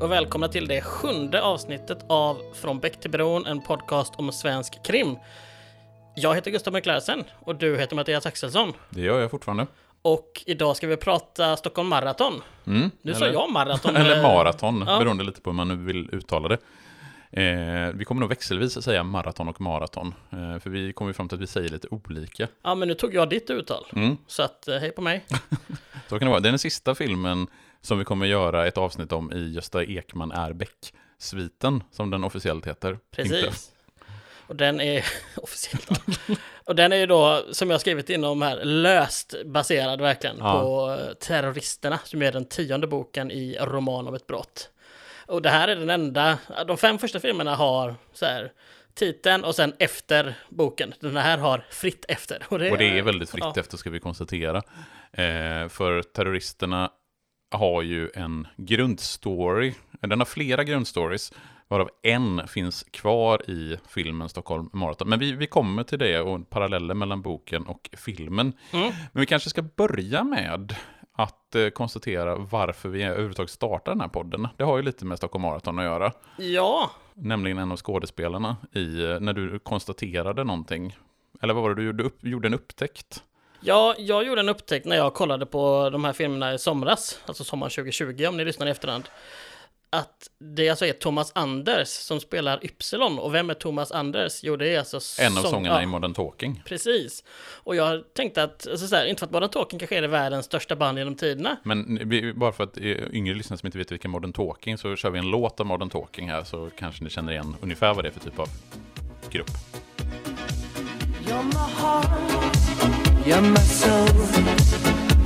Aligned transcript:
Och 0.00 0.10
välkomna 0.12 0.48
till 0.48 0.68
det 0.68 0.80
sjunde 0.82 1.42
avsnittet 1.42 1.98
av 2.08 2.42
Från 2.54 2.80
Bäck 2.80 3.00
till 3.00 3.10
Bron, 3.10 3.46
en 3.46 3.60
podcast 3.60 4.14
om 4.16 4.32
svensk 4.32 4.84
krim. 4.84 5.16
Jag 6.16 6.34
heter 6.34 6.50
Gustav 6.50 6.72
McLarsen 6.72 7.24
och 7.40 7.56
du 7.56 7.78
heter 7.78 7.96
Mattias 7.96 8.26
Axelsson. 8.26 8.72
Det 8.90 9.00
gör 9.00 9.20
jag 9.20 9.30
fortfarande. 9.30 9.66
Och 10.02 10.42
idag 10.46 10.76
ska 10.76 10.86
vi 10.86 10.96
prata 10.96 11.56
Stockholm 11.56 11.88
Marathon. 11.88 12.42
Mm, 12.66 12.90
Nu 13.02 13.14
sa 13.14 13.24
eller- 13.24 13.34
jag 13.34 13.50
maraton. 13.52 13.96
Eller 13.96 14.16
eh, 14.16 14.22
maraton, 14.22 14.84
ja. 14.86 14.98
beroende 14.98 15.24
lite 15.24 15.40
på 15.40 15.50
hur 15.50 15.54
man 15.56 15.68
nu 15.68 15.76
vill 15.76 16.08
uttala 16.12 16.48
det. 16.48 16.58
Eh, 17.42 17.92
vi 17.94 18.04
kommer 18.04 18.20
nog 18.20 18.28
växelvis 18.28 18.82
säga 18.84 19.02
maraton 19.04 19.48
och 19.48 19.60
maraton. 19.60 20.14
Eh, 20.32 20.58
för 20.58 20.70
vi 20.70 20.92
kommer 20.92 21.12
fram 21.12 21.28
till 21.28 21.36
att 21.36 21.42
vi 21.42 21.46
säger 21.46 21.68
lite 21.68 21.88
olika. 21.90 22.48
Ja, 22.62 22.74
men 22.74 22.88
nu 22.88 22.94
tog 22.94 23.14
jag 23.14 23.28
ditt 23.28 23.50
uttal. 23.50 23.84
Mm, 23.92 24.16
Så 24.26 24.42
att, 24.42 24.68
eh, 24.68 24.76
hej 24.76 24.90
på 24.90 25.02
mig. 25.02 25.24
så 26.08 26.18
kan 26.18 26.26
det 26.26 26.30
vara. 26.30 26.40
Det 26.40 26.48
är 26.48 26.52
den 26.52 26.58
sista 26.58 26.94
filmen 26.94 27.46
som 27.80 27.98
vi 27.98 28.04
kommer 28.04 28.26
göra 28.26 28.66
ett 28.66 28.78
avsnitt 28.78 29.12
om 29.12 29.32
i 29.32 29.50
Gösta 29.52 29.84
Ekman 29.84 30.32
är 30.32 30.52
Beck-sviten, 30.52 31.82
som 31.90 32.10
den 32.10 32.24
officiellt 32.24 32.66
heter. 32.66 32.90
Inte- 32.90 33.00
Precis. 33.10 33.70
Och 34.46 34.56
den 34.56 34.80
är 34.80 35.04
officiellt. 35.36 36.00
Och 36.64 36.76
den 36.76 36.92
är 36.92 36.96
ju 36.96 37.06
då, 37.06 37.42
som 37.52 37.70
jag 37.70 37.74
har 37.74 37.80
skrivit 37.80 38.10
inom 38.10 38.42
här, 38.42 38.64
löst 38.64 39.34
baserad 39.46 40.00
verkligen 40.00 40.36
Ja. 40.38 40.60
på 40.60 40.90
eh, 41.02 41.14
Terroristerna, 41.14 41.98
som 42.04 42.22
är 42.22 42.32
den 42.32 42.44
tionde 42.44 42.86
boken 42.86 43.30
i 43.30 43.56
Roman 43.60 44.06
om 44.08 44.14
ett 44.14 44.26
brott. 44.26 44.70
Och 45.26 45.42
det 45.42 45.48
här 45.50 45.68
är 45.68 45.76
den 45.76 45.90
enda, 45.90 46.38
de 46.66 46.76
fem 46.78 46.98
första 46.98 47.20
filmerna 47.20 47.54
har 47.54 47.94
så 48.12 48.26
här 48.26 48.52
titeln 48.94 49.44
och 49.44 49.54
sen 49.54 49.74
efter 49.78 50.34
boken. 50.48 50.94
Den 51.00 51.16
här 51.16 51.38
har 51.38 51.64
fritt 51.70 52.04
efter. 52.08 52.46
Och 52.48 52.58
det, 52.58 52.70
Och 52.70 52.78
det 52.78 52.98
är 52.98 53.02
väldigt 53.02 53.30
fritt 53.30 53.44
ja. 53.44 53.54
efter 53.56 53.76
ska 53.76 53.90
vi 53.90 54.00
konstatera. 54.00 54.56
Eh, 55.12 55.68
för 55.68 56.02
terroristerna 56.02 56.90
har 57.50 57.82
ju 57.82 58.10
en 58.14 58.46
grundstory. 58.56 59.74
Den 60.00 60.20
har 60.20 60.26
flera 60.26 60.64
grundstories. 60.64 61.32
Varav 61.68 61.90
en 62.02 62.48
finns 62.48 62.82
kvar 62.90 63.50
i 63.50 63.76
filmen 63.88 64.28
Stockholm 64.28 64.70
Marathon. 64.72 65.08
Men 65.08 65.18
vi, 65.18 65.32
vi 65.32 65.46
kommer 65.46 65.82
till 65.82 65.98
det 65.98 66.20
och 66.20 66.50
paralleller 66.50 66.94
mellan 66.94 67.22
boken 67.22 67.66
och 67.66 67.90
filmen. 67.92 68.52
Mm. 68.72 68.92
Men 69.12 69.20
vi 69.20 69.26
kanske 69.26 69.50
ska 69.50 69.62
börja 69.62 70.24
med 70.24 70.74
att 71.12 71.54
eh, 71.54 71.68
konstatera 71.68 72.36
varför 72.36 72.88
vi 72.88 73.02
överhuvudtaget 73.02 73.50
startar 73.50 73.92
den 73.92 74.00
här 74.00 74.08
podden. 74.08 74.48
Det 74.56 74.64
har 74.64 74.76
ju 74.76 74.82
lite 74.82 75.04
med 75.04 75.18
Stockholm 75.18 75.42
Marathon 75.42 75.78
att 75.78 75.84
göra. 75.84 76.12
Ja, 76.36 76.90
Nämligen 77.14 77.58
en 77.58 77.72
av 77.72 77.76
skådespelarna 77.76 78.56
i, 78.72 79.02
eh, 79.04 79.20
när 79.20 79.32
du 79.32 79.58
konstaterade 79.58 80.44
någonting. 80.44 80.96
Eller 81.42 81.54
vad 81.54 81.62
var 81.62 81.70
det 81.70 81.82
du 81.82 81.86
gjorde? 81.86 82.04
Upp, 82.04 82.24
gjorde 82.24 82.48
en 82.48 82.54
upptäckt? 82.54 83.24
Ja, 83.60 83.94
jag 83.98 84.24
gjorde 84.26 84.40
en 84.40 84.48
upptäckt 84.48 84.86
när 84.86 84.96
jag 84.96 85.14
kollade 85.14 85.46
på 85.46 85.90
de 85.92 86.04
här 86.04 86.12
filmerna 86.12 86.54
i 86.54 86.58
somras, 86.58 87.20
alltså 87.26 87.44
sommaren 87.44 87.70
2020 87.70 88.26
om 88.28 88.36
ni 88.36 88.44
lyssnar 88.44 88.66
i 88.66 88.70
efterhand. 88.70 89.04
Att 89.92 90.30
det 90.56 90.68
alltså 90.68 90.86
är 90.86 90.92
Thomas 90.92 91.32
Anders 91.34 91.88
som 91.88 92.20
spelar 92.20 92.64
Ypsilon. 92.64 93.18
Och 93.18 93.34
vem 93.34 93.50
är 93.50 93.54
Thomas 93.54 93.92
Anders? 93.92 94.40
Jo, 94.42 94.56
det 94.56 94.74
är 94.74 94.78
alltså 94.78 95.22
En 95.22 95.38
av 95.38 95.42
sång- 95.42 95.50
sångerna 95.50 95.74
ja, 95.76 95.82
i 95.82 95.86
Modern 95.86 96.14
Talking. 96.14 96.62
Precis. 96.66 97.24
Och 97.54 97.76
jag 97.76 98.14
tänkte 98.14 98.42
att, 98.42 98.66
alltså 98.70 98.86
så 98.86 98.96
här, 98.96 99.06
inte 99.06 99.18
för 99.18 99.26
att 99.26 99.32
Modern 99.32 99.50
Talking 99.50 99.78
kanske 99.78 99.96
är 99.96 100.02
det 100.02 100.08
världens 100.08 100.46
största 100.46 100.76
band 100.76 100.98
genom 100.98 101.14
tiderna. 101.14 101.56
Men 101.62 101.98
bara 102.38 102.52
för 102.52 102.64
att 102.64 102.76
eh, 102.76 102.84
yngre 103.12 103.34
lyssnare 103.34 103.58
som 103.58 103.66
inte 103.66 103.78
vet 103.78 103.92
vilken 103.92 104.10
Modern 104.10 104.32
Talking 104.32 104.78
så 104.78 104.96
kör 104.96 105.10
vi 105.10 105.18
en 105.18 105.30
låt 105.30 105.60
av 105.60 105.66
Modern 105.66 105.90
Talking 105.90 106.28
här 106.28 106.44
så 106.44 106.70
kanske 106.78 107.04
ni 107.04 107.10
känner 107.10 107.32
igen 107.32 107.56
ungefär 107.60 107.94
vad 107.94 108.04
det 108.04 108.08
är 108.08 108.12
för 108.12 108.20
typ 108.20 108.38
av 108.38 108.48
grupp. 109.30 109.50
You're 113.26 113.42
my 113.42 113.60
soul. 113.60 114.08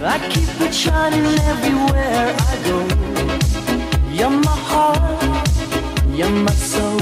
I 0.02 0.18
keep 0.30 0.60
it 0.68 0.74
shining 0.74 1.24
everywhere 1.24 2.34
I 2.38 2.56
go. 2.68 2.78
You're 4.12 4.30
my 4.30 4.50
heart, 4.50 5.48
you're 6.14 6.30
my 6.30 6.52
soul. 6.52 7.00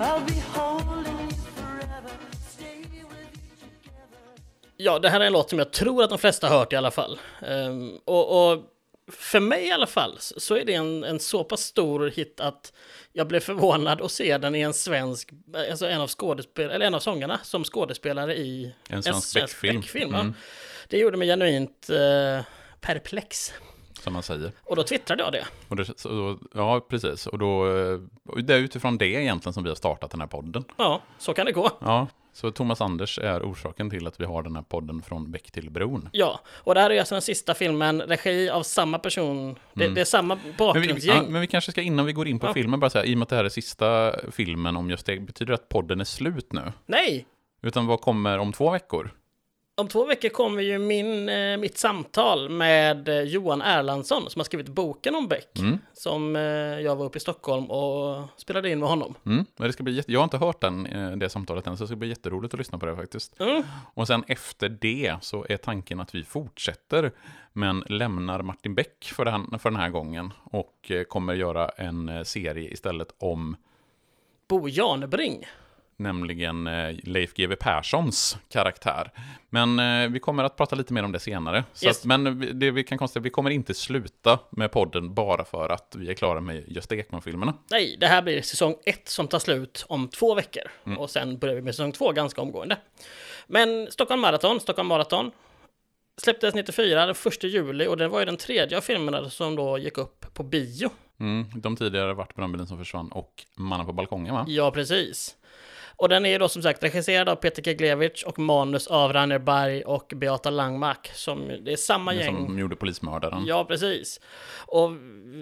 I'll 0.00 0.20
be 0.26 0.42
holding 0.54 1.20
you 1.20 1.36
forever, 1.56 2.10
stay 2.50 2.84
with 2.92 3.30
you 3.34 3.66
together. 3.82 4.42
Ja, 4.76 4.98
det 4.98 5.08
här 5.08 5.20
är 5.20 5.24
en 5.24 5.32
låt 5.32 5.50
som 5.50 5.58
jag 5.58 5.72
tror 5.72 6.02
att 6.02 6.10
de 6.10 6.18
flesta 6.18 6.48
har 6.48 6.58
hört 6.58 6.72
i 6.72 6.76
alla 6.76 6.90
fall. 6.90 7.18
Um, 7.48 7.98
och, 8.04 8.52
och 8.52 8.58
för 9.10 9.40
mig 9.40 9.66
i 9.66 9.72
alla 9.72 9.86
fall 9.86 10.16
så 10.18 10.56
är 10.56 10.64
det 10.64 10.74
en, 10.74 11.04
en 11.04 11.20
så 11.20 11.44
pass 11.44 11.60
stor 11.60 12.10
hit 12.10 12.40
att 12.40 12.72
jag 13.12 13.26
blev 13.26 13.40
förvånad 13.40 14.00
att 14.00 14.12
se 14.12 14.38
den 14.38 14.54
i 14.54 14.60
en 14.60 14.74
svensk, 14.74 15.30
alltså 15.70 15.86
en 15.86 16.00
av 16.00 16.08
skådespel, 16.08 16.70
eller 16.70 16.86
en 16.86 16.94
av 16.94 17.00
sångarna 17.00 17.40
som 17.42 17.64
skådespelare 17.64 18.36
i 18.36 18.74
En 18.88 19.02
svensk 19.02 19.34
Beck-film. 19.62 20.10
Ja. 20.12 20.20
Mm. 20.20 20.34
Det 20.88 20.98
gjorde 20.98 21.16
mig 21.16 21.28
genuint 21.28 21.90
eh, 21.90 22.44
perplex. 22.80 23.52
Som 24.00 24.12
man 24.12 24.22
säger. 24.22 24.52
Och 24.64 24.76
då 24.76 24.82
twittrade 24.82 25.22
jag 25.22 25.32
det. 25.32 25.46
Och 25.68 25.76
det, 25.76 25.98
så, 25.98 26.38
ja, 26.54 26.86
precis. 26.88 27.26
Och 27.26 27.38
då, 27.38 27.76
eh, 27.76 28.00
och 28.28 28.44
det 28.44 28.54
är 28.54 28.58
utifrån 28.58 28.98
det 28.98 29.06
egentligen 29.06 29.52
som 29.52 29.62
vi 29.62 29.68
har 29.68 29.76
startat 29.76 30.10
den 30.10 30.20
här 30.20 30.28
podden. 30.28 30.64
Ja, 30.76 31.02
så 31.18 31.34
kan 31.34 31.46
det 31.46 31.52
gå. 31.52 31.70
Ja, 31.80 32.06
så 32.32 32.50
Thomas 32.50 32.80
Anders 32.80 33.18
är 33.18 33.42
orsaken 33.42 33.90
till 33.90 34.06
att 34.06 34.20
vi 34.20 34.24
har 34.24 34.42
den 34.42 34.56
här 34.56 34.62
podden 34.62 35.02
från 35.02 35.30
Beck 35.30 35.50
till 35.50 35.70
bron. 35.70 36.08
Ja, 36.12 36.40
och 36.48 36.74
det 36.74 36.80
här 36.80 36.90
är 36.90 36.98
alltså 37.00 37.14
den 37.14 37.22
sista 37.22 37.54
filmen, 37.54 38.00
regi 38.02 38.50
av 38.50 38.62
samma 38.62 38.98
person. 38.98 39.58
Det, 39.74 39.88
det 39.88 40.00
är 40.00 40.04
samma 40.04 40.34
Men 40.34 40.44
vi, 40.44 40.52
bakgrundsgäng. 40.58 41.16
ja, 41.16 41.22
men 41.28 41.40
vi 41.40 41.46
kanske 41.46 41.72
ska 41.72 41.82
innan 41.82 42.06
vi 42.06 42.12
går 42.12 42.28
in 42.28 42.38
på 42.38 42.46
Ja. 42.46 42.54
filmen 42.54 42.80
bara 42.80 42.90
säga, 42.90 43.04
i 43.04 43.14
och 43.14 43.18
med 43.18 43.22
att 43.22 43.28
det 43.28 43.36
här 43.36 43.44
är 43.44 43.48
sista 43.48 44.14
filmen 44.30 44.76
om 44.76 44.90
just 44.90 45.06
det, 45.06 45.20
betyder 45.20 45.46
det 45.52 45.54
att 45.54 45.68
podden 45.68 46.00
är 46.00 46.04
slut 46.04 46.52
nu? 46.52 46.72
Nej! 46.86 47.26
Utan 47.62 47.86
vad 47.86 48.00
kommer 48.00 48.38
om 48.38 48.52
två 48.52 48.70
veckor? 48.70 49.10
Om 49.74 49.88
två 49.88 50.04
veckor 50.04 50.28
kommer 50.28 50.62
ju 50.62 50.78
min, 50.78 51.28
eh, 51.28 51.56
mitt 51.56 51.78
samtal 51.78 52.48
med 52.48 53.08
eh, 53.08 53.20
Johan 53.20 53.62
Erlandsson 53.62 54.30
som 54.30 54.40
har 54.40 54.44
skrivit 54.44 54.68
boken 54.68 55.14
om 55.14 55.28
Beck. 55.28 55.58
Mm. 55.58 55.78
Som 55.92 56.36
eh, 56.36 56.42
jag 56.80 56.96
var 56.96 57.04
uppe 57.04 57.16
i 57.16 57.20
Stockholm 57.20 57.70
och 57.70 58.28
spelade 58.36 58.70
in 58.70 58.78
med 58.78 58.88
honom. 58.88 59.14
Mm, 59.26 59.46
men 59.56 59.66
det 59.66 59.72
ska 59.72 59.82
bli 59.82 60.02
jag 60.06 60.20
har 60.20 60.24
inte 60.24 60.38
hört 60.38 60.60
den, 60.60 60.86
eh, 60.86 61.10
det 61.10 61.28
samtalet 61.28 61.66
än, 61.66 61.76
så 61.76 61.84
det 61.84 61.88
ska 61.88 61.96
bli 61.96 62.08
jätteroligt 62.08 62.54
att 62.54 62.58
lyssna 62.58 62.78
på 62.78 62.86
det 62.86 62.96
faktiskt. 62.96 63.40
Mm. 63.40 63.62
Och 63.94 64.06
sen 64.06 64.24
efter 64.28 64.68
det 64.68 65.16
så 65.20 65.46
är 65.48 65.56
tanken 65.56 66.00
att 66.00 66.14
vi 66.14 66.24
fortsätter, 66.24 67.12
men 67.52 67.84
lämnar 67.88 68.42
Martin 68.42 68.74
Beck 68.74 69.12
för 69.16 69.24
den, 69.24 69.58
för 69.58 69.70
den 69.70 69.80
här 69.80 69.90
gången 69.90 70.32
och 70.44 70.90
eh, 70.90 71.02
kommer 71.02 71.34
göra 71.34 71.68
en 71.68 72.24
serie 72.24 72.70
istället 72.70 73.08
om 73.18 73.56
Bo 74.48 74.68
Janebring. 74.68 75.46
Nämligen 76.00 76.66
eh, 76.66 76.96
Leif 77.02 77.34
GW 77.34 77.56
Perssons 77.56 78.38
karaktär. 78.48 79.10
Men 79.50 79.78
eh, 79.78 80.08
vi 80.10 80.20
kommer 80.20 80.44
att 80.44 80.56
prata 80.56 80.76
lite 80.76 80.92
mer 80.92 81.02
om 81.02 81.12
det 81.12 81.18
senare. 81.20 81.64
Yes. 81.84 81.98
att, 81.98 82.04
men 82.04 82.38
vi- 82.38 82.52
det 82.52 82.70
vi 82.70 82.84
kan 82.84 82.98
konstatera, 82.98 83.22
vi 83.22 83.30
kommer 83.30 83.50
inte 83.50 83.74
sluta 83.74 84.38
med 84.50 84.72
podden 84.72 85.14
bara 85.14 85.44
för 85.44 85.68
att 85.68 85.94
vi 85.98 86.10
är 86.10 86.14
klara 86.14 86.40
med 86.40 86.64
Gösta 86.68 86.94
Ekman-filmerna. 86.96 87.54
Nej, 87.70 87.96
det 88.00 88.06
här 88.06 88.22
blir 88.22 88.42
säsong 88.42 88.74
ett 88.86 89.08
som 89.08 89.28
tar 89.28 89.38
slut 89.38 89.84
om 89.88 90.08
två 90.08 90.34
veckor. 90.34 90.62
Mm. 90.86 90.98
Och 90.98 91.10
sen 91.10 91.38
börjar 91.38 91.54
vi 91.54 91.62
med 91.62 91.74
säsong 91.74 91.92
två 91.92 92.12
ganska 92.12 92.40
omgående. 92.42 92.76
Men 93.46 93.88
Stockholm 93.90 94.20
Marathon, 94.20 94.60
Stockholm 94.60 94.88
Marathon 94.88 95.30
släpptes 96.22 96.54
94, 96.54 97.06
den 97.06 97.14
1 97.26 97.44
juli 97.44 97.86
och 97.86 97.96
det 97.96 98.08
var 98.08 98.18
ju 98.20 98.24
den 98.26 98.36
tredje 98.36 98.76
av 98.76 98.80
filmerna 98.80 99.30
som 99.30 99.56
då 99.56 99.78
gick 99.78 99.98
upp 99.98 100.34
på 100.34 100.42
bio. 100.42 100.90
Mm, 101.20 101.46
de 101.54 101.76
tidigare 101.76 102.14
varit 102.14 102.34
Brandbilen 102.34 102.66
som 102.66 102.78
försvann 102.78 103.12
och 103.12 103.44
Mannen 103.56 103.86
på 103.86 103.92
balkongen 103.92 104.34
va? 104.34 104.44
Ja, 104.48 104.70
precis. 104.70 105.36
Och 106.00 106.08
den 106.08 106.26
är 106.26 106.38
då 106.38 106.48
som 106.48 106.62
sagt 106.62 106.82
regisserad 106.82 107.28
av 107.28 107.36
Peter 107.36 107.62
Keglevich 107.62 108.24
och 108.24 108.38
manus 108.38 108.86
av 108.86 109.12
Rainer 109.12 109.38
Berg 109.38 109.82
och 109.82 110.12
Beata 110.16 110.50
Langmark. 110.50 111.10
Som, 111.14 111.48
det 111.64 111.72
är 111.72 111.76
samma 111.76 112.12
Det 112.12 112.18
gäng. 112.18 112.46
Som 112.46 112.58
gjorde 112.58 112.76
Polismördaren. 112.76 113.46
Ja, 113.46 113.64
precis. 113.64 114.20
Och 114.66 114.90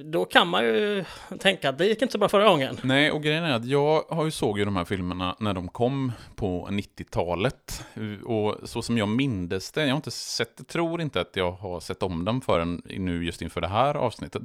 då 0.05 0.25
kan 0.25 0.49
man 0.49 0.65
ju 0.65 1.05
tänka 1.41 1.69
att 1.69 1.79
det 1.79 1.87
gick 1.87 2.03
inte 2.03 2.13
så 2.13 2.19
bra 2.19 2.29
förra 2.29 2.49
gången. 2.49 2.79
Nej, 2.83 3.11
och 3.11 3.23
grejen 3.23 3.45
är 3.45 3.55
att 3.55 3.65
jag 3.65 4.03
har 4.09 4.25
ju 4.25 4.31
såg 4.31 4.59
ju 4.59 4.65
de 4.65 4.77
här 4.77 4.85
filmerna 4.85 5.37
när 5.41 5.55
de 5.55 5.69
kom 5.69 6.13
på 6.37 6.69
90-talet. 6.71 7.85
Och 8.25 8.57
så 8.65 8.83
som 8.83 8.99
jag 8.99 9.09
mindes 9.09 9.73
det, 9.73 9.81
jag 9.81 9.89
har 9.89 9.97
inte 9.97 10.11
sett, 10.11 10.69
tror 10.69 11.01
inte 11.01 11.21
att 11.21 11.37
jag 11.37 11.53
har 11.53 11.81
sett 11.81 12.03
om 12.03 12.25
dem 12.25 12.41
förrän 12.41 12.83
nu 12.85 13.25
just 13.25 13.43
inför 13.43 13.61
det 13.61 13.69
här 13.69 13.95
avsnittet. 13.95 14.43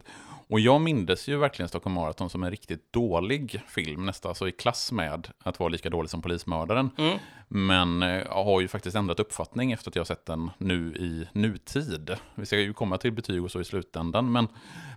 Och 0.54 0.60
jag 0.60 0.82
mindes 0.82 1.28
ju 1.28 1.38
verkligen 1.38 1.70
Stockholm 1.70 1.96
Marathon 1.96 2.30
som 2.30 2.44
en 2.44 2.52
riktigt 2.52 2.94
dålig 2.94 3.62
film, 3.68 4.06
nästan 4.06 4.30
alltså 4.30 4.48
i 4.48 4.52
klass 4.52 4.92
med 4.92 5.28
att 5.44 5.60
vara 5.60 5.70
lika 5.70 5.90
dålig 5.90 6.10
som 6.10 6.22
Polismördaren. 6.22 6.90
Mm. 6.98 7.18
Men 7.48 8.04
eh, 8.04 8.10
jag 8.10 8.44
har 8.44 8.62
ju 8.62 8.68
faktiskt 8.68 8.96
ändrat 8.96 9.20
uppfattning 9.20 9.72
efter 9.72 9.92
att 9.92 9.96
jag 9.96 10.00
har 10.00 10.06
sett 10.06 10.26
den 10.26 10.50
nu 10.58 10.96
i 10.96 11.28
nutid. 11.34 12.16
Vi 12.36 12.46
ska 12.46 12.60
ju 12.60 12.74
komma 12.74 12.98
till 12.98 13.12
betyg 13.12 13.44
och 13.44 13.52
så 13.52 13.62
i 13.62 13.66
slutändan, 13.66 14.32
men, 14.32 14.48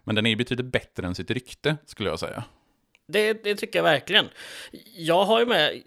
men 0.05 0.15
den 0.15 0.27
är 0.27 0.31
ju 0.31 0.37
betydligt 0.37 0.73
bättre 0.73 1.07
än 1.07 1.15
sitt 1.15 1.31
rykte, 1.31 1.77
skulle 1.87 2.09
jag 2.09 2.19
säga. 2.19 2.45
Det, 3.09 3.45
det 3.45 3.55
tycker 3.55 3.79
jag 3.79 3.85
verkligen. 3.85 4.29
Jag 4.97 5.25
har 5.25 5.41
ju 5.41 5.47
med... 5.47 5.83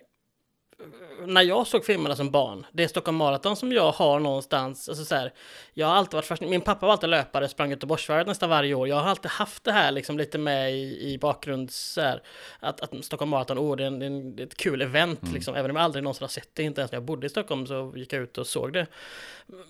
När 1.26 1.42
jag 1.42 1.68
såg 1.68 1.86
filmerna 1.86 2.16
som 2.16 2.32
barn, 2.32 2.66
det 2.72 2.84
är 2.84 2.88
Stockholm 2.88 3.18
Marathon 3.18 3.56
som 3.56 3.72
jag 3.72 3.92
har 3.92 4.20
någonstans, 4.20 4.90
alltså 4.90 5.06
så 5.06 5.16
här, 5.16 5.34
jag 5.74 5.88
har 5.88 5.94
alltid 5.94 6.14
varit 6.14 6.26
fascinerad, 6.26 6.52
min 6.52 6.62
pappa 6.62 6.86
var 6.86 6.94
alltid 6.94 7.10
löpare, 7.10 7.48
sprang 7.48 7.70
Göteborgsvarvet 7.70 8.28
nästan 8.28 8.50
varje 8.50 8.74
år, 8.74 8.88
jag 8.88 8.96
har 8.96 9.10
alltid 9.10 9.32
haft 9.32 9.64
det 9.64 9.72
här 9.72 9.92
liksom 9.92 10.18
lite 10.18 10.38
med 10.38 10.74
i, 10.74 11.14
i 11.14 11.18
bakgrund, 11.18 11.72
så 11.72 12.02
här, 12.02 12.22
att, 12.60 12.82
att 12.82 13.06
Stockholm 13.06 13.32
Marathon, 13.32 13.60
oh, 13.60 13.76
det 13.76 13.84
är, 13.84 13.88
en, 13.88 14.02
en, 14.02 14.40
ett 14.40 14.58
kul 14.58 14.82
event 14.82 15.20
liksom, 15.34 15.56
även 15.56 15.72
om 15.72 15.78
jag 15.78 15.84
aldrig 15.84 16.04
någonsin 16.04 16.24
har 16.24 16.30
sett 16.30 16.50
det, 16.54 16.64
inte 16.64 16.82
ens 16.82 16.92
när 16.92 16.98
jag 16.98 17.06
bodde 17.06 17.28
i 17.28 17.30
Stockholm 17.30 17.68
så 17.68 17.94
gick 17.96 18.14
jag 18.14 18.22
ut 18.22 18.38
och 18.38 18.48
såg 18.48 18.74
det. 18.74 18.88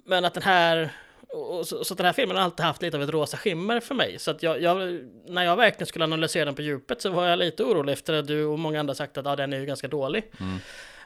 Men 0.05 0.25
att 0.25 0.33
den 0.33 0.43
här 0.43 0.89
Och 1.33 1.67
så, 1.67 1.83
så 1.83 1.95
den 1.95 2.05
här 2.05 2.13
filmen 2.13 2.37
har 2.37 2.43
alltid 2.43 2.65
haft 2.65 2.81
lite 2.81 2.97
av 2.97 3.03
ett 3.03 3.09
rosa 3.09 3.37
skimmer 3.37 3.79
för 3.79 3.95
mig. 3.95 4.19
Så 4.19 4.31
att 4.31 4.43
jag, 4.43 4.61
jag, 4.61 4.99
när 5.27 5.43
jag 5.43 5.55
verkligen 5.55 5.87
skulle 5.87 6.03
analysera 6.05 6.45
den 6.45 6.55
på 6.55 6.61
djupet 6.61 7.01
så 7.01 7.09
var 7.09 7.27
jag 7.27 7.39
lite 7.39 7.63
orolig 7.63 7.93
efter 7.93 8.13
att 8.13 8.27
du 8.27 8.45
och 8.45 8.59
många 8.59 8.79
andra 8.79 8.95
sagt 8.95 9.17
att 9.17 9.25
ja, 9.25 9.35
den 9.35 9.53
är 9.53 9.59
ju 9.59 9.65
ganska 9.65 9.87
dålig. 9.87 10.23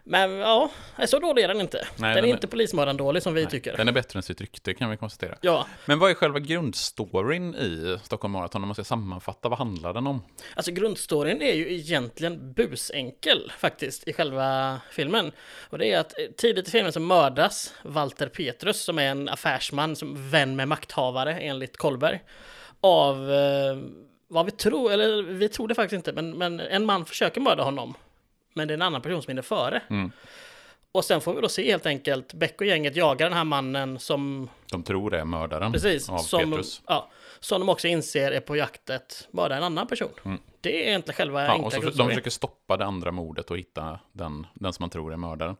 Men 0.05 0.31
ja, 0.31 0.69
så 1.05 1.19
dålig 1.19 1.43
är 1.43 1.47
den 1.47 1.61
inte. 1.61 1.87
Nej, 1.95 2.15
den 2.15 2.25
är 2.25 2.29
inte 2.29 2.47
polismördaren 2.47 2.97
dålig 2.97 3.23
som 3.23 3.33
vi 3.33 3.45
tycker. 3.45 3.77
Den 3.77 3.87
är 3.87 3.91
bättre 3.91 4.19
än 4.19 4.23
sitt 4.23 4.41
rykte 4.41 4.73
kan 4.73 4.89
vi 4.89 4.97
konstatera. 4.97 5.37
Ja, 5.41 5.67
Men 5.85 5.99
vad 5.99 6.11
är 6.11 6.15
själva 6.15 6.39
grundstoryn 6.39 7.55
i 7.55 7.97
Stockholm 8.03 8.31
Marathon 8.31 8.61
om 8.63 8.67
man 8.67 8.75
ska 8.75 8.83
sammanfatta? 8.83 9.49
Vad 9.49 9.57
handlar 9.57 9.93
den 9.93 10.07
om? 10.07 10.23
alltså 10.55 10.71
grundstoryn 10.71 11.41
är 11.41 11.53
ju 11.53 11.73
egentligen 11.73 12.53
busenkel 12.53 13.51
faktiskt 13.57 14.07
i 14.07 14.13
själva 14.13 14.79
filmen. 14.91 15.31
Och 15.69 15.77
det 15.77 15.91
är 15.91 15.99
att 15.99 16.19
eh, 16.19 16.25
tidigt 16.37 16.67
i 16.67 16.71
filmen 16.71 16.93
så 16.93 16.99
mördas 16.99 17.73
Walter 17.83 18.27
Petrus 18.27 18.81
som 18.81 18.99
är 18.99 19.07
en 19.11 19.29
affärsman 19.29 19.95
som 19.95 20.29
vän 20.29 20.55
med 20.55 20.67
makthavare 20.67 21.39
enligt 21.39 21.77
Kollberg. 21.77 22.19
Av 22.81 23.31
eh, 23.31 23.77
vad 24.27 24.45
vi 24.45 24.51
tror, 24.51 24.91
eller 24.91 25.23
vi 25.23 25.49
tror 25.49 25.67
det 25.67 25.75
faktiskt 25.75 25.97
inte, 25.97 26.13
men, 26.13 26.37
men 26.37 26.59
en 26.59 26.85
man 26.85 27.05
försöker 27.05 27.41
mörda 27.41 27.63
honom. 27.63 27.93
Men 28.53 28.67
det 28.67 28.71
är 28.71 28.75
en 28.75 28.81
annan 28.81 29.01
person 29.01 29.21
som 29.21 29.31
hinner 29.31 29.41
före. 29.41 29.81
Och 30.91 31.05
sen 31.05 31.21
får 31.21 31.33
vi 31.33 31.41
då 31.41 31.49
se 31.49 31.71
helt 31.71 31.85
enkelt 31.85 32.33
Beck 32.33 32.61
och 32.61 32.67
gänget 32.67 32.95
jagar 32.95 33.29
den 33.29 33.37
här 33.37 33.43
mannen 33.43 33.99
som 33.99 34.49
De 34.71 34.83
tror 34.83 35.09
det 35.11 35.19
är 35.19 35.25
mördaren 35.25 35.71
Precis, 35.71 36.09
av 36.09 36.17
som, 36.17 36.39
Petrus. 36.51 36.81
ja, 36.87 37.11
som 37.39 37.59
de 37.61 37.69
också 37.69 37.87
inser 37.87 38.31
är 38.31 38.39
på 38.39 38.55
jakt 38.55 38.89
att 38.89 39.27
mörda 39.31 39.57
en 39.57 39.63
annan 39.63 39.87
person. 39.87 40.39
Det 40.61 40.83
är 40.83 40.87
egentligen 40.87 41.15
själva 41.15 41.41
Mm. 41.45 41.61
Ja, 41.61 41.65
och 41.65 41.73
så 41.73 41.89
de 41.89 42.09
försöker 42.09 42.29
stoppa 42.29 42.77
det 42.77 42.85
andra 42.85 43.11
mordet 43.11 43.51
och 43.51 43.57
hitta 43.57 43.99
den, 44.11 44.47
den 44.53 44.73
som 44.73 44.83
man 44.83 44.89
tror 44.89 45.13
är 45.13 45.17
mördaren. 45.17 45.55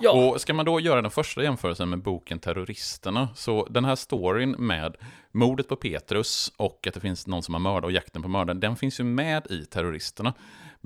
Ja, 0.00 0.12
Och 0.12 0.40
ska 0.40 0.54
man 0.54 0.64
då 0.66 0.80
göra 0.80 1.02
den 1.02 1.10
första 1.10 1.42
jämförelsen 1.42 1.90
med 1.90 1.98
boken 1.98 2.38
Terroristerna, 2.38 3.28
så 3.34 3.66
den 3.70 3.84
här 3.84 3.96
storyn 3.96 4.50
med 4.50 4.96
mordet 5.32 5.68
på 5.68 5.76
Petrus 5.76 6.52
och 6.56 6.86
att 6.86 6.94
det 6.94 7.00
finns 7.00 7.26
någon 7.26 7.42
som 7.42 7.54
har 7.54 7.60
mördat 7.60 7.84
och 7.84 7.92
jakten 7.92 8.22
på 8.22 8.28
mördaren, 8.28 8.60
den 8.60 8.76
finns 8.76 9.00
ju 9.00 9.04
med 9.04 9.46
i 9.50 9.64
Terroristerna. 9.64 10.34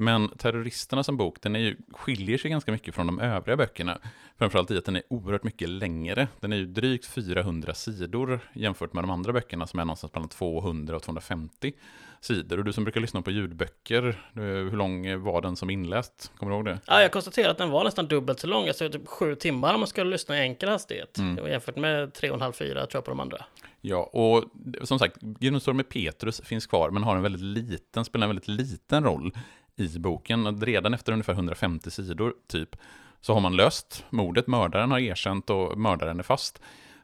Men 0.01 0.29
Terroristerna 0.29 1.03
som 1.03 1.17
bok, 1.17 1.41
den 1.41 1.57
är 1.57 1.61
ju, 1.61 1.77
skiljer 1.93 2.39
sig 2.39 2.51
ganska 2.51 2.73
mycket 2.73 2.95
från 2.95 3.07
de 3.07 3.21
övriga 3.21 3.57
böckerna. 3.57 3.99
Framförallt 4.39 4.71
i 4.71 4.79
att 4.79 4.85
den 4.85 4.97
är 4.97 5.03
oerhört 5.11 5.45
mycket 5.45 5.69
längre. 5.69 6.29
Den 6.41 6.53
är 6.53 6.57
ju 6.57 6.67
drygt 6.67 7.07
400 7.07 7.75
sidor 7.75 8.41
jämfört 8.53 8.93
med 8.93 9.05
de 9.05 9.11
andra 9.11 9.33
böckerna 9.33 9.67
som 9.67 9.81
är 9.81 9.85
någonstans 9.85 10.15
mellan 10.15 10.29
200 10.29 10.97
och 10.97 11.03
250 11.03 11.73
sidor. 12.21 12.59
Och 12.59 12.65
du 12.65 12.73
som 12.73 12.85
brukar 12.85 13.01
lyssna 13.01 13.23
på 13.23 13.31
ljudböcker, 13.31 14.25
hur 14.35 14.77
lång 14.77 15.23
var 15.23 15.43
den 15.43 15.57
som 15.57 15.71
inläst? 15.71 16.33
Kommer 16.37 16.53
du 16.53 16.57
ihåg 16.57 16.65
det? 16.65 16.79
ja, 16.87 17.03
jag 17.03 17.13
konstaterar 17.13 17.51
att 17.51 17.59
den 17.59 17.71
var 17.71 17.85
nästan 17.85 18.09
dubbelt 18.09 18.41
så 18.41 18.47
lång, 18.47 18.69
alltså 18.69 18.89
typ 18.89 19.09
sju 19.09 19.35
timmar 19.35 19.75
om 19.75 19.81
man 19.81 19.87
skulle 19.87 20.11
lyssna 20.11 20.39
i 20.39 20.41
enkel 20.41 20.69
hastighet. 20.69 21.19
Mm. 21.19 21.47
Jämfört 21.47 21.77
med 21.77 22.15
tre 22.15 22.31
och 22.31 22.35
en 22.35 22.41
halv, 22.43 22.53
fyra 22.53 22.87
tror 22.87 22.99
jag 22.99 23.05
på 23.05 23.11
de 23.11 23.21
andra. 23.21 23.45
Ja, 23.81 24.11
och 24.13 24.45
som 24.83 24.99
sagt, 24.99 25.17
grundstoryn 25.21 25.77
med 25.77 25.89
Petrus 25.89 26.41
finns 26.45 26.67
kvar, 26.67 26.91
men 26.91 27.03
har 27.03 27.17
en 27.17 27.23
väldigt 27.23 27.43
liten, 27.43 28.05
spelar 28.05 28.25
en 28.25 28.29
väldigt 28.29 28.49
liten 28.49 29.05
roll 29.05 29.33
i 29.81 29.99
boken. 29.99 30.61
Redan 30.61 30.95
efter 30.95 31.13
ungefär 31.13 31.33
150 31.33 31.91
sidor, 31.91 32.35
typ, 32.47 32.77
så 33.21 33.35
har 33.35 33.41
man 33.41 33.57
löst 33.57 34.05
mordet, 34.11 34.47
mördaren 34.47 34.91
har 34.91 34.99
erkänt 34.99 35.51
och 35.51 35.79
mördaren 35.79 36.19
är 36.19 36.23
fast. 36.23 36.61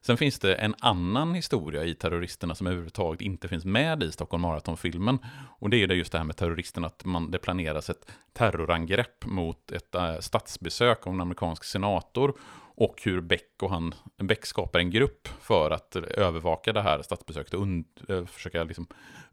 Sen 0.06 0.16
finns 0.16 0.38
det 0.38 0.54
en 0.54 0.74
annan 0.80 1.34
historia 1.34 1.84
i 1.84 1.94
terroristerna 1.94 2.54
som 2.54 2.66
överhuvudtaget 2.66 3.20
inte 3.20 3.48
finns 3.48 3.64
med 3.64 4.02
i 4.02 4.12
Stockholm 4.12 4.42
Marathon-filmen. 4.42 5.18
Och 5.58 5.70
det 5.70 5.82
är 5.82 5.86
det 5.86 5.94
just 5.94 6.12
det 6.12 6.18
här 6.18 6.24
med 6.24 6.36
terroristerna, 6.36 6.86
att 6.86 7.04
man, 7.04 7.30
det 7.30 7.38
planeras 7.38 7.90
ett 7.90 8.10
terrorangrepp 8.32 9.26
mot 9.26 9.72
ett 9.72 9.94
äh, 9.94 10.18
statsbesök 10.18 11.06
av 11.06 11.14
en 11.14 11.20
amerikansk 11.20 11.64
senator 11.64 12.34
och 12.76 13.02
hur 13.04 13.20
Beck 13.20 13.62
och 13.62 13.70
han, 13.70 13.94
Beck 14.16 14.46
skapar 14.46 14.78
en 14.78 14.90
grupp 14.90 15.28
för 15.40 15.70
att 15.70 15.96
övervaka 15.96 16.72
det 16.72 16.82
här 16.82 17.02
statsbesöket 17.02 17.54
och 17.54 17.62
und, 17.62 17.86
äh, 18.08 18.26
försöka 18.26 18.64
liksom 18.64 18.86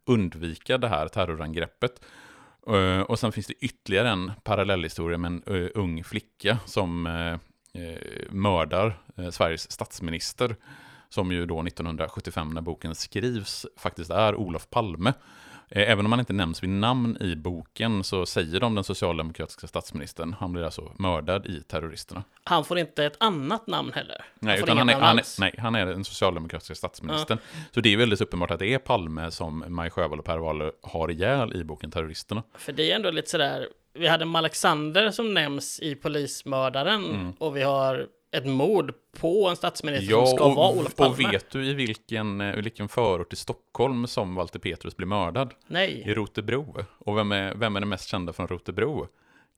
undvika 0.05 0.77
det 0.77 0.87
här 0.87 1.07
terrorangreppet. 1.07 2.01
Eh, 2.67 3.01
och 3.01 3.19
sen 3.19 3.31
finns 3.31 3.47
det 3.47 3.53
ytterligare 3.53 4.09
en 4.09 4.31
parallellhistoria 4.43 5.17
med 5.17 5.31
en 5.31 5.63
eh, 5.63 5.69
ung 5.75 6.03
flicka 6.03 6.57
som 6.65 7.07
eh, 7.07 7.37
mördar 8.29 9.01
Sveriges 9.31 9.71
statsminister, 9.71 10.55
som 11.09 11.31
ju 11.31 11.45
då 11.45 11.61
1975 11.61 12.49
när 12.49 12.61
boken 12.61 12.95
skrivs 12.95 13.65
faktiskt 13.77 14.11
är 14.11 14.35
Olof 14.35 14.69
Palme. 14.69 15.13
Eh, 15.71 15.91
Även 15.91 16.06
om 16.06 16.12
han 16.12 16.19
inte 16.19 16.33
nämns 16.33 16.63
vid 16.63 16.69
namn 16.69 17.18
i 17.21 17.35
boken 17.35 18.03
så 18.03 18.25
säger 18.25 18.59
de 18.59 18.75
den 18.75 18.83
socialdemokratiska 18.83 19.68
statsministern. 19.68 20.35
Han 20.39 20.53
blir 20.53 20.63
alltså 20.63 20.91
mördad 21.00 21.45
i 21.45 21.62
terroristerna. 21.63 22.23
Han 22.44 22.65
får 22.65 22.79
inte 22.79 23.06
ett 23.06 23.18
annat 23.19 23.68
namn 23.68 23.91
heller. 23.95 24.25
Nej, 24.39 24.57
får 24.57 24.65
utan 24.68 24.77
han 24.77 24.89
är, 24.89 24.94
han, 24.94 25.19
är, 25.19 25.39
nej, 25.39 25.56
han 25.57 25.75
är 25.75 25.85
den 25.85 26.03
socialdemokratiska 26.06 26.75
statsministern. 26.75 27.38
Så 27.71 27.81
det 27.81 27.94
är 27.94 27.97
väldigt 27.97 28.21
uppenbart 28.21 28.51
att 28.51 28.59
det 28.59 28.73
är 28.73 28.77
Palme 28.77 29.31
som 29.31 29.63
Maj 29.68 29.89
Sjöwall 29.89 30.19
och 30.19 30.25
Per 30.25 30.38
Wahlöö 30.38 30.71
har 30.81 31.12
ihjäl 31.12 31.53
i 31.56 31.63
boken 31.63 31.91
Terroristerna. 31.91 32.44
För 32.57 32.71
det 32.73 32.91
är 32.91 32.95
ändå 32.95 33.12
lite 33.12 33.29
sådär, 33.29 33.68
vi 33.94 34.07
hade 34.07 34.38
Alexander 34.38 35.12
som 35.12 35.33
nämns 35.33 35.79
i 35.79 35.95
Polismördaren 35.95 37.06
Mm. 37.06 37.33
och 37.39 37.56
vi 37.57 37.62
har 37.63 38.07
ett 38.31 38.45
mord 38.45 38.94
på 39.19 39.48
en 39.50 39.56
statsminister 39.56 40.25
som 40.25 40.28
ska 40.38 40.50
vara 40.50 40.72
Olof 40.72 40.95
Palme. 40.95 41.13
och 41.13 41.33
vet 41.33 41.50
du 41.50 41.66
i 41.66 41.74
vilken, 41.74 42.42
eh, 42.42 42.57
i 42.57 42.62
vilken 42.62 42.89
förort 42.89 43.33
i 43.33 43.36
Stockholm 43.36 44.07
som 44.07 44.36
Walter 44.36 44.60
Petrus 44.60 44.98
blir 44.98 45.07
mördad? 45.07 45.54
Nej. 45.68 46.04
I 46.06 46.13
Rotebro. 46.13 46.75
Och 46.98 47.18
vem 47.18 47.31
är, 47.31 47.56
vem 47.56 47.75
är 47.75 47.80
den 47.80 47.89
mest 47.89 48.07
kända 48.07 48.33
från 48.33 48.48
Rotebro? 48.48 49.07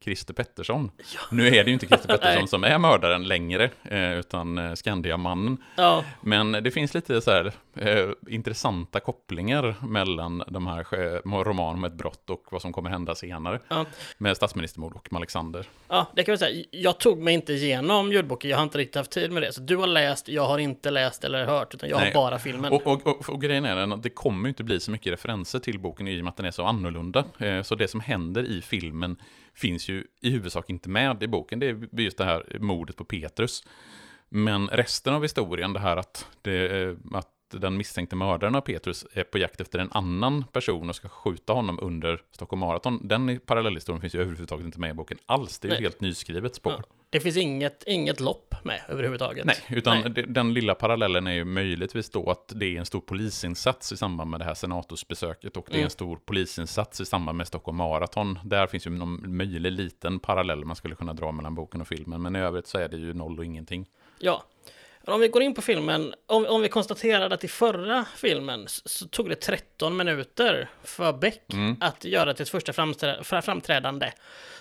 Christer 0.04 0.34
Pettersson. 0.34 0.92
Nu 1.32 1.48
är 1.48 1.64
det 1.64 1.68
ju 1.70 1.74
inte 1.74 1.88
Christer 1.88 2.08
Pettersson 2.18 2.48
som 2.48 2.64
är 2.64 2.78
mördaren 2.78 3.24
längre, 3.24 3.70
eh, 3.84 4.14
utan 4.14 4.58
eh, 4.58 4.74
Skandiamannen. 4.74 5.58
Ja, 5.76 6.04
Men 6.22 6.52
det 6.52 6.72
finns 6.72 6.94
lite 6.94 7.22
så 7.22 7.32
här 7.32 7.54
eh, 7.76 8.10
intressanta 8.28 9.00
kopplingar 9.00 9.76
mellan 9.82 10.44
de 10.48 10.68
här 10.68 10.84
romanen 11.44 11.76
om 11.76 11.84
ett 11.84 11.94
brott 11.94 12.30
och 12.30 12.44
vad 12.52 12.62
som 12.62 12.74
kommer 12.74 12.90
hända 12.90 13.16
senare. 13.16 13.60
ja. 13.68 13.86
Med 14.18 14.38
statsministermord 14.38 14.94
och 14.94 15.08
med 15.12 15.18
Alexander. 15.20 15.66
Ja, 15.88 16.08
det 16.16 16.24
kan 16.24 16.32
vi 16.32 16.38
säga. 16.38 16.66
Jag 16.72 16.98
tog 16.98 17.18
mig 17.18 17.34
inte 17.34 17.54
igenom 17.54 18.12
ljudboken, 18.12 18.50
jag 18.52 18.58
har 18.58 18.64
inte 18.64 18.78
riktigt 18.78 18.96
haft 18.96 19.12
tid 19.12 19.32
med 19.32 19.44
det. 19.44 19.54
Så 19.54 19.62
du 19.62 19.78
har 19.78 19.88
läst, 19.88 20.28
jag 20.28 20.46
har 20.46 20.58
inte 20.58 20.92
läst 20.92 21.24
eller 21.24 21.46
hört, 21.46 21.74
utan 21.74 21.90
jag 21.90 22.00
Nej. 22.00 22.06
har 22.08 22.14
bara 22.14 22.40
filmen. 22.40 22.74
Och, 22.74 22.88
och, 22.88 23.08
och, 23.08 23.30
och 23.30 23.42
grejen 23.42 23.66
är 23.66 23.76
den 23.76 23.94
att 23.94 24.04
det 24.04 24.10
kommer 24.10 24.50
inte 24.50 24.64
bli 24.64 24.80
så 24.80 24.92
mycket 24.92 25.14
referenser 25.14 25.60
till 25.60 25.80
boken 25.80 26.08
i 26.08 26.20
och 26.20 26.24
med 26.24 26.32
att 26.32 26.38
den 26.38 26.46
är 26.46 26.52
så 26.52 26.66
annorlunda. 26.66 27.26
Eh, 27.38 27.62
så 27.62 27.76
det 27.76 27.88
som 27.88 28.00
händer 28.00 28.44
i 28.44 28.62
filmen 28.62 29.18
finns 29.54 29.90
ju 29.90 30.04
i 30.22 30.30
huvudsak 30.30 30.70
inte 30.70 30.90
med 30.90 31.24
i 31.24 31.28
boken. 31.28 31.60
Det 31.60 31.70
är 31.70 32.02
just 32.02 32.18
det 32.18 32.26
här 32.26 32.58
mordet 32.60 32.96
på 32.96 33.06
Petrus. 33.06 33.64
Men 34.30 34.68
resten 34.68 35.14
av 35.14 35.22
historien, 35.22 35.74
det 35.74 35.80
här 35.80 35.98
att, 35.98 36.28
det, 36.42 36.82
eh, 36.82 36.96
att 37.14 37.30
den 37.60 37.78
misstänkte 37.78 38.16
mördaren 38.16 38.56
av 38.56 38.62
Petrus 38.62 39.06
är 39.14 39.24
på 39.24 39.38
jakt 39.38 39.62
efter 39.62 39.80
en 39.80 39.90
annan 39.92 40.44
person 40.52 40.90
och 40.90 40.96
ska 40.96 41.10
skjuta 41.10 41.54
honom 41.54 41.80
under 41.82 42.22
Stockholm 42.32 42.60
Marathon. 42.60 43.08
Den 43.08 43.40
parallellhistorien 43.46 44.02
finns 44.02 44.16
ju 44.16 44.20
överhuvudtaget 44.22 44.66
inte 44.66 44.80
med 44.80 44.90
i 44.90 44.94
boken 44.94 45.18
alls. 45.26 45.60
Det 45.60 45.68
är 45.68 45.76
ju 45.76 45.82
helt 45.82 46.02
nyskrivet 46.02 46.56
spår. 46.56 46.74
Ja. 46.78 46.84
Det 47.10 47.20
finns 47.20 47.38
inget, 47.38 47.84
inget 47.88 48.20
lopp 48.20 48.56
med 48.64 48.82
överhuvudtaget. 48.90 49.46
Nej, 49.46 49.56
utan 49.70 50.02
Nej. 50.02 50.26
den 50.28 50.54
lilla 50.54 50.76
parallellen 50.76 51.28
är 51.28 51.32
ju 51.32 51.46
möjligtvis 51.46 52.10
då 52.10 52.30
att 52.32 52.52
det 52.56 52.66
är 52.66 52.80
en 52.80 52.86
stor 52.86 53.00
polisinsats 53.02 53.92
i 53.92 53.98
samband 53.98 54.30
med 54.32 54.40
det 54.40 54.44
här 54.44 54.54
senatorsbesöket 54.54 55.58
och 55.58 55.66
det 55.68 55.74
är 55.74 55.78
Mm. 55.78 55.86
en 55.86 55.90
stor 55.90 56.20
polisinsats 56.26 57.02
i 57.02 57.06
samband 57.06 57.38
med 57.38 57.48
Stockholm 57.48 57.78
Marathon. 57.78 58.40
Där 58.44 58.68
finns 58.68 58.88
ju 58.88 58.92
någon 58.92 59.38
möjlig 59.38 59.72
liten 59.72 60.20
parallell 60.20 60.66
man 60.66 60.76
skulle 60.76 60.96
kunna 60.96 61.14
dra 61.14 61.32
mellan 61.32 61.56
boken 61.56 61.82
och 61.82 61.88
filmen, 61.88 62.22
men 62.22 62.36
i 62.36 62.40
övrigt 62.40 62.68
så 62.68 62.78
är 62.78 62.88
det 62.90 62.98
ju 62.98 63.14
noll 63.14 63.40
och 63.40 63.46
ingenting. 63.46 63.86
Ja. 64.20 64.44
Om 65.08 65.20
vi 65.20 65.28
går 65.28 65.42
in 65.42 65.54
på 65.54 65.62
filmen, 65.62 66.14
om, 66.28 66.46
om 66.46 66.62
vi 66.62 66.70
konstaterar 66.70 67.30
att 67.30 67.44
i 67.44 67.48
förra 67.48 68.06
filmen 68.16 68.68
så, 68.68 68.82
så 68.90 69.08
tog 69.08 69.30
det 69.30 69.36
13 69.36 69.98
minuter 69.98 70.70
för 70.84 71.14
Beck 71.14 71.54
Mm. 71.54 71.78
att 71.82 72.06
göra 72.06 72.32
ett 72.32 72.50
första 72.50 72.72
framträ- 72.72 73.24
fra- 73.24 73.42
framträdande. 73.42 74.12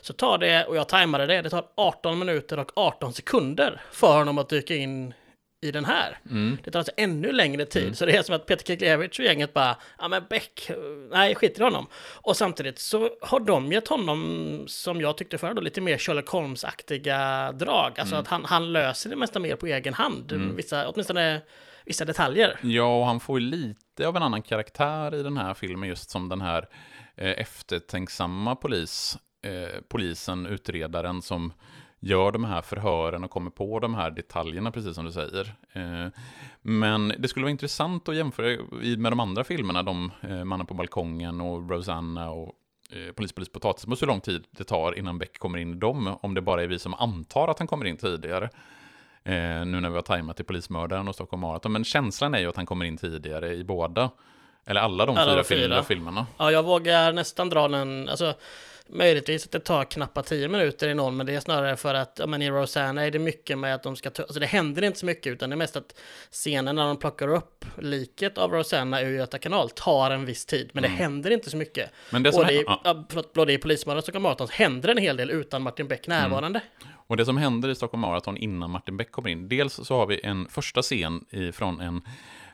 Så 0.01 0.13
tar 0.13 0.39
det, 0.39 0.65
och 0.67 0.77
jag 0.77 0.89
tajmade 0.89 1.27
det, 1.27 1.43
det 1.43 1.51
tar 1.51 1.65
18 1.75 2.19
minuter 2.19 2.59
och 2.59 2.73
18 2.77 3.13
sekunder 3.13 3.81
för 3.93 4.19
honom 4.19 4.39
att 4.39 4.49
dyka 4.49 4.75
in 4.75 5.15
i 5.63 5.71
den 5.71 5.85
här. 5.85 6.19
Mm. 6.31 6.59
Det 6.65 6.71
tar 6.71 6.79
alltså 6.79 6.93
ännu 6.97 7.33
längre 7.33 7.67
tid, 7.67 7.99
så 7.99 8.07
det 8.07 8.17
är 8.17 8.23
som 8.23 8.35
att 8.35 8.47
Peter 8.47 8.65
Kiklevich 8.65 9.19
och 9.19 9.25
gänget 9.25 9.55
bara, 9.55 9.77
ja 9.99 10.09
men 10.09 10.23
Beck, 10.31 10.71
nej 11.11 11.35
skit 11.35 11.59
i 11.59 11.63
honom. 11.63 11.87
Och 12.15 12.37
samtidigt 12.37 12.79
så 12.79 13.11
har 13.21 13.41
de 13.41 13.73
gett 13.73 13.89
honom, 13.89 14.65
som 14.67 15.01
jag 15.01 15.17
tyckte 15.17 15.39
förr, 15.39 15.55
då, 15.55 15.61
lite 15.61 15.81
mer 15.81 15.99
Sherlock 15.99 16.29
Holmes-aktiga 16.29 17.53
drag. 17.53 18.01
Alltså 18.01 18.17
att 18.17 18.29
han, 18.29 18.45
han 18.45 18.73
löser 18.73 19.11
det 19.11 19.17
mesta 19.17 19.39
mer 19.39 19.57
på 19.57 19.67
egen 19.67 19.95
hand, 19.95 20.33
vissa, 20.33 20.89
åtminstone 20.89 21.41
vissa 21.85 22.05
detaljer. 22.05 22.59
Ja, 22.63 22.99
och 22.99 23.07
han 23.07 23.21
får 23.21 23.41
ju 23.41 23.47
lite 23.47 24.09
av 24.09 24.17
en 24.17 24.23
annan 24.23 24.43
karaktär 24.43 25.15
i 25.15 25.23
den 25.23 25.37
här 25.37 25.55
filmen, 25.55 25.89
just 25.89 26.11
som 26.11 26.29
den 26.29 26.41
här 26.41 26.69
eh, 27.17 27.31
eftertänksamma 27.31 28.57
polis, 28.57 29.19
eh, 29.43 29.81
polisen, 29.89 30.47
utredaren 30.47 31.23
som 31.23 31.53
gör 32.05 32.33
de 32.33 32.45
här 32.45 32.63
förhören 32.63 33.25
och 33.25 33.31
kommer 33.31 33.51
på 33.51 33.79
de 33.79 33.95
här 33.95 34.11
detaljerna, 34.11 34.71
precis 34.71 34.95
som 34.95 35.05
du 35.05 35.13
säger. 35.13 35.55
Eh, 35.73 36.09
men 36.63 37.15
det 37.19 37.29
skulle 37.29 37.45
vara 37.45 37.51
intressant 37.51 38.09
att 38.09 38.17
jämföra 38.17 38.57
med 38.99 39.13
de 39.13 39.21
andra 39.21 39.45
filmerna, 39.45 39.83
de 39.83 40.13
eh, 40.21 40.45
Mannen 40.45 40.67
på 40.67 40.75
balkongen 40.75 41.41
och 41.41 41.71
Rosanna 41.71 42.31
och 42.31 42.53
eh, 42.91 43.13
Polis, 43.13 43.33
polis, 43.33 43.49
potatismos, 43.49 44.03
hur 44.03 44.07
lång 44.07 44.21
tid 44.21 44.45
det 44.51 44.65
tar 44.65 44.99
innan 44.99 45.19
Beck 45.19 45.39
kommer 45.39 45.59
in 45.59 45.73
i 45.73 45.77
dem, 45.77 46.19
om 46.23 46.35
det 46.35 46.41
bara 46.41 46.63
är 46.63 46.67
vi 46.67 46.79
som 46.79 46.95
antar 46.95 47.49
att 47.49 47.59
han 47.59 47.69
kommer 47.69 47.85
in 47.85 47.97
tidigare. 47.97 48.51
Nu 49.25 49.65
när 49.81 49.89
vi 49.91 49.95
har 49.95 50.03
tajmat 50.03 50.37
till 50.37 50.45
Polismördaren 50.45 51.09
och 51.09 51.15
Stockholm 51.15 51.41
Marathon. 51.41 51.73
Men 51.73 51.85
känslan 51.85 52.35
är 52.35 52.39
ju 52.39 52.49
att 52.49 52.57
han 52.57 52.67
kommer 52.67 52.85
in 52.85 52.97
tidigare 52.97 53.55
i 53.55 53.65
båda. 53.65 54.11
Eller 54.67 54.81
alla 54.81 55.07
de 55.07 55.17
Alla 55.17 55.45
fyra. 55.45 55.59
fyra 55.59 55.83
filmerna. 55.83 56.27
Ja, 56.39 56.51
jag 56.51 56.63
vågar 56.63 57.13
nästan 57.13 57.49
dra 57.49 57.69
den, 57.69 58.09
alltså 58.09 58.35
möjligtvis 58.89 59.45
att 59.45 59.53
det 59.53 59.61
tar 59.61 59.85
knappt 59.85 60.27
10 60.27 60.49
minuter 60.49 60.89
i 60.89 60.95
någon, 60.95 61.17
men 61.17 61.27
det 61.27 61.35
är 61.35 61.41
snarare 61.41 61.77
för 61.77 61.95
att, 61.95 62.17
ja 62.19 62.27
men 62.27 62.43
i 62.43 62.51
Rosanna 62.51 63.07
är 63.07 63.11
det 63.11 63.19
mycket 63.19 63.59
med 63.59 63.75
att 63.75 63.83
de 63.83 63.97
ska 63.97 64.09
alltså 64.09 64.41
det 64.41 64.47
händer 64.47 64.83
inte 64.83 64.99
så 64.99 65.07
mycket, 65.07 65.33
utan 65.33 65.51
det 65.51 65.55
är 65.55 65.59
mest 65.59 65.77
att 65.77 65.95
scenen 66.31 66.77
när 66.77 66.87
de 66.87 66.97
plockar 66.97 67.29
upp 67.29 67.65
liket 67.79 68.39
av 68.39 68.53
Rosanna 68.53 69.03
ur 69.03 69.17
Göta 69.17 69.39
kanal 69.39 69.71
tar 69.71 70.11
en 70.11 70.25
viss 70.25 70.47
tid, 70.47 70.71
men 70.73 70.83
det 70.83 70.89
händer 70.89 71.31
inte 71.31 71.51
så 71.51 71.57
mycket. 71.57 71.91
Men 72.11 72.23
det 72.23 72.33
som 72.33 72.43
både, 72.43 72.53
ja. 72.53 72.81
ja, 72.85 73.05
förlåt, 73.09 73.33
både 73.33 73.53
i 73.53 73.59
Polismördaren 73.59 74.17
och 74.17 74.23
Marathon 74.23 74.49
händer 74.51 74.89
en 74.89 74.99
hel 74.99 75.17
del 75.17 75.31
utan 75.31 75.63
Martin 75.63 75.89
Beck 75.89 76.07
närvarande. 76.07 76.61
Och 77.07 77.17
det 77.17 77.25
som 77.25 77.37
händer 77.37 77.69
i 77.69 77.75
Stockholm 77.75 78.01
Marathon 78.01 78.37
innan 78.37 78.71
Martin 78.71 78.97
Beck 78.97 79.13
kommer 79.13 79.29
in, 79.29 79.49
dels 79.49 79.75
så 79.75 79.97
har 79.97 80.07
vi 80.07 80.21
en 80.25 80.49
första 80.49 80.83
scen 80.83 81.25
från 81.53 81.81
en 81.81 82.03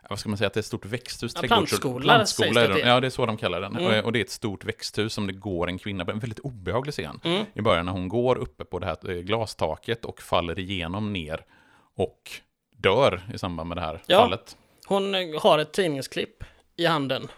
vad 0.08 0.18
ska 0.18 0.28
man 0.28 0.38
säga, 0.38 0.46
att 0.46 0.54
det 0.54 0.58
är 0.58 0.62
ett 0.62 0.66
stort 0.66 0.84
växthus? 0.84 1.32
Ja, 1.36 1.42
plantskola 1.42 2.00
plantskola 2.04 2.52
sägs 2.54 2.68
det 2.68 2.74
det. 2.82 2.88
Ja, 2.88 3.00
det 3.00 3.06
är 3.06 3.10
så 3.10 3.26
de 3.26 3.36
kallar 3.36 3.60
den. 3.60 3.76
Mm. 3.76 4.04
Och- 4.04 4.12
det 4.12 4.18
är 4.18 4.24
ett 4.24 4.30
stort 4.30 4.64
växthus 4.64 5.12
som 5.12 5.26
det 5.26 5.32
går 5.32 5.68
en 5.68 5.78
kvinna 5.78 6.04
på. 6.04 6.10
En 6.10 6.18
väldigt 6.18 6.38
obehaglig 6.38 6.92
scen. 6.94 7.20
Mm. 7.24 7.44
I 7.54 7.60
början 7.60 7.86
när 7.86 7.92
hon 7.92 8.08
går 8.08 8.36
uppe 8.38 8.64
på 8.64 8.78
det 8.78 8.86
här 8.86 9.10
eh, 9.10 9.16
glastaket 9.16 10.04
och 10.04 10.20
faller 10.22 10.58
igenom 10.58 11.12
ner 11.12 11.44
och 11.96 12.30
dör 12.76 13.22
i 13.34 13.38
samband 13.38 13.68
med 13.68 13.76
det 13.76 13.82
här 13.82 14.02
Ja. 14.06 14.18
fallet. 14.18 14.56
Hon 14.86 15.14
eh, 15.14 15.20
har 15.42 15.58
ett 15.58 15.72
tidningsklipp 15.72 16.44
i 16.76 16.86
handen. 16.86 17.28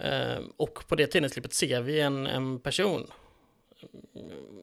Eh, 0.00 0.38
och 0.56 0.84
på 0.88 0.94
det 0.94 1.06
tidningsklippet 1.06 1.54
ser 1.54 1.80
vi 1.80 2.00
en, 2.00 2.26
en 2.26 2.60
person. 2.60 3.06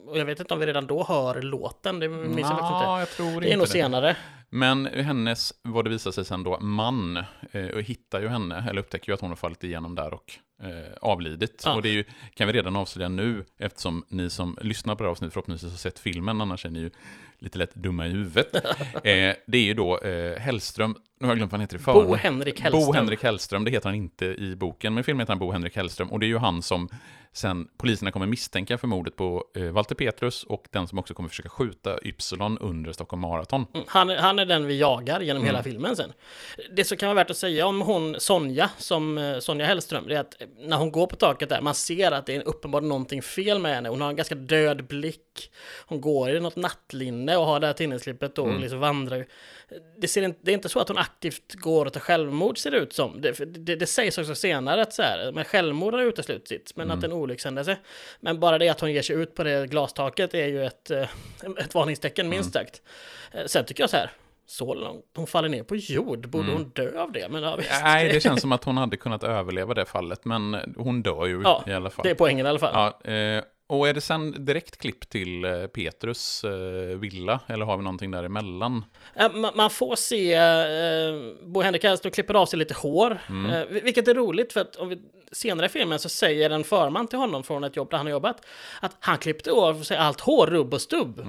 Och 0.06 0.18
jag 0.18 0.24
vet 0.24 0.40
inte 0.40 0.54
om 0.54 0.60
vi 0.60 0.66
redan 0.66 0.86
då 0.86 1.04
hör 1.04 1.42
låten, 1.42 2.00
det 2.00 2.08
minns 2.08 2.38
jag 2.40 2.48
faktiskt 2.48 2.72
inte. 2.72 2.84
Ja, 2.84 2.98
jag 2.98 3.10
tror 3.10 3.26
Det 3.40 3.46
är 3.46 3.48
inte 3.48 3.56
nog 3.56 3.68
senare. 3.68 4.16
Men 4.54 4.86
hennes, 4.86 5.52
vad 5.62 5.84
det 5.84 5.90
visar 5.90 6.10
sig 6.10 6.24
sen 6.24 6.42
då, 6.42 6.60
man 6.60 7.16
eh, 7.52 7.76
hittar 7.84 8.20
ju 8.20 8.28
henne, 8.28 8.64
eller 8.70 8.80
upptäcker 8.80 9.08
ju 9.08 9.14
att 9.14 9.20
hon 9.20 9.30
har 9.30 9.36
fallit 9.36 9.64
igenom 9.64 9.94
där 9.94 10.14
och 10.14 10.32
eh, 10.62 10.92
avlidit. 11.00 11.62
Ja. 11.64 11.74
Och 11.74 11.82
det 11.82 11.88
är 11.88 11.92
ju, 11.92 12.04
kan 12.34 12.46
vi 12.46 12.52
redan 12.52 12.76
avslöja 12.76 13.08
nu, 13.08 13.44
eftersom 13.58 14.04
ni 14.08 14.30
som 14.30 14.58
lyssnar 14.60 14.94
på 14.94 15.02
det 15.02 15.08
här 15.08 15.10
avsnittet 15.10 15.32
förhoppningsvis 15.32 15.70
har 15.70 15.78
sett 15.78 15.98
filmen, 15.98 16.40
annars 16.40 16.66
är 16.66 16.70
ni 16.70 16.78
ju 16.78 16.90
lite 17.38 17.58
lätt 17.58 17.74
dumma 17.74 18.06
i 18.06 18.10
huvudet. 18.10 18.54
eh, 18.94 19.34
det 19.46 19.58
är 19.58 19.64
ju 19.64 19.74
då 19.74 19.98
eh, 19.98 20.38
Hellström, 20.38 20.96
nu 21.20 21.26
har 21.26 21.30
jag 21.32 21.38
glömt 21.38 21.52
vad 21.52 21.58
han 21.58 21.64
heter 21.64 21.76
i 21.76 21.80
förnamn. 21.80 22.06
Bo 22.06 22.14
Henrik 22.14 22.60
Hellström. 22.60 22.86
Bo 22.86 22.92
Henrik 22.92 23.22
Hellström, 23.22 23.64
det 23.64 23.70
heter 23.70 23.88
han 23.88 23.96
inte 23.96 24.26
i 24.26 24.56
boken, 24.56 24.94
men 24.94 25.00
i 25.00 25.04
filmen 25.04 25.20
heter 25.20 25.32
han 25.32 25.38
Bo 25.38 25.52
Henrik 25.52 25.76
Hellström. 25.76 26.12
Och 26.12 26.20
det 26.20 26.26
är 26.26 26.28
ju 26.28 26.38
han 26.38 26.62
som 26.62 26.88
sen 27.34 27.68
poliserna 27.76 28.10
kommer 28.10 28.26
misstänka 28.26 28.78
för 28.78 28.88
mordet 28.88 29.16
på 29.16 29.44
eh, 29.56 29.70
Walter 29.70 29.94
Petrus 29.94 30.44
och 30.44 30.64
den 30.70 30.88
som 30.88 30.98
också 30.98 31.14
kommer 31.14 31.28
försöka 31.28 31.48
skjuta 31.48 31.98
Ypsilon 32.02 32.58
under 32.58 32.92
Stockholm 32.92 33.20
Marathon. 33.20 33.66
Mm, 33.74 33.86
Han, 33.88 34.10
han 34.10 34.38
är 34.38 34.43
den 34.44 34.66
vi 34.66 34.78
jagar 34.78 35.20
genom 35.20 35.42
Mm. 35.42 35.46
hela 35.54 35.62
filmen 35.62 35.96
sen. 35.96 36.12
Det 36.72 36.84
som 36.84 36.96
kan 36.98 37.06
vara 37.08 37.14
värt 37.14 37.30
att 37.30 37.36
säga 37.36 37.66
om 37.66 37.80
hon 37.80 38.20
Sonja, 38.20 38.70
som 38.78 39.18
eh, 39.18 39.38
Sonja 39.38 39.66
Hellström, 39.66 40.08
det 40.08 40.14
är 40.16 40.20
att 40.20 40.36
när 40.58 40.76
hon 40.76 40.92
går 40.92 41.06
på 41.06 41.16
taket 41.16 41.48
där, 41.48 41.60
man 41.60 41.74
ser 41.74 42.12
att 42.12 42.26
det 42.26 42.36
är 42.36 42.48
uppenbart 42.48 42.82
någonting 42.82 43.22
fel 43.22 43.58
med 43.58 43.74
henne. 43.74 43.88
Hon 43.88 44.00
har 44.00 44.08
en 44.08 44.16
ganska 44.16 44.34
död 44.34 44.86
blick. 44.86 45.50
Hon 45.86 46.00
går 46.00 46.30
i 46.30 46.40
något 46.40 46.56
nattlinne 46.56 47.36
och 47.36 47.46
har 47.46 47.60
det 47.60 47.66
här 47.66 47.74
tidningsklippet 47.74 48.34
då 48.34 48.42
och 48.42 48.60
liksom 48.60 48.78
vandrar. 48.80 49.26
Det, 49.98 50.08
ser 50.08 50.22
inte, 50.22 50.38
det 50.42 50.50
är 50.50 50.54
inte 50.54 50.68
så 50.68 50.80
att 50.80 50.88
hon 50.88 50.98
aktivt 50.98 51.54
går 51.54 51.86
och 51.86 51.92
tar 51.92 52.00
självmord 52.00 52.58
ser 52.58 52.70
det 52.70 52.76
ut 52.76 52.92
som. 52.92 53.20
Det, 53.20 53.32
det, 53.66 53.76
det 53.76 53.86
sägs 53.86 54.18
också 54.18 54.34
senare 54.34 54.82
att 54.82 54.92
så 54.92 55.02
här, 55.02 55.32
men 55.32 55.44
självmord 55.44 55.94
har 55.94 56.00
uteslutits, 56.02 56.76
men 56.76 56.90
att 56.90 57.00
det 57.00 57.04
är 57.06 57.08
en 57.08 57.16
olyckshändelse. 57.16 57.76
Men 58.20 58.40
bara 58.40 58.58
det 58.58 58.68
att 58.68 58.80
hon 58.80 58.92
ger 58.92 59.02
sig 59.02 59.16
ut 59.16 59.34
på 59.34 59.42
det 59.44 59.66
glastaket 59.66 60.34
är 60.34 60.46
ju 60.46 60.64
ett, 60.66 60.90
eh, 60.90 61.02
ett 61.58 61.74
varningstecken 61.74 62.28
minst 62.28 62.52
sagt. 62.52 62.82
Eh, 63.32 63.44
Sen 63.46 63.64
tycker 63.64 63.82
jag 63.82 63.90
så 63.90 63.96
här, 63.96 64.10
så 64.46 64.74
långt 64.74 65.04
hon 65.16 65.26
faller 65.26 65.48
ner 65.48 65.62
på 65.62 65.76
jord, 65.76 66.28
borde 66.28 66.52
hon 66.52 66.68
dö 66.68 67.00
av 67.02 67.12
det? 67.12 67.28
Men 67.28 67.42
ja, 67.42 67.58
Nej, 67.82 68.08
det 68.08 68.20
känns 68.20 68.40
som 68.40 68.52
att 68.52 68.64
hon 68.64 68.76
hade 68.76 68.96
kunnat 68.96 69.24
överleva 69.24 69.74
det 69.74 69.84
fallet, 69.84 70.24
men 70.24 70.56
hon 70.76 71.02
dör 71.02 71.26
ju 71.26 71.40
Ja, 71.44 71.64
i 71.66 71.72
alla 71.72 71.90
fall. 71.90 72.02
det 72.02 72.10
är 72.10 72.14
poängen 72.14 72.46
i 72.46 72.48
alla 72.48 72.58
fall. 72.58 72.92
Ja, 73.04 73.12
eh, 73.12 73.42
och 73.66 73.88
är 73.88 73.94
det 73.94 74.00
sen 74.00 74.44
direkt 74.44 74.76
klipp 74.78 75.08
till 75.08 75.44
eh, 75.44 75.66
Petrus 75.66 76.44
eh, 76.44 76.98
villa, 76.98 77.40
eller 77.46 77.64
har 77.64 77.76
vi 77.76 77.82
någonting 77.82 78.10
däremellan? 78.10 78.84
Man, 79.34 79.52
man 79.54 79.70
får 79.70 79.96
se 79.96 80.34
eh, 80.34 81.46
Bo 81.46 81.60
Henrik 81.62 81.84
Hellström 81.84 82.12
klipper 82.12 82.34
av 82.34 82.46
sig 82.46 82.58
lite 82.58 82.74
hår, 82.74 83.18
Mm. 83.28 83.50
eh, 83.50 83.66
vil- 83.66 83.84
vilket 83.84 84.08
är 84.08 84.14
roligt 84.14 84.52
för 84.52 84.60
att 84.60 84.76
om 84.76 84.88
vi, 84.88 84.98
senare 85.32 85.66
i 85.66 85.68
filmen 85.68 85.98
så 85.98 86.08
säger 86.08 86.50
en 86.50 86.64
förman 86.64 87.06
till 87.08 87.18
honom 87.18 87.42
från 87.42 87.64
ett 87.64 87.76
jobb 87.76 87.90
där 87.90 87.96
han 87.96 88.06
har 88.06 88.10
jobbat 88.10 88.46
att 88.80 88.96
han 89.00 89.18
klippte 89.18 89.50
av 89.52 89.82
sig 89.82 89.96
allt 89.96 90.20
hår, 90.20 90.46
rubb 90.46 90.74
och 90.74 90.80
stubb. 90.80 91.20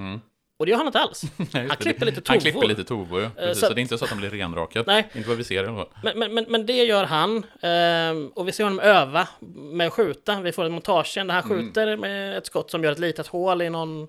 Och 0.58 0.66
det 0.66 0.70
gör 0.70 0.76
han 0.78 0.86
inte 0.86 0.98
alls. 1.00 1.22
Nej, 1.36 1.46
Han 1.52 1.68
det. 1.68 1.76
klipper 1.76 2.06
lite 2.06 2.16
Han 2.26 2.38
tovor. 2.38 2.40
klipper 2.50 2.66
lite 2.66 2.84
tovor, 2.84 3.22
ja. 3.22 3.30
Precis, 3.36 3.54
så 3.54 3.60
så, 3.60 3.66
att- 3.66 3.74
det 3.74 3.80
är 3.80 3.82
inte 3.82 3.98
så 3.98 4.04
att 4.04 4.10
han 4.10 4.18
blir 4.18 4.30
renrakad. 4.30 4.86
Nej. 4.86 5.08
Inte 5.14 5.28
vad 5.28 5.38
vi 5.38 5.44
ser 5.44 5.54
i 5.64 5.66
alla 5.66 5.76
fall. 5.76 5.88
Men, 6.14 6.34
men, 6.34 6.44
men, 6.48 6.66
det 6.66 6.84
gör 6.84 7.04
han. 7.04 7.46
ehm, 7.62 8.28
och 8.28 8.48
vi 8.48 8.52
ser 8.52 8.64
honom 8.64 8.80
öva 8.80 9.28
med 9.56 9.86
att 9.86 9.92
skjuta. 9.92 10.40
Vi 10.40 10.52
får 10.52 10.64
en 10.64 10.72
montagen 10.72 11.26
där 11.26 11.34
han 11.34 11.44
Mm. 11.52 11.66
skjuter 11.66 11.96
med 11.96 12.38
ett 12.38 12.46
skott 12.46 12.70
som 12.70 12.84
gör 12.84 12.92
ett 12.92 12.98
litet 12.98 13.26
hål 13.26 13.62
i 13.62 13.70
någon... 13.70 14.08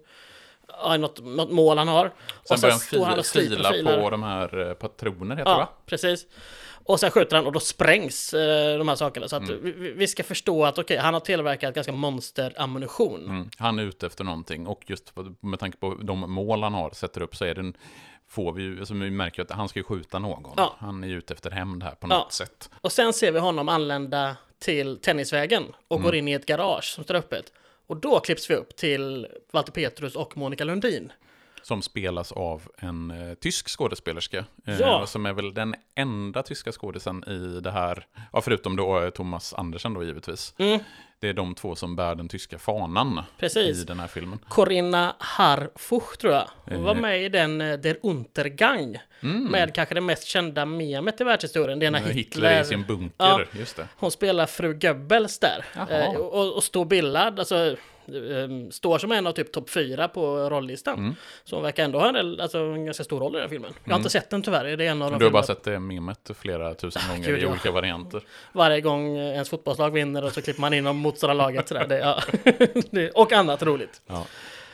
Ja, 0.84 0.98
något, 0.98 1.24
något 1.24 1.52
mål 1.52 1.78
han 1.78 1.88
har. 1.88 2.12
Sen 2.44 2.58
börjar 2.62 3.06
han 3.10 3.20
och 3.20 3.26
fi- 3.26 3.30
sliter 3.32 3.52
och 3.52 3.58
fila 3.66 3.72
filar. 3.72 4.02
på 4.02 4.10
de 4.10 4.24
här 4.24 4.68
eh, 4.68 4.74
patroner, 4.74 5.36
heter 5.36 5.52
det 5.52 5.58
va? 5.58 5.68
Ja, 5.72 5.84
precis. 5.86 6.26
Och 6.88 7.00
sen 7.00 7.12
skjuter 7.12 7.36
han 7.36 7.46
och 7.46 7.52
då 7.52 7.60
sprängs 7.60 8.34
eh, 8.34 8.78
de 8.78 8.88
här 8.88 8.96
sakerna. 8.96 9.28
Så 9.28 9.36
att 9.36 9.50
Mm. 9.50 9.60
vi, 9.64 9.92
vi- 9.92 10.08
ska 10.08 10.24
förstå 10.24 10.66
att 10.66 10.78
okej, 10.78 10.98
han 10.98 11.14
har 11.14 11.22
tillverkat 11.22 11.76
ganska 11.76 11.92
monsterammunition. 11.92 13.24
Mm. 13.30 13.50
Han 13.58 13.80
är 13.80 13.84
ute 13.84 14.06
efter 14.06 14.24
någonting 14.24 14.68
och 14.68 14.84
just 14.88 15.14
med 15.40 15.60
tanke 15.60 15.78
på 15.78 15.96
de 16.02 16.20
mål 16.32 16.64
han 16.64 16.74
har, 16.74 16.90
sätter 16.92 17.22
upp, 17.22 17.36
så 17.36 17.46
är 17.46 17.56
den 17.56 17.78
får 18.28 18.54
vi 18.54 18.64
ju, 18.64 18.80
alltså 18.80 18.94
vi 18.94 19.12
märker 19.12 19.42
att 19.42 19.52
han 19.52 19.70
ska 19.70 19.80
ju 19.80 19.84
skjuta 19.84 20.20
någon. 20.20 20.54
Ja. 20.58 20.76
Han 20.80 21.04
är 21.04 21.08
ju 21.08 21.18
ute 21.18 21.34
efter 21.34 21.52
hämnd 21.52 21.84
här 21.84 21.92
på 21.92 22.08
Ja. 22.10 22.18
något 22.18 22.34
sätt. 22.34 22.70
Och 22.82 22.92
sen 22.92 23.14
ser 23.14 23.32
vi 23.32 23.40
honom 23.40 23.70
anlända 23.70 24.36
till 24.60 24.98
Tennisvägen 24.98 25.64
och 25.88 25.96
Mm. 25.98 26.06
går 26.06 26.16
in 26.16 26.28
i 26.28 26.32
ett 26.34 26.46
garage 26.46 26.84
som 26.96 27.04
står 27.04 27.16
öppet. 27.16 27.54
Och 27.88 27.98
då 27.98 28.20
klipps 28.20 28.50
vi 28.50 28.56
upp 28.56 28.76
till 28.76 29.28
Walter 29.52 29.72
Petrus 29.72 30.16
och 30.16 30.38
Monica 30.38 30.64
Lundin. 30.64 31.12
Som 31.68 31.82
spelas 31.82 32.32
av 32.32 32.62
en 32.78 33.12
eh, 33.12 33.34
tysk 33.34 33.70
skådespelerska. 33.70 34.46
Eh, 34.68 34.80
Ja. 34.80 35.06
Som 35.08 35.26
är 35.26 35.34
väl 35.34 35.54
den 35.54 35.76
enda 35.96 36.44
tyska 36.44 36.72
skådisen 36.72 37.24
i 37.28 37.60
det 37.62 37.72
här. 37.72 38.06
Ja, 38.34 38.42
förutom 38.42 38.76
då 38.76 39.00
eh, 39.04 39.10
Thomas 39.10 39.54
Andersen 39.54 39.94
då 39.94 40.04
givetvis. 40.04 40.54
Mm. 40.58 40.80
Det 41.20 41.30
är 41.30 41.34
de 41.34 41.56
två 41.56 41.76
som 41.76 41.96
bär 41.96 42.16
den 42.16 42.28
tyska 42.28 42.58
fanan 42.60 43.22
Precis. 43.40 43.78
i 43.82 43.84
den 43.84 44.00
här 44.00 44.08
filmen. 44.08 44.40
Corinna 44.50 45.16
Harfuch 45.20 46.18
tror 46.18 46.34
jag. 46.34 46.48
Hon 46.66 46.84
var 46.84 46.96
Eh. 46.96 47.02
med 47.02 47.24
i 47.24 47.30
den 47.30 47.62
eh, 47.62 47.80
Der 47.80 47.98
Untergang. 48.04 48.98
Med 49.50 49.74
kanske 49.76 49.96
det 49.96 50.02
mest 50.02 50.24
kända 50.24 50.66
memet 50.66 51.22
i 51.22 51.24
världshistorien. 51.24 51.80
Det 51.80 51.86
är 51.86 51.92
när 51.92 52.00
Hitler, 52.00 52.14
Hitler, 52.14 52.62
i 52.62 52.66
sin 52.66 52.84
bunker, 52.84 53.14
Ja. 53.18 53.42
just 53.52 53.76
det. 53.76 53.88
Hon 53.98 54.12
spelar 54.12 54.46
fru 54.46 54.74
Goebbels 54.74 55.40
där. 55.40 55.66
Eh, 55.90 56.16
och, 56.16 56.56
och 56.56 56.64
står 56.64 56.86
bildad, 56.86 57.40
alltså 57.40 57.76
står 58.72 58.98
som 58.98 59.12
en 59.12 59.28
av 59.28 59.32
typ 59.32 59.52
topp 59.52 59.70
fyra 59.70 60.08
på 60.08 60.50
rollistan. 60.50 61.00
Mm. 61.00 61.16
Så 61.44 61.56
hon 61.56 61.64
verkar 61.64 61.84
ändå 61.84 62.00
ha 62.00 62.08
en, 62.08 62.14
del- 62.14 62.42
alltså, 62.42 62.58
en 62.60 62.86
ganska 62.86 63.04
stor 63.04 63.20
roll 63.20 63.36
i 63.36 63.40
den 63.40 63.50
filmen. 63.50 63.74
Jag 63.84 63.92
har 63.92 63.98
inte 63.98 64.10
sett 64.10 64.30
den 64.30 64.42
tyvärr. 64.42 64.78
Det 64.78 64.86
är 64.86 64.92
en 64.92 65.02
av 65.02 65.12
de 65.12 65.20
Du 65.20 65.26
har 65.26 65.32
bara 65.32 65.44
sett 65.44 65.64
det 65.64 65.80
memet 65.80 66.32
flera 66.40 66.74
tusen 66.74 67.02
gånger 67.10 67.28
Gud, 67.28 67.40
i 67.40 67.42
ja. 67.44 67.50
olika 67.50 67.72
varianter. 67.72 68.22
Varje 68.54 68.82
gång 68.82 69.18
eh, 69.18 69.34
ens 69.34 69.50
fotbollslag 69.50 69.92
vinner 69.92 70.24
och 70.24 70.32
så 70.32 70.42
klipper 70.42 70.62
man 70.62 70.74
in 70.74 70.88
om 70.88 70.98
motståndarlaget. 70.98 71.68
sådär. 71.68 71.88
Det, 71.88 71.98
ja. 72.00 72.22
det, 72.92 73.10
och 73.12 73.34
annat 73.34 73.64
roligt. 73.64 74.02
Ja. 74.08 74.26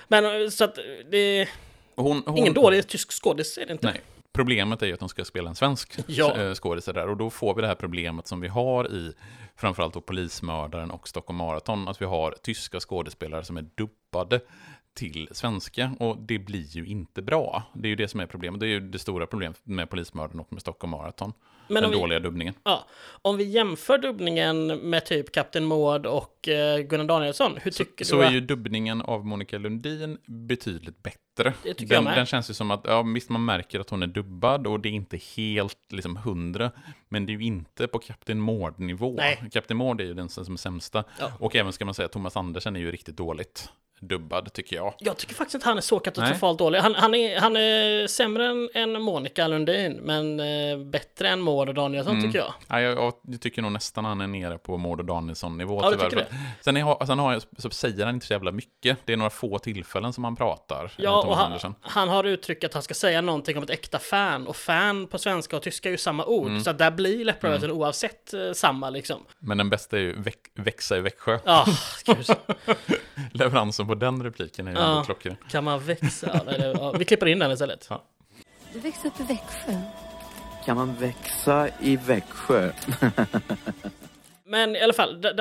Men 0.08 0.44
eh, 0.44 0.50
så 0.50 0.64
att 0.64 0.76
det 1.12 1.18
är 1.18 1.50
Hon, 1.96 2.24
hon, 2.26 2.38
ingen 2.38 2.54
dålig 2.54 2.88
tysk 2.88 3.12
skådis 3.24 3.58
är 3.58 3.66
det 3.66 3.72
inte. 3.72 3.88
Nej. 3.88 4.02
Problemet 4.34 4.82
är 4.82 4.86
ju 4.88 4.94
att 4.94 5.00
de 5.00 5.10
ska 5.10 5.26
spela 5.26 5.50
en 5.50 5.56
svensk 5.56 5.98
Ja. 6.08 6.34
ja. 6.38 6.56
skådis 6.56 6.86
där 6.86 7.10
och 7.10 7.18
då 7.18 7.30
får 7.30 7.56
vi 7.56 7.62
det 7.62 7.68
här 7.68 7.76
problemet 7.76 8.28
som 8.28 8.42
vi 8.42 8.48
har 8.48 8.92
i 8.92 9.14
framförallt 9.56 9.94
då 9.94 10.02
Polismördaren 10.02 10.92
och 10.92 11.08
Stockholm 11.08 11.38
Marathon, 11.38 11.88
att 11.88 12.02
vi 12.02 12.06
har 12.06 12.36
tyska 12.44 12.80
skådespelare 12.80 13.44
som 13.44 13.58
är 13.58 13.66
dubbade 13.76 14.40
till 14.94 15.30
svenska 15.32 15.96
och 16.00 16.18
det 16.18 16.40
blir 16.40 16.78
ju 16.78 16.86
inte 16.86 17.22
bra. 17.22 17.64
Det 17.74 17.88
är 17.88 17.90
ju 17.90 17.96
det 17.96 18.08
som 18.08 18.20
är 18.20 18.26
problemet. 18.26 18.60
Det 18.60 18.66
är 18.66 18.70
ju 18.70 18.80
det 18.80 19.00
stora 19.00 19.28
problemet 19.28 19.60
med 19.64 19.90
Polismördaren 19.90 20.40
och 20.40 20.54
med 20.54 20.62
Stockholm 20.62 20.92
Marathon. 20.92 21.34
Men 21.68 21.84
den 21.84 21.92
vi- 21.92 21.98
dåliga 21.98 22.20
dubbningen. 22.20 22.54
Ja, 22.64 22.88
om 23.22 23.38
vi 23.38 23.44
jämför 23.44 23.98
dubbningen 23.98 24.68
med 24.68 25.06
typ 25.06 25.32
Kapten 25.32 25.66
Maud 25.66 26.06
och 26.06 26.48
eh, 26.48 26.80
Gunnar 26.80 27.06
Danielsson, 27.06 27.58
hur 27.62 27.72
tycker 27.72 28.06
Så 28.06 28.16
du 28.16 28.22
är 28.22 28.28
att... 28.28 28.34
ju 28.34 28.42
dubbningen 28.42 29.02
av 29.02 29.26
Monica 29.26 29.58
Lundin 29.58 30.18
betydligt 30.26 31.04
bättre. 31.04 31.54
Det 31.64 31.74
tycker 31.74 31.94
jag 31.94 31.98
den, 31.98 32.04
med. 32.04 32.18
den 32.18 32.26
känns 32.26 32.50
ju 32.50 32.54
som 32.54 32.72
att, 32.72 32.82
ja 32.84 33.02
visst 33.02 33.30
man 33.30 33.46
märker 33.46 33.80
att 33.80 33.90
hon 33.90 34.04
är 34.04 34.08
dubbad 34.08 34.68
och 34.68 34.80
det 34.80 34.90
är 34.90 34.94
inte 34.94 35.18
helt 35.36 35.78
liksom 35.92 36.18
hundra, 36.18 36.72
men 37.10 37.26
det 37.26 37.32
är 37.34 37.38
ju 37.38 37.44
inte 37.46 37.88
på 37.88 38.00
Kapten 38.00 38.40
Mård-nivå. 38.40 39.20
Kapten 39.52 39.78
Mård 39.78 40.02
är 40.02 40.06
ju 40.06 40.14
den 40.14 40.30
som 40.30 40.54
är 40.54 40.58
sämsta. 40.58 41.04
Ja. 41.20 41.32
Och 41.40 41.56
även 41.56 41.74
ska 41.74 41.86
man 41.86 41.94
säga, 41.94 42.08
Thomas 42.08 42.38
Andersen 42.38 42.76
är 42.76 42.80
ju 42.80 42.92
riktigt 42.92 43.18
dåligt 43.18 43.70
dubbad, 44.08 44.54
tycker 44.54 44.76
jag. 44.76 44.94
Jag 45.00 45.18
tycker 45.18 45.36
faktiskt 45.36 45.56
inte 45.56 45.68
han 45.68 45.78
är 45.78 45.82
så 45.82 46.00
katastrofalt 46.00 46.60
dålig. 46.60 46.80
Han, 46.80 46.96
han, 46.96 47.16
är, 47.16 47.40
han 47.40 47.56
är 47.58 48.08
sämre 48.08 48.46
än, 48.48 48.70
än 48.74 49.02
Monica 49.02 49.48
Lundin, 49.48 49.94
men 49.94 50.40
eh, 50.40 50.78
bättre 50.78 51.30
än 51.30 51.42
Maud 51.42 51.70
och 51.70 51.76
Danielsson 51.76 52.14
Mm. 52.14 52.26
tycker 52.26 52.40
jag. 52.40 52.54
Ja, 52.68 52.82
jag, 52.82 53.14
jag 53.28 53.42
tycker 53.42 53.62
nog 53.62 53.72
nästan 53.72 54.06
han 54.06 54.22
är 54.22 54.28
nere 54.28 54.58
på 54.58 54.78
Maud 54.78 55.00
och 55.00 55.06
Danielsson-nivå 55.06 55.80
Ja, 55.84 55.92
tyvärr. 55.92 56.10
För- 56.10 56.26
Sen, 56.62 56.78
är, 56.78 57.06
sen 57.06 57.20
har 57.20 57.34
jag, 57.34 57.42
så 57.58 57.70
säger 57.70 58.06
han 58.06 58.16
inte 58.16 58.26
så 58.28 58.34
jävla 58.34 58.52
mycket. 58.52 58.98
Det 59.06 59.14
är 59.14 59.18
några 59.18 59.30
få 59.30 59.60
tillfällen 59.60 60.14
som 60.14 60.24
han 60.24 60.36
pratar. 60.36 60.92
Ja, 60.98 61.24
och 61.28 61.38
han, 61.38 61.76
han 61.82 62.10
har 62.10 62.24
uttryckt 62.24 62.64
att 62.64 62.74
han 62.74 62.84
ska 62.84 62.94
säga 62.94 63.22
någonting 63.22 63.58
om 63.58 63.64
ett 63.64 63.70
äkta 63.70 64.00
fan, 64.00 64.48
och 64.48 64.56
fan 64.56 65.08
på 65.08 65.18
svenska 65.18 65.56
och 65.56 65.62
tyska 65.62 65.90
är 65.90 65.92
ju 65.92 65.98
samma 65.98 66.26
ord, 66.26 66.48
Mm. 66.48 66.64
så 66.64 66.72
där 66.74 66.92
blir 66.92 67.26
läpprörelsen 67.26 67.72
oavsett 67.72 68.34
eh, 68.34 68.52
samma 68.54 68.90
liksom. 68.90 69.24
Men 69.40 69.58
den 69.58 69.70
bästa 69.70 69.98
är 69.98 70.02
ju 70.02 70.22
väck, 70.22 70.40
Växa 70.56 70.98
i 70.98 71.02
Växjö. 71.02 71.40
Ja, 71.46 71.66
gud, 72.06 72.26
Leveransen 73.32 73.88
på 73.88 73.93
den 73.96 74.24
repliken 74.24 74.68
är 74.68 74.72
ju 74.72 74.78
Ja. 74.78 74.90
ändå 74.92 75.04
klockren. 75.04 75.36
kan 75.50 75.64
man 75.64 75.80
växa? 75.80 76.42
Ja, 76.48 76.54
ja, 76.74 76.92
vi 76.92 77.06
klipper 77.06 77.26
in 77.26 77.40
den 77.40 77.52
istället. 77.52 77.90
Du 78.74 78.80
växte 78.80 79.08
upp 79.08 79.20
i 79.20 79.24
Växjö. 79.24 79.80
Kan 80.66 80.78
man 80.78 80.96
växa 80.96 81.70
i 81.82 81.96
Växjö? 81.96 82.72
Men 84.46 84.76
i 84.76 84.82
alla 84.82 84.94
fall, 84.94 85.22
där, 85.22 85.34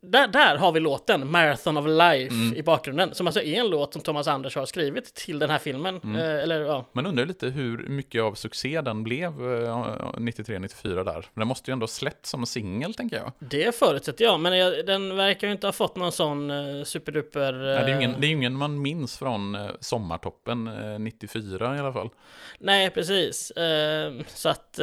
där, 0.00 0.28
där, 0.28 0.56
har 0.56 0.72
vi 0.72 0.80
låten 0.80 1.30
Marathon 1.30 1.76
of 1.76 1.86
Life 1.86 2.34
Mm. 2.34 2.56
i 2.56 2.62
bakgrunden. 2.62 3.14
Som 3.14 3.26
alltså 3.26 3.42
är 3.42 3.60
en 3.60 3.70
låt 3.70 3.92
som 3.92 4.02
Thomas 4.02 4.28
Anders 4.28 4.56
har 4.56 4.66
skrivit 4.66 5.14
till 5.14 5.38
den 5.38 5.50
här 5.50 5.58
filmen. 5.58 6.00
Mm. 6.04 6.16
Eh, 6.16 6.42
eller 6.42 6.60
ja, 6.60 6.84
Man 6.92 7.06
undrar 7.06 7.26
lite 7.26 7.46
hur 7.46 7.88
mycket 7.88 8.22
av 8.22 8.34
succé 8.34 8.80
den 8.80 9.02
blev 9.04 9.26
eh, 9.26 9.76
93-94 10.16 11.04
där. 11.04 11.26
Den 11.34 11.48
måste 11.48 11.70
ju 11.70 11.72
ändå 11.72 11.82
ha 11.84 11.88
släppts 11.88 12.30
som 12.30 12.46
singel, 12.46 12.94
tänker 12.94 13.16
jag. 13.16 13.32
det 13.38 13.74
förutsätter 13.74 14.24
jag. 14.24 14.40
Men 14.40 14.58
jag, 14.58 14.86
den 14.86 15.16
verkar 15.16 15.46
ju 15.46 15.52
inte 15.52 15.66
ha 15.66 15.72
fått 15.72 15.96
någon 15.96 16.12
sån 16.12 16.50
uh, 16.50 16.84
superduper... 16.84 17.52
Nej, 17.52 17.62
det, 17.62 17.80
är 17.80 17.86
ju 17.86 17.92
eh, 17.92 17.98
ingen, 17.98 18.20
det 18.20 18.26
är 18.26 18.30
ingen 18.30 18.56
man 18.56 18.82
minns 18.82 19.18
från 19.18 19.54
eh, 19.54 19.70
sommartoppen 19.80 20.66
eh, 20.66 20.98
94 20.98 21.76
i 21.76 21.78
alla 21.78 21.92
fall. 21.92 22.10
Nej, 22.58 22.90
precis. 22.90 23.50
Eh, 23.50 24.12
så 24.34 24.48
att... 24.48 24.78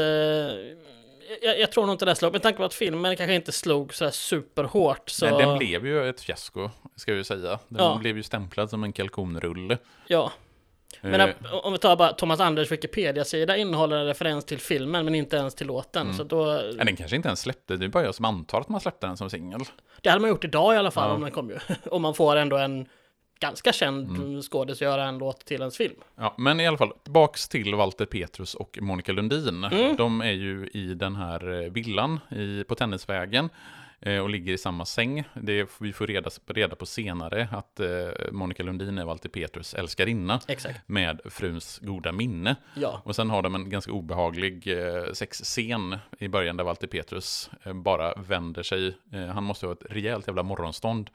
jag, 1.42 1.60
jag 1.60 1.72
tror 1.72 1.86
nog 1.86 1.94
inte 1.96 2.06
det 2.06 2.16
slog. 2.16 2.32
Med 2.34 2.42
tanke 2.42 2.58
på 2.58 2.64
att 2.64 2.74
filmen 2.74 3.16
kanske 3.18 3.36
inte 3.36 3.52
slog 3.52 3.94
så 3.94 4.04
här 4.06 4.12
superhårt. 4.12 5.10
Så... 5.10 5.26
Nej, 5.30 5.46
den 5.46 5.58
blev 5.58 5.88
ju 5.88 6.10
ett 6.10 6.22
fiasko, 6.22 6.70
ska 6.96 7.14
vi 7.14 7.24
säga. 7.24 7.60
Den 7.68 7.86
Ja. 7.86 7.98
blev 8.02 8.18
ju 8.18 8.24
stämplad 8.24 8.70
som 8.70 8.84
en 8.84 8.94
kalkonrulle. 8.94 9.78
Ja. 10.08 10.32
Men 11.02 11.22
Eh, 11.22 11.30
om 11.64 11.74
vi 11.74 11.80
tar 11.80 11.96
bara 11.96 12.14
Thomas 12.14 12.40
Anders 12.40 12.72
Wikipedia-sida 12.72 13.58
innehåller 13.58 13.98
en 13.98 14.06
referens 14.06 14.46
till 14.46 14.60
filmen 14.60 15.06
men 15.06 15.16
inte 15.16 15.36
ens 15.38 15.56
till 15.56 15.68
låten. 15.68 16.02
Mm. 16.02 16.18
Så 16.18 16.24
då... 16.24 16.62
nej, 16.76 16.86
den 16.86 16.96
kanske 16.96 17.16
inte 17.16 17.28
ens 17.30 17.40
släppte, 17.42 17.76
det 17.78 17.86
är 17.86 17.90
bara 17.90 18.04
jag 18.04 18.16
som 18.16 18.26
antar 18.26 18.62
att 18.62 18.70
man 18.70 18.82
släppte 18.82 19.08
den 19.08 19.18
som 19.18 19.30
singel. 19.30 19.60
Det 20.02 20.10
hade 20.10 20.22
man 20.22 20.30
gjort 20.30 20.44
idag 20.44 20.74
i 20.74 20.78
alla 20.78 20.92
fall 20.92 21.10
Ja. 21.10 21.16
om 21.16 21.22
den 21.22 21.32
kom 21.32 21.50
ju. 21.50 21.58
Om 21.92 22.02
man 22.02 22.14
får 22.14 22.36
ändå 22.36 22.58
en 22.58 22.86
ganska 23.40 23.74
känd 23.74 24.10
Mm. 24.10 24.42
skådis 24.42 24.82
göra 24.82 25.04
en 25.04 25.18
låt 25.18 25.46
till 25.46 25.60
ens 25.60 25.78
film. 25.78 25.96
Ja, 26.16 26.36
men 26.38 26.60
i 26.60 26.68
alla 26.68 26.78
fall, 26.78 26.94
tillbaks 27.04 27.50
till 27.50 27.76
Walter 27.76 28.06
Petrus 28.06 28.56
och 28.56 28.78
Monica 28.82 29.12
Lundin. 29.12 29.64
Mm. 29.64 29.96
De 29.96 30.22
är 30.22 30.32
ju 30.32 30.70
i 30.74 30.94
den 30.94 31.16
här 31.16 31.64
eh, 31.64 31.72
villan 31.72 32.20
i, 32.30 32.64
på 32.64 32.76
Tennisvägen 32.76 33.50
och 34.02 34.30
ligger 34.30 34.54
i 34.54 34.58
samma 34.58 34.86
säng. 34.86 35.24
Det, 35.34 35.70
vi 35.80 35.94
får 35.94 36.08
reda, 36.08 36.30
reda 36.46 36.76
på 36.76 36.86
senare 36.86 37.48
att 37.52 37.80
eh, 37.80 37.88
Monica 38.32 38.64
Lundin 38.64 38.98
är 38.98 39.06
Walter 39.06 39.30
Petrus 39.30 39.74
älskarinna 39.74 40.40
Exakt. 40.48 40.80
med 40.88 41.22
fruns 41.26 41.80
goda 41.80 42.12
minne. 42.12 42.56
Ja. 42.76 43.02
Och 43.06 43.16
sen 43.16 43.30
har 43.30 43.42
de 43.42 43.56
en 43.56 43.70
ganska 43.70 43.92
obehaglig 43.92 44.68
eh, 44.68 45.14
sexscen 45.14 45.98
i 46.20 46.28
början 46.28 46.58
där 46.58 46.64
Walter 46.64 46.88
Petrus 46.88 47.50
eh, 47.64 47.74
bara 47.74 48.14
vänder 48.14 48.64
sig. 48.64 48.98
Eh, 49.14 49.26
han 49.26 49.44
måste 49.44 49.66
ha 49.66 49.74
ett 49.74 49.86
rejält 49.90 50.28
jävla 50.28 50.44
morgonstånd. 50.44 51.10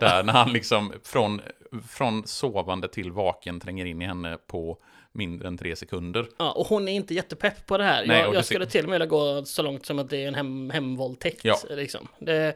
Där 0.00 0.22
när 0.24 0.32
han 0.32 0.52
liksom 0.52 0.92
från, 1.04 1.40
från 1.88 2.26
sovande 2.26 2.88
till 2.88 3.12
vaken 3.12 3.60
tränger 3.60 3.84
in 3.84 4.02
i 4.02 4.06
henne 4.06 4.38
på 4.46 4.78
mindre 5.14 5.48
än 5.48 5.58
tre 5.58 5.76
sekunder. 5.76 6.28
ja. 6.38 6.52
Och 6.52 6.66
hon 6.66 6.88
är 6.88 6.92
inte 6.92 7.14
jättepepp 7.14 7.66
på 7.66 7.78
det 7.78 7.84
här. 7.84 8.06
Nej, 8.06 8.20
jag 8.20 8.34
jag 8.34 8.44
skulle 8.44 8.66
till 8.66 8.84
och 8.84 8.90
med 8.90 8.94
vilja 8.94 9.06
gå 9.06 9.44
så 9.44 9.62
långt 9.62 9.86
som 9.86 9.98
att 9.98 10.10
det 10.10 10.24
är 10.24 10.28
en 10.28 10.34
hem, 10.34 10.70
hemvåldtäkt. 10.70 11.40
Ja. 11.44 11.58
Liksom. 11.70 12.08
Det, 12.18 12.46
eh, 12.46 12.54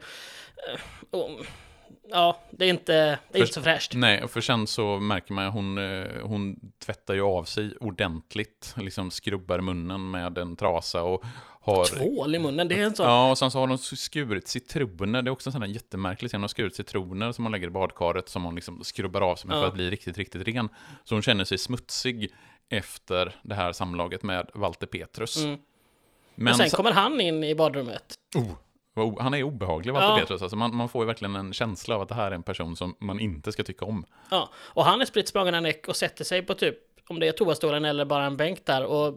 och, 1.11 1.29
ja, 2.09 2.39
det 2.51 2.65
är 2.65 2.69
inte, 2.69 2.93
det 3.31 3.37
är 3.37 3.41
inte 3.41 3.53
så 3.53 3.61
fräscht. 3.61 3.93
Nej, 3.93 4.23
och 4.23 4.31
för 4.31 4.41
sen 4.41 4.67
så 4.67 4.99
märker 4.99 5.33
man 5.33 5.45
att 5.45 5.53
hon, 5.53 5.77
eh, 5.77 6.07
hon 6.23 6.59
tvättar 6.85 7.13
ju 7.13 7.21
av 7.21 7.43
sig 7.43 7.77
ordentligt. 7.79 8.75
Liksom 8.77 9.11
skrubbar 9.11 9.59
munnen 9.59 10.11
med 10.11 10.37
en 10.37 10.55
trasa 10.55 11.03
och 11.03 11.23
har... 11.63 11.85
Tvål 11.85 12.35
i 12.35 12.39
munnen, 12.39 12.67
det 12.67 12.79
är 12.79 12.83
en 12.85 12.95
sån. 12.95 13.05
Ja, 13.05 13.31
och 13.31 13.37
sen 13.37 13.51
så 13.51 13.59
har 13.59 13.67
de 13.67 13.77
skurit 13.77 14.47
citroner. 14.47 15.21
Det 15.21 15.29
är 15.29 15.31
också 15.31 15.49
en 15.49 15.51
sån 15.51 15.61
här 15.61 15.69
jättemärklig 15.69 16.29
scen. 16.31 16.39
De 16.39 16.43
har 16.43 16.47
skurit 16.47 16.75
citroner 16.75 17.31
som 17.31 17.45
hon 17.45 17.51
lägger 17.51 17.67
i 17.67 17.69
badkaret 17.69 18.29
som 18.29 18.43
hon 18.43 18.55
liksom 18.55 18.83
skrubbar 18.83 19.21
av 19.21 19.35
sig 19.35 19.47
med 19.47 19.55
för 19.55 19.61
Ja. 19.61 19.67
att 19.67 19.73
bli 19.73 19.89
riktigt, 19.89 20.17
riktigt 20.17 20.47
ren. 20.47 20.69
Så 21.03 21.15
hon 21.15 21.21
känner 21.21 21.43
sig 21.45 21.57
smutsig 21.57 22.33
efter 22.69 23.35
det 23.43 23.55
här 23.55 23.71
samlaget 23.73 24.23
med 24.23 24.49
Walter 24.53 24.87
Petrus. 24.87 25.37
Mm. 25.37 25.49
Men 25.49 25.59
Men 26.45 26.55
sen 26.55 26.69
kommer 26.69 26.91
han 26.91 27.21
in 27.21 27.43
i 27.43 27.55
badrummet. 27.55 28.15
vad 28.93 29.05
o- 29.05 29.17
han 29.19 29.33
är 29.33 29.43
obehaglig, 29.43 29.93
Walter 29.93 30.07
Ja. 30.09 30.17
Petrus. 30.19 30.41
Alltså 30.41 30.55
man, 30.57 30.75
man 30.75 30.89
får 30.89 31.03
ju 31.03 31.07
verkligen 31.07 31.35
en 31.35 31.53
känsla 31.53 31.95
av 31.95 32.01
att 32.01 32.09
det 32.09 32.15
här 32.15 32.31
är 32.31 32.35
en 32.35 32.43
person 32.43 32.75
som 32.75 32.95
man 32.99 33.19
inte 33.19 33.51
ska 33.51 33.63
tycka 33.63 33.85
om. 33.85 34.05
Ja, 34.31 34.49
och 34.55 34.85
han 34.85 35.01
är 35.01 35.05
spritt 35.05 35.27
språngande 35.27 35.61
näck 35.61 35.87
och 35.87 35.95
sätter 35.95 36.23
sig 36.23 36.41
på 36.41 36.53
typ 36.53 36.77
om 37.09 37.19
det 37.19 37.27
är 37.27 37.31
toastolen 37.31 37.85
eller 37.85 38.05
bara 38.05 38.25
en 38.25 38.37
bänk 38.37 38.65
där 38.65 38.83
och 38.85 39.13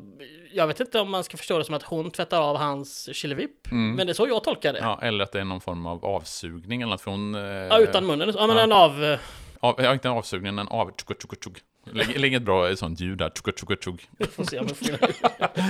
jag 0.52 0.66
vet 0.66 0.80
inte 0.80 1.00
om 1.00 1.10
man 1.10 1.24
ska 1.24 1.36
förstå 1.36 1.58
det 1.58 1.64
som 1.64 1.74
att 1.74 1.82
hon 1.82 2.10
tvättar 2.10 2.40
av 2.40 2.56
hans 2.56 3.08
killevipp. 3.12 3.70
Men 3.70 3.96
det 4.06 4.12
är 4.12 4.14
så 4.14 4.28
jag 4.28 4.44
tolkar 4.44 4.72
det. 4.72 4.78
Ja, 4.78 4.84
Mm. 4.86 4.98
Ja, 5.00 5.08
eller 5.08 5.24
att 5.24 5.32
det 5.32 5.40
är 5.40 5.44
någon 5.44 5.60
form 5.60 5.86
av 5.86 6.04
avsugning 6.04 6.82
eller 6.82 6.90
något 6.90 7.00
från... 7.00 7.34
Eh, 7.34 7.78
utan 7.78 8.06
munnen. 8.06 8.32
Ja, 8.36 8.46
men 8.46 8.56
ja. 8.56 8.62
en 8.62 8.72
av... 8.72 9.04
eh, 9.04 9.18
Av, 9.60 9.74
ja, 9.78 9.92
inte 9.92 10.08
en 10.08 10.14
avsugning, 10.14 10.54
men 10.54 10.66
en 10.66 10.72
av... 10.72 10.86
Tjuk, 11.08 11.22
tjuk, 11.22 11.44
tjuk. 11.44 11.62
Lägg, 11.92 12.20
lägg 12.20 12.34
ett 12.34 12.42
bra 12.42 12.76
sånt 12.76 13.00
ljud 13.00 13.18
där. 13.18 13.30
Tjuk, 13.44 13.58
tjuk, 13.58 13.84
tjuk. 13.84 14.08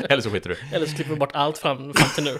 Eller 0.09 0.21
så 0.23 0.31
skiter 0.31 0.49
du. 0.51 0.77
eller 0.77 0.87
så 0.87 0.95
klipper 0.95 1.11
vi 1.13 1.19
bort 1.19 1.31
allt 1.35 1.59
fram, 1.59 1.95
fram 1.95 2.09
till 2.15 2.25
nu. 2.25 2.39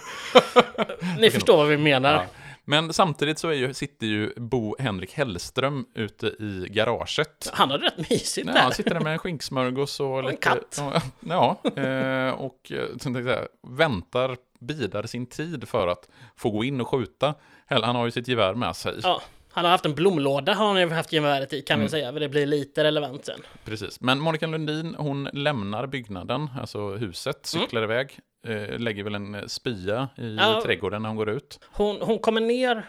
Ni 1.19 1.31
förstår 1.31 1.57
vad 1.57 1.67
vi 1.67 1.77
menar. 1.77 2.13
Ja. 2.13 2.25
Men 2.69 2.93
samtidigt 2.93 3.39
så 3.39 3.47
är 3.47 3.53
ju, 3.53 3.73
sitter 3.73 4.07
ju 4.07 4.33
Bo 4.37 4.75
Henrik 4.79 5.13
Hellström 5.13 5.85
ute 5.93 6.27
i 6.27 6.67
garaget. 6.69 7.49
Han 7.53 7.71
hade 7.71 7.85
rätt 7.85 8.09
mysigt 8.09 8.47
där. 8.47 8.59
han 8.59 8.71
sitter 8.71 8.93
där 8.93 9.01
med 9.01 9.13
en 9.13 9.19
skinksmörgås 9.19 9.99
och, 9.99 10.19
en 10.19 10.25
lite... 10.25 10.37
katt. 10.37 10.83
Ja, 11.19 11.61
eh, 11.63 12.29
och 12.29 12.71
eh, 12.71 12.97
tänkte 12.97 13.21
jag, 13.21 13.47
väntar, 13.77 14.37
bidar 14.59 15.03
sin 15.03 15.25
tid 15.25 15.67
för 15.67 15.87
att 15.87 16.09
få 16.35 16.49
gå 16.49 16.63
in 16.63 16.81
och 16.81 16.87
skjuta. 16.87 17.35
Han 17.65 17.95
har 17.95 18.05
ju 18.05 18.11
sitt 18.11 18.27
gevär 18.27 18.53
med 18.53 18.75
sig. 18.75 18.99
Ja, 19.03 19.21
han 19.57 19.65
har 19.65 19.71
haft 19.71 19.85
en 19.85 19.95
blomlåda 19.95 20.53
har 20.53 20.67
han 20.67 20.79
ju 20.81 20.89
haft 20.89 21.13
geväret 21.13 21.53
i 21.53 21.61
kan 21.61 21.73
Mm. 21.75 21.85
vi 21.85 21.89
säga. 21.89 22.11
Men 22.11 22.21
det 22.21 22.29
blir 22.29 22.45
lite 22.45 22.83
relevant 22.83 23.25
sen. 23.25 23.39
Precis. 23.65 24.01
Men 24.01 24.19
Monica 24.19 24.47
Lundin, 24.47 24.95
hon 24.97 25.23
lämnar 25.33 25.87
byggnaden, 25.87 26.49
alltså 26.59 26.89
huset, 26.95 27.45
cyklar 27.45 27.83
iväg. 27.83 28.19
Eh, 28.47 28.79
lägger 28.79 29.03
väl 29.03 29.15
en 29.15 29.49
spya 29.49 30.09
i 30.17 30.21
Mm. 30.21 30.35
Ja. 30.37 30.61
trädgården 30.65 31.01
när 31.01 31.09
hon 31.09 31.15
går 31.17 31.29
ut. 31.29 31.59
Hon, 31.71 32.01
hon 32.01 32.19
kommer 32.19 32.41
ner 32.41 32.85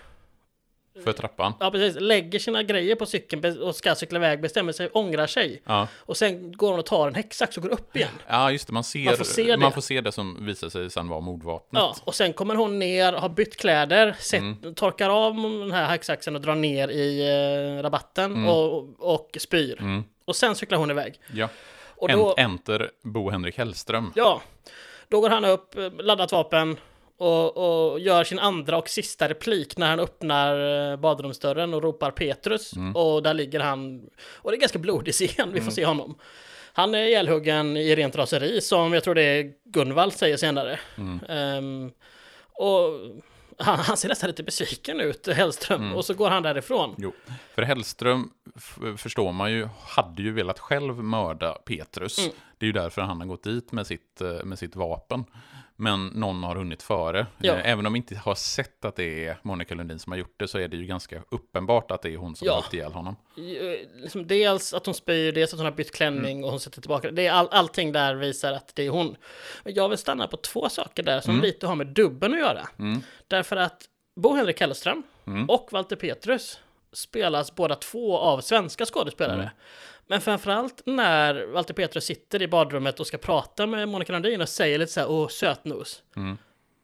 För 1.04 1.12
trappan. 1.12 1.52
Ja, 1.60 1.70
precis. 1.70 2.00
Lägger 2.00 2.38
sina 2.38 2.62
grejer 2.62 2.94
på 2.94 3.06
cykeln 3.06 3.62
och 3.62 3.74
ska 3.76 3.94
cykla 3.94 4.18
iväg, 4.18 4.40
bestämmer 4.40 4.72
sig, 4.72 4.88
ångrar 4.88 5.26
sig. 5.26 5.62
Ja. 5.64 5.88
Och 5.96 6.16
sen 6.16 6.52
går 6.52 6.70
hon 6.70 6.78
och 6.78 6.86
tar 6.86 7.08
en 7.08 7.14
häcksax 7.14 7.56
och 7.56 7.62
går 7.62 7.70
upp 7.70 7.96
igen. 7.96 8.08
ja, 8.28 8.50
just 8.52 8.66
det. 8.66 8.72
Man, 8.72 8.84
ser, 8.84 9.04
Man 9.04 9.16
får 9.16 9.24
se 9.24 9.42
det. 9.50 9.56
man 9.56 9.72
får 9.72 9.80
se 9.80 10.00
det 10.00 10.12
som 10.12 10.46
visar 10.46 10.68
sig 10.68 10.90
sen 10.90 11.08
vara 11.08 11.20
mordvapnet. 11.20 11.80
Ja, 11.82 11.96
och 12.04 12.14
sen 12.14 12.32
kommer 12.32 12.54
hon 12.54 12.78
ner, 12.78 13.12
har 13.12 13.28
bytt 13.28 13.56
kläder, 13.56 14.16
sett, 14.18 14.38
Mm. 14.40 14.74
torkar 14.74 15.10
av 15.10 15.34
den 15.36 15.72
här 15.72 15.86
häcksaxen 15.86 16.34
och 16.34 16.40
drar 16.40 16.54
ner 16.54 16.88
i 16.88 17.20
eh, 17.78 17.82
rabatten 17.82 18.48
och, 18.48 18.88
och 18.98 19.36
spyr. 19.40 19.80
Mm. 19.80 20.04
Och 20.24 20.36
sen 20.36 20.54
cyklar 20.54 20.78
hon 20.78 20.90
iväg. 20.90 21.20
Ja. 21.34 21.48
Och 21.96 22.08
då, 22.08 22.34
En, 22.36 22.44
enter 22.50 22.90
Bo 23.02 23.30
Henrik 23.30 23.58
Hellström. 23.58 24.12
ja, 24.14 24.42
då 25.08 25.20
går 25.20 25.30
han 25.30 25.44
upp, 25.44 25.78
eh, 25.78 25.90
laddat 25.98 26.32
vapen 26.32 26.76
och, 27.18 27.56
och 27.92 28.00
gör 28.00 28.24
sin 28.24 28.38
andra 28.38 28.78
och 28.78 28.88
sista 28.88 29.28
replik 29.28 29.76
när 29.76 29.88
han 29.90 30.00
öppnar 30.00 30.90
eh, 30.92 30.96
badrumsdörren 30.96 31.74
och 31.74 31.82
ropar 31.82 32.10
Petrus. 32.10 32.76
Mm. 32.76 32.96
Och 32.96 33.22
där 33.22 33.34
ligger 33.34 33.60
han, 33.60 34.10
och 34.34 34.50
det 34.50 34.56
är 34.56 34.60
ganska 34.60 34.78
blodig 34.78 35.14
scen, 35.14 35.52
vi 35.52 35.60
får 35.60 35.70
se 35.70 35.84
honom. 35.84 36.18
Han 36.72 36.94
är 36.94 37.02
ihjälhuggen 37.02 37.76
i 37.76 37.96
rent 37.96 38.16
raseri, 38.16 38.60
som 38.60 38.92
jag 38.92 39.04
tror 39.04 39.14
det 39.14 39.22
är 39.22 39.52
Gunvald 39.64 40.12
säger 40.12 40.36
senare. 40.36 40.78
Mm. 40.96 41.20
Ehm, 41.28 41.90
och 42.52 43.00
han, 43.58 43.78
han 43.78 43.96
ser 43.96 44.08
nästan 44.08 44.28
lite 44.30 44.42
besviken 44.42 45.00
ut, 45.00 45.28
Hellström, 45.28 45.82
Mm. 45.82 45.94
och 45.96 46.04
så 46.04 46.14
går 46.14 46.30
han 46.30 46.42
därifrån. 46.42 46.94
Jo, 46.98 47.12
för 47.54 47.62
Hellström 47.62 48.30
förstår 48.96 49.32
man 49.32 49.52
ju, 49.52 49.68
hade 49.86 50.22
ju 50.22 50.32
velat 50.32 50.58
själv 50.58 50.96
mörda 51.04 51.52
Petrus. 51.52 52.18
Mm. 52.18 52.30
Det 52.58 52.64
är 52.64 52.66
ju 52.66 52.72
därför 52.72 53.02
han 53.02 53.20
har 53.20 53.26
gått 53.26 53.42
dit 53.42 53.72
med 53.72 53.86
sitt, 53.86 54.20
eh, 54.20 54.44
med 54.44 54.58
sitt 54.58 54.76
vapen. 54.76 55.24
Men 55.80 56.06
någon 56.06 56.42
har 56.42 56.56
hunnit 56.56 56.82
före. 56.82 57.26
Ja. 57.38 57.52
Eh, 57.54 57.70
Även 57.70 57.86
om 57.86 57.92
vi 57.92 57.96
inte 57.96 58.16
har 58.16 58.34
sett 58.34 58.84
att 58.84 58.96
det 58.96 59.26
är 59.26 59.38
Monica 59.42 59.74
Lundin 59.74 59.98
som 59.98 60.12
har 60.12 60.18
gjort 60.18 60.34
det 60.36 60.48
så 60.48 60.58
är 60.58 60.68
det 60.68 60.76
ju 60.76 60.86
ganska 60.86 61.22
uppenbart 61.30 61.90
att 61.90 62.02
det 62.02 62.10
är 62.10 62.16
hon 62.16 62.36
som 62.36 62.46
Ja. 62.46 62.52
har 62.52 62.58
åkt 62.60 62.74
ihjäl 62.74 62.92
honom. 62.92 63.16
Eh, 63.36 63.42
Liksom 64.02 64.26
dels 64.26 64.74
att 64.74 64.86
hon 64.86 64.94
spyr, 64.94 65.32
dels 65.32 65.52
att 65.52 65.58
hon 65.58 65.64
har 65.66 65.72
bytt 65.72 65.92
klänning 65.94 66.44
och 66.44 66.50
hon 66.50 66.60
sätter 66.60 66.80
tillbaka. 66.80 67.10
Det 67.10 67.26
är 67.26 67.32
all, 67.32 67.48
allting 67.50 67.92
där 67.92 68.14
visar 68.14 68.52
att 68.52 68.74
det 68.74 68.86
är 68.86 68.90
hon. 68.90 69.16
Jag 69.64 69.88
vill 69.88 69.98
stanna 69.98 70.26
på 70.26 70.36
två 70.36 70.68
saker 70.68 71.02
där 71.02 71.20
som 71.20 71.40
lite 71.40 71.66
har 71.66 71.74
med 71.76 71.86
dubben 71.86 72.32
att 72.34 72.40
göra. 72.40 72.68
Därför 73.28 73.56
att 73.56 73.84
Bo 74.16 74.34
Henrik 74.34 74.60
Hellström 74.60 75.02
och 75.48 75.68
Walter 75.72 75.96
Petrus 75.96 76.58
spelas 76.92 77.54
båda 77.54 77.74
två 77.74 78.18
av 78.18 78.40
svenska 78.40 78.86
skådespelare. 78.86 79.34
Mm. 79.42 79.48
Men 80.08 80.20
framförallt 80.20 80.82
när 80.86 81.46
Walter 81.52 81.74
Petrus 81.74 82.04
sitter 82.04 82.42
i 82.42 82.48
badrummet 82.48 83.00
och 83.00 83.06
ska 83.06 83.18
prata 83.18 83.66
med 83.66 83.88
Monica 83.88 84.12
Landin 84.12 84.40
och 84.40 84.48
säger 84.48 84.78
lite 84.78 84.92
så 84.92 85.00
här, 85.00 85.10
åh 85.10 85.28
sötnos. 85.28 86.02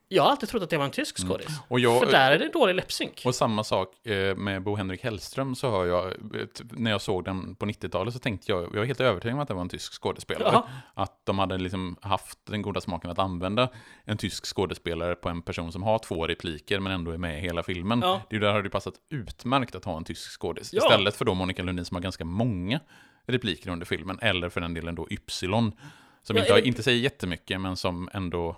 Jag 0.08 0.22
har 0.22 0.30
alltid 0.30 0.48
trott 0.48 0.62
att 0.62 0.70
det 0.70 0.76
var 0.76 0.84
en 0.84 0.90
tysk 0.90 1.18
skådis. 1.28 1.48
Mm. 1.48 1.60
Och 1.68 1.80
jag- 1.80 2.00
För 2.00 2.12
där 2.12 2.30
är 2.32 2.38
det 2.38 2.48
dålig 2.48 2.74
läppsynk. 2.74 3.22
Och 3.24 3.34
samma 3.34 3.64
sak 3.64 4.06
eh, 4.06 4.36
med 4.36 4.62
Bo 4.62 4.76
Henrik 4.76 5.04
Hellström 5.04 5.54
så 5.54 5.70
har 5.70 5.86
jag, 5.86 6.06
eh, 6.06 6.12
när 6.70 6.90
jag 6.90 7.00
såg 7.00 7.24
den 7.24 7.54
på 7.54 7.66
90-talet 7.66 8.14
så 8.14 8.20
tänkte 8.20 8.52
jag, 8.52 8.62
jag 8.62 8.78
var 8.78 8.84
helt 8.84 9.00
övertygad 9.00 9.34
om 9.34 9.40
att 9.40 9.48
det 9.48 9.54
var 9.54 9.60
en 9.60 9.68
tysk 9.68 9.92
skådespelare. 10.02 10.50
Jaha. 10.52 10.62
Att 10.94 11.20
de 11.26 11.38
hade 11.38 11.58
liksom 11.58 11.96
haft 12.00 12.38
den 12.46 12.62
goda 12.62 12.80
smaken 12.80 13.10
att 13.10 13.18
använda 13.18 13.68
en 14.04 14.16
tysk 14.18 14.46
skådespelare 14.56 15.14
på 15.14 15.28
en 15.28 15.42
person 15.42 15.72
som 15.72 15.82
har 15.82 15.98
två 15.98 16.26
repliker 16.26 16.80
men 16.80 16.92
ändå 16.92 17.10
är 17.10 17.18
med 17.18 17.38
i 17.38 17.40
hela 17.40 17.62
filmen. 17.62 18.00
Ja. 18.02 18.20
Det 18.30 18.36
är 18.36 18.40
ju 18.40 18.46
där 18.46 18.52
har 18.52 18.62
det 18.62 18.70
passat 18.70 18.94
utmärkt 19.10 19.74
att 19.74 19.84
ha 19.84 19.96
en 19.96 20.04
tysk 20.04 20.40
skådis. 20.40 20.70
Ja. 20.72 20.78
Istället 20.86 21.16
för 21.16 21.24
då 21.24 21.34
Monica 21.34 21.62
Lundin 21.62 21.84
som 21.84 21.94
har 21.94 22.02
ganska 22.02 22.24
många 22.24 22.80
repliker 23.26 23.70
under 23.70 23.86
filmen, 23.86 24.18
eller 24.22 24.48
för 24.48 24.60
den 24.60 24.74
delen 24.74 24.94
då 24.94 25.06
Ypsilon. 25.10 25.72
Som 26.22 26.36
Ja, 26.36 26.42
inte, 26.42 26.54
det- 26.54 26.66
inte 26.66 26.82
säger 26.82 26.98
jättemycket 26.98 27.60
men 27.60 27.76
som 27.76 28.08
ändå 28.12 28.56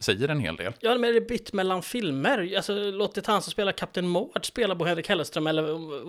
säger 0.00 0.28
en 0.28 0.40
hel 0.40 0.56
del. 0.56 0.72
Ja, 0.80 0.94
men 0.98 1.10
är 1.10 1.14
det 1.14 1.20
bytt 1.20 1.52
mellan 1.52 1.82
filmer? 1.82 2.56
Alltså, 2.56 2.72
låtit 2.90 3.26
han 3.26 3.42
som 3.42 3.50
spelar 3.50 3.72
Kapten 3.72 4.08
Mård 4.08 4.46
spela 4.46 4.74
Bo 4.74 4.84
Henrik 4.84 5.08
Hellström 5.08 5.46
eller 5.46 5.62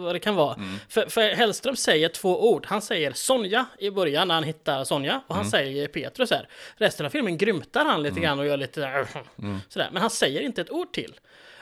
vad 0.03 0.15
det 0.15 0.19
kan 0.19 0.35
vara. 0.35 0.59
För, 0.89 1.09
för 1.09 1.21
Hellström 1.35 1.75
säger 1.75 2.09
två 2.09 2.51
ord. 2.51 2.65
Han 2.65 2.81
säger 2.81 3.11
Sonja 3.13 3.65
i 3.79 3.91
början 3.91 4.27
när 4.27 4.35
han 4.35 4.43
hittar 4.43 4.83
Sonja 4.83 5.21
och 5.27 5.35
han 5.35 5.45
säger 5.45 5.87
Petrus 5.87 6.31
här. 6.31 6.47
Resten 6.77 7.05
av 7.05 7.09
filmen 7.09 7.37
grymtar 7.37 7.85
han 7.85 8.03
lite 8.03 8.19
grann 8.19 8.39
och 8.39 8.45
gör 8.45 8.57
lite 8.57 8.79
där, 8.81 9.07
sådär. 9.69 9.89
Men 9.91 10.01
han 10.01 10.09
säger 10.09 10.41
inte 10.41 10.61
ett 10.61 10.71
ord 10.71 10.93
till. 10.93 11.13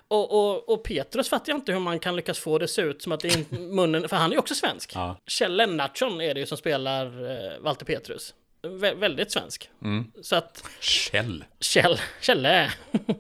Och, 0.07 0.31
och, 0.31 0.69
och 0.69 0.83
Petrus 0.83 1.29
fattar 1.29 1.51
jag 1.51 1.57
inte 1.57 1.71
hur 1.71 1.79
man 1.79 1.99
kan 1.99 2.15
lyckas 2.15 2.39
få 2.39 2.57
det 2.57 2.67
se 2.67 2.81
ut 2.81 3.01
som 3.01 3.11
att 3.11 3.19
det 3.19 3.27
är 3.27 3.59
munnen, 3.75 4.09
för 4.09 4.15
han 4.15 4.29
är 4.29 4.33
ju 4.33 4.39
också 4.39 4.55
svensk. 4.55 4.91
Ja. 4.95 5.17
Kjell 5.27 5.55
Lennartsson 5.57 6.21
är 6.21 6.33
det 6.33 6.39
ju 6.39 6.45
som 6.45 6.57
spelar 6.57 7.05
eh, 7.05 7.59
Walter 7.61 7.85
Petrus. 7.85 8.33
Vä 8.61 8.93
väldigt 8.93 9.31
svensk. 9.31 9.69
Så 10.21 10.35
att 10.35 10.63
Kjell! 10.79 11.45
Kjell, 11.59 11.99
Kjelle. 12.21 12.71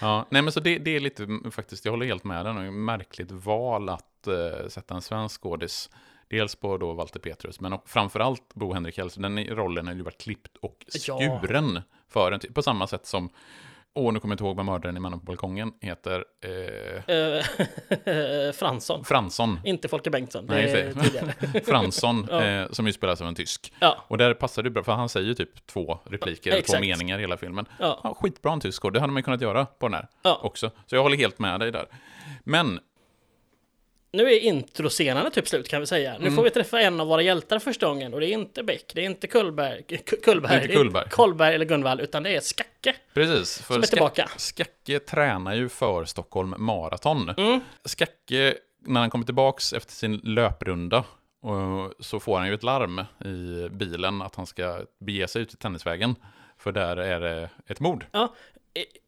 Ja, 0.00 0.26
nej 0.30 0.42
men 0.42 0.52
så 0.52 0.60
det, 0.60 0.78
det 0.78 0.96
är 0.96 1.00
lite, 1.00 1.22
mm, 1.22 1.50
faktiskt, 1.50 1.84
jag 1.84 1.92
håller 1.92 2.06
helt 2.06 2.24
med 2.24 2.44
den, 2.44 2.84
märkligt 2.84 3.30
val 3.30 3.88
att 3.88 4.26
eh, 4.26 4.68
sätta 4.68 4.94
en 4.94 5.02
svensk 5.02 5.40
skådis. 5.42 5.90
Dels 6.28 6.54
på 6.54 6.76
då 6.78 6.92
Walter 6.92 7.20
Petrus, 7.20 7.60
men 7.60 7.72
och 7.72 7.88
framförallt 7.88 8.54
Bo 8.54 8.72
Henrik 8.72 8.98
Hellström. 8.98 9.34
Den 9.34 9.46
rollen 9.46 9.86
har 9.86 9.94
ju 9.94 10.02
varit 10.02 10.20
klippt 10.20 10.56
och 10.60 10.84
Ja. 11.06 11.40
skuren 11.42 11.80
för 12.08 12.32
en, 12.32 12.40
på 12.54 12.62
samma 12.62 12.86
sätt 12.86 13.06
som, 13.06 13.30
åh 13.94 14.12
nu 14.12 14.20
kommer 14.20 14.32
jag 14.32 14.34
inte 14.34 14.44
ihåg 14.44 14.56
vad 14.56 14.66
mördaren 14.66 14.96
i 14.96 15.00
Mannen 15.00 15.18
på 15.20 15.24
balkongen 15.24 15.72
heter, 15.80 16.24
eh, 16.44 17.14
Eh, 18.04 18.52
Fransson. 18.52 19.04
Fransson. 19.04 19.60
Inte 19.64 19.88
Folke 19.88 20.10
Bengtsson. 20.10 20.44
Nej. 20.48 20.92
Fransson, 21.64 22.26
Ja. 22.30 22.42
eh, 22.44 22.70
som 22.70 22.86
ju 22.86 22.92
spelas 22.92 23.20
av 23.20 23.28
en 23.28 23.34
tysk. 23.34 23.72
Ja, 23.80 23.96
Och 24.08 24.18
där 24.18 24.34
passar 24.34 24.62
det 24.62 24.70
bra, 24.70 24.82
för 24.82 24.92
han 24.92 25.08
säger 25.08 25.26
ju 25.26 25.34
typ 25.34 25.66
två 25.66 25.98
repliker, 26.04 26.56
Ja, 26.56 26.62
två 26.62 26.80
meningar 26.80 27.18
i 27.18 27.20
hela 27.20 27.36
filmen. 27.36 27.66
Ja. 27.78 28.00
Ja, 28.04 28.14
skitbra 28.20 28.52
en 28.52 28.60
tysk 28.60 28.82
skådis, 28.82 28.94
det 28.94 29.00
hade 29.00 29.12
man 29.12 29.20
ju 29.20 29.24
kunnat 29.24 29.40
göra 29.40 29.64
på 29.66 29.88
den 29.88 29.94
här 29.94 30.08
Ja. 30.22 30.40
också. 30.42 30.70
Så 30.86 30.96
jag 30.96 31.02
håller 31.02 31.16
helt 31.16 31.38
med 31.38 31.60
dig 31.60 31.72
där. 31.72 31.86
Men 32.44 32.80
nu 34.12 34.32
är 34.32 34.38
introscenen 34.38 35.30
typ 35.30 35.48
slut 35.48 35.68
kan 35.68 35.80
vi 35.80 35.86
säga. 35.86 36.14
Mm. 36.14 36.28
Nu 36.28 36.36
får 36.36 36.42
vi 36.42 36.50
träffa 36.50 36.80
en 36.80 37.00
av 37.00 37.06
våra 37.06 37.22
hjältar 37.22 37.58
första 37.58 37.86
gången 37.86 38.14
och 38.14 38.20
det 38.20 38.26
är 38.26 38.32
inte 38.32 38.62
Beck, 38.62 38.92
det 38.94 39.00
är 39.00 39.04
inte 39.04 39.26
Kullberg, 39.26 39.82
Kullberg, 40.22 40.62
Inte 40.62 41.08
Kullberg. 41.10 41.54
Eller 41.54 41.64
Gunvall, 41.64 42.00
utan 42.00 42.22
det 42.22 42.36
är 42.36 42.40
Skacke. 42.40 42.96
Precis, 43.14 43.58
för 43.58 43.74
Som 43.74 43.82
är 43.82 43.86
tillbaka. 43.86 44.30
Skacke 44.36 44.98
tränar 44.98 45.54
ju 45.54 45.68
för 45.68 46.04
Stockholm 46.04 46.54
Marathon. 46.58 47.28
Mm. 47.28 47.60
Skacke, 47.84 48.54
när 48.86 49.00
han 49.00 49.10
kommer 49.10 49.24
tillbaks 49.24 49.72
efter 49.72 49.92
sin 49.92 50.20
löprunda, 50.24 51.04
och 51.42 52.04
så 52.04 52.20
får 52.20 52.38
han 52.38 52.48
ju 52.48 52.54
ett 52.54 52.62
larm 52.62 53.04
i 53.24 53.68
bilen 53.68 54.22
att 54.22 54.34
han 54.34 54.46
ska 54.46 54.80
bege 55.00 55.28
sig 55.28 55.42
ut 55.42 55.54
i 55.54 55.56
tennisvägen. 55.56 56.14
För 56.58 56.72
där 56.72 56.96
är 56.96 57.20
det 57.20 57.50
ett 57.66 57.80
mord. 57.80 58.06
Ja, 58.12 58.34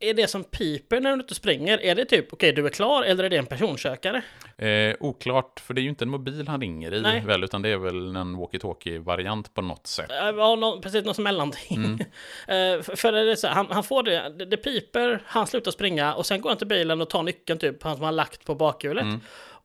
är 0.00 0.14
det 0.14 0.26
som 0.26 0.44
piper 0.44 1.00
när 1.00 1.16
du 1.16 1.22
inte 1.22 1.34
springer? 1.34 1.78
Är 1.82 1.94
det 1.94 2.04
typ 2.04 2.32
okej, 2.32 2.52
du 2.52 2.66
är 2.66 2.70
klar 2.70 3.02
eller 3.02 3.24
är 3.24 3.30
det 3.30 3.36
en 3.36 3.46
personsökare? 3.46 4.22
Eh, 4.58 4.96
oklart, 5.00 5.60
för 5.60 5.74
det 5.74 5.80
är 5.80 5.82
ju 5.82 5.88
inte 5.88 6.04
en 6.04 6.08
mobil 6.08 6.48
han 6.48 6.60
ringer 6.60 6.94
i, 6.94 7.00
Nej. 7.00 7.22
väl, 7.26 7.44
utan 7.44 7.62
det 7.62 7.68
är 7.68 7.76
väl 7.76 8.16
en 8.16 8.36
walkie-talkie-variant 8.36 9.54
på 9.54 9.62
något 9.62 9.86
sätt. 9.86 10.10
Eh, 10.10 10.16
Ja, 10.36 10.54
nå- 10.54 10.80
precis 10.82 11.04
något 11.04 11.18
mellanting. 11.18 11.76
Mm. 11.84 11.98
Eh, 12.48 12.82
för 12.96 13.12
det 13.12 13.32
är 13.32 13.36
så 13.36 13.48
han, 13.48 13.66
han 13.70 13.84
får 13.84 14.02
det, 14.02 14.32
det, 14.38 14.44
det 14.44 14.56
piper, 14.56 15.22
han 15.26 15.46
slutar 15.46 15.70
springa 15.70 16.14
och 16.14 16.26
sen 16.26 16.40
går 16.40 16.50
han 16.50 16.58
till 16.58 16.66
bilen 16.66 17.00
och 17.00 17.10
tar 17.10 17.22
nyckeln 17.22 17.58
typ, 17.58 17.82
han 17.82 17.96
som 17.96 18.04
har 18.04 18.12
lagt 18.12 18.44
på 18.44 18.54
bakhjulet. 18.54 19.02
Mm. 19.02 19.20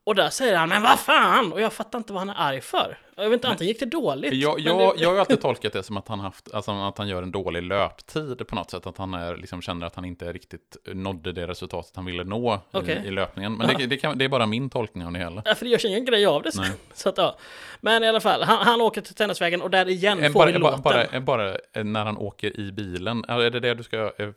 Och 0.08 0.16
där 0.16 0.30
säger 0.30 0.58
han, 0.58 0.70
men 0.70 0.82
vad 0.82 1.00
fan! 1.00 1.54
Och 1.54 1.62
jag 1.62 1.74
fattar 1.74 1.98
inte 1.98 2.14
vad 2.14 2.20
han 2.20 2.30
är 2.30 2.36
arg 2.38 2.62
för. 2.62 2.98
Jag 3.16 3.24
vet 3.24 3.34
inte, 3.34 3.48
antingen 3.48 3.68
gick 3.68 3.80
det 3.80 3.86
dåligt. 3.86 4.34
Jag, 4.34 4.60
jag, 4.60 4.78
det, 4.78 5.02
jag 5.02 5.10
har 5.10 5.16
ju 5.16 5.20
alltid 5.20 5.42
tolkat 5.42 5.74
det 5.74 5.84
som 5.84 5.98
att 5.98 6.08
han, 6.08 6.20
haft, 6.20 6.54
alltså 6.54 6.72
att 6.72 6.98
han 6.98 7.08
gör 7.08 7.24
en 7.24 7.32
dålig 7.32 7.64
löptid 7.64 8.48
på 8.48 8.56
något 8.56 8.72
sätt. 8.72 8.88
Att 8.88 8.98
han 8.98 9.14
är, 9.14 9.38
liksom, 9.38 9.62
känner 9.62 9.88
att 9.88 9.96
han 9.96 10.06
inte 10.06 10.34
riktigt 10.34 10.78
nådde 10.86 11.32
det 11.32 11.48
resultatet 11.48 11.96
han 11.96 12.06
ville 12.06 12.24
nå 12.24 12.60
Okej. 12.72 13.02
i, 13.04 13.08
i 13.08 13.12
löpningen. 13.12 13.54
Men 13.54 13.78
det, 13.78 13.86
det, 13.86 13.98
kan, 13.98 14.18
det 14.18 14.26
är 14.26 14.30
bara 14.30 14.46
min 14.46 14.70
tolkning 14.70 15.06
av 15.06 15.14
det 15.14 15.20
hela. 15.20 15.42
Ja, 15.46 15.56
för 15.56 15.66
det 15.66 15.72
görs 15.72 15.86
ingen 15.86 16.06
grej 16.06 16.26
av 16.26 16.44
det. 16.44 16.52
Nej. 16.58 16.72
Så 16.94 17.10
att, 17.10 17.18
ja. 17.18 17.38
Men 17.82 18.04
i 18.04 18.08
alla 18.08 18.22
fall, 18.22 18.44
han, 18.44 18.58
han 18.68 18.82
åker 18.82 19.02
till 19.02 19.16
tennisvägen 19.16 19.62
och 19.62 19.70
där 19.70 19.90
igen 19.90 20.24
En, 20.24 20.34
får 20.34 20.40
bara, 20.40 20.52
vi 20.52 20.60
bara, 20.60 20.72
låten. 20.76 21.26
bara, 21.26 21.54
bara 21.74 21.84
när 21.84 22.06
han 22.06 22.18
åker 22.18 22.60
i 22.60 22.72
bilen. 22.72 23.26
Är 23.28 23.50
det 23.50 23.60
det 23.60 23.74
du 23.74 23.84
ska... 23.84 23.98
Är 23.98 24.34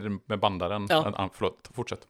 det 0.00 0.18
med 0.26 0.38
bandaren? 0.38 0.86
Ja. 0.90 1.12
Ah, 1.16 1.28
förlåt, 1.34 1.70
fortsätt. 1.74 2.00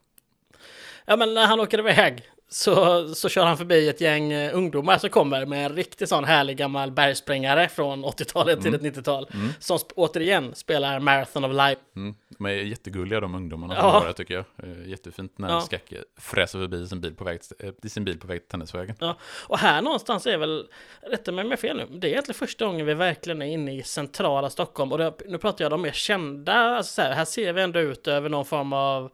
Ja, 1.04 1.16
men 1.16 1.34
när 1.34 1.46
han 1.46 1.60
åker 1.60 1.78
iväg 1.78 2.28
så, 2.52 3.08
så 3.14 3.28
kör 3.28 3.44
han 3.44 3.56
förbi 3.58 3.88
ett 3.88 4.00
gäng 4.00 4.32
eh, 4.32 4.56
ungdomar 4.56 4.98
som 4.98 5.10
kommer 5.10 5.46
med 5.46 5.66
en 5.66 5.76
riktigt 5.76 6.08
sån 6.08 6.24
härlig 6.24 6.56
gammal 6.56 6.90
bergsprängare 6.90 7.68
från 7.68 8.04
80-talet 8.04 8.62
till 8.62 8.74
ett 8.74 8.82
90-tal. 8.82 9.28
Som 9.58 9.76
sp- 9.76 9.92
återigen 9.96 10.54
spelar 10.54 11.00
Marathon 11.00 11.44
of 11.44 11.52
Life. 11.52 11.80
Mm. 11.96 12.14
De 12.28 12.46
är 12.46 12.50
jättegulliga 12.50 13.20
de 13.20 13.34
ungdomarna 13.34 13.74
Ja. 13.74 13.80
som 13.80 13.90
var 13.92 14.06
där 14.06 14.12
tycker 14.12 14.34
jag. 14.34 14.44
Eh, 14.62 14.88
Jättefint 14.88 15.38
när 15.38 15.48
Ja. 15.48 15.60
Skacke 15.60 15.96
fräser 16.20 16.58
förbi 16.58 16.86
sin 16.88 17.00
bil 17.00 17.14
på 17.14 17.24
väg, 17.24 17.40
till- 17.42 17.66
eh, 17.84 17.88
sin 17.88 18.04
bil 18.04 18.18
på 18.20 18.26
väg 18.26 18.40
till 18.40 18.48
tennisvägen. 18.48 18.96
Ja, 19.00 19.16
och 19.46 19.58
här 19.58 19.82
någonstans 19.82 20.26
är 20.26 20.36
väl, 20.38 20.66
rätta 21.10 21.32
mig 21.32 21.44
om 21.44 21.50
jag 21.50 21.56
har 21.56 21.60
fel 21.60 21.76
nu, 21.76 21.98
det 21.98 22.06
är 22.06 22.10
egentligen 22.10 22.38
första 22.38 22.66
gången 22.66 22.86
vi 22.86 22.94
verkligen 22.94 23.42
är 23.42 23.46
inne 23.46 23.74
i 23.76 23.82
centrala 23.82 24.50
Stockholm. 24.50 24.92
Och 24.92 24.98
det, 24.98 25.12
nu 25.26 25.38
pratar 25.38 25.64
jag 25.64 25.72
om 25.72 25.82
mer 25.82 25.92
kända, 25.92 26.54
alltså 26.54 26.92
så 26.94 27.02
här, 27.02 27.12
här 27.12 27.24
ser 27.24 27.52
vi 27.52 27.62
ändå 27.62 27.80
ut 27.80 28.08
över 28.08 28.28
någon 28.28 28.44
form 28.44 28.72
av 28.72 29.10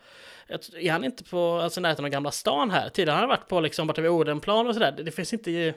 är 0.49 0.93
han 0.93 1.05
inte 1.05 1.25
på 1.25 1.61
alltså 1.61 1.81
närheten 1.81 2.05
av 2.05 2.11
Gamla 2.11 2.31
stan 2.31 2.71
här? 2.71 2.89
Tidigare 2.89 3.15
har 3.15 3.21
han 3.21 3.29
varit 3.29 3.49
på 3.49 3.61
liksom 3.61 3.87
borta 3.87 4.01
vid 4.01 4.11
Odenplan 4.11 4.67
och 4.67 4.75
sådär. 4.75 4.93
Det, 4.93 5.03
det 5.03 5.11
finns 5.11 5.33
inte 5.33 5.75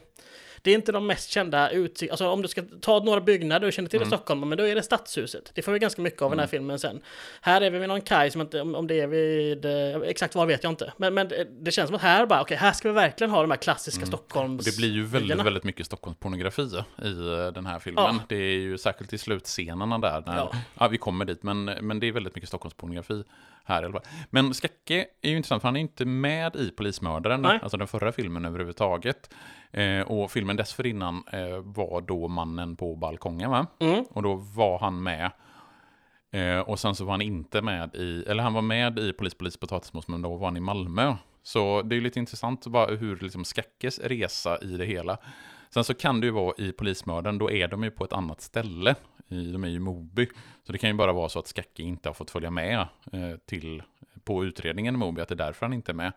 det 0.64 0.72
är 0.72 0.76
inte 0.76 0.92
de 0.92 1.08
mest 1.08 1.30
kända 1.30 1.70
utsikterna. 1.70 2.14
Alltså 2.14 2.30
om 2.30 2.42
du 2.42 2.48
ska 2.48 2.64
ta 2.82 3.00
några 3.00 3.22
byggnader 3.22 3.68
och 3.68 3.74
känner 3.74 3.90
till 3.90 4.02
i 4.02 4.06
Stockholm, 4.06 4.50
men 4.50 4.58
då 4.58 4.68
är 4.68 4.76
det 4.76 4.84
Stadshuset. 4.84 5.52
Det 5.54 5.62
får 5.62 5.72
vi 5.72 5.80
ganska 5.80 6.02
mycket 6.02 6.22
av 6.22 6.30
i 6.30 6.32
den 6.32 6.40
här 6.40 6.48
filmen 6.48 6.80
sen. 6.80 7.02
Här 7.42 7.62
är 7.62 7.72
vi 7.72 7.80
vid 7.80 7.90
någon 7.90 8.02
kaj 8.02 8.32
som 8.32 8.42
inte, 8.42 8.62
om, 8.62 8.88
det 8.88 9.00
är 9.00 9.08
vid, 9.08 9.66
eh, 9.66 10.10
exakt 10.10 10.36
var 10.36 10.46
vet 10.46 10.64
jag 10.64 10.72
inte. 10.72 10.94
Men, 10.98 11.14
men 11.14 11.28
det, 11.28 11.48
det 11.60 11.72
känns 11.72 11.88
som 11.88 11.96
att 11.96 12.02
här 12.02 12.26
bara, 12.26 12.42
okej, 12.42 12.58
här 12.58 12.72
ska 12.72 12.90
vi 12.90 12.96
verkligen 12.96 13.32
ha 13.32 13.42
de 13.42 13.52
här 13.52 13.58
klassiska 13.58 14.06
Stockholms... 14.06 14.60
Och 14.60 14.72
det 14.72 14.78
blir 14.78 14.92
ju 14.92 15.04
väldigt, 15.04 15.46
väldigt 15.46 15.64
mycket 15.64 15.86
Stockholmspornografi 15.86 16.62
i 16.62 17.08
eh, 17.08 17.48
den 17.54 17.66
här 17.66 17.80
filmen. 17.80 18.04
Ja. 18.04 18.20
Det 18.30 18.36
är 18.36 18.60
ju 18.60 18.78
särskilt 18.78 19.14
i 19.14 19.18
slutscenerna 19.18 19.98
där, 19.98 20.24
när, 20.26 20.38
Ja. 20.38 20.52
ja. 20.80 20.88
vi 20.88 20.98
kommer 20.98 21.26
dit, 21.26 21.44
men, 21.44 21.66
men 21.66 22.00
det 22.00 22.08
är 22.08 22.12
väldigt 22.12 22.36
mycket 22.36 22.50
Stockholmspornografi 22.50 23.24
här. 23.64 24.02
Men 24.30 24.54
Skacke 24.54 25.06
är 25.22 25.30
ju 25.30 25.38
intressant, 25.38 25.62
för 25.62 25.68
han 25.68 25.76
är 25.76 25.80
inte 25.80 26.06
med 26.06 26.56
i 26.56 26.72
Polismördaren, 26.72 27.42
Nej. 27.42 27.60
alltså 27.64 27.78
den 27.78 27.88
förra 27.88 28.12
filmen 28.12 28.46
överhuvudtaget. 28.46 29.34
Eh, 29.72 30.02
och 30.02 30.32
filmen 30.32 30.56
dessförinnan 30.56 31.24
eh, 31.32 31.58
var 31.64 32.02
då 32.02 32.28
Mannen 32.28 32.76
på 32.76 32.96
balkongen, 32.96 33.52
va? 33.52 33.68
Mm. 33.80 34.06
Och 34.10 34.24
då 34.24 34.36
var 34.36 34.80
han 34.80 35.04
med. 35.04 35.32
Eh, 36.32 36.60
och 36.60 36.80
sen 36.80 36.96
så 36.96 37.06
var 37.06 37.12
han 37.14 37.22
inte 37.22 37.62
med 37.62 37.96
i, 37.96 38.24
eller 38.28 38.44
han 38.44 38.54
var 38.54 38.62
med 38.62 39.00
i 39.00 39.14
Polis, 39.14 39.36
polis, 39.36 39.58
potatismos, 39.58 40.08
men 40.08 40.22
då 40.22 40.36
var 40.36 40.48
han 40.48 40.58
i 40.58 40.60
Malmö. 40.60 41.16
Så 41.44 41.82
det 41.82 41.96
är 41.96 42.02
lite 42.02 42.20
intressant 42.20 42.68
bara 42.68 42.96
hur 42.96 43.16
liksom 43.16 43.46
Skackes 43.46 44.00
resa 44.00 44.58
i 44.62 44.78
det 44.78 44.86
hela. 44.86 45.18
Sen 45.74 45.84
så 45.84 45.94
kan 45.94 46.22
det 46.22 46.26
ju 46.26 46.32
vara 46.32 46.54
i 46.58 46.72
Polismördaren, 46.72 47.38
då 47.38 47.52
är 47.52 47.68
de 47.68 47.84
ju 47.84 47.92
på 47.92 48.04
ett 48.04 48.14
annat 48.14 48.42
ställe. 48.42 48.96
De 49.28 49.64
är 49.64 49.68
ju 49.68 49.76
i 49.76 49.80
Moby. 49.80 50.28
Så 50.64 50.72
det 50.72 50.78
kan 50.78 50.90
ju 50.90 50.96
bara 50.96 51.14
vara 51.14 51.30
så 51.30 51.40
att 51.40 51.48
Skacke 51.48 51.84
inte 51.84 52.10
har 52.10 52.14
fått 52.14 52.32
följa 52.32 52.52
med 52.52 52.80
eh, 53.12 53.38
till, 53.46 53.84
på 54.24 54.46
utredningen 54.46 54.96
i 54.96 54.98
Moby, 54.98 55.22
att 55.22 55.28
det 55.28 55.34
är 55.34 55.46
därför 55.46 55.66
han 55.66 55.74
inte 55.74 55.92
är 55.92 55.94
med. 55.94 56.14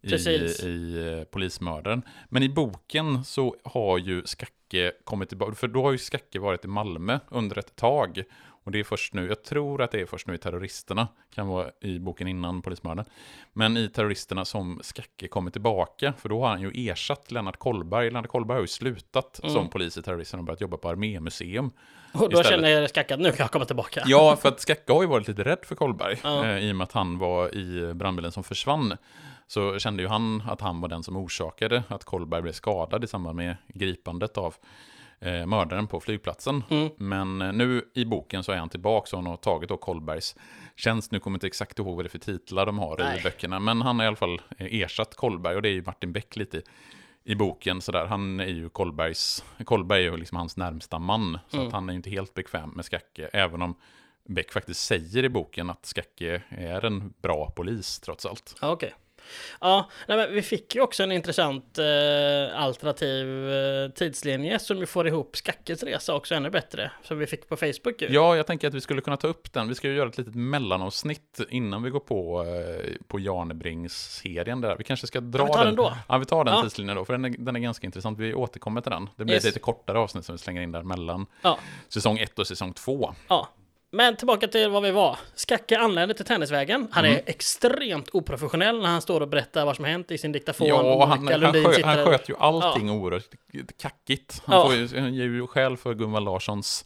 I, 0.00 0.08
Precis. 0.08 0.64
i 0.64 1.08
eh, 1.08 1.24
Polismördaren. 1.24 2.02
Men 2.28 2.42
i 2.42 2.48
boken 2.48 3.24
så 3.24 3.56
har 3.64 3.98
ju 3.98 4.22
Skacke 4.24 4.92
kommit 5.04 5.28
tillbaka, 5.28 5.54
för 5.54 5.68
då 5.68 5.82
har 5.82 5.92
ju 5.92 5.98
Skacke 5.98 6.38
varit 6.38 6.64
i 6.64 6.68
Malmö 6.68 7.18
under 7.28 7.58
ett 7.58 7.76
tag. 7.76 8.22
Och 8.66 8.72
det 8.72 8.80
är 8.80 8.84
först 8.84 9.14
nu, 9.14 9.26
jag 9.28 9.44
tror 9.44 9.82
att 9.82 9.90
det 9.90 10.00
är 10.00 10.06
först 10.06 10.26
nu 10.26 10.34
i 10.34 10.38
Terroristerna, 10.38 11.08
kan 11.34 11.46
vara 11.48 11.70
i 11.80 11.98
boken 11.98 12.28
innan 12.28 12.62
Polismördaren. 12.62 13.08
Men 13.52 13.76
i 13.76 13.88
Terroristerna 13.88 14.44
som 14.44 14.80
Skacke 14.82 15.28
kommer 15.28 15.50
tillbaka, 15.50 16.12
för 16.18 16.28
då 16.28 16.40
har 16.42 16.48
han 16.48 16.60
ju 16.60 16.88
ersatt 16.90 17.30
Lennart 17.30 17.56
Kollberg. 17.58 18.10
Lennart 18.10 18.28
Kollberg 18.30 18.54
har 18.56 18.62
ju 18.62 18.66
slutat 18.68 19.40
Mm. 19.42 19.54
som 19.54 19.68
polis 19.68 19.98
i 19.98 20.02
Terroristerna 20.02 20.40
och 20.40 20.44
börjat 20.44 20.60
jobba 20.60 20.76
på 20.76 20.88
Armémuseum. 20.88 21.70
Och 22.12 22.20
då 22.20 22.26
Istället. 22.26 22.46
känner 22.46 22.68
jag 22.68 22.90
skackat, 22.90 23.20
nu 23.20 23.30
kan 23.30 23.44
jag 23.44 23.50
komma 23.50 23.64
tillbaka. 23.64 24.02
Ja, 24.06 24.36
för 24.36 24.48
att 24.48 24.60
Skacke 24.60 24.92
har 24.92 25.02
ju 25.02 25.08
varit 25.08 25.28
lite 25.28 25.42
rädd 25.44 25.58
för 25.62 25.74
Kollberg, 25.74 26.20
Ja. 26.22 26.44
eh, 26.46 26.58
i 26.58 26.72
och 26.72 26.76
med 26.76 26.84
att 26.84 26.92
han 26.92 27.18
var 27.18 27.54
i 27.54 27.94
brandbilen 27.94 28.32
som 28.32 28.44
försvann. 28.44 28.96
Så 29.46 29.78
kände 29.78 30.02
ju 30.02 30.08
han 30.08 30.42
att 30.48 30.60
han 30.60 30.80
var 30.80 30.88
den 30.88 31.02
som 31.02 31.16
orsakade 31.16 31.82
att 31.88 32.04
Kollberg 32.04 32.42
blev 32.42 32.52
skadad 32.52 33.04
i 33.04 33.06
samband 33.06 33.36
med 33.36 33.56
gripandet 33.68 34.38
av 34.38 34.54
eh, 35.20 35.46
mördaren 35.46 35.86
på 35.86 36.00
flygplatsen. 36.00 36.64
Mm. 36.70 36.88
Men 36.96 37.42
eh, 37.42 37.52
nu 37.52 37.82
i 37.94 38.04
boken 38.04 38.44
så 38.44 38.52
är 38.52 38.56
han 38.56 38.68
tillbaka 38.68 39.16
och 39.16 39.22
han 39.22 39.30
har 39.30 39.36
tagit 39.36 39.68
då 39.68 39.76
Kollbergs 39.76 40.36
tjänst. 40.76 41.12
Nu 41.12 41.20
kommer 41.20 41.34
jag 41.34 41.36
inte 41.36 41.46
exakt 41.46 41.78
ihåg 41.78 41.96
vad 41.96 42.04
det 42.04 42.06
är 42.06 42.10
för 42.10 42.18
titlar 42.18 42.66
de 42.66 42.78
har 42.78 42.96
Nej. 42.98 43.20
i 43.20 43.22
böckerna, 43.22 43.58
men 43.60 43.82
han 43.82 43.96
har 43.98 44.04
i 44.04 44.08
alla 44.08 44.16
fall 44.16 44.40
eh, 44.58 44.80
ersatt 44.80 45.14
Kollberg 45.14 45.56
och 45.56 45.62
det 45.62 45.68
är 45.68 45.72
ju 45.72 45.82
Martin 45.82 46.12
Beck 46.12 46.36
lite 46.36 46.56
i, 46.58 46.62
i 47.24 47.34
boken. 47.34 47.80
Så 47.80 47.92
där. 47.92 48.06
Han 48.06 48.40
är 48.40 48.46
ju 48.46 48.68
Kollbergs, 48.68 49.44
Kollberg 49.64 50.06
är 50.06 50.10
ju 50.10 50.16
liksom 50.16 50.38
hans 50.38 50.56
närmsta 50.56 50.98
man, 50.98 51.38
så 51.48 51.56
Mm. 51.56 51.66
att 51.66 51.72
han 51.72 51.90
är 51.90 51.94
inte 51.94 52.10
helt 52.10 52.34
bekväm 52.34 52.70
med 52.70 52.84
Skacke, 52.84 53.30
även 53.32 53.62
om 53.62 53.74
Beck 54.28 54.52
faktiskt 54.52 54.80
säger 54.84 55.24
i 55.24 55.28
boken 55.28 55.70
att 55.70 55.86
Skacke 55.86 56.42
är 56.48 56.84
en 56.84 57.14
bra 57.22 57.50
polis 57.56 58.00
trots 58.00 58.26
allt. 58.26 58.56
Ja, 58.60 58.70
Okej. 58.70 58.94
Ja, 59.60 59.90
nej, 60.08 60.30
vi 60.30 60.42
fick 60.42 60.74
ju 60.74 60.80
också 60.80 61.02
en 61.02 61.12
intressant 61.12 61.78
eh, 61.78 61.84
alternativ 62.62 63.50
eh, 63.52 63.90
tidslinje 63.90 64.58
som 64.58 64.78
ju 64.78 64.86
får 64.86 65.08
ihop 65.08 65.36
Skackes 65.36 65.82
resa 65.82 66.14
också 66.14 66.34
ännu 66.34 66.50
bättre. 66.50 66.90
Som 67.02 67.18
vi 67.18 67.26
fick 67.26 67.48
på 67.48 67.56
Facebook 67.56 68.02
ju. 68.02 68.08
Ja, 68.10 68.36
jag 68.36 68.46
tänker 68.46 68.68
att 68.68 68.74
vi 68.74 68.80
skulle 68.80 69.00
kunna 69.00 69.16
ta 69.16 69.28
upp 69.28 69.52
den. 69.52 69.68
Vi 69.68 69.74
ska 69.74 69.88
ju 69.88 69.94
göra 69.96 70.08
ett 70.08 70.18
litet 70.18 70.34
mellanavsnitt 70.34 71.40
innan 71.50 71.82
vi 71.82 71.90
går 71.90 72.00
på, 72.00 72.42
eh, 72.42 72.92
på 73.08 73.18
Janebrings-serien 73.20 74.60
där. 74.60 74.76
Vi 74.76 74.84
kanske 74.84 75.06
ska 75.06 75.20
dra 75.20 75.38
Ja, 75.38 75.46
vi 75.46 75.52
tar 75.52 75.64
den 75.64 75.76
då. 75.76 75.92
Ja, 76.08 76.18
vi 76.18 76.24
tar 76.24 76.44
den 76.44 76.54
Ja. 76.54 76.62
tidslinjen 76.62 76.96
då, 76.96 77.04
för 77.04 77.12
den 77.12 77.24
är, 77.24 77.34
den 77.38 77.56
är 77.56 77.60
ganska 77.60 77.86
intressant. 77.86 78.18
Vi 78.18 78.34
återkommer 78.34 78.80
till 78.80 78.90
den. 78.90 79.08
Det 79.16 79.24
blir 79.24 79.34
Yes. 79.34 79.44
ett 79.44 79.48
lite 79.48 79.60
kortare 79.60 79.98
avsnitt 79.98 80.24
som 80.24 80.34
vi 80.34 80.38
slänger 80.38 80.62
in 80.62 80.72
där 80.72 80.82
mellan 80.82 81.26
Ja. 81.42 81.58
säsong 81.88 82.18
1 82.18 82.38
och 82.38 82.46
säsong 82.46 82.72
2. 82.72 83.14
Ja. 83.28 83.48
Men 83.92 84.16
tillbaka 84.16 84.48
till 84.48 84.70
vad 84.70 84.82
vi 84.82 84.90
var. 84.90 85.18
Skacke 85.34 85.78
anländer 85.78 86.14
till 86.14 86.24
Tennisvägen. 86.24 86.88
Han 86.90 87.04
Mm. 87.04 87.16
är 87.16 87.22
extrebmt 87.26 88.08
oprofessionell 88.12 88.78
när 88.80 88.88
han 88.88 89.02
står 89.02 89.20
och 89.20 89.28
berättar 89.28 89.64
vad 89.64 89.76
som 89.76 89.84
har 89.84 89.92
hänt 89.92 90.10
i 90.10 90.18
sin 90.18 90.32
diktafon. 90.32 90.66
Ja, 90.68 91.06
han, 91.06 91.28
han, 91.28 91.52
skö, 91.52 91.82
han 91.84 92.04
sköt 92.04 92.28
ju 92.28 92.34
allting 92.38 92.90
oerhört 92.90 93.28
kackigt. 93.82 94.42
Han, 94.46 94.56
Ja. 94.58 94.64
får 94.66 94.74
ju, 94.74 95.00
han 95.00 95.14
ger 95.14 95.24
ju 95.24 95.46
skäl 95.46 95.76
för 95.76 95.94
Gunvald 95.94 96.24
Larssons 96.24 96.84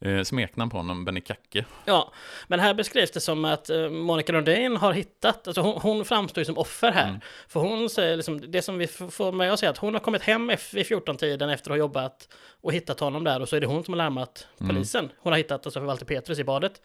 eh, 0.00 0.22
smeknamn 0.22 0.70
på 0.70 0.76
honom, 0.76 1.04
Benny 1.04 1.20
Kacke. 1.20 1.64
Ja, 1.84 2.12
men 2.46 2.60
här 2.60 2.74
beskrivs 2.74 3.10
det 3.10 3.20
som 3.20 3.44
att 3.44 3.70
eh, 3.70 3.88
Monica 3.88 4.32
Lundin 4.32 4.76
har 4.76 4.92
hittat, 4.92 5.46
alltså 5.46 5.60
hon, 5.60 5.80
hon 5.80 6.04
framstår 6.04 6.40
ju 6.40 6.44
som 6.44 6.58
offer 6.58 6.92
här. 6.92 7.08
Mm. 7.08 7.20
För 7.48 7.60
hon 7.60 7.90
säger 7.90 8.16
liksom, 8.16 8.50
det 8.50 8.62
som 8.62 8.78
vi 8.78 8.86
får 8.86 9.32
med 9.32 9.52
oss 9.52 9.62
är 9.62 9.68
att 9.68 9.78
hon 9.78 9.94
har 9.94 10.00
kommit 10.00 10.22
hem 10.22 10.46
vid 10.46 10.86
14-tiden 10.86 11.50
efter 11.50 11.70
att 11.70 11.72
ha 11.72 11.78
jobbat 11.78 12.28
och 12.60 12.72
hittat 12.72 13.00
honom 13.00 13.24
där 13.24 13.42
och 13.42 13.48
så 13.48 13.56
är 13.56 13.60
det 13.60 13.66
hon 13.66 13.84
som 13.84 13.94
har 13.94 13.98
larmat 13.98 14.46
Mm. 14.60 14.74
polisen. 14.74 15.10
Hon 15.18 15.32
har 15.32 15.38
hittat 15.38 15.66
alltså 15.66 15.80
Walter 15.80 16.06
Petrus 16.06 16.38
i 16.38 16.44
badet. 16.44 16.82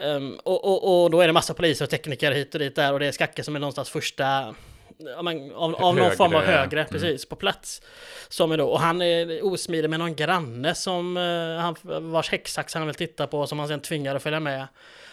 Ehm, 0.00 0.38
och, 0.44 0.64
och, 0.64 1.02
och 1.04 1.10
då 1.10 1.20
är 1.20 1.26
det 1.26 1.32
massa 1.32 1.54
poliser 1.54 1.84
och 1.84 1.90
tekniker 1.90 2.32
hit 2.32 2.54
och 2.54 2.58
dit 2.58 2.74
där 2.76 2.92
och 2.92 3.00
det 3.00 3.06
är 3.06 3.12
Skacke 3.12 3.44
som 3.44 3.56
är 3.56 3.60
någonstans 3.60 3.90
första 3.90 4.54
men, 5.22 5.52
av, 5.54 5.74
av 5.74 5.96
någon 5.96 6.16
form 6.16 6.34
av 6.34 6.42
Högre, 6.42 6.80
mm. 6.80 6.90
precis, 6.90 7.26
på 7.26 7.36
plats. 7.36 7.82
Som 8.28 8.52
är 8.52 8.56
då, 8.56 8.68
och 8.68 8.80
han 8.80 9.02
är 9.02 9.44
osmidig 9.44 9.90
med 9.90 9.98
någon 9.98 10.14
granne 10.14 10.74
som, 10.74 11.16
eh, 11.16 11.62
han, 11.62 11.76
vars 12.12 12.30
häcksax 12.30 12.74
han 12.74 12.86
vill 12.86 12.94
titta 12.94 13.26
på, 13.26 13.46
som 13.46 13.58
han 13.58 13.68
sen 13.68 13.80
tvingar 13.80 14.14
att 14.14 14.22
följa 14.22 14.40
med. 14.40 14.66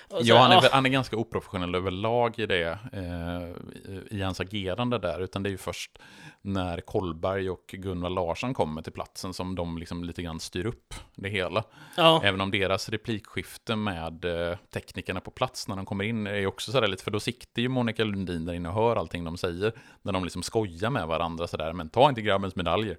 Så- 0.09 0.17
Ja, 0.21 0.37
han 0.37 0.51
är, 0.51 0.57
ah, 0.57 0.69
han 0.71 0.85
är 0.85 0.89
ganska 0.89 1.17
oprofessionell 1.17 1.75
överlag 1.75 2.39
i 2.39 2.45
det, 2.45 2.79
eh, 2.93 4.17
i- 4.17 4.21
hans 4.21 4.39
agerande 4.39 4.97
där, 4.97 5.19
utan 5.21 5.43
det 5.43 5.49
är 5.49 5.51
ju 5.51 5.57
först 5.57 5.97
när 6.41 6.81
Kollberg 6.81 7.49
och 7.49 7.65
Gunvald 7.67 8.15
Larsson 8.15 8.53
kommer 8.53 8.81
till 8.81 8.93
platsen 8.93 9.33
som 9.33 9.55
de 9.55 9.77
liksom 9.77 10.03
lite 10.03 10.21
grann 10.21 10.39
styr 10.39 10.65
upp 10.65 10.93
det 11.15 11.29
hela. 11.29 11.63
ja, 11.97 12.21
Även 12.23 12.41
om 12.41 12.51
deras 12.51 12.89
replikskifte 12.89 13.75
med 13.75 14.25
eh, 14.25 14.57
teknikerna 14.73 15.19
på 15.21 15.31
plats 15.31 15.67
när 15.67 15.75
de 15.75 15.85
kommer 15.85 16.03
in 16.03 16.27
är 16.27 16.45
också 16.47 16.71
sådär 16.71 16.87
lite, 16.87 17.03
för 17.03 17.11
då 17.11 17.19
sitter 17.19 17.61
ju 17.61 17.67
Monica 17.69 18.03
Lundin 18.03 18.45
där 18.45 18.53
inne 18.53 18.69
och 18.69 18.75
hör 18.75 18.95
allting 18.95 19.23
de 19.23 19.37
säger, 19.37 19.71
när 20.01 20.13
de 20.13 20.23
liksom 20.23 20.43
skojar 20.43 20.89
med 20.89 21.07
varandra 21.07 21.47
sådär, 21.47 21.73
men 21.73 21.89
ta 21.89 22.09
inte 22.09 22.21
grabbens 22.21 22.55
medaljer. 22.55 22.97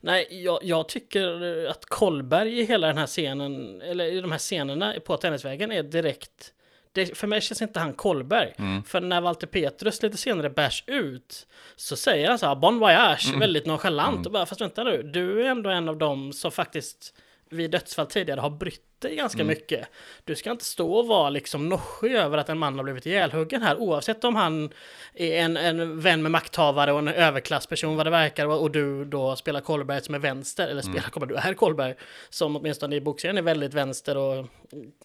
Nej, 0.00 0.26
jag, 0.44 0.58
jag 0.62 0.88
tycker 0.88 1.66
att 1.66 1.84
Kollberg 1.84 2.60
i 2.60 2.64
hela 2.64 2.86
den 2.86 2.98
här 2.98 3.06
scenen, 3.06 3.82
eller 3.82 4.04
i 4.04 4.20
de 4.20 4.32
här 4.32 4.38
scenerna 4.38 4.94
på 5.04 5.16
Tennisvägen 5.16 5.72
är 5.72 5.82
direkt 5.82 6.52
det, 6.92 7.18
för 7.18 7.26
mig 7.26 7.40
känns 7.40 7.62
inte 7.62 7.80
han 7.80 7.92
Kollberg. 7.92 8.54
Mm. 8.58 8.84
För 8.84 9.00
när 9.00 9.20
Walter 9.20 9.46
Petrus 9.46 10.02
lite 10.02 10.16
senare 10.16 10.50
bärs 10.50 10.84
ut 10.86 11.46
så 11.76 11.96
säger 11.96 12.28
han 12.28 12.38
så 12.38 12.46
här 12.46 12.54
Bon 12.54 12.78
voyage, 12.78 13.26
Mm. 13.28 13.40
väldigt 13.40 13.66
nonchalant. 13.66 14.26
Och 14.26 14.32
bara, 14.32 14.46
fast 14.46 14.60
vänta 14.60 14.84
nu, 14.84 15.02
du 15.02 15.42
är 15.42 15.50
ändå 15.50 15.70
en 15.70 15.88
av 15.88 15.96
dem 15.96 16.32
som 16.32 16.50
faktiskt 16.50 17.14
vid 17.54 17.70
dödsfall 17.70 18.06
tidigare 18.06 18.40
har 18.40 18.50
brytt 18.50 18.80
dig 18.98 19.16
ganska 19.16 19.36
Mm. 19.36 19.46
mycket. 19.46 19.88
Du 20.24 20.34
ska 20.36 20.50
inte 20.50 20.64
stå 20.64 20.92
och 20.94 21.06
vara 21.06 21.30
liksom 21.30 21.68
noschig 21.68 22.12
över 22.14 22.38
att 22.38 22.48
en 22.48 22.58
man 22.58 22.76
har 22.76 22.84
blivit 22.84 23.06
ihjälhuggen 23.06 23.62
här, 23.62 23.76
oavsett 23.76 24.24
om 24.24 24.36
han 24.36 24.72
är 25.14 25.38
en, 25.38 25.56
en 25.56 26.00
vän 26.00 26.22
med 26.22 26.30
makthavare 26.30 26.92
och 26.92 26.98
en 26.98 27.08
överklassperson 27.08 27.96
vad 27.96 28.06
det 28.06 28.10
verkar, 28.10 28.46
och 28.46 28.70
du 28.70 29.04
då 29.04 29.36
spelar 29.36 29.60
Kollberg 29.60 30.02
som 30.02 30.14
är 30.14 30.18
vänster, 30.18 30.68
eller 30.68 30.82
spelar 30.82 31.10
Kollberg, 31.10 31.28
du 31.42 31.48
är 31.48 31.54
Kollberg, 31.54 31.94
som 32.30 32.56
åtminstone 32.56 32.96
i 32.96 33.00
bokserien 33.00 33.38
är 33.38 33.42
väldigt 33.42 33.74
vänster 33.74 34.16
och 34.16 34.46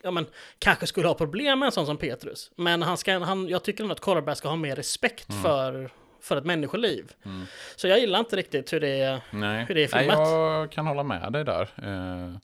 ja 0.04 0.12
men 0.12 0.26
kanske 0.60 0.88
skulle 0.88 1.08
ha 1.08 1.14
problem 1.16 1.60
med 1.60 1.66
en 1.66 1.72
sån 1.72 1.86
som 1.86 1.98
Petrus. 1.98 2.52
Men 2.56 2.82
han 2.82 2.98
ska, 2.98 3.20
han, 3.20 3.48
jag 3.48 3.64
tycker 3.64 3.84
nog 3.84 3.92
att 3.92 4.00
Kollberg 4.00 4.36
ska 4.36 4.50
ha 4.50 4.56
mer 4.56 4.76
respekt 4.76 5.28
för, 5.44 5.90
för 6.22 6.38
ett 6.38 6.46
människoliv. 6.46 7.12
Så 7.76 7.88
jag 7.88 8.00
gillar 8.00 8.20
inte 8.20 8.36
riktigt 8.36 8.74
hur 8.74 8.80
det 8.80 9.22
Nej, 9.32 9.66
hur 9.66 9.76
det 9.76 9.84
är 9.84 9.90
Nej 9.94 10.04
filmat. 10.04 10.30
jag 10.30 10.72
kan 10.72 10.88
hålla 10.88 11.04
med 11.04 11.34
dig 11.34 11.46
där. 11.46 11.62
Eh, 11.62 12.38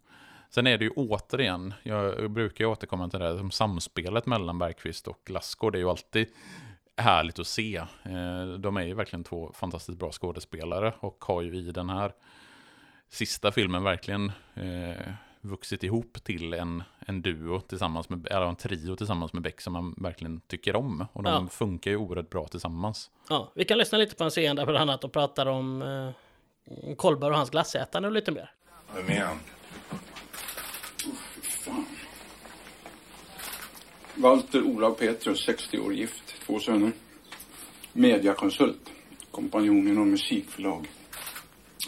sen 0.49 0.67
är 0.67 0.77
det 0.77 0.85
ju 0.85 0.91
återigen, 0.95 1.73
jag 1.83 2.31
brukar 2.31 2.65
ju 2.65 2.71
återkomma 2.71 3.09
till 3.09 3.19
det 3.19 3.25
här, 3.25 3.37
som 3.37 3.51
samspelet 3.51 4.25
mellan 4.25 4.59
Bergqvist 4.59 5.07
och 5.07 5.29
Lassgård 5.29 5.73
det 5.73 5.77
är 5.77 5.81
ju 5.81 5.89
alltid 5.89 6.27
härligt 6.97 7.39
att 7.39 7.47
se. 7.47 7.75
Eh, 8.03 8.45
de 8.59 8.77
är 8.77 8.81
ju 8.81 8.93
verkligen 8.93 9.23
två 9.23 9.51
fantastiskt 9.55 9.99
bra 9.99 10.11
skådespelare 10.11 10.93
och 10.99 11.25
har 11.27 11.41
ju 11.41 11.55
i 11.55 11.71
den 11.71 11.89
här 11.89 12.11
sista 13.09 13.51
filmen 13.51 13.83
verkligen 13.83 14.31
eh, 14.55 15.13
vuxit 15.45 15.83
ihop 15.83 16.23
till 16.23 16.53
en, 16.53 16.83
en 16.99 17.21
duo 17.21 17.59
tillsammans 17.59 18.09
med, 18.09 18.27
eller 18.31 18.45
en 18.45 18.55
trio 18.55 18.95
tillsammans 18.95 19.33
med 19.33 19.41
Beck 19.41 19.61
som 19.61 19.73
man 19.73 19.93
verkligen 19.97 20.39
tycker 20.47 20.75
om. 20.75 21.05
Och 21.13 21.23
de 21.23 21.29
Ja. 21.43 21.47
funkar 21.51 21.91
ju 21.91 21.97
oerhört 21.97 22.29
bra 22.29 22.47
tillsammans. 22.47 23.11
Ja, 23.29 23.51
vi 23.55 23.65
kan 23.65 23.77
lyssna 23.77 23.97
lite 23.97 24.15
på 24.15 24.23
en 24.23 24.29
scen 24.29 24.55
där 24.55 24.65
bland 24.65 24.77
annat 24.77 25.03
och 25.03 25.11
pratar 25.11 25.45
om 25.45 25.81
eh, 25.81 26.95
Kollberg 26.95 27.31
och 27.31 27.37
hans 27.37 27.49
glassätande 27.49 28.07
och 28.07 28.13
lite 28.13 28.31
mer. 28.31 28.51
Vem 28.95 29.09
är 29.09 29.25
han? 29.25 29.37
Walter 34.15 34.63
Olav 34.63 34.91
Petrus, 34.93 35.45
60 35.45 35.79
år, 35.79 35.93
gift, 35.93 36.23
två 36.45 36.59
söner. 36.59 36.91
Mediakonsult, 37.93 38.89
kompanjon 39.31 39.87
inom 39.87 40.09
musikförlag. 40.09 40.87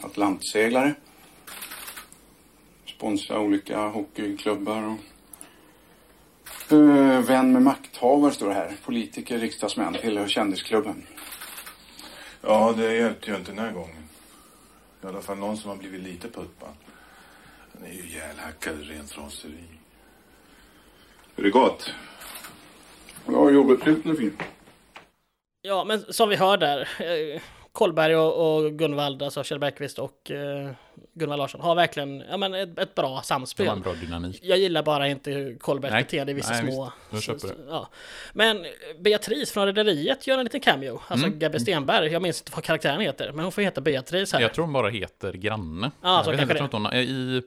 Atlantseglare. 0.04 0.96
Sponsrar 2.98 3.40
olika 3.40 3.80
hockeyklubbar 3.88 4.84
och... 4.84 4.98
Eh, 6.72 7.22
vän 7.22 7.54
med 7.54 7.62
makthavare 7.62 8.32
står 8.32 8.48
det 8.48 8.54
här. 8.54 8.76
Politiker, 8.86 9.40
riksdagsmän, 9.40 9.94
tillhör 9.94 10.28
kändisklubben. 10.28 11.04
Ja, 12.42 12.74
det 12.78 12.94
hjälpte 12.94 13.32
ju 13.32 13.38
inte 13.38 13.52
den 13.52 13.60
här 13.60 13.72
gången. 13.72 14.10
I 15.04 15.08
alla 15.08 15.22
fall 15.22 15.38
någon 15.38 15.58
som 15.58 15.70
har 15.70 15.78
blivit 15.78 16.02
lite 16.02 16.28
puttad. 16.28 16.74
Han 17.74 17.84
är 17.90 17.94
ju 17.94 18.04
ihjälhackad 18.04 18.82
rent 18.82 19.18
raseri. 19.18 19.64
Är 21.36 21.44
det 21.44 21.50
gott? 21.50 21.94
Ja, 23.26 23.50
jobbet 23.50 23.88
är 23.88 24.16
fint. 24.16 24.42
Ja, 25.62 25.84
men 25.84 26.14
som 26.14 26.30
vi 26.30 26.36
hör 26.36 26.58
där, 26.58 26.80
eh, 27.00 27.42
Kollberg 27.72 28.16
och, 28.16 28.58
och 28.58 28.74
Gunvald, 28.74 29.24
alltså 29.24 29.44
Kjell 29.44 29.60
Bergqvist 29.60 30.00
och 30.00 30.32
eh, 30.32 30.72
Gunvald 31.14 31.40
Larsson 31.40 31.62
har 31.62 31.76
verkligen 31.76 32.24
ja, 32.30 32.38
men 32.38 32.54
ett, 32.54 32.80
ett 32.80 32.96
bra 32.96 33.22
samspel. 33.22 33.68
en 33.68 33.82
bra 33.82 33.94
dynamik. 33.94 34.40
Jag 34.44 34.58
gillar 34.58 34.84
bara 34.84 35.08
inte 35.08 35.56
Kollbergs 35.60 35.92
Nej, 35.94 36.04
beteende 36.04 36.32
i 36.32 36.36
vissa 36.36 36.52
nej, 36.54 36.72
små... 36.72 36.92
visst. 37.10 37.26
Så- 37.42 37.48
Ja. 37.70 37.90
Men 38.34 38.66
Beatrice 39.00 39.52
från 39.52 39.66
Rederiet 39.66 40.28
gör 40.28 40.38
en 40.38 40.44
liten 40.44 40.60
cameo. 40.62 41.02
Alltså 41.08 41.28
Mm. 41.28 41.40
Gabby 41.40 41.60
Stenberg, 41.60 42.12
jag 42.12 42.22
minns 42.22 42.42
inte 42.42 42.52
vad 42.56 42.64
karaktären 42.64 43.02
heter, 43.02 43.32
men 43.32 43.44
hon 43.46 43.52
får 43.52 43.62
heta 43.62 43.82
Beatrice 43.82 44.34
här. 44.34 44.42
Jag 44.42 44.54
tror 44.54 44.66
hon 44.66 44.74
bara 44.74 44.90
heter 44.90 45.34
Granne. 45.34 45.92
Jag 46.02 46.26
så 46.26 46.32
kanske 46.38 46.60
inte, 46.64 46.76
hon, 46.78 46.94
I, 46.94 47.42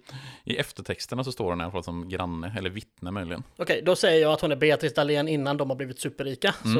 I 0.44 0.56
eftertexterna 0.56 1.24
så 1.24 1.32
står 1.32 1.50
hon 1.50 1.60
i 1.60 1.64
alla 1.64 1.72
fall 1.72 1.84
som 1.84 2.08
granne, 2.08 2.54
eller 2.58 2.70
vittne 2.70 3.10
möjligen. 3.10 3.42
Okej, 3.56 3.82
då 3.84 3.96
säger 3.96 4.22
jag 4.22 4.32
att 4.32 4.40
hon 4.40 4.52
är 4.52 4.56
Beatrice 4.56 4.94
Dahlén 4.94 5.28
innan 5.28 5.56
de 5.56 5.70
har 5.70 5.76
blivit 5.76 6.00
superrika. 6.00 6.54
Mm. 6.64 6.76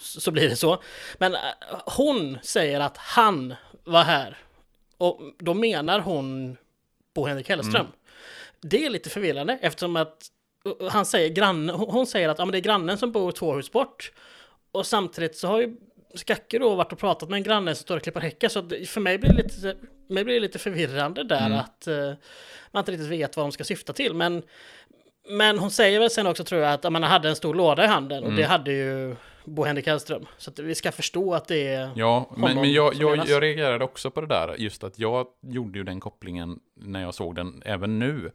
Så, 0.00 0.20
så 0.20 0.30
blir 0.30 0.48
det 0.48 0.56
så. 0.56 0.82
Men 1.18 1.34
eh, 1.34 1.40
hon 1.86 2.38
säger 2.42 2.80
att 2.80 2.96
han 2.96 3.54
var 3.84 4.02
här. 4.02 4.36
Och 5.00 5.20
då 5.38 5.54
menar 5.54 6.00
hon 6.00 6.56
Bo 7.14 7.26
Henrik 7.26 7.48
Hellström. 7.48 7.86
Det 8.60 8.86
är 8.86 8.90
lite 8.90 9.10
förvirrande 9.10 9.58
eftersom 9.62 9.96
att 9.96 10.26
uh, 10.80 10.88
han 10.90 11.06
säger 11.06 11.28
grann, 11.28 11.68
hon 11.68 12.06
säger 12.06 12.28
att 12.28 12.38
ja, 12.38 12.44
men 12.44 12.52
det 12.52 12.58
är 12.58 12.62
grannen 12.62 12.98
som 12.98 13.12
bor 13.12 13.32
två 13.32 13.52
hus 13.54 13.72
bort. 13.72 14.12
Och 14.72 14.86
samtidigt 14.86 15.36
så 15.36 15.48
har 15.48 15.60
ju 15.60 15.76
Skacke 16.14 16.58
då 16.58 16.74
varit 16.74 16.92
och 16.92 16.98
pratat 16.98 17.28
med 17.28 17.36
en 17.36 17.42
granne 17.42 17.74
som 17.74 17.82
står 17.82 17.96
och 17.96 18.02
klipper 18.02 18.20
häckar. 18.20 18.48
Så 18.48 18.68
för 18.86 19.00
mig 19.00 19.18
blir 19.18 19.30
det 19.30 19.42
lite, 19.42 19.76
mig 20.08 20.24
blir 20.24 20.34
det 20.34 20.40
lite 20.40 20.58
förvirrande 20.58 21.24
där 21.24 21.46
Mm. 21.46 21.58
att 21.58 21.86
eh, 21.86 22.12
man 22.70 22.80
inte 22.80 22.92
riktigt 22.92 23.08
vet 23.08 23.36
vad 23.36 23.44
de 23.44 23.52
ska 23.52 23.64
syfta 23.64 23.92
till. 23.92 24.14
Men, 24.14 24.42
men 25.28 25.58
hon 25.58 25.70
säger 25.70 26.00
väl 26.00 26.10
sen 26.10 26.26
också 26.26 26.44
tror 26.44 26.60
jag 26.60 26.72
att 26.72 26.84
ja, 26.84 26.90
man 26.90 27.02
hade 27.02 27.28
en 27.28 27.36
stor 27.36 27.54
låda 27.54 27.84
i 27.84 27.86
handen 27.86 28.22
och 28.22 28.28
Mm. 28.28 28.40
det 28.40 28.46
hade 28.46 28.72
ju 28.72 29.16
Bo 29.54 29.64
Henrik 29.64 29.86
Hellström. 29.86 30.26
Så 30.38 30.50
att 30.50 30.58
vi 30.58 30.74
ska 30.74 30.92
förstå 30.92 31.34
att 31.34 31.48
det 31.48 31.68
är... 31.74 31.90
Ja, 31.96 32.30
men, 32.36 32.56
men 32.56 32.72
jag, 32.72 32.94
jag, 32.94 33.28
jag 33.28 33.42
reagerade 33.42 33.84
också 33.84 34.10
på 34.10 34.20
det 34.20 34.26
där, 34.26 34.54
just 34.58 34.84
att 34.84 34.98
jag 34.98 35.26
gjorde 35.40 35.78
ju 35.78 35.84
den 35.84 36.00
kopplingen 36.00 36.58
när 36.74 37.02
jag 37.02 37.14
såg 37.14 37.34
den 37.34 37.62
även 37.64 37.98
nu. 37.98 38.30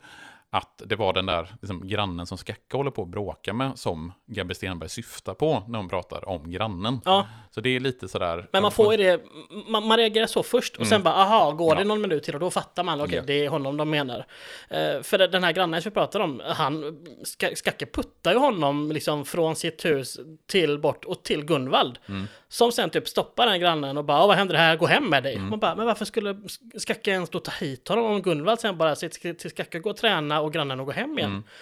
Att 0.58 0.82
det 0.86 0.96
var 0.96 1.14
den 1.14 1.26
där 1.26 1.50
liksom, 1.62 1.88
grannen 1.88 2.26
som 2.26 2.38
Skacka 2.38 2.78
håller 2.78 2.92
på 2.92 3.02
att 3.02 3.08
bråka 3.08 3.54
med 3.54 3.72
som 3.80 4.12
Gabby 4.26 4.54
Stenberg 4.54 4.90
syftar 4.90 5.34
på 5.34 5.64
när 5.68 5.80
hon 5.80 5.90
pratar 5.90 6.30
om 6.30 6.52
grannen. 6.52 7.02
Ja, 7.06 7.28
Så 7.52 7.62
det 7.62 7.70
är 7.70 7.80
lite 7.80 8.08
sådär... 8.08 8.48
men 8.52 8.62
man 8.62 8.72
får 8.72 8.92
ju 8.96 8.98
det, 8.98 9.22
man, 9.68 9.88
man 9.88 9.98
reagerar 9.98 10.28
så 10.28 10.44
först 10.44 10.76
och 10.78 10.88
sen 10.88 11.04
bara 11.04 11.14
aha, 11.14 11.52
går 11.52 11.76
det 11.76 11.82
Mm. 11.82 11.88
Någon 11.88 12.02
minut 12.02 12.24
till 12.24 12.34
och 12.34 12.40
då 12.40 12.52
fattar 12.52 12.84
man, 12.84 13.02
okej 13.02 13.16
Ja. 13.16 13.22
det 13.28 13.46
är 13.46 13.50
honom 13.50 13.78
de 13.78 13.90
menar. 13.90 14.26
Eh, 14.70 15.02
för 15.02 15.18
den 15.28 15.44
här 15.44 15.52
grannen 15.52 15.82
som 15.82 15.90
vi 15.90 15.94
pratar 15.94 16.20
om, 16.20 16.42
han, 16.46 17.06
Ska- 17.24 17.56
Skacke 17.56 17.86
puttar 17.86 18.32
ju 18.32 18.38
honom 18.38 18.92
liksom 18.92 19.26
från 19.26 19.56
sitt 19.56 19.86
hus 19.86 20.20
till 20.48 20.80
bort 20.80 21.06
och 21.06 21.24
till 21.24 21.46
Gunvald. 21.46 22.00
Mm. 22.10 22.28
Som 22.48 22.72
sen 22.72 22.90
typ 22.90 23.08
stoppar 23.08 23.46
den 23.48 23.60
grannen 23.60 23.98
och 23.98 24.06
bara, 24.06 24.22
"Åh, 24.22 24.28
vad 24.28 24.36
händer 24.38 24.56
här, 24.56 24.76
gå 24.76 24.86
hem 24.86 25.10
med 25.10 25.24
dig. 25.24 25.36
Mm. 25.36 25.50
Man 25.50 25.60
bara, 25.60 25.76
men 25.76 25.86
varför 25.86 26.06
skulle 26.06 26.38
Skacke 26.78 27.12
ens 27.12 27.30
då 27.30 27.40
ta 27.40 27.52
hit 27.52 27.88
honom 27.88 28.06
om 28.06 28.22
Gunvald 28.22 28.60
sen 28.60 28.78
bara 28.78 28.96
sitter 28.96 29.34
till 29.34 29.50
Skacke 29.50 29.80
gå 29.80 29.90
och 29.90 29.98
träna 29.98 30.42
och 30.46 30.54
grannen 30.54 30.80
och 30.80 30.86
gå 30.86 30.92
hem 30.92 31.20
igen? 31.20 31.44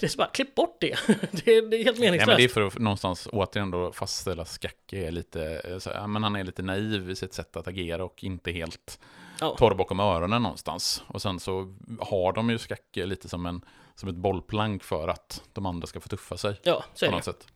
Det 0.00 0.02
är 0.02 0.08
så 0.08 0.16
bara, 0.16 0.28
klipp 0.28 0.54
bort 0.54 0.76
det. 0.80 0.96
det, 1.30 1.56
är, 1.56 1.62
det 1.70 1.76
är 1.76 1.84
helt 1.84 1.98
Mm. 1.98 2.00
Meningslöst. 2.00 2.26
men 2.26 2.36
det 2.36 2.44
är 2.44 2.48
för 2.48 2.66
att 2.66 2.78
någonstans 2.78 3.28
återigen 3.32 3.70
då 3.70 3.92
fastställa 3.92 4.42
att 4.42 4.48
Skacke 4.48 4.96
är 5.06 5.10
lite, 5.10 5.60
eh, 5.64 5.78
så, 5.78 5.90
ja, 5.90 6.06
men 6.06 6.22
han 6.22 6.36
är 6.36 6.44
lite 6.44 6.62
naiv 6.62 7.10
i 7.10 7.16
sitt 7.16 7.34
sätt 7.34 7.56
att 7.56 7.68
agera 7.68 8.04
och 8.04 8.24
inte 8.24 8.50
helt 8.52 9.00
Ja. 9.40 9.56
torr 9.58 9.74
bakom 9.74 10.00
öronen 10.00 10.42
någonstans. 10.42 11.02
Och 11.06 11.22
sen 11.22 11.40
så 11.40 11.74
har 12.00 12.32
de 12.32 12.50
ju 12.50 12.58
Skacke 12.58 13.06
lite 13.06 13.28
som, 13.28 13.46
en, 13.46 13.64
som 13.94 14.08
ett 14.08 14.14
bollplank 14.14 14.84
för 14.84 15.08
att 15.08 15.42
de 15.52 15.66
andra 15.66 15.86
ska 15.86 16.00
få 16.00 16.08
tuffa 16.08 16.36
sig. 16.36 16.60
Ja, 16.62 16.84
så 16.94 17.04
är 17.06 17.10
På 17.10 17.16
det. 17.16 17.22
sätt. 17.22 17.46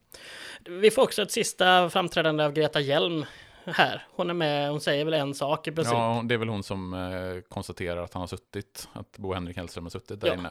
Vi 0.65 0.91
får 0.91 1.01
också 1.01 1.21
ett 1.21 1.31
sista 1.31 1.89
framträdande 1.89 2.43
av 2.45 2.51
Greta 2.53 2.79
Hjelm 2.79 3.25
här. 3.73 4.05
Hon 4.15 4.29
är 4.29 4.33
med, 4.33 4.69
hon 4.71 4.81
säger 4.81 5.05
väl 5.05 5.13
en 5.13 5.33
sak 5.33 5.67
i 5.67 5.71
princip. 5.71 5.93
Ja, 5.93 6.21
det 6.25 6.33
är 6.33 6.37
väl 6.37 6.49
hon 6.49 6.63
som 6.63 6.93
eh, 6.93 7.41
konstaterar 7.49 8.03
att 8.03 8.13
han 8.13 8.19
har 8.21 8.27
suttit, 8.27 8.89
att 8.93 9.17
Bo 9.17 9.33
Henrik 9.33 9.57
Hellström 9.57 9.85
har 9.85 9.89
suttit 9.89 10.21
där 10.21 10.27
Ja. 10.27 10.33
inne 10.33 10.49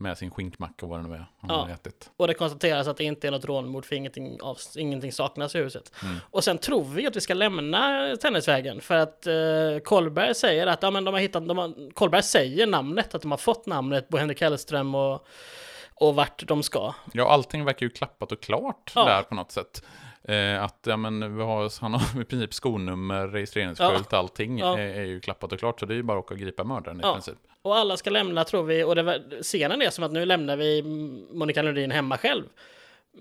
med 0.00 0.18
sin 0.18 0.30
skinkmacka 0.30 0.86
och 0.86 0.88
vad 0.90 0.98
det 1.02 1.08
nu 1.08 1.14
är 1.14 1.18
han 1.40 1.50
Ja. 1.50 1.56
har 1.62 1.68
ätit. 1.70 2.10
Och 2.16 2.26
det 2.26 2.34
konstateras 2.34 2.88
att 2.88 2.96
det 2.96 3.04
inte 3.04 3.26
är 3.26 3.30
något 3.30 3.44
rånmord 3.44 3.84
för 3.86 3.96
ingenting, 3.96 4.40
av, 4.42 4.58
ingenting 4.76 5.12
saknas 5.12 5.54
i 5.54 5.58
huset. 5.58 5.92
Mm. 6.02 6.16
Och 6.30 6.44
sen 6.44 6.58
tror 6.58 6.84
vi 6.84 7.06
att 7.06 7.16
vi 7.16 7.20
ska 7.20 7.34
lämna 7.34 8.08
Tennisvägen 8.22 8.80
för 8.80 8.94
att 8.94 9.26
eh, 9.26 9.34
Kolberg 9.84 10.34
säger 10.34 10.66
att 10.66 10.82
ja, 10.82 10.90
men 10.90 11.04
de 11.04 11.14
har 11.14 11.20
hittat, 11.20 11.48
de 11.48 11.58
har, 11.58 11.90
Kolberg 11.94 12.22
säger 12.22 12.66
namnet, 12.66 13.14
att 13.14 13.22
de 13.22 13.30
har 13.30 13.38
fått 13.38 13.66
namnet 13.66 14.08
Bo 14.08 14.16
Henrik 14.18 14.40
Hellström 14.40 14.94
och, 14.94 15.26
och 15.94 16.14
vart 16.14 16.46
de 16.46 16.62
ska. 16.62 16.94
Ja, 17.12 17.28
allting 17.30 17.64
verkar 17.64 17.86
ju 17.86 17.90
klappat 17.90 18.32
och 18.32 18.40
klart 18.42 18.92
Ja. 18.94 19.04
där 19.04 19.22
på 19.22 19.34
något 19.34 19.52
sätt. 19.52 19.82
Eh, 20.28 20.62
att 20.62 20.78
ja, 20.86 20.96
men 20.96 21.36
vi 21.36 21.42
har, 21.42 21.80
han 21.80 21.94
har 21.94 22.20
i 22.20 22.24
princip 22.24 22.54
skonummer, 22.54 23.28
registreringsskylt, 23.28 24.12
allting 24.12 24.58
Ja. 24.58 24.78
är, 24.78 25.00
är 25.00 25.04
ju 25.04 25.20
klappat 25.20 25.52
och 25.52 25.58
klart. 25.58 25.80
Så 25.80 25.86
det 25.86 25.94
är 25.94 25.96
ju 25.96 26.02
bara 26.02 26.18
att 26.18 26.24
åka 26.24 26.34
och 26.34 26.40
gripa 26.40 26.64
mördaren 26.64 26.96
i 26.96 27.00
Ja. 27.02 27.12
princip. 27.12 27.38
Och 27.62 27.76
alla 27.76 27.96
ska 27.96 28.10
lämna 28.10 28.44
tror 28.44 28.62
vi, 28.62 28.84
och 28.84 28.94
det, 28.94 29.02
var- 29.02 29.42
scenen 29.42 29.82
är 29.82 29.90
som 29.90 30.04
att 30.04 30.12
nu 30.12 30.24
lämnar 30.24 30.56
vi 30.56 30.82
Monica 31.32 31.62
Lundin 31.62 31.90
hemma 31.90 32.18
själv. 32.18 32.44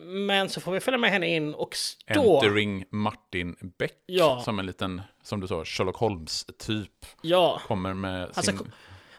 Men 0.02 0.50
så 0.50 0.62
får 0.62 0.72
vi 0.72 0.80
följa 0.80 0.98
med 0.98 1.10
henne 1.12 1.36
in 1.36 1.54
och 1.54 1.76
stå. 1.76 2.36
Entering 2.36 2.86
Martin 2.90 3.56
Beck, 3.78 3.94
Ja. 4.06 4.42
som 4.46 4.60
en 4.60 4.66
liten, 4.66 5.02
som 5.24 5.40
du 5.40 5.48
sa, 5.48 5.66
Sherlock 5.66 5.96
Holmes-typ. 5.98 7.06
Ja, 7.22 7.62
Kommer 7.68 7.94
med 7.94 8.30
han 8.34 8.44
sin... 8.44 8.58
ska, 8.58 8.66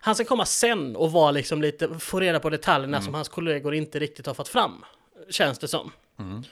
han 0.01 0.14
ska 0.14 0.24
komma 0.24 0.44
sen 0.44 0.96
och 0.96 1.12
vara 1.12 1.31
liksom 1.31 1.62
lite, 1.62 1.98
få 1.98 2.20
reda 2.20 2.40
på 2.40 2.51
detaljerna 2.51 2.96
Mm. 2.96 3.05
som 3.05 3.14
hans 3.14 3.29
kollegor 3.29 3.74
inte 3.74 3.98
riktigt 3.98 4.27
har 4.27 4.35
fått 4.35 4.48
fram. 4.48 4.85
Känns 5.31 5.59
det 5.59 5.68
som. 5.68 5.90
Mm. 6.18 6.42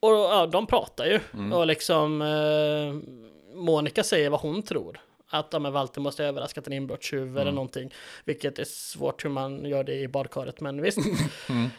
Och 0.00 0.10
ja, 0.10 0.46
de 0.46 0.66
pratar 0.66 1.06
ju. 1.06 1.20
Och 1.54 1.66
liksom 1.66 2.22
eh, 2.22 2.94
Monica 3.56 4.02
säger 4.04 4.30
vad 4.30 4.40
hon 4.40 4.62
tror. 4.62 5.00
Att 5.30 5.48
ja, 5.52 5.58
men 5.58 5.72
Walter 5.72 6.00
måste 6.00 6.22
ha 6.22 6.28
överraskat 6.28 6.66
en 6.66 6.72
inbrottstjuv 6.72 7.22
Mm. 7.22 7.36
eller 7.36 7.52
någonting. 7.52 7.94
Vilket 8.24 8.58
är 8.58 8.64
svårt 8.64 9.24
hur 9.24 9.30
man 9.30 9.64
gör 9.64 9.84
det 9.84 9.94
i 9.94 10.08
badkaret, 10.08 10.60
men 10.60 10.82
visst. 10.82 10.98
Mm. 11.48 11.70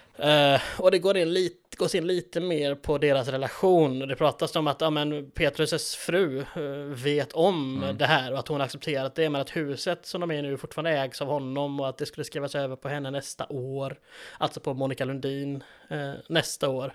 Eh, 0.55 0.61
och 0.77 0.91
det 0.91 0.99
går 0.99 1.17
in, 1.17 1.33
lite, 1.33 1.77
gås 1.77 1.95
in 1.95 2.07
lite 2.07 2.39
mer 2.39 2.75
på 2.75 2.97
deras 2.97 3.27
relation. 3.27 3.99
Det 3.99 4.15
pratas 4.15 4.55
om 4.55 4.67
att 4.67 4.81
ja, 4.81 4.89
men 4.89 5.31
Petrus 5.31 5.95
fru 5.95 6.39
eh, 6.39 6.63
vet 7.03 7.33
om 7.33 7.83
Mm. 7.83 7.97
det 7.97 8.05
här 8.05 8.33
och 8.33 8.39
att 8.39 8.47
hon 8.47 8.61
accepterat 8.61 9.15
det. 9.15 9.29
Men 9.29 9.41
att 9.41 9.55
huset 9.55 10.05
som 10.05 10.21
de 10.21 10.31
är 10.31 10.41
nu 10.41 10.57
fortfarande 10.57 10.91
ägs 10.91 11.21
av 11.21 11.27
honom 11.27 11.79
och 11.79 11.89
att 11.89 11.97
det 11.97 12.05
skulle 12.05 12.25
skrivas 12.25 12.55
över 12.55 12.75
på 12.75 12.89
henne 12.89 13.11
nästa 13.11 13.45
år. 13.49 13.99
Alltså 14.37 14.59
på 14.59 14.73
Monica 14.73 15.05
Lundin 15.05 15.63
eh, 15.89 16.11
nästa 16.29 16.69
år. 16.69 16.93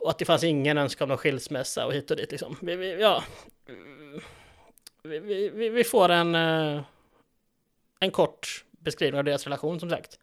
Och 0.00 0.10
att 0.10 0.18
det 0.18 0.24
fanns 0.24 0.44
ingen 0.44 0.78
önskan 0.78 1.10
om 1.10 1.16
skilsmässa 1.16 1.86
och 1.86 1.92
hit 1.92 2.10
och 2.10 2.16
dit 2.16 2.30
liksom. 2.30 2.56
Vi, 2.62 2.76
vi, 2.76 3.00
ja. 3.00 3.24
vi, 5.02 5.18
vi, 5.48 5.68
vi, 5.68 5.84
får 5.84 6.08
en, 6.08 6.34
eh, 6.34 6.82
en 8.00 8.10
kort 8.10 8.64
beskrivning 8.70 9.18
av 9.18 9.24
deras 9.24 9.44
relation 9.44 9.80
som 9.80 9.90
sagt. 9.90 10.18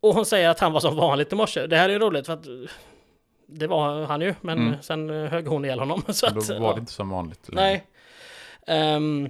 Och 0.00 0.14
hon 0.14 0.26
säger 0.26 0.48
att 0.48 0.60
han 0.60 0.72
var 0.72 0.80
som 0.80 0.96
vanligt 0.96 1.32
i 1.32 1.36
morse. 1.36 1.66
Det 1.66 1.76
här 1.76 1.88
är 1.88 1.92
ju 1.92 1.98
roligt 1.98 2.26
för 2.26 2.32
att 2.32 2.46
eh, 2.46 2.52
det 3.46 3.66
var 3.66 4.04
han 4.04 4.20
ju, 4.20 4.34
men 4.40 4.58
Mm. 4.58 4.82
sen 4.82 5.10
eh, 5.10 5.30
högg 5.30 5.46
hon 5.46 5.64
ihjäl 5.64 5.78
honom. 5.78 6.02
Så 6.08 6.26
Då 6.30 6.38
att, 6.38 6.48
var 6.48 6.56
ja. 6.56 6.72
det 6.74 6.80
inte 6.80 6.92
som 6.92 7.10
vanligt. 7.10 7.48
Nej. 7.52 7.86
Ehm, 8.66 9.28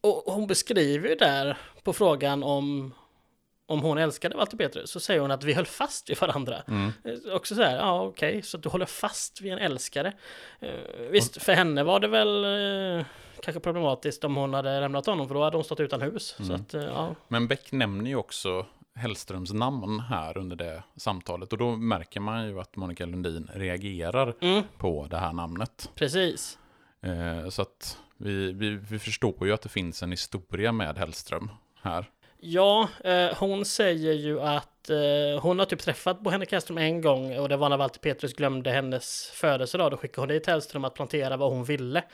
och 0.00 0.22
hon 0.34 0.46
beskriver 0.46 1.08
ju 1.08 1.14
där 1.14 1.58
på 1.82 1.92
frågan 1.92 2.42
om 2.42 2.94
om 3.66 3.80
hon 3.80 3.98
älskade 3.98 4.36
Walter 4.36 4.56
Petrus 4.56 4.90
så 4.90 5.00
säger 5.00 5.20
hon 5.20 5.30
att 5.30 5.44
vi 5.44 5.52
höll 5.54 5.66
fast 5.66 6.10
vid 6.10 6.20
varandra. 6.20 6.62
Mm. 6.68 6.92
Eh, 7.04 7.34
Också 7.34 7.54
så 7.54 7.62
här, 7.62 7.76
ja 7.76 8.02
okej, 8.02 8.42
så 8.42 8.56
att 8.56 8.62
du 8.62 8.68
håller 8.68 8.86
fast 8.86 9.40
vid 9.40 9.52
en 9.52 9.58
älskare. 9.58 10.12
Eh, 10.60 10.70
visst, 11.10 11.42
för 11.42 11.52
henne 11.52 11.82
var 11.82 12.00
det 12.00 12.08
väl 12.08 12.44
eh, 12.98 13.04
kanske 13.42 13.60
problematiskt 13.60 14.24
om 14.24 14.36
hon 14.36 14.54
hade 14.54 14.80
lämnat 14.80 15.06
honom 15.06 15.28
för 15.28 15.34
då 15.34 15.44
hade 15.44 15.56
hon 15.56 15.64
stått 15.64 15.80
utan 15.80 16.02
hus. 16.02 16.34
Så 16.36 16.42
Mm. 16.42 16.54
att, 16.60 16.72
ja. 16.72 17.14
Men 17.28 17.48
Beck 17.48 17.72
nämner 17.72 18.10
ju 18.10 18.16
också 18.16 18.66
Hellströms 18.94 19.52
namn 19.52 20.00
här 20.00 20.38
under 20.38 20.56
det 20.56 20.82
samtalet. 20.96 21.52
Och 21.52 21.58
då 21.58 21.76
märker 21.76 22.20
man 22.20 22.46
ju 22.48 22.60
att 22.60 22.76
Monica 22.76 23.04
Lundin 23.06 23.50
reagerar 23.54 24.34
Mm, 24.40 24.62
på 24.78 25.06
det 25.10 25.16
här 25.18 25.32
namnet. 25.32 25.90
precis. 25.94 26.58
Så 27.50 27.62
att 27.62 27.98
vi, 28.16 28.52
vi, 28.52 28.70
vi 28.90 28.98
förstår 28.98 29.46
ju 29.46 29.52
att 29.52 29.62
det 29.62 29.68
finns 29.68 30.02
en 30.02 30.10
historia 30.10 30.72
med 30.72 30.98
Hellström 30.98 31.50
här. 31.82 32.10
Ja, 32.44 32.88
eh, 33.04 33.36
hon 33.38 33.64
säger 33.64 34.12
ju 34.12 34.40
att 34.40 34.90
eh, 34.90 35.42
hon 35.42 35.58
har 35.58 35.66
typ 35.66 35.78
träffat 35.78 36.18
Henrik 36.30 36.52
Hellström 36.52 36.78
en 36.78 37.00
gång 37.00 37.38
och 37.38 37.48
det 37.48 37.56
var 37.56 37.68
när 37.68 37.76
Walter 37.76 38.00
Petrus 38.00 38.34
glömde 38.34 38.70
hennes 38.70 39.30
födelsedag. 39.34 39.90
Då 39.90 39.96
skickade 39.96 40.22
hon 40.22 40.28
dit 40.28 40.46
Hellström 40.46 40.84
att 40.84 40.94
plantera 40.94 41.36
vad 41.36 41.50
hon 41.50 41.64
ville. 41.64 42.04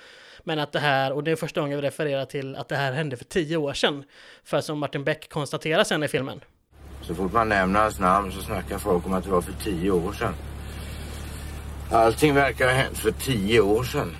Men 0.42 0.58
att 0.58 0.72
det 0.72 0.78
här, 0.78 1.12
och 1.12 1.24
det 1.24 1.30
är 1.30 1.36
första 1.36 1.60
gången 1.60 1.76
vi 1.76 1.86
refererar 1.86 2.24
till 2.24 2.56
att 2.56 2.68
det 2.68 2.76
här 2.76 2.92
hände 2.92 3.16
för 3.16 3.24
tio 3.24 3.56
år 3.56 3.72
sedan. 3.72 4.04
För 4.44 4.60
som 4.60 4.78
Martin 4.78 5.04
Beck 5.04 5.28
konstaterar 5.28 5.84
sen 5.84 6.02
i 6.02 6.08
filmen. 6.08 6.40
Så 7.02 7.14
fort 7.14 7.32
man 7.32 7.48
nämner 7.48 7.80
hans 7.80 8.00
namn 8.00 8.32
så 8.32 8.40
snackar 8.40 8.78
folk 8.78 9.06
om 9.06 9.12
att 9.12 9.24
det 9.24 9.30
var 9.30 9.42
för 9.42 9.52
tio 9.52 9.90
år 9.90 10.12
sedan. 10.12 10.34
Allting 11.92 12.34
verkar 12.34 12.66
ha 12.66 12.72
hänt 12.72 12.98
för 12.98 13.10
tio 13.10 13.60
år 13.60 13.84
sedan. 13.84 14.16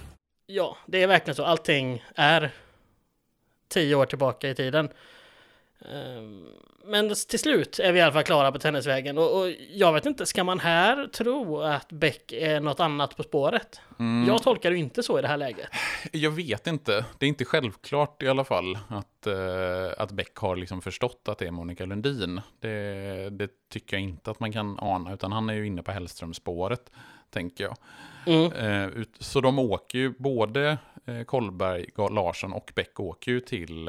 Ja, 0.47 0.77
det 0.87 1.03
är 1.03 1.07
verkligen 1.07 1.35
så. 1.35 1.45
Allting 1.45 2.05
är 2.15 2.51
tio 3.69 3.95
år 3.95 4.07
tillbaka 4.07 4.49
i 4.49 4.55
tiden. 4.55 4.89
Ehm, 5.85 6.47
Men 6.85 7.15
till 7.29 7.39
slut 7.39 7.79
är 7.79 7.93
vi 7.93 7.99
i 7.99 8.03
alla 8.03 8.13
fall 8.13 8.23
klara 8.23 8.53
på 8.53 8.59
tennisvägen. 8.59 9.19
Och, 9.19 9.41
och 9.41 9.49
jag 9.73 9.93
vet 9.93 10.07
inte, 10.07 10.27
ska 10.27 10.45
man 10.45 10.61
här 10.61 11.07
tro 11.07 11.61
att 11.61 11.93
Beck 11.93 12.33
är 12.33 12.61
något 12.61 12.81
annat 12.81 13.17
på 13.17 13.23
spåret? 13.23 13.81
Jag 14.27 14.43
tolkar 14.43 14.71
det 14.71 14.77
inte 14.77 15.03
så 15.03 15.19
i 15.19 15.23
det 15.23 15.29
här 15.29 15.37
läget. 15.37 15.69
Jag 16.13 16.31
vet 16.31 16.67
inte. 16.67 17.05
Det 17.19 17.27
är 17.27 17.29
inte 17.29 17.45
självklart 17.45 18.23
i 18.23 18.29
alla 18.29 18.45
fall 18.45 18.79
att, 18.89 19.27
eh, 19.27 19.93
att 20.03 20.11
Beck 20.13 20.37
har 20.37 20.57
liksom 20.57 20.83
förstått 20.83 21.29
att 21.29 21.39
det 21.39 21.47
är 21.47 21.51
Monica 21.51 21.85
Lundin. 21.87 22.41
Det, 22.61 23.31
det 23.31 23.51
tycker 23.73 23.97
jag 23.97 24.03
inte 24.03 24.31
att 24.31 24.41
man 24.41 24.53
kan 24.53 24.79
ana, 24.79 25.15
utan 25.15 25.33
han 25.33 25.49
är 25.51 25.55
ju 25.55 25.67
inne 25.67 25.83
på 25.83 25.93
Hellström-spåret, 25.93 26.91
tänker 27.31 27.65
jag. 27.65 27.77
Mm. 28.27 28.53
Eh, 28.53 29.05
så 29.19 29.41
de 29.41 29.59
åker 29.59 29.99
ju, 29.99 30.15
både 30.19 30.79
eh, 31.07 31.23
Kolberg, 31.23 31.87
Ga- 31.97 32.15
Larsson 32.15 32.53
och 32.53 32.73
Beck 32.75 33.01
åker 33.01 33.33
ju 33.33 33.41
till, 33.41 33.89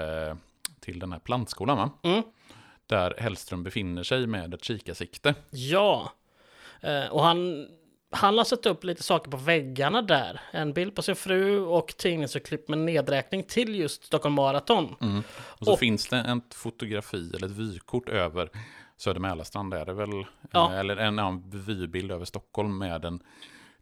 till 0.91 0.99
den 0.99 1.11
här 1.11 1.19
plantskolan, 1.19 1.77
va? 1.77 1.89
Mm. 2.03 2.23
Där 2.87 3.15
Hellström 3.17 3.63
befinner 3.63 4.03
sig 4.03 4.27
med 4.27 4.53
ett 4.53 4.63
kikarsikte. 4.63 5.35
Ja. 5.49 6.11
Eh, 6.81 7.05
och 7.11 7.23
han 7.23 7.67
han 8.11 8.37
har 8.37 8.45
satt 8.45 8.65
upp 8.65 8.83
lite 8.83 9.03
saker 9.03 9.31
på 9.31 9.37
väggarna 9.37 10.01
där. 10.01 10.41
En 10.51 10.73
bild 10.73 10.95
på 10.95 11.01
sin 11.01 11.15
fru 11.15 11.59
och 11.59 11.87
tidningsurklipp 11.97 12.67
med 12.69 12.77
nedräkning 12.77 13.43
till 13.43 13.75
just 13.75 14.03
Stockholm 14.03 14.35
Marathon. 14.35 14.95
Mm. 15.01 15.23
Och 15.31 15.65
så 15.65 15.71
Och- 15.73 15.79
finns 15.79 16.07
det 16.07 16.17
ett 16.17 16.53
fotografi 16.53 17.31
eller 17.35 17.47
ett 17.47 17.53
vykort 17.53 18.09
över 18.09 18.49
Söder 18.97 19.19
Mälarstrand 19.19 19.73
är 19.73 19.85
det 19.85 19.93
väl? 19.93 20.25
Ja. 20.51 20.73
Eller 20.73 20.97
en, 20.97 21.19
en 21.19 21.49
vybild 21.49 22.11
över 22.11 22.25
Stockholm 22.25 22.77
med 22.77 23.05
en 23.05 23.23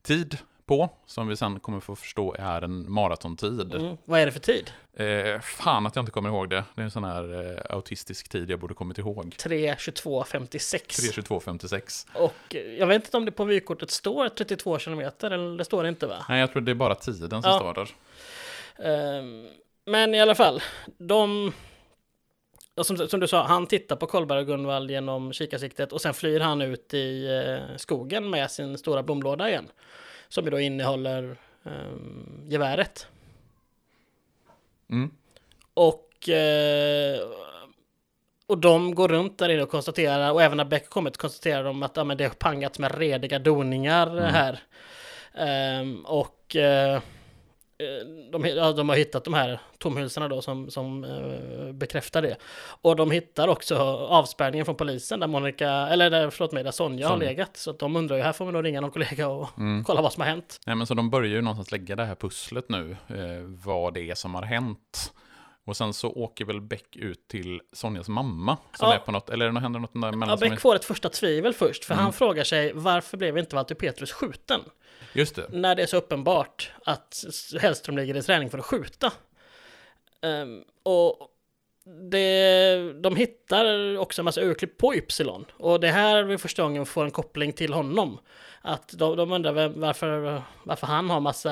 tid 0.01 0.37
på, 0.67 0.89
som 1.05 1.27
vi 1.27 1.35
sen 1.35 1.59
kommer 1.59 1.79
få 1.79 1.95
förstå 1.95 2.35
är 2.39 2.61
en 2.61 2.91
maratontid. 2.91 3.73
Mm. 3.75 3.97
Vad 4.05 4.19
är 4.19 4.25
det 4.25 4.31
för 4.31 4.39
tid? 4.39 4.71
Eh, 4.93 5.41
fan 5.41 5.87
att 5.87 5.95
jag 5.95 6.01
inte 6.03 6.11
kommer 6.11 6.29
ihåg 6.29 6.49
det. 6.49 6.63
Det 6.75 6.81
är 6.81 6.85
en 6.85 6.91
sån 6.91 7.03
här 7.03 7.51
eh, 7.55 7.75
autistisk 7.75 8.29
tid 8.29 8.49
jag 8.51 8.59
borde 8.59 8.73
kommit 8.73 8.97
ihåg. 8.97 9.35
3.22.56. 9.39 10.77
3.22.56. 10.87 12.07
Och 12.13 12.55
eh, 12.55 12.61
jag 12.61 12.87
vet 12.87 13.05
inte 13.05 13.17
om 13.17 13.25
det 13.25 13.31
på 13.31 13.43
vykortet 13.43 13.91
står 13.91 14.29
32 14.29 14.79
kilometer, 14.79 15.31
eller 15.31 15.57
det 15.57 15.65
står 15.65 15.83
det 15.83 15.89
inte 15.89 16.07
va? 16.07 16.25
Nej, 16.29 16.39
jag 16.39 16.51
tror 16.51 16.61
det 16.61 16.71
är 16.71 16.75
bara 16.75 16.95
tiden 16.95 17.41
som 17.43 17.51
Ja. 17.51 17.59
står 17.59 17.73
där. 17.73 17.89
Ehm, 19.19 19.47
Men 19.85 20.13
i 20.15 20.21
alla 20.21 20.35
fall, 20.35 20.61
de... 20.97 21.53
Som, 22.81 22.97
som 22.97 23.19
du 23.19 23.27
sa, 23.27 23.43
han 23.43 23.67
tittar 23.67 23.95
på 23.95 24.07
Karlberg 24.07 24.39
och 24.39 24.47
Gunvald 24.47 24.91
genom 24.91 25.33
kikarsiktet 25.33 25.91
och 25.93 26.01
sen 26.01 26.13
flyr 26.13 26.39
han 26.39 26.61
ut 26.61 26.93
i 26.93 27.27
eh, 27.27 27.77
skogen 27.77 28.29
med 28.29 28.51
sin 28.51 28.77
stora 28.77 29.03
blomlåda 29.03 29.49
igen. 29.49 29.67
Som 30.29 30.45
ju 30.45 30.51
då 30.51 30.59
innehåller 30.59 31.37
um, 31.63 32.45
geväret. 32.47 33.07
Mm. 34.89 35.11
Och, 35.73 36.29
eh, 36.29 37.19
och 38.47 38.57
de 38.57 38.95
går 38.95 39.07
runt 39.07 39.37
där 39.37 39.49
inne 39.49 39.63
och 39.63 39.69
konstaterar, 39.69 40.31
och 40.31 40.43
även 40.43 40.57
när 40.57 40.65
Beck 40.65 40.89
kommit 40.89 41.17
konstaterar 41.17 41.63
de 41.63 41.83
att 41.83 41.97
ja, 41.97 42.03
men 42.03 42.17
det 42.17 42.23
har 42.23 42.31
pangats 42.31 42.79
med 42.79 42.97
rediga 42.97 43.39
doningar 43.39 44.07
Mm. 44.07 44.23
här. 44.23 44.59
Ehm, 45.33 46.05
och 46.05 46.55
eh, 46.55 47.01
de, 48.31 48.45
ja, 48.45 48.71
de 48.71 48.89
har 48.89 48.95
hittat 48.95 49.23
de 49.23 49.33
här 49.33 49.59
tomhylsorna 49.77 50.27
då 50.27 50.41
som, 50.41 50.71
som 50.71 51.03
eh, 51.03 51.73
bekräftar 51.73 52.21
det. 52.21 52.35
Och 52.81 52.95
de 52.95 53.11
hittar 53.11 53.47
också 53.47 53.77
avspärrningen 54.09 54.65
från 54.65 54.75
polisen 54.75 55.19
där 55.19 55.27
Monica, 55.27 55.69
eller 55.71 56.09
där, 56.09 56.29
förlåt 56.29 56.51
mig, 56.51 56.63
där 56.63 56.71
Sonja 56.71 57.07
har 57.07 57.13
Sonja. 57.15 57.29
legat. 57.29 57.57
Så 57.57 57.71
de 57.71 57.95
undrar 57.95 58.17
ju, 58.17 58.23
här 58.23 58.33
får 58.33 58.45
vi 58.45 58.51
nog 58.51 58.65
ringa 58.65 58.81
någon 58.81 58.91
kollega 58.91 59.27
och 59.27 59.49
Mm. 59.57 59.83
kolla 59.83 60.01
vad 60.01 60.13
som 60.13 60.21
har 60.21 60.29
hänt. 60.29 60.59
Nej, 60.65 60.75
men 60.75 60.87
så 60.87 60.93
de 60.93 61.09
börjar 61.09 61.31
ju 61.31 61.41
någonstans 61.41 61.71
lägga 61.71 61.95
det 61.95 62.05
här 62.05 62.15
pusslet 62.15 62.69
nu, 62.69 62.91
eh, 63.07 63.17
vad 63.65 63.93
det 63.93 64.09
är 64.11 64.15
som 64.15 64.35
har 64.35 64.43
hänt. 64.43 65.13
Och 65.67 65.77
sen 65.77 65.93
så 65.93 66.09
åker 66.11 66.45
väl 66.45 66.61
Beck 66.61 66.95
ut 66.95 67.27
till 67.27 67.61
Sonjas 67.73 68.07
mamma, 68.09 68.57
som 68.75 68.87
Ja. 68.89 68.95
är 68.95 68.99
på 68.99 69.11
något, 69.11 69.29
eller 69.29 69.51
det 69.51 69.59
händer 69.59 69.79
något 69.79 69.93
där 69.93 69.99
mellan 69.99 70.29
Ja, 70.29 70.37
Beck 70.37 70.51
är, 70.51 70.55
får 70.57 70.75
ett 70.75 70.85
första 70.85 71.09
tvivel 71.09 71.53
först, 71.53 71.85
för 71.85 71.93
Mm. 71.93 72.03
han 72.03 72.13
frågar 72.13 72.43
sig 72.43 72.73
varför 72.73 73.17
blev 73.17 73.37
inte 73.37 73.55
Walter 73.55 73.75
Petrus 73.75 74.11
skjuten? 74.11 74.61
Just 75.13 75.35
det. 75.35 75.47
När 75.51 75.75
det 75.75 75.81
är 75.81 75.85
så 75.87 75.97
uppenbart 75.97 76.71
att 76.85 77.23
Hellström 77.61 77.97
ligger 77.97 78.15
i 78.15 78.21
träning 78.21 78.49
för 78.49 78.57
att 78.57 78.65
skjuta. 78.65 79.13
Ehm, 80.21 80.63
och 80.83 81.27
det, 82.11 82.93
de 82.93 83.15
hittar 83.15 83.97
också 83.97 84.21
en 84.21 84.25
massa 84.25 84.41
urklipp 84.41 84.77
på 84.77 84.95
Ypsilon. 84.95 85.45
Och 85.57 85.79
det 85.79 85.87
här 85.87 86.15
är 86.17 86.23
vi 86.23 86.37
första 86.37 86.61
gången 86.63 86.81
vi 86.81 86.85
får 86.85 87.03
en 87.05 87.11
koppling 87.11 87.53
till 87.53 87.73
honom. 87.73 88.19
Att 88.61 88.89
de, 88.97 89.17
de 89.17 89.31
undrar 89.31 89.51
vem- 89.53 89.79
varför, 89.81 90.41
varför 90.63 90.87
han 90.87 91.09
har 91.09 91.19
massa, 91.19 91.49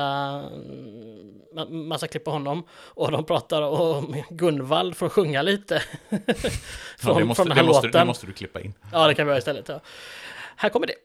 ma- 1.55 1.69
massa 1.69 2.07
klipp 2.07 2.23
på 2.23 2.31
honom. 2.31 2.63
Och 2.71 3.11
de 3.11 3.25
pratar 3.25 3.61
om 3.61 4.23
Gunvald 4.29 4.97
får 4.97 5.09
sjunga 5.09 5.41
lite. 5.41 5.81
Ja, 6.09 7.11
från, 7.13 7.17
det, 7.19 7.25
måste, 7.25 7.43
från 7.43 7.49
den 7.49 7.55
det, 7.57 7.61
här 7.61 7.67
måste, 7.67 7.87
låten. 7.87 7.99
det 8.01 8.05
måste 8.05 8.25
du 8.25 8.33
klippa 8.33 8.61
in. 8.61 8.73
Ja, 8.91 9.07
det 9.07 9.15
kan 9.15 9.25
vi 9.25 9.29
göra 9.29 9.37
istället. 9.39 9.69
Ja. 9.69 9.79
Här 10.55 10.69
kommer 10.69 10.87
det. 10.87 10.95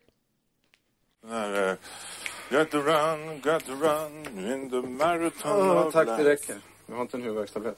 Got 2.51 2.71
to 2.71 2.79
run, 2.79 3.41
got 3.41 3.65
to 3.67 3.73
run 3.73 4.27
in 4.53 4.71
the 4.71 4.77
marathon 4.89 5.71
of 5.87 5.93
tack, 5.93 6.07
det 6.07 6.25
räcker. 6.25 6.57
Jag 6.87 6.95
har 6.95 7.03
inte 7.03 7.17
en 7.17 7.23
huvudvärkstablett. 7.23 7.77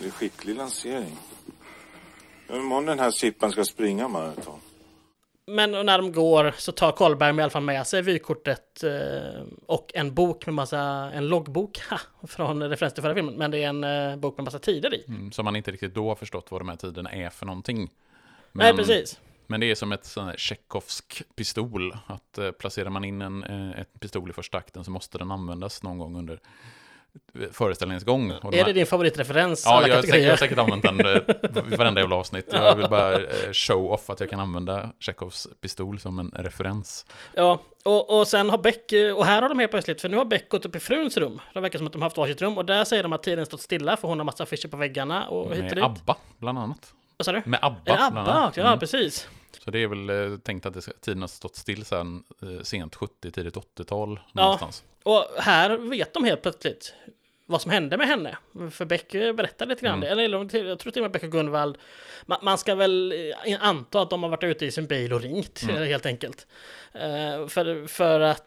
Det 0.00 0.06
är 0.06 0.10
skicklig 0.10 0.56
lansering. 0.56 1.16
Imorgon 2.48 2.86
den 2.86 2.98
här 2.98 3.10
Sippan 3.10 3.52
ska 3.52 3.64
springa 3.64 4.08
maraton. 4.08 4.60
Men 5.46 5.70
när 5.70 5.98
de 5.98 6.12
går 6.12 6.54
så 6.58 6.72
tar 6.72 6.92
Karlberg 6.92 7.36
i 7.36 7.40
alla 7.42 7.50
fall 7.50 7.62
med 7.62 7.86
sig 7.86 8.02
vykortet 8.02 8.84
eh, 8.84 9.42
och 9.66 9.90
en 9.94 10.14
bok 10.14 10.46
med 10.46 10.54
massa, 10.54 10.80
en 11.14 11.28
loggbok 11.28 11.78
ha, 11.90 11.98
från 12.28 12.62
referens 12.62 12.94
till 12.94 13.02
förra 13.02 13.14
filmen. 13.14 13.34
Men 13.34 13.50
det 13.50 13.58
är 13.58 13.68
en 13.68 13.84
eh, 13.84 14.16
bok 14.16 14.36
med 14.36 14.44
massa 14.44 14.58
tider 14.58 14.94
i. 14.94 15.04
Mm, 15.08 15.32
så 15.32 15.42
man 15.42 15.56
inte 15.56 15.70
riktigt 15.70 15.94
då 15.94 16.08
har 16.08 16.16
förstått 16.16 16.46
vad 16.50 16.60
de 16.60 16.68
här 16.68 16.76
tiderna 16.76 17.12
är 17.12 17.30
för 17.30 17.46
någonting. 17.46 17.90
Nej, 18.52 18.76
precis. 18.76 19.20
Men 19.46 19.60
det 19.60 19.70
är 19.70 19.74
som 19.74 19.92
ett 19.92 20.04
sån 20.04 20.32
Tchaikovsk 20.36 21.22
pistol. 21.36 21.96
Att 22.06 22.38
eh, 22.38 22.50
placerar 22.50 22.90
man 22.90 23.04
in 23.04 23.22
en 23.22 23.44
ett 23.72 24.00
pistol 24.00 24.30
i 24.30 24.32
första 24.32 24.58
akten 24.58 24.84
så 24.84 24.90
måste 24.90 25.18
den 25.18 25.30
användas 25.30 25.82
någon 25.82 25.98
gång 25.98 26.16
under 26.18 26.40
föreställningens 27.52 28.04
gång. 28.04 28.30
Är 28.30 28.56
här- 28.56 28.64
det 28.64 28.72
din 28.72 28.86
favoritreferens? 28.86 29.62
Ja, 29.66 29.88
jag 29.88 30.04
säkert, 30.04 30.22
jag 30.22 30.30
har 30.30 30.36
säkert 30.36 30.58
använt 30.58 30.82
den 30.82 31.00
eh, 31.06 31.16
i 31.72 31.76
varenda 31.76 32.00
jävla 32.00 32.16
avsnitt. 32.16 32.48
Jag 32.52 32.76
vill 32.76 32.88
bara 32.88 33.12
eh, 33.14 33.52
show 33.52 33.92
off 33.92 34.10
att 34.10 34.20
jag 34.20 34.30
kan 34.30 34.40
använda 34.40 34.90
Tchaikovs 35.00 35.48
pistol 35.60 35.98
som 35.98 36.18
en 36.18 36.30
referens. 36.36 37.06
Ja, 37.34 37.60
och, 37.84 38.18
och 38.20 38.28
sen 38.28 38.50
har 38.50 38.58
Beck, 38.58 38.92
eh, 38.92 39.16
och 39.16 39.24
här 39.26 39.42
har 39.42 39.48
de 39.48 39.58
helt 39.58 39.70
plötsligt, 39.70 40.00
för 40.00 40.08
nu 40.08 40.16
har 40.16 40.24
Beck 40.24 40.48
gått 40.48 40.64
upp 40.66 40.76
i 40.76 40.80
fruns 40.80 41.16
rum. 41.16 41.40
Det 41.54 41.60
verkar 41.60 41.78
som 41.78 41.86
att 41.86 41.92
de 41.92 42.02
har 42.02 42.06
haft 42.06 42.16
varsitt 42.16 42.42
rum 42.42 42.58
och 42.58 42.64
där 42.64 42.84
säger 42.84 43.02
de 43.02 43.12
att 43.12 43.22
tiden 43.22 43.46
stått 43.46 43.60
stilla 43.60 43.96
för 43.96 44.08
hon 44.08 44.18
har 44.18 44.24
massa 44.24 44.42
affischer 44.42 44.68
på 44.68 44.76
väggarna 44.76 45.28
och 45.28 45.42
hit 45.54 45.58
och 45.58 45.64
Med 45.64 45.76
dit. 45.76 45.84
ABBA, 45.84 46.16
bland 46.38 46.58
annat. 46.58 46.92
Vad 47.16 47.26
sa 47.26 47.32
du? 47.32 47.42
Med 47.44 47.58
ABBA, 47.62 47.92
Är 47.92 47.96
det 47.96 48.10
bland 48.12 48.18
ABBA 48.18 48.32
annat. 48.32 48.56
Ja, 48.56 48.66
Mm. 48.66 48.78
precis. 48.78 49.28
Så 49.64 49.70
det 49.70 49.78
är 49.78 49.86
väl 49.86 50.10
eh, 50.32 50.38
tänkt 50.38 50.66
att 50.66 50.74
det 50.74 50.82
ska, 50.82 50.92
tiden 50.92 51.20
har 51.20 51.28
stått 51.28 51.56
still 51.56 51.84
sedan 51.84 52.24
eh, 52.42 52.62
sent 52.62 52.94
70, 52.96 53.30
tidigt 53.30 53.54
80-tal 53.56 54.20
Ja. 54.32 54.42
någonstans. 54.42 54.84
Och 55.02 55.24
här 55.38 55.76
vet 55.76 56.14
de 56.14 56.24
helt 56.24 56.42
plötsligt 56.42 56.94
vad 57.46 57.62
som 57.62 57.70
hände 57.70 57.96
med 57.96 58.06
henne. 58.06 58.36
För 58.70 58.84
Beck 58.84 59.14
eh, 59.14 59.32
berättar 59.32 59.66
lite 59.66 59.82
grann 59.86 60.02
Mm. 60.02 60.18
Eller, 60.18 60.38
jag 60.68 60.78
tror 60.78 60.90
till 60.92 61.02
och 61.02 61.04
med 61.04 61.10
Beck 61.10 61.22
och 61.22 61.32
Gunvald. 61.32 61.78
Man, 62.26 62.38
man 62.42 62.58
ska 62.58 62.74
väl 62.74 63.14
anta 63.60 64.00
att 64.02 64.10
de 64.10 64.22
har 64.22 64.30
varit 64.30 64.44
ute 64.44 64.66
i 64.66 64.70
sin 64.70 64.86
bil 64.86 65.12
och 65.12 65.20
ringt 65.22 65.62
Mm. 65.62 65.76
helt 65.82 66.06
enkelt. 66.06 66.46
För, 67.48 67.86
för 67.86 68.20
att 68.20 68.46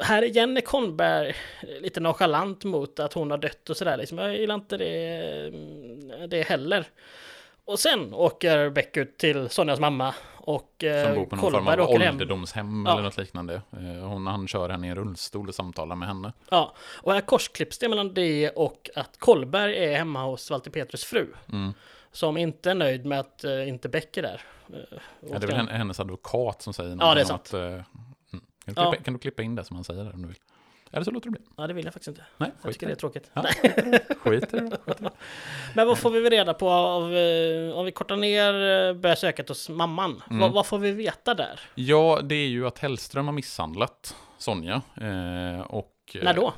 här 0.00 0.22
igen 0.24 0.56
är 0.56 0.60
Konberg 0.60 1.34
lite 1.80 2.00
nonchalant 2.00 2.64
mot 2.64 3.00
att 3.00 3.12
hon 3.12 3.30
har 3.30 3.38
dött 3.38 3.70
och 3.70 3.76
sådär. 3.76 3.96
Liksom. 3.96 4.18
Jag 4.18 4.36
gillar 4.38 4.54
inte 4.54 4.76
det, 4.76 4.94
mm, 5.48 6.30
det 6.30 6.42
heller. 6.42 6.86
Och 7.68 7.78
sen 7.78 8.14
åker 8.14 8.70
Beck 8.70 8.96
ut 8.96 9.18
till 9.18 9.48
Sonjas 9.48 9.80
mamma 9.80 10.14
och 10.36 10.74
Som 10.80 10.88
eh, 10.88 11.14
bor 11.14 11.26
på 11.26 11.36
någon 11.36 11.52
form 11.52 11.68
av 11.68 11.80
ålderdomshem 11.90 12.84
Ja. 12.86 12.92
eller 12.92 13.02
något 13.02 13.16
liknande. 13.16 13.54
Eh, 13.72 14.08
Hon, 14.08 14.26
han 14.26 14.48
kör 14.48 14.68
henne 14.68 14.86
i 14.86 14.90
en 14.90 14.96
rullstol 14.96 15.48
och 15.48 15.54
samtalar 15.54 15.96
med 15.96 16.08
henne. 16.08 16.32
Ja, 16.50 16.74
och 17.02 17.12
här 17.12 17.20
korsklipps 17.20 17.78
det 17.78 17.88
mellan 17.88 18.14
det 18.14 18.50
och 18.50 18.90
att 18.94 19.18
Kolberg 19.18 19.76
är 19.84 19.96
hemma 19.96 20.24
hos 20.24 20.50
Walter 20.50 20.70
Petrus 20.70 21.04
fru. 21.04 21.26
Mm. 21.52 21.72
Som 22.12 22.36
inte 22.36 22.70
är 22.70 22.74
nöjd 22.74 23.06
med 23.06 23.20
att 23.20 23.44
uh, 23.44 23.68
inte 23.68 23.88
Beck 23.88 24.16
är 24.16 24.22
där. 24.22 24.42
Uh, 24.70 24.76
Ja, 25.20 25.38
det 25.38 25.44
är 25.44 25.46
väl 25.46 25.56
hen- 25.56 25.68
hennes 25.68 26.00
advokat 26.00 26.62
som 26.62 26.72
säger 26.74 26.90
Ja, 26.90 26.96
någonting 26.96 27.14
det 27.16 27.20
är 27.20 27.24
sant. 27.24 27.42
att... 27.46 27.54
eh, 27.54 27.60
mm. 27.62 27.84
kan, 28.64 28.74
du 28.74 28.80
Ja. 28.82 28.90
klippa, 28.90 29.04
kan 29.04 29.14
du 29.14 29.20
klippa 29.20 29.42
in 29.42 29.54
det 29.54 29.64
som 29.64 29.76
han 29.76 29.84
säger 29.84 30.04
där 30.04 30.14
om 30.14 30.22
du 30.22 30.28
vill? 30.28 30.36
Eller 30.92 31.04
så 31.04 31.10
låter 31.10 31.26
du 31.26 31.30
bli. 31.30 31.40
Ja, 31.56 31.66
det 31.66 31.74
vill 31.74 31.84
jag 31.84 31.94
faktiskt 31.94 32.08
inte. 32.08 32.22
Nej, 32.36 32.50
Jag 32.62 32.72
tycker 32.72 32.86
det 32.86 32.92
är 32.92 32.96
tråkigt. 32.96 33.30
Ja. 33.34 33.44
Skit 34.18 34.54
i 34.54 34.56
det. 34.56 34.68
det. 34.86 35.10
Men 35.74 35.86
vad 35.86 35.98
får 35.98 36.10
vi 36.10 36.30
reda 36.30 36.54
på 36.54 36.70
av, 36.70 37.16
eh, 37.16 37.72
om 37.78 37.84
vi 37.84 37.92
kortar 37.92 38.16
ner 38.16 38.54
uh, 38.54 38.94
besöket 39.00 39.48
hos 39.48 39.68
mamman? 39.68 40.22
Mm. 40.30 40.40
Vad, 40.40 40.52
vad 40.52 40.66
får 40.66 40.78
vi 40.78 40.92
veta 40.92 41.34
där? 41.34 41.60
Ja, 41.74 42.20
det 42.22 42.34
är 42.34 42.48
ju 42.48 42.66
att 42.66 42.78
Hellström 42.78 43.26
har 43.26 43.32
misshandlat 43.32 44.16
Sonja. 44.38 44.82
Eh, 45.00 45.60
och, 45.60 45.94
eh, 46.14 46.24
När 46.24 46.34
då? 46.34 46.54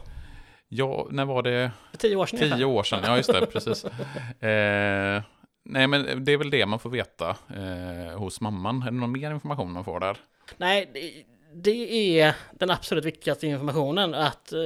Ja, 0.68 1.06
när 1.10 1.24
var 1.24 1.42
det? 1.42 1.70
För 1.90 1.98
tio 1.98 2.16
år 2.16 2.26
sedan 2.26 2.38
Tio 2.38 2.64
år 2.64 2.82
sedan, 2.82 3.00
ja 3.04 3.16
just 3.16 3.32
det, 3.32 3.46
precis. 3.46 3.84
Eh, 4.40 5.22
nej, 5.64 5.86
men 5.86 6.24
det 6.24 6.32
är 6.32 6.36
väl 6.36 6.50
det 6.50 6.66
man 6.66 6.78
får 6.78 6.90
veta 6.90 7.28
eh, 7.30 8.18
hos 8.18 8.40
mamman. 8.40 8.82
Är 8.82 8.86
det 8.86 8.96
någon 8.96 9.12
mer 9.12 9.30
information 9.30 9.72
man 9.72 9.84
får 9.84 10.00
där? 10.00 10.16
Nej, 10.56 10.90
det, 10.94 11.24
det 11.54 12.20
är 12.20 12.34
den 12.52 12.70
absolut 12.70 13.04
viktigaste 13.04 13.46
informationen. 13.46 14.14
Att, 14.14 14.52
eh, 14.52 14.58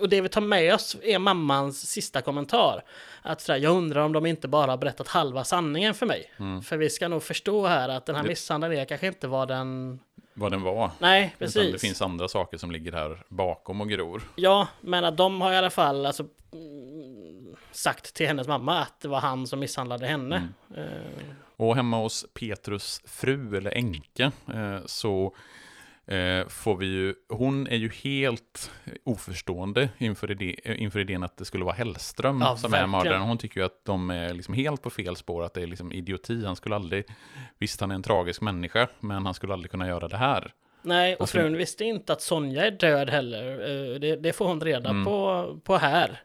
och 0.00 0.08
det 0.08 0.20
vi 0.20 0.28
tar 0.28 0.40
med 0.40 0.74
oss 0.74 0.96
är 1.02 1.18
mammans 1.18 1.90
sista 1.90 2.20
kommentar. 2.22 2.84
Att 3.22 3.40
sådär, 3.40 3.58
jag 3.58 3.76
undrar 3.76 4.02
om 4.02 4.12
de 4.12 4.26
inte 4.26 4.48
bara 4.48 4.70
har 4.70 4.78
berättat 4.78 5.08
halva 5.08 5.44
sanningen 5.44 5.94
för 5.94 6.06
mig. 6.06 6.32
Mm. 6.38 6.62
För 6.62 6.76
vi 6.76 6.90
ska 6.90 7.08
nog 7.08 7.22
förstå 7.22 7.66
här 7.66 7.88
att 7.88 8.06
den 8.06 8.16
här 8.16 8.22
misshandeln 8.22 8.72
är 8.74 8.84
kanske 8.84 9.06
inte 9.06 9.28
vad 9.28 9.48
den... 9.48 10.00
Vad 10.34 10.52
den 10.52 10.62
var. 10.62 10.90
Nej, 10.98 11.24
Utan 11.24 11.38
precis. 11.38 11.72
det 11.72 11.78
finns 11.78 12.02
andra 12.02 12.28
saker 12.28 12.58
som 12.58 12.70
ligger 12.70 12.92
här 12.92 13.22
bakom 13.28 13.80
och 13.80 13.88
gror. 13.88 14.22
Ja, 14.36 14.68
men 14.80 15.04
att 15.04 15.16
de 15.16 15.40
har 15.40 15.52
i 15.52 15.56
alla 15.56 15.70
fall 15.70 16.06
alltså, 16.06 16.26
mm, 16.52 17.56
sagt 17.72 18.14
till 18.14 18.26
hennes 18.26 18.48
mamma 18.48 18.78
att 18.78 19.00
det 19.00 19.08
var 19.08 19.20
han 19.20 19.46
som 19.46 19.60
misshandlade 19.60 20.06
henne. 20.06 20.48
Mm. 20.76 20.88
Eh, 20.88 21.24
Och 21.56 21.76
hemma 21.76 21.96
hos 21.96 22.26
Petrus 22.34 23.02
fru, 23.04 23.56
eller 23.56 23.70
änka, 23.70 24.32
eh, 24.54 24.78
så 24.86 25.34
eh, 26.08 26.48
får 26.48 26.76
vi 26.76 26.86
ju, 26.86 27.14
hon 27.28 27.66
är 27.66 27.76
ju 27.76 27.88
helt 27.90 28.70
oförstående 29.04 29.88
inför, 29.98 30.30
idé, 30.30 30.56
inför 30.64 31.00
idén 31.00 31.22
att 31.22 31.36
det 31.36 31.44
skulle 31.44 31.64
vara 31.64 31.74
Hellström 31.74 32.40
Ja, 32.40 32.56
som 32.56 32.68
är 32.74 32.78
verkligen. 32.78 32.90
mördaren. 32.90 33.22
Hon 33.22 33.38
tycker 33.38 33.60
ju 33.60 33.66
att 33.66 33.84
de 33.84 34.10
är 34.10 34.34
liksom 34.34 34.54
helt 34.54 34.82
på 34.82 34.90
fel 34.90 35.16
spår, 35.16 35.44
att 35.44 35.54
det 35.54 35.62
är 35.62 35.66
liksom 35.66 35.92
idioti. 35.92 36.44
Han 36.44 36.56
skulle 36.56 36.74
aldrig, 36.74 37.04
visst 37.58 37.80
han 37.80 37.90
är 37.90 37.94
en 37.94 38.02
tragisk 38.02 38.40
människa, 38.40 38.88
men 39.00 39.24
han 39.26 39.34
skulle 39.34 39.52
aldrig 39.52 39.70
kunna 39.70 39.88
göra 39.88 40.08
det 40.08 40.16
här. 40.16 40.52
Nej, 40.82 41.16
och 41.16 41.28
frun 41.28 41.56
visste 41.56 41.84
inte 41.84 42.12
att 42.12 42.22
Sonja 42.22 42.66
är 42.66 42.70
död 42.70 43.10
heller. 43.10 43.50
Eh, 43.94 44.00
Det, 44.00 44.16
det 44.16 44.32
får 44.32 44.46
hon 44.48 44.60
reda 44.60 44.90
Mm. 44.90 45.04
på, 45.04 45.60
på 45.64 45.76
här. 45.76 46.20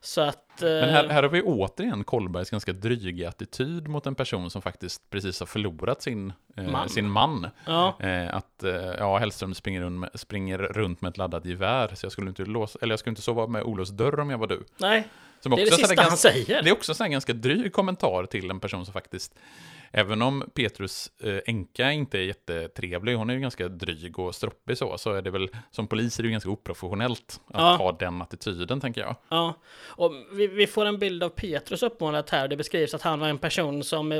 Så 0.00 0.20
att... 0.20 0.43
eh, 0.62 0.68
Men 0.68 0.88
här, 0.88 1.08
här 1.08 1.22
har 1.22 1.30
vi 1.30 1.42
återigen 1.42 2.04
Kollbergs 2.04 2.50
ganska 2.50 2.72
dryga 2.72 3.28
attityd 3.28 3.88
mot 3.88 4.06
en 4.06 4.14
person 4.14 4.50
som 4.50 4.62
faktiskt 4.62 5.10
precis 5.10 5.40
har 5.40 5.46
förlorat 5.46 6.02
sin 6.02 6.32
eh, 6.56 6.64
Man. 6.64 6.88
Sin 6.88 7.10
man. 7.10 7.46
Ja, 7.66 7.96
Eh, 8.00 8.34
att 8.34 8.64
eh, 8.64 8.72
ja, 8.74 9.18
Hellström 9.18 9.54
springer 9.54 9.80
runt, 9.80 10.00
med, 10.00 10.10
springer 10.14 10.58
runt 10.58 11.00
med 11.00 11.08
ett 11.10 11.18
laddat 11.18 11.44
gevär, 11.44 11.90
så 11.94 12.04
jag 12.06 12.12
skulle 12.12 12.28
inte 12.28 12.44
låsa, 12.44 12.78
eller 12.82 12.92
jag 12.92 12.98
skulle 12.98 13.10
inte 13.12 13.22
sova 13.22 13.46
med 13.46 13.62
olåst 13.62 13.92
dörr 13.92 14.20
om 14.20 14.30
jag 14.30 14.38
var 14.38 14.46
du. 14.46 14.64
nej, 14.76 15.08
det 15.42 15.48
är 15.52 15.56
det 15.56 15.72
sista 15.72 15.86
han 15.88 15.96
ganska- 15.96 16.16
säger. 16.16 16.62
Det 16.62 16.68
är 16.70 16.72
också 16.72 17.04
en 17.04 17.10
ganska 17.10 17.32
dryg 17.32 17.72
kommentar 17.72 18.26
till 18.26 18.50
en 18.50 18.60
person 18.60 18.84
som 18.84 18.92
faktiskt, 18.92 19.34
även 19.96 20.22
om 20.22 20.44
Petrus 20.54 21.10
eh, 21.22 21.38
änka 21.46 21.92
inte 21.92 22.18
är 22.18 22.22
jättetrevlig, 22.22 23.14
hon 23.14 23.30
är 23.30 23.34
ju 23.34 23.40
ganska 23.40 23.68
dryg 23.68 24.18
och 24.18 24.34
stroppig 24.34 24.78
så, 24.78 24.98
så 24.98 25.12
är 25.12 25.22
det 25.22 25.30
väl, 25.30 25.48
som 25.70 25.86
polis 25.86 26.18
är 26.18 26.22
det 26.22 26.26
ju 26.26 26.32
ganska 26.32 26.50
oprofessionellt 26.50 27.40
att 27.46 27.60
Ja. 27.60 27.76
ha 27.76 27.92
den 27.92 28.22
attityden, 28.22 28.80
tänker 28.80 29.00
jag. 29.00 29.16
Ja, 29.28 29.54
och 29.86 30.12
vi, 30.32 30.46
vi 30.46 30.66
får 30.66 30.86
en 30.86 30.98
bild 30.98 31.22
av 31.22 31.28
Petrus 31.28 31.82
uppmålat 31.82 32.30
här. 32.30 32.48
Det 32.48 32.56
beskrivs 32.56 32.94
att 32.94 33.02
han 33.02 33.20
var 33.20 33.28
en 33.28 33.38
person 33.38 33.84
som 33.84 34.12
eh, 34.12 34.18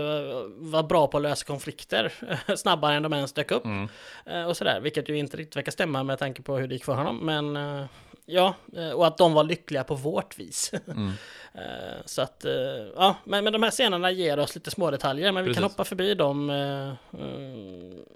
var 0.56 0.82
bra 0.82 1.06
på 1.06 1.16
att 1.16 1.22
lösa 1.22 1.44
konflikter 1.46 2.12
snabbare 2.56 2.94
än 2.94 3.02
de 3.02 3.12
ens 3.12 3.32
dök 3.32 3.50
upp. 3.50 3.64
Mm. 3.64 3.88
Eh, 4.26 4.44
och 4.44 4.56
sådär, 4.56 4.80
vilket 4.80 5.08
ju 5.08 5.18
inte 5.18 5.36
riktigt 5.36 5.56
verkar 5.56 5.72
stämma 5.72 6.02
med 6.02 6.18
tanke 6.18 6.42
på 6.42 6.56
hur 6.56 6.68
det 6.68 6.74
gick 6.74 6.84
för 6.84 6.94
honom. 6.94 7.18
Men 7.26 7.56
eh, 7.56 7.86
ja, 8.26 8.54
eh, 8.76 8.90
och 8.90 9.06
att 9.06 9.18
de 9.18 9.32
var 9.34 9.44
lyckliga 9.44 9.84
på 9.84 9.94
vårt 9.94 10.38
vis. 10.38 10.72
Mm. 10.88 11.12
Eh, 11.54 12.02
så 12.04 12.22
att, 12.22 12.44
eh, 12.44 12.52
ja, 12.96 13.16
men, 13.24 13.44
men 13.44 13.52
de 13.52 13.62
här 13.62 13.70
scenerna 13.70 14.10
ger 14.10 14.38
oss 14.38 14.54
lite 14.54 14.70
små 14.70 14.90
detaljer, 14.90 15.32
men 15.32 15.44
vi 15.44 15.54
kan 15.54 15.62
hoppa 15.62 15.84
förbi 15.84 16.14
dem 16.14 16.50
mm, 16.50 16.96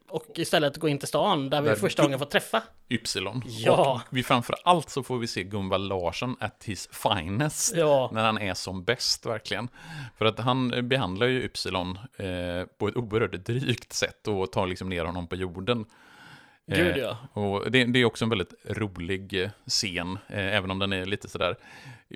och 0.09 0.25
istället 0.35 0.77
gå 0.77 0.89
in 0.89 0.99
till 0.99 1.09
stan 1.09 1.51
där 1.51 1.61
vi 1.63 1.69
Där- 1.69 1.77
första 1.77 2.03
gången 2.03 2.19
får 2.19 2.27
träffa. 2.27 2.63
Ypsilon. 2.91 3.43
Ja. 3.47 3.93
Och 3.93 4.17
vi 4.17 4.23
framför 4.23 4.57
allt 4.65 4.91
så 4.91 5.03
får 5.03 5.19
vi 5.19 5.27
se 5.27 5.43
Gunvald 5.43 5.89
Larsson 5.89 6.37
at 6.41 6.65
his 6.65 6.89
finest. 6.93 7.77
Ja, 7.77 8.11
När 8.13 8.25
han 8.25 8.39
är 8.39 8.55
som 8.55 8.85
bäst, 8.85 9.27
verkligen. 9.27 9.69
För 10.19 10.25
att 10.25 10.39
han 10.39 10.89
behandlar 10.89 11.27
ju 11.27 11.43
Ypsilon 11.45 11.99
eh, 12.17 12.65
på 12.79 12.89
ett 12.89 12.97
oerhört 12.97 13.33
drygt 13.47 13.93
sätt 13.93 14.29
och 14.29 14.53
tar 14.53 14.67
liksom 14.67 14.89
ner 14.89 15.05
honom 15.05 15.27
på 15.27 15.37
jorden. 15.37 15.85
Gud 16.77 16.97
ja. 16.97 17.17
Och 17.33 17.71
det, 17.71 17.85
det 17.85 17.99
är 17.99 18.05
också 18.05 18.25
en 18.25 18.29
väldigt 18.29 18.55
rolig 18.69 19.43
eh, 19.43 19.51
scen, 19.67 20.19
eh, 20.29 20.57
även 20.57 20.71
om 20.71 20.79
den 20.79 20.93
är 20.93 21.07
lite 21.07 21.29
sådär 21.29 21.57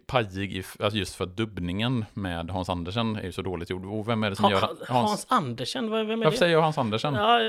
pajig, 0.06 0.64
alltså 0.80 0.98
just 0.98 1.14
för 1.14 1.24
att 1.24 1.36
dubbningen 1.36 2.04
med 2.14 2.50
Hans 2.50 2.68
Andersen 2.68 3.16
är 3.16 3.22
ju 3.22 3.32
så 3.32 3.42
dåligt 3.42 3.70
gjord. 3.70 3.84
Och 3.86 4.08
vem 4.08 4.22
är 4.24 4.30
det 4.30 4.36
som 4.36 4.44
Ha, 4.44 4.52
gör 4.52 4.60
Hans, 4.60 4.80
Hans? 4.88 5.26
Andersen, 5.28 5.90
vem 5.90 6.10
är 6.10 6.16
Varför 6.16 6.30
det? 6.30 6.36
säger 6.36 6.52
jag 6.52 6.62
Hans 6.62 6.78
Andersen? 6.78 7.14
Ja, 7.14 7.40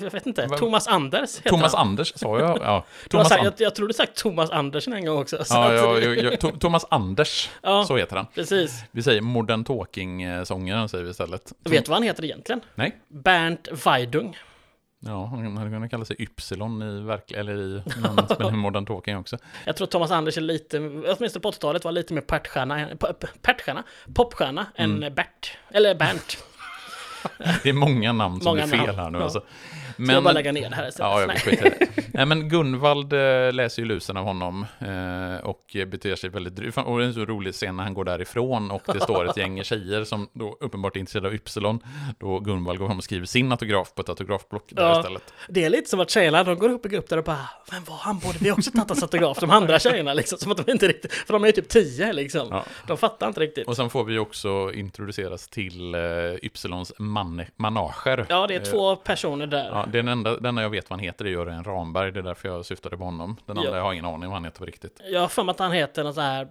jag 0.00 0.10
vet 0.10 0.26
inte. 0.26 0.46
Vad- 0.46 0.58
Thomas 0.58 0.88
Anders 0.88 1.38
heter 1.38 1.50
Thomas 1.50 1.74
han. 1.74 1.88
Anders, 1.88 2.12
sa 2.16 2.38
jag? 2.38 2.58
Ja, 2.62 2.84
Thomas, 3.10 3.28
sagt, 3.28 3.44
jag, 3.44 3.54
jag 3.58 3.74
tror 3.74 3.88
du 3.88 3.94
sagt 3.94 4.16
Thomas 4.16 4.50
Andersen 4.50 4.92
en 4.92 5.04
gång 5.04 5.18
också. 5.18 5.36
så 5.44 5.54
ja, 5.54 5.98
ja, 5.98 6.14
ja, 6.40 6.50
Thomas 6.60 6.86
Anders, 6.90 7.50
Ja. 7.62 7.84
så 7.84 7.96
heter 7.96 8.16
han. 8.16 8.26
Precis. 8.34 8.84
Vi 8.90 9.02
säger 9.02 9.20
Modern 9.20 9.64
Talking-sångaren, 9.64 10.88
säger 10.88 11.04
vi 11.04 11.10
istället. 11.10 11.52
Vet 11.64 11.84
du 11.84 11.88
vad 11.88 11.96
han 11.96 12.02
heter 12.02 12.24
egentligen? 12.24 12.60
Nej. 12.74 12.96
Bernt 13.08 13.68
Weidung. 13.86 14.36
Ja, 15.04 15.26
han 15.26 15.56
hade 15.56 15.70
kunnat 15.70 15.90
kalla 15.90 16.04
sig 16.04 16.16
Ypsilon 16.18 16.82
i 16.82 17.00
verklig, 17.00 17.38
eller 17.38 17.54
i, 17.56 17.82
spelar 18.34 18.50
Modern 18.56 18.86
Talking 18.86 19.16
också. 19.16 19.38
Jag 19.66 19.76
tror 19.76 19.86
Thomas 19.86 20.10
Anders 20.10 20.36
är 20.36 20.40
lite, 20.40 20.78
åtminstone 20.78 21.40
på 21.42 21.50
80-talet, 21.50 21.84
var 21.84 21.92
lite 21.92 22.14
mer 22.14 22.20
pärtstjärna, 22.20 22.78
än- 22.80 22.98
p- 22.98 23.06
p- 23.20 23.26
pärtstjärna, 23.42 23.82
popstjärna 24.14 24.66
Mm. 24.74 25.02
än 25.02 25.14
Bert. 25.14 25.56
Eller 25.70 25.94
Bernt. 25.94 26.36
Det 27.62 27.68
är 27.68 27.72
många 27.72 28.12
namn 28.12 28.40
som 28.40 28.50
Många 28.50 28.62
är 28.62 28.66
fel 28.66 28.86
namn, 28.86 28.98
här 28.98 29.10
nu 29.10 29.18
ja. 29.18 29.24
alltså. 29.24 29.42
Ska 29.94 30.12
jag 30.12 30.22
bara 30.24 30.32
lägga 30.34 30.52
ner 30.52 30.70
det 30.70 30.76
här 30.76 30.88
istället? 30.88 31.10
Ja, 31.12 31.20
jag 31.20 31.40
skiter 31.40 31.82
i. 31.82 32.01
Nej, 32.14 32.26
men 32.26 32.48
Gunvald 32.48 33.12
eh, 33.12 33.52
läser 33.52 33.82
ju 33.82 33.88
lusen 33.88 34.16
av 34.16 34.24
honom 34.24 34.66
eh, 34.78 35.44
och 35.44 35.76
beter 35.86 36.16
sig 36.16 36.30
väldigt 36.30 36.56
drygt. 36.56 36.78
Och 36.78 36.98
det 36.98 37.04
är 37.04 37.08
en 37.08 37.14
så 37.14 37.24
rolig 37.24 37.54
scen 37.54 37.76
när 37.76 37.84
han 37.84 37.94
går 37.94 38.04
därifrån 38.04 38.70
och 38.70 38.82
det 38.86 39.00
står 39.00 39.30
ett 39.30 39.36
gäng 39.36 39.64
tjejer 39.64 40.04
som 40.04 40.28
då 40.32 40.56
uppenbart 40.60 40.96
är 40.96 41.00
intresserade 41.00 41.28
av 41.28 41.34
Ypsilon. 41.34 41.80
Då 42.18 42.38
Gunvald 42.38 42.78
går 42.78 42.86
fram 42.86 42.98
och 42.98 43.04
skriver 43.04 43.26
sin 43.26 43.52
autograf 43.52 43.94
på 43.94 44.02
ett 44.02 44.08
autografblock 44.08 44.64
där 44.68 44.82
Ja. 44.82 44.98
istället. 45.00 45.34
Det 45.48 45.64
är 45.64 45.70
lite 45.70 45.90
som 45.90 46.00
att 46.00 46.10
tjejerna, 46.10 46.44
de 46.44 46.58
går 46.58 46.68
upp 46.68 46.86
i 46.86 46.88
grupp 46.88 47.08
där 47.08 47.16
och 47.16 47.24
bara 47.24 47.48
Vem 47.70 47.84
var 47.84 47.96
han? 47.96 48.18
Borde 48.18 48.38
vi 48.40 48.52
också 48.52 48.70
tagit 48.70 48.88
hans 48.88 49.02
autograf? 49.02 49.38
De 49.40 49.50
andra 49.50 49.78
tjejerna 49.78 50.14
liksom, 50.14 50.38
som 50.38 50.52
att 50.52 50.66
de 50.66 50.72
inte 50.72 50.88
riktigt, 50.88 51.12
för 51.12 51.32
de 51.32 51.42
är 51.42 51.46
ju 51.46 51.52
typ 51.52 51.68
tio 51.68 52.12
liksom. 52.12 52.48
Ja. 52.50 52.64
De 52.86 52.96
fattar 52.96 53.28
inte 53.28 53.40
riktigt. 53.40 53.68
Och 53.68 53.76
sen 53.76 53.90
får 53.90 54.04
vi 54.04 54.18
också 54.18 54.72
introduceras 54.74 55.48
till 55.48 55.94
eh, 55.94 56.00
Ypsilons 56.42 56.92
man 56.98 57.42
manager. 57.56 58.26
Ja, 58.28 58.46
det 58.46 58.54
är 58.54 58.64
två 58.64 58.96
personer 58.96 59.46
där. 59.46 59.68
Ja, 59.72 59.86
den 59.92 60.08
enda, 60.08 60.36
den 60.36 60.46
enda 60.46 60.62
jag 60.62 60.70
vet 60.70 60.90
vad 60.90 60.98
han 60.98 61.04
heter 61.04 61.24
är 61.24 61.28
Jörgen 61.30 61.64
Ramberg, 61.64 62.01
det 62.10 62.20
är 62.20 62.22
därför 62.22 62.48
jag 62.48 62.66
syftade 62.66 62.96
på 62.96 63.04
honom. 63.04 63.36
Den 63.46 63.58
andra 63.58 63.70
Ja. 63.70 63.76
jag 63.76 63.84
har 63.84 63.92
ingen 63.92 64.04
aning 64.04 64.20
vad 64.20 64.32
han 64.32 64.44
heter 64.44 64.58
på 64.58 64.64
riktigt. 64.64 65.00
Jag 65.04 65.20
har 65.20 65.28
för 65.28 65.44
mig 65.44 65.50
att 65.50 65.58
han 65.58 65.72
heter 65.72 66.04
något 66.04 66.14
så 66.14 66.20
här 66.20 66.48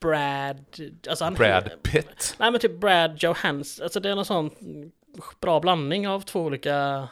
Brad... 0.00 0.64
Alltså 1.08 1.24
han 1.24 1.34
Brad 1.34 1.70
Pitt. 1.82 2.36
Nej 2.38 2.50
men 2.50 2.60
typ 2.60 2.80
Brad 2.80 3.22
Johans, 3.22 3.80
alltså 3.80 4.00
det 4.00 4.10
är 4.10 4.14
någon 4.14 4.24
sån 4.24 4.50
bra 5.40 5.60
blandning 5.60 6.08
av 6.08 6.20
två 6.20 6.40
olika... 6.40 7.08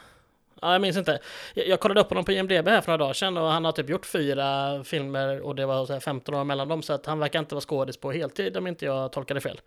Ja, 0.61 0.71
jag 0.71 0.81
minns 0.81 0.97
inte. 0.97 1.19
Jag, 1.53 1.67
jag 1.67 1.79
kollade 1.79 2.01
upp 2.01 2.09
honom 2.09 2.25
på 2.25 2.31
IMDB 2.31 2.67
här 2.67 2.81
för 2.81 2.91
några 2.91 2.97
dagar 2.97 3.13
sedan 3.13 3.37
och 3.37 3.47
han 3.47 3.65
har 3.65 3.71
typ 3.71 3.89
gjort 3.89 4.05
fyra 4.05 4.83
filmer 4.83 5.41
och 5.41 5.55
det 5.55 5.65
var 5.65 5.85
så 5.85 5.93
här 5.93 5.99
15 5.99 6.35
år 6.35 6.43
mellan 6.43 6.67
dem 6.67 6.81
så 6.81 6.93
att 6.93 7.05
han 7.05 7.19
verkar 7.19 7.39
inte 7.39 7.55
vara 7.55 7.61
skådis 7.61 7.97
på 7.97 8.11
heltid 8.11 8.57
om 8.57 8.67
inte 8.67 8.85
jag 8.85 9.11
tolkade 9.11 9.41
fel. 9.41 9.61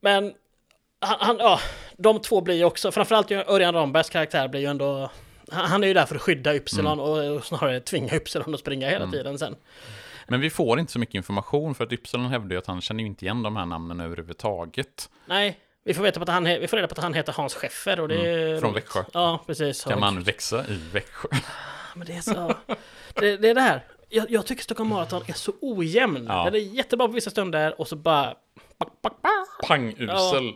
Men 0.00 0.34
han, 1.00 1.16
han, 1.20 1.36
ja, 1.38 1.60
de 1.96 2.20
två 2.20 2.40
blir 2.40 2.54
ju 2.54 2.64
också, 2.64 2.92
framförallt 2.92 3.30
Örjan 3.30 3.74
Rambergs 3.74 4.10
karaktär 4.10 4.48
blir 4.48 4.60
ju 4.60 4.66
ändå 4.66 5.10
han 5.50 5.82
är 5.82 5.88
ju 5.88 5.94
där 5.94 6.06
för 6.06 6.14
att 6.14 6.22
skydda 6.22 6.54
Ypsilon 6.54 7.00
och, 7.00 7.36
och 7.36 7.44
snarare 7.44 7.80
tvinga 7.80 8.14
Ypsilon 8.14 8.54
att 8.54 8.60
springa 8.60 8.88
hela 8.88 9.10
tiden 9.10 9.38
sen. 9.38 9.56
Men 10.28 10.40
vi 10.40 10.50
får 10.50 10.80
inte 10.80 10.92
så 10.92 10.98
mycket 10.98 11.14
information 11.14 11.74
för 11.74 11.84
att 11.84 11.92
Ypsilon 11.92 12.26
hävdar 12.26 12.50
ju 12.50 12.58
att 12.58 12.66
han 12.66 12.80
känner 12.80 13.00
ju 13.00 13.06
inte 13.06 13.24
igen 13.24 13.42
de 13.42 13.56
här 13.56 13.66
namnen 13.66 14.00
överhuvudtaget. 14.00 15.10
Nej, 15.26 15.58
vi 15.84 15.94
får, 15.94 16.02
veta 16.02 16.20
på 16.20 16.22
att 16.22 16.28
han, 16.28 16.44
vi 16.44 16.68
får 16.68 16.76
reda 16.76 16.88
på 16.88 16.92
att 16.92 17.02
han 17.02 17.14
heter 17.14 17.32
Hans 17.32 17.54
Scheffer 17.54 18.00
och 18.00 18.08
det 18.08 18.30
är... 18.30 18.48
Mm, 18.48 18.60
från 18.60 18.74
Växjö. 18.74 19.04
Ja, 19.12 19.44
precis. 19.46 19.84
Kan 19.84 20.00
man 20.00 20.22
växa 20.22 20.66
i 20.66 20.80
Växjö? 20.92 21.28
Men 21.94 22.06
det 22.06 22.12
är 22.12 22.20
så... 22.20 22.54
det, 23.14 23.36
det 23.36 23.48
är 23.48 23.54
det 23.54 23.60
här. 23.60 23.84
Jag, 24.08 24.30
jag 24.30 24.46
tycker 24.46 24.62
Stockholm 24.62 24.90
Marathon 24.90 25.22
är 25.26 25.32
så 25.32 25.52
ojämn. 25.60 26.26
Ja. 26.28 26.44
Den 26.44 26.54
är 26.54 26.58
jättebra 26.58 27.06
på 27.06 27.12
vissa 27.12 27.30
stunder 27.30 27.80
och 27.80 27.88
så 27.88 27.96
bara... 27.96 28.34
Pangusel. 29.68 30.52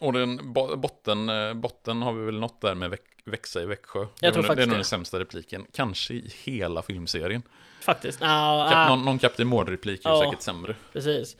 Och 0.00 0.12
den 0.12 0.52
bo- 0.52 0.76
botten, 0.76 1.28
eh, 1.28 1.54
botten 1.54 2.02
har 2.02 2.12
vi 2.12 2.24
väl 2.24 2.38
nått 2.40 2.60
där 2.60 2.74
med 2.74 2.90
väx, 2.90 3.02
växa 3.24 3.62
i 3.62 3.66
Växjö. 3.66 4.06
det, 4.20 4.26
är 4.26 4.32
nog- 4.32 4.56
det 4.56 4.62
är 4.62 4.66
nog 4.66 4.76
den 4.76 4.84
sämsta 4.84 5.18
repliken, 5.20 5.66
kanske 5.72 6.14
i 6.14 6.32
hela 6.44 6.82
filmserien. 6.82 7.42
Faktiskt. 7.80 8.20
Ja, 8.20 8.66
Kap, 8.70 8.76
ah, 8.78 8.88
någon, 8.88 9.04
någon 9.04 9.18
Kapten 9.18 9.46
Mård-replik 9.48 10.04
är 10.04 10.10
Ja. 10.10 10.20
säkert 10.24 10.42
sämre. 10.42 10.74
precis. 10.92 11.36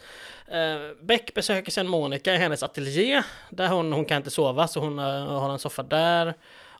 Uh, 0.48 1.04
Beck 1.04 1.34
besöker 1.34 1.70
sen 1.72 1.88
Monica 1.88 2.34
i 2.34 2.36
hennes 2.36 2.62
ateljé. 2.62 3.22
Där 3.50 3.68
hon, 3.68 3.92
hon 3.92 4.04
kan 4.04 4.16
inte 4.16 4.30
sova 4.30 4.68
så 4.68 4.80
hon 4.80 4.98
eh, 4.98 5.04
har 5.26 5.52
en 5.52 5.58
soffa 5.58 5.82
där. 5.82 6.34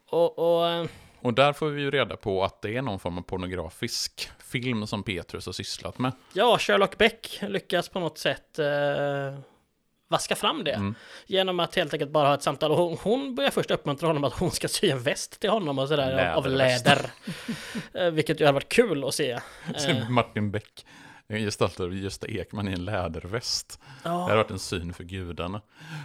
Och... 0.09 0.39
och 0.59 0.69
eh, 0.69 0.87
Och 1.21 1.35
där 1.35 1.53
får 1.53 1.67
vi 1.69 1.83
ju 1.83 1.91
reda 1.91 2.17
på 2.17 2.45
att 2.45 2.63
det 2.63 2.77
är 2.77 2.83
någon 2.83 2.99
form 3.01 3.19
av 3.19 3.23
pornografisk 3.23 4.31
film 4.45 4.87
som 4.87 5.03
Petrus 5.03 5.47
har 5.47 5.53
sysslat 5.53 5.99
med. 5.99 6.13
Ja, 6.33 6.59
Sherlock 6.59 6.99
Beck 6.99 7.39
lyckas 7.43 7.89
på 7.89 8.01
något 8.01 8.19
sätt 8.19 8.59
eh, 8.59 8.67
vaska 10.13 10.37
fram 10.37 10.65
det. 10.65 10.73
Mm. 10.73 10.95
Genom 11.27 11.61
att 11.61 11.75
helt 11.75 11.93
enkelt 11.93 12.11
bara 12.11 12.29
ha 12.29 12.35
ett 12.35 12.43
samtal. 12.43 12.71
Och 12.71 12.77
hon, 12.79 12.99
hon 13.03 13.35
börjar 13.35 13.51
först 13.51 13.71
uppmuntra 13.71 14.07
honom 14.07 14.25
att 14.25 14.33
hon 14.33 14.51
ska 14.51 14.69
sy 14.69 14.91
en 14.91 15.03
väst 15.03 15.41
till 15.41 15.51
honom 15.51 15.79
och 15.79 15.89
sådär 15.89 16.31
av- 16.31 16.39
av 16.39 16.47
läder. 16.51 17.11
Eh, 17.95 18.11
vilket 18.11 18.41
ju 18.41 18.45
hade 18.45 18.55
varit 18.55 18.69
kul 18.69 19.05
att 19.05 19.15
se. 19.15 19.31
Eh, 19.89 20.09
Martin 20.09 20.51
Beck 20.51 20.87
gestaltar 21.29 21.89
Gösta 21.89 22.27
Ekman 22.27 22.69
i 22.69 22.73
en 22.73 22.85
läderväst. 22.85 23.81
Det 24.03 24.09
ja, 24.09 24.11
har 24.11 24.37
varit 24.37 24.51
en 24.51 24.59
syn 24.59 24.95
för 24.95 25.05
gudarna. 25.05 25.61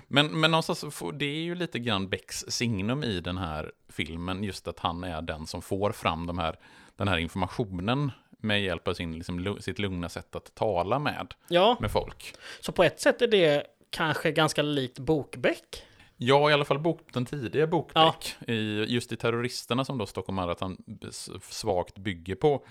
Men, 0.07 0.39
men 0.39 0.51
någonstans, 0.51 1.01
det 1.13 1.25
är 1.25 1.41
ju 1.41 1.55
lite 1.55 1.79
grann 1.79 2.09
Becks 2.09 2.45
signum 2.47 3.03
i 3.03 3.19
den 3.19 3.37
här 3.37 3.71
filmen, 3.89 4.43
just 4.43 4.67
att 4.67 4.79
han 4.79 5.03
är 5.03 5.21
den 5.21 5.47
som 5.47 5.61
får 5.61 5.91
fram 5.91 6.27
de 6.27 6.37
här, 6.37 6.55
den 6.95 7.07
här 7.07 7.17
informationen 7.17 8.11
med 8.39 8.61
hjälp 8.61 8.87
av 8.87 8.93
sin, 8.93 9.13
liksom, 9.13 9.57
sitt 9.59 9.79
lugna 9.79 10.09
sätt 10.09 10.35
att 10.35 10.55
tala 10.55 10.99
med, 10.99 11.33
ja, 11.47 11.77
med 11.79 11.91
folk. 11.91 12.33
så 12.61 12.71
på 12.71 12.83
ett 12.83 12.99
sätt 12.99 13.21
är 13.21 13.27
det 13.27 13.63
kanske 13.89 14.31
ganska 14.31 14.61
likt 14.61 14.99
Bokbäck. 14.99 15.83
Ja, 16.17 16.49
i 16.49 16.53
alla 16.53 16.65
fall 16.65 16.79
bok, 16.79 17.01
den 17.13 17.25
tidiga 17.25 17.67
Bokbeck, 17.67 18.35
i, 18.47 18.85
just 18.87 19.11
i 19.11 19.15
Terroristerna 19.15 19.85
som 19.85 19.97
då 19.97 20.05
Stockholm 20.05 20.35
Marathon 20.35 20.77
svagt 21.41 21.97
bygger 21.97 22.35
på, 22.35 22.65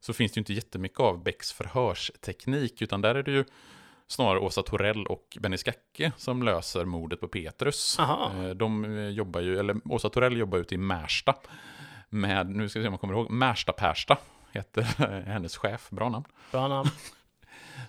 så 0.00 0.12
finns 0.12 0.32
det 0.32 0.38
ju 0.38 0.40
inte 0.40 0.52
jättemycket 0.52 1.00
av 1.00 1.22
Becks 1.22 1.52
förhörsteknik, 1.52 2.82
utan 2.82 3.00
där 3.00 3.14
är 3.14 3.22
det 3.22 3.30
ju 3.30 3.44
snarare 4.06 4.38
Åsa 4.38 4.62
Torell 4.62 5.06
och 5.06 5.38
Benny 5.40 5.56
Skacke 5.56 6.12
som 6.16 6.42
löser 6.42 6.84
mordet 6.84 7.20
på 7.20 7.28
Petrus. 7.28 7.98
Aha. 7.98 8.32
Eh, 8.44 8.50
De 8.50 8.84
eh, 8.98 9.08
jobbar 9.08 9.40
ju, 9.40 9.58
eller 9.58 9.76
Åsa 9.84 10.08
Torell 10.08 10.36
jobbar 10.36 10.58
ute 10.58 10.74
i 10.74 10.78
Märsta, 10.78 11.34
med, 12.08 12.50
nu 12.50 12.68
ska 12.68 12.78
vi 12.78 12.82
se 12.82 12.88
om 12.88 12.92
jag 12.92 13.00
kommer 13.00 13.14
ihåg, 13.14 13.30
Märsta 13.30 13.72
Pärsta 13.72 14.18
heter 14.52 14.82
hennes 15.26 15.56
chef, 15.56 15.90
bra 15.90 16.08
namn. 16.08 16.24
Bra 16.50 16.68
namn. 16.68 16.88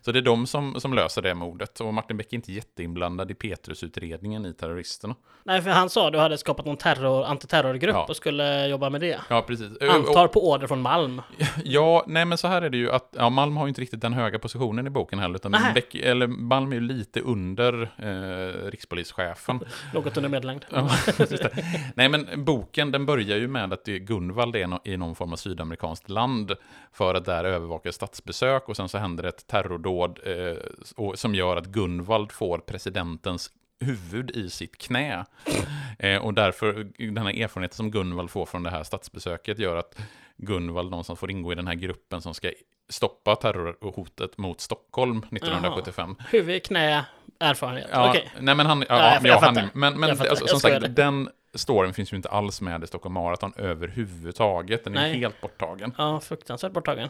Så 0.01 0.11
det 0.11 0.19
är 0.19 0.21
de 0.21 0.47
som, 0.47 0.79
som 0.79 0.93
löser 0.93 1.21
det 1.21 1.33
mordet. 1.33 1.79
Och 1.79 1.93
Martin 1.93 2.17
Beck 2.17 2.33
är 2.33 2.35
inte 2.35 2.51
jätteinblandad 2.53 3.31
i 3.31 3.33
Petrus-utredningen 3.33 4.45
i 4.45 4.53
terroristerna. 4.53 5.15
Nej, 5.43 5.61
för 5.61 5.69
han 5.69 5.89
sa 5.89 6.07
att 6.07 6.13
du 6.13 6.19
hade 6.19 6.37
skapat 6.37 6.65
någon 6.65 6.77
terror, 6.77 7.23
antiterrorgrupp 7.25 7.95
Ja. 7.95 8.05
och 8.09 8.15
skulle 8.15 8.67
jobba 8.67 8.89
med 8.89 9.01
det. 9.01 9.19
Ja, 9.29 9.41
precis. 9.41 9.67
Antar 9.89 10.27
på 10.27 10.49
order 10.51 10.67
från 10.67 10.81
Malm. 10.81 11.21
Ja, 11.63 12.03
nej 12.07 12.25
men 12.25 12.37
så 12.37 12.47
här 12.47 12.61
är 12.61 12.69
det 12.69 12.77
ju 12.77 12.91
att 12.91 13.09
ja, 13.17 13.29
Malm 13.29 13.57
har 13.57 13.65
ju 13.65 13.69
inte 13.69 13.81
riktigt 13.81 14.01
den 14.01 14.13
höga 14.13 14.39
positionen 14.39 14.87
i 14.87 14.89
boken 14.89 15.19
heller, 15.19 15.35
utan. 15.35 15.55
Beck, 15.73 15.95
eller 15.95 16.27
Malm 16.27 16.71
är 16.71 16.75
ju 16.75 16.81
lite 16.81 17.19
under 17.19 17.81
eh, 17.97 18.69
rikspolischefen. 18.71 19.59
Något 19.93 20.17
under 20.17 20.29
medellängd. 20.29 20.65
Ja. 20.69 20.89
Nej, 21.95 22.09
men 22.09 22.27
boken 22.45 22.91
den 22.91 23.05
börjar 23.05 23.37
ju 23.37 23.47
med 23.47 23.73
att 23.73 23.85
det 23.85 23.95
är 23.95 23.99
Gunvald 23.99 24.55
är 24.55 24.87
i 24.87 24.97
någon 24.97 25.15
form 25.15 25.33
av 25.33 25.37
sydamerikanskt 25.37 26.09
land 26.09 26.51
för 26.93 27.15
att 27.15 27.25
där 27.25 27.43
övervaka 27.43 27.91
statsbesök 27.91 28.69
och 28.69 28.75
sen 28.75 28.89
så 28.89 28.97
händer 28.97 29.23
det 29.23 29.29
ett 29.29 29.47
terrordåd 29.77 30.19
eh, 30.23 30.57
och, 30.95 31.19
som 31.19 31.35
gör 31.35 31.57
att 31.57 31.65
Gunvald 31.65 32.31
får 32.31 32.57
presidentens 32.57 33.51
huvud 33.79 34.31
i 34.31 34.49
sitt 34.49 34.77
knä. 34.77 35.25
Eh, 35.99 36.21
och 36.21 36.33
därför, 36.33 36.73
den 36.97 37.17
här 37.17 37.41
erfarenheten 37.43 37.75
som 37.75 37.91
Gunvald 37.91 38.29
får 38.29 38.45
från 38.45 38.63
det 38.63 38.69
här 38.69 38.83
statsbesöket 38.83 39.59
gör 39.59 39.75
att 39.75 39.99
Gunvald 40.37 40.89
någonstans 40.91 41.19
får 41.19 41.31
ingå 41.31 41.51
i 41.51 41.55
den 41.55 41.67
här 41.67 41.73
gruppen 41.75 42.21
som 42.21 42.33
ska 42.33 42.51
stoppa 42.89 43.35
terrorhotet 43.35 44.37
mot 44.37 44.61
Stockholm 44.61 45.17
1975. 45.17 46.15
Huvud, 46.31 46.63
knä, 46.63 47.05
erfarenhet. 47.39 47.87
Ja, 47.91 48.09
Okej. 48.09 48.31
nej 48.39 48.55
men 48.55 48.65
han, 48.65 48.79
ja, 48.79 48.85
Ja, 48.89 48.97
ja, 48.99 49.13
jag- 49.13 49.25
jag 49.25 49.39
han 49.39 49.69
men, 49.73 49.99
men 49.99 50.01
Jag 50.01 50.09
alltså, 50.09 50.25
Jag 50.25 50.49
som 50.49 50.59
skojar 50.59 50.79
sagt, 50.79 50.95
det. 50.95 51.01
den 51.03 51.29
storyn 51.53 51.93
finns 51.93 52.13
ju 52.13 52.17
inte 52.17 52.29
alls 52.29 52.61
med 52.61 52.83
i 52.83 52.87
Stockholm 52.87 53.13
Marathon 53.13 53.53
överhuvudtaget. 53.55 54.83
Den 54.83 54.97
är 54.97 55.01
Nej. 55.01 55.19
helt 55.19 55.41
borttagen. 55.41 55.93
Ja, 55.97 56.19
fruktansvärt 56.19 56.71
borttagen. 56.71 57.09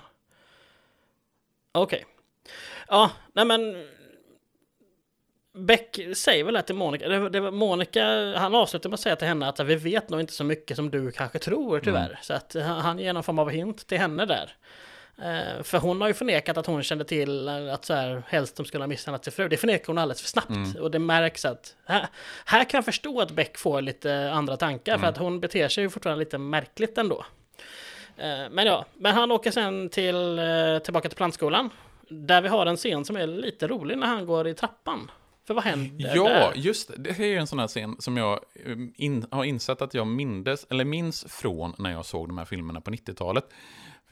Okej. 1.71 2.05
Ja, 2.87 3.11
nej 3.33 3.45
men... 3.45 3.87
Beck 5.57 5.99
säger 6.15 6.43
väl 6.43 6.53
det 6.53 6.61
till 6.61 6.75
Monica. 6.75 7.07
Det, 7.07 7.29
det 7.29 7.51
Monica, 7.51 8.33
han 8.37 8.55
avslutar 8.55 8.89
med 8.89 8.93
att 8.93 8.99
säga 8.99 9.15
till 9.15 9.27
henne 9.27 9.47
att 9.47 9.59
vi 9.59 9.75
vet 9.75 10.09
nog 10.09 10.19
inte 10.19 10.33
så 10.33 10.43
mycket 10.43 10.77
som 10.77 10.89
du 10.91 11.11
kanske 11.11 11.39
tror 11.39 11.79
tyvärr. 11.79 12.05
Mm. 12.05 12.17
Så 12.21 12.33
att 12.33 12.53
han, 12.53 12.81
han 12.81 12.99
ger 12.99 13.13
någon 13.13 13.23
form 13.23 13.39
av 13.39 13.49
hint 13.49 13.87
till 13.87 13.97
henne 13.97 14.25
där. 14.25 14.55
Eh, 15.17 15.63
för 15.63 15.77
hon 15.77 16.01
har 16.01 16.07
ju 16.07 16.13
förnekat 16.13 16.57
att 16.57 16.65
hon 16.65 16.83
kände 16.83 17.05
till 17.05 17.49
att 17.49 17.85
så 17.85 17.93
här, 17.93 18.23
Hellström 18.27 18.65
skulle 18.65 18.83
ha 18.83 18.87
misshandlat 18.87 19.23
sin 19.23 19.33
fru. 19.33 19.47
Det 19.49 19.57
förnekar 19.57 19.87
hon 19.87 19.97
alldeles 19.97 20.21
för 20.21 20.29
snabbt. 20.29 20.49
Mm. 20.49 20.81
Och 20.81 20.91
det 20.91 20.99
märks 20.99 21.45
att 21.45 21.75
här, 21.85 22.07
här 22.45 22.63
kan 22.63 22.77
jag 22.77 22.85
förstå 22.85 23.21
att 23.21 23.31
Beck 23.31 23.57
får 23.57 23.81
lite 23.81 24.31
andra 24.31 24.57
tankar. 24.57 24.93
För 24.93 24.99
Mm. 24.99 25.09
att 25.09 25.17
hon 25.17 25.39
beter 25.39 25.67
sig 25.67 25.83
ju 25.83 25.89
fortfarande 25.89 26.19
lite 26.19 26.37
märkligt 26.37 26.97
ändå. 26.97 27.25
Eh, 28.17 28.49
Men 28.51 28.65
ja, 28.67 28.85
men 28.93 29.13
han 29.13 29.31
åker 29.31 29.51
sen 29.51 29.89
till, 29.89 30.39
eh, 30.39 30.77
tillbaka 30.83 31.09
till 31.09 31.17
plantskolan. 31.17 31.69
Där 32.13 32.41
vi 32.41 32.47
har 32.47 32.65
en 32.65 32.77
scen 32.77 33.05
som 33.05 33.15
är 33.15 33.27
lite 33.27 33.67
rolig 33.67 33.97
när 33.97 34.07
han 34.07 34.25
går 34.25 34.47
i 34.47 34.53
trappan. 34.53 35.11
För 35.47 35.53
vad 35.53 35.63
händer 35.63 36.11
Ja, 36.15 36.23
där? 36.29 36.51
just 36.55 36.87
det. 36.87 36.97
Det 36.97 37.19
är 37.19 37.25
ju 37.27 37.37
en 37.37 37.47
sån 37.47 37.59
här 37.59 37.67
scen 37.67 37.95
som 37.99 38.17
jag 38.17 38.39
eh, 38.65 38.77
in, 38.95 39.25
har 39.31 39.43
insett 39.43 39.81
att 39.81 39.93
jag 39.93 40.07
mindes, 40.07 40.65
eller 40.69 40.85
minns 40.85 41.25
från 41.29 41.73
när 41.77 41.91
jag 41.91 42.05
såg 42.05 42.27
de 42.29 42.37
här 42.37 42.45
filmerna 42.45 42.81
på 42.81 42.91
90-talet. 42.91 43.43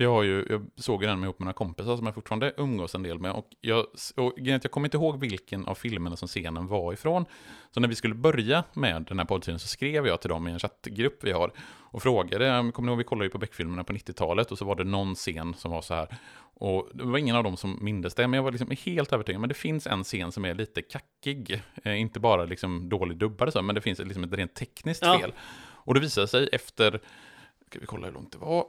För 0.02 0.06
jag, 0.06 0.12
har 0.12 0.24
ju, 0.24 0.46
jag 0.50 0.66
såg 0.76 1.02
ju 1.04 1.08
den 1.10 1.20
med 1.20 1.26
ihop 1.28 1.40
med 1.40 1.46
några 1.46 1.54
kompisar 1.54 1.98
som 1.98 2.06
jag 2.06 2.16
fortfarande 2.16 2.54
umgås 2.58 2.96
en 2.96 3.04
del 3.04 3.20
med. 3.20 3.32
Och 3.32 3.48
jag, 3.62 3.86
och 4.18 4.34
jag 4.38 4.64
kommer 4.72 4.88
inte 4.88 4.98
ihåg 4.98 5.20
vilken 5.20 5.66
av 5.66 5.76
filmerna 5.76 6.16
som 6.16 6.28
scenen 6.28 6.68
var 6.68 6.94
ifrån. 6.94 7.26
Så 7.72 7.80
när 7.80 7.88
vi 7.88 7.96
skulle 7.96 8.16
börja 8.16 8.64
med 8.74 9.06
den 9.10 9.20
här 9.20 9.26
poddserien 9.26 9.60
så 9.60 9.68
skrev 9.68 10.08
jag 10.08 10.22
till 10.22 10.30
dem 10.30 10.48
i 10.48 10.52
en 10.52 10.60
chattgrupp 10.60 11.24
vi 11.24 11.32
har. 11.32 11.52
Och 11.70 12.02
frågade, 12.04 12.72
kommer 12.72 12.86
ni 12.86 12.92
ihåg, 12.92 12.98
vi 12.98 13.04
kollade 13.04 13.26
ju 13.26 13.30
på 13.30 13.38
Beck-filmerna 13.38 13.84
på 13.84 13.94
90-talet. 13.94 14.52
Och 14.52 14.58
så 14.58 14.66
var 14.66 14.76
det 14.76 14.84
någon 14.84 15.16
scen 15.16 15.54
som 15.58 15.72
var 15.72 15.82
så 15.82 15.94
här. 15.94 16.08
Och 16.54 16.90
det 16.94 17.04
var 17.04 17.18
ingen 17.18 17.36
av 17.36 17.44
dem 17.44 17.58
som 17.58 17.78
mindes 17.82 18.16
det, 18.16 18.28
men 18.28 18.38
jag 18.38 18.44
var 18.44 18.52
liksom 18.52 18.72
helt 18.86 19.14
övertygad. 19.14 19.42
Men 19.42 19.48
det 19.50 19.56
finns 19.56 19.88
en 19.88 20.04
scen 20.04 20.32
som 20.32 20.46
är 20.46 20.54
lite 20.54 20.82
kackig. 20.82 21.62
Eh, 21.84 22.00
inte 22.02 22.20
bara 22.20 22.46
liksom 22.46 22.90
dålig 22.90 23.18
dubbad 23.18 23.54
så, 23.54 23.62
men 23.62 23.76
det 23.76 23.82
finns 23.82 24.00
liksom 24.00 24.24
ett 24.24 24.34
rent 24.34 24.54
tekniskt 24.54 25.04
Ja. 25.06 25.20
fel. 25.20 25.34
Och 25.84 25.94
det 25.94 26.00
visade 26.00 26.28
sig 26.28 26.50
efter, 26.52 27.00
ska 27.68 27.80
vi 27.80 27.86
kolla 27.86 28.08
hur 28.08 28.14
långt 28.14 28.32
det 28.32 28.38
var? 28.38 28.66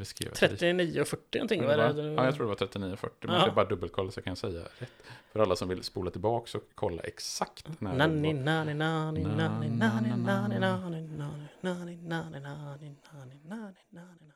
Det 0.00 0.24
jag 0.24 0.34
till- 0.34 0.48
39 0.48 1.00
och 1.00 1.08
40 1.08 1.38
någonting. 1.38 1.60
Det 1.60 1.66
var, 1.66 1.76
det? 1.76 2.12
ja, 2.12 2.24
jag 2.24 2.34
tror 2.34 2.44
det 2.44 2.48
var 2.48 2.56
39-40. 2.56 3.08
Men 3.20 3.30
Ja. 3.30 3.34
jag 3.34 3.42
ska 3.42 3.52
bara 3.52 3.64
dubbelkolla 3.68 4.10
så 4.10 4.22
kan 4.22 4.30
jag 4.30 4.38
säga 4.38 4.62
rätt. 4.78 4.90
För 5.32 5.40
alla 5.40 5.56
som 5.56 5.68
vill 5.68 5.82
spola 5.82 6.10
tillbaka 6.10 6.46
så 6.46 6.60
kolla 6.74 7.02
exakt 7.02 7.68
när 7.80 7.90
det 7.90 7.96
Nani, 7.96 8.34
var. 8.34 8.40
nani, 8.40 8.74
nani, 8.74 9.24
nani, 9.24 9.68
nani, 9.68 9.68
nani, 9.68 10.58
nani, 10.58 10.58
nani, 10.58 11.08
nani, 11.62 12.00
nani, 12.00 12.40
nani, 13.44 13.74
nani. 13.90 14.32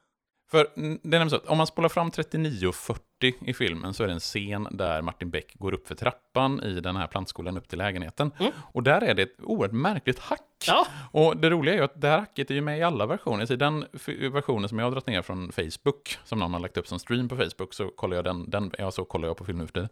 För 0.51 0.67
mm, 0.77 0.99
det 1.03 1.09
är 1.09 1.11
nämligen 1.11 1.31
så 1.31 1.37
att 1.37 1.47
om 1.47 1.59
man 1.59 1.67
spolar 1.67 1.89
fram 1.89 2.11
39 2.11 2.67
och 2.67 2.75
40 2.75 3.01
i 3.25 3.55
filmen 3.55 3.95
så 3.95 4.03
är 4.03 4.07
det 4.07 4.13
en 4.13 4.21
scen 4.21 4.69
där 4.71 5.03
Martin 5.03 5.31
Beck 5.31 5.55
går 5.55 5.75
upp 5.75 5.89
för 5.89 5.95
trappan 5.95 6.63
i 6.63 6.81
den 6.81 6.97
här 6.97 7.07
plantskolan 7.07 7.57
upp 7.57 7.69
till 7.69 7.79
lägenheten. 7.79 8.31
Mm. 8.39 8.53
Och 8.73 8.83
där 8.83 9.01
är 9.05 9.15
det 9.15 9.23
ett 9.23 9.37
oerhört 9.43 9.73
märkligt 9.73 10.19
hack. 10.19 10.41
Ja, 10.67 10.87
Och 11.11 11.37
det 11.37 11.51
roliga 11.51 11.75
är 11.75 11.79
ju 11.79 11.85
att 11.85 12.01
det 12.01 12.09
här 12.09 12.19
hacket 12.19 12.51
är 12.51 12.55
ju 12.55 12.61
med 12.61 12.79
i 12.79 12.83
alla 12.83 13.07
versioner. 13.07 13.47
Så 13.47 13.53
i 13.53 13.57
den 13.57 13.85
versionen 14.33 14.69
som 14.69 14.79
jag 14.79 14.87
har 14.87 14.91
dragit 14.91 15.07
ner 15.07 15.23
från 15.23 15.53
Facebook, 15.53 16.19
som 16.25 16.39
någon 16.39 16.53
har 16.53 16.61
lagt 16.61 16.77
upp 16.77 16.89
som 16.89 16.99
stream 16.99 17.29
på 17.29 17.37
Facebook, 17.37 17.75
så 17.75 17.89
kollar 17.89 18.17
jag 18.17 18.25
den, 18.25 18.51
den 18.51 18.73
ja, 18.79 18.91
så 18.91 19.05
kollar 19.05 19.29
jag 19.29 19.37
på 19.37 19.45
filmen 19.45 19.61
nu 19.63 19.67
för 19.67 19.73
tiden. 19.73 19.89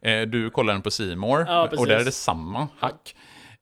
Eh, 0.00 0.28
du 0.28 0.50
kollar 0.50 0.72
den 0.72 0.82
på 0.82 1.16
More 1.16 1.44
Ja, 1.48 1.64
precis. 1.64 1.80
och 1.80 1.86
där 1.86 2.00
är 2.00 2.04
det 2.04 2.12
samma 2.12 2.68
hack. 2.78 3.14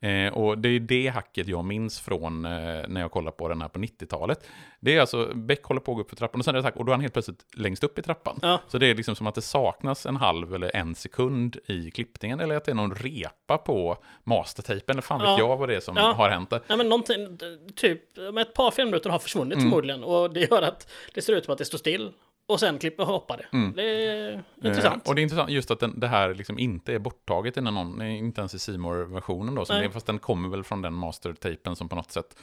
Eh, 0.03 0.32
och 0.32 0.59
det 0.59 0.68
är 0.68 0.80
det 0.80 1.09
hacket 1.09 1.48
jag 1.48 1.64
minns 1.64 2.01
från 2.01 2.44
eh, 2.44 2.51
när 2.88 3.01
jag 3.01 3.11
kollar 3.11 3.30
på 3.32 3.48
den 3.48 3.61
här 3.61 3.68
på 3.68 3.78
90-talet. 3.78 4.46
Det 4.80 4.96
är 4.96 5.01
alltså, 5.01 5.30
Beck 5.34 5.62
håller 5.64 5.80
på 5.80 5.92
att 5.92 5.96
gå 5.96 6.03
upp 6.03 6.09
för 6.11 6.16
trappan 6.16 6.40
och 6.40 6.44
sen 6.44 6.55
är 6.55 6.59
det 6.59 6.64
hack 6.64 6.76
och 6.76 6.84
då 6.84 6.90
är 6.90 6.94
han 6.94 7.01
helt 7.01 7.12
plötsligt 7.12 7.44
längst 7.57 7.84
upp 7.84 7.98
i 7.98 8.03
trappan. 8.03 8.38
Ja. 8.42 8.61
Så 8.68 8.78
det 8.78 8.86
är 8.86 8.94
liksom 8.94 9.16
som 9.16 9.26
att 9.26 9.34
det 9.34 9.42
saknas 9.42 10.07
en 10.07 10.16
halv 10.16 10.55
eller 10.55 10.76
en 10.76 10.94
sekund 10.94 11.57
i 11.66 11.90
klippningen 11.90 12.40
eller 12.40 12.57
att 12.57 12.64
det 12.64 12.70
är 12.72 12.74
någon 12.76 12.94
repa 12.94 13.59
på 13.59 13.96
mastertejpen. 14.24 14.94
Eller 14.94 15.03
fan 15.03 15.20
vet 15.20 15.28
Ja. 15.28 15.38
jag 15.38 15.57
vad 15.57 15.68
det 15.68 15.76
är 15.76 15.80
som 15.80 15.96
Ja. 15.96 16.12
har 16.12 16.28
hänt 16.28 16.51
där. 16.51 16.61
Ja, 16.66 16.76
men 16.76 16.88
någonting, 16.88 17.38
typ, 17.76 18.16
med 18.16 18.38
ett 18.42 18.55
par 18.55 18.70
filmminuter 18.70 19.11
har 19.11 19.18
försvunnit 19.18 19.59
Mm. 19.59 19.70
förmodligen. 19.70 20.05
Och 20.05 20.32
det 20.32 20.51
gör 20.51 20.62
att 20.62 20.90
det 21.14 21.22
ser 21.22 21.32
ut 21.32 21.44
som 21.44 21.53
att 21.53 21.59
det 21.59 21.64
står 21.64 21.78
still. 21.78 22.12
Och 22.51 22.61
sen 22.61 22.78
klipper 22.78 23.03
och 23.03 23.09
hoppar 23.09 23.36
det. 23.36 23.72
Det 23.74 23.82
är 23.82 24.44
intressant. 24.64 25.07
Eh, 25.07 25.11
och 25.11 25.14
det 25.14 25.20
är 25.20 25.22
intressant 25.22 25.51
just 25.51 25.70
att 25.70 25.80
den, 25.80 26.01
det 26.01 26.09
här 26.09 26.34
liksom 26.34 26.59
inte 26.59 26.94
är 26.94 26.98
borttaget 26.98 27.57
i 27.57 27.61
någon, 27.61 28.03
inte 28.03 28.40
ens 28.40 28.55
i 28.55 28.59
C 28.59 28.72
versionen 29.09 29.55
då, 29.55 29.64
som 29.64 29.76
det, 29.76 29.90
fast 29.90 30.07
den 30.07 30.18
kommer 30.18 30.48
väl 30.48 30.64
från 30.64 30.82
den 30.82 30.94
mastertapen 30.94 31.76
som 31.76 31.88
på 31.88 31.96
något 31.96 32.12
sätt 32.12 32.36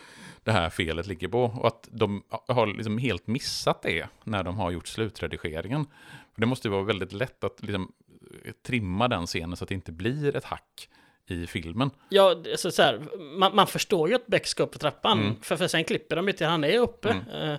det 0.44 0.52
här 0.52 0.70
felet 0.70 1.08
ligger 1.08 1.28
på. 1.28 1.44
Och 1.44 1.68
att 1.68 1.88
de 1.92 2.24
har 2.48 2.68
liksom 2.68 2.98
helt 2.98 3.28
missat 3.28 3.82
det 3.82 4.08
när 4.24 4.44
de 4.44 4.58
har 4.58 4.72
gjort 4.72 4.88
slutredigeringen. 4.88 5.86
För 6.34 6.42
det 6.42 6.48
måste 6.48 6.68
ju 6.68 6.72
vara 6.72 6.84
väldigt 6.84 7.14
lätt 7.14 7.44
att 7.44 7.64
liksom 7.64 7.92
trimma 8.68 9.08
den 9.08 9.26
scenen 9.26 9.58
så 9.58 9.64
att 9.64 9.70
det 9.70 9.76
inte 9.76 9.92
blir 9.92 10.36
ett 10.36 10.46
hack 10.46 10.90
i 11.28 11.48
filmen. 11.48 11.92
Ja, 12.10 12.36
så, 12.56 12.72
så 12.72 12.82
här, 12.82 13.02
man, 13.38 13.56
man 13.56 13.68
förstår 13.68 14.10
ju 14.10 14.16
att 14.16 14.28
Beck 14.28 14.48
ska 14.48 14.64
upp 14.64 14.72
på 14.72 14.80
trappan. 14.80 15.20
Mm. 15.20 15.36
För, 15.42 15.56
för 15.58 15.68
sen 15.68 15.84
klipper 15.84 16.16
de 16.16 16.28
ju 16.28 16.34
till 16.34 16.48
han 16.48 16.64
är 16.64 16.80
uppe. 16.80 17.10
Eh, 17.10 17.56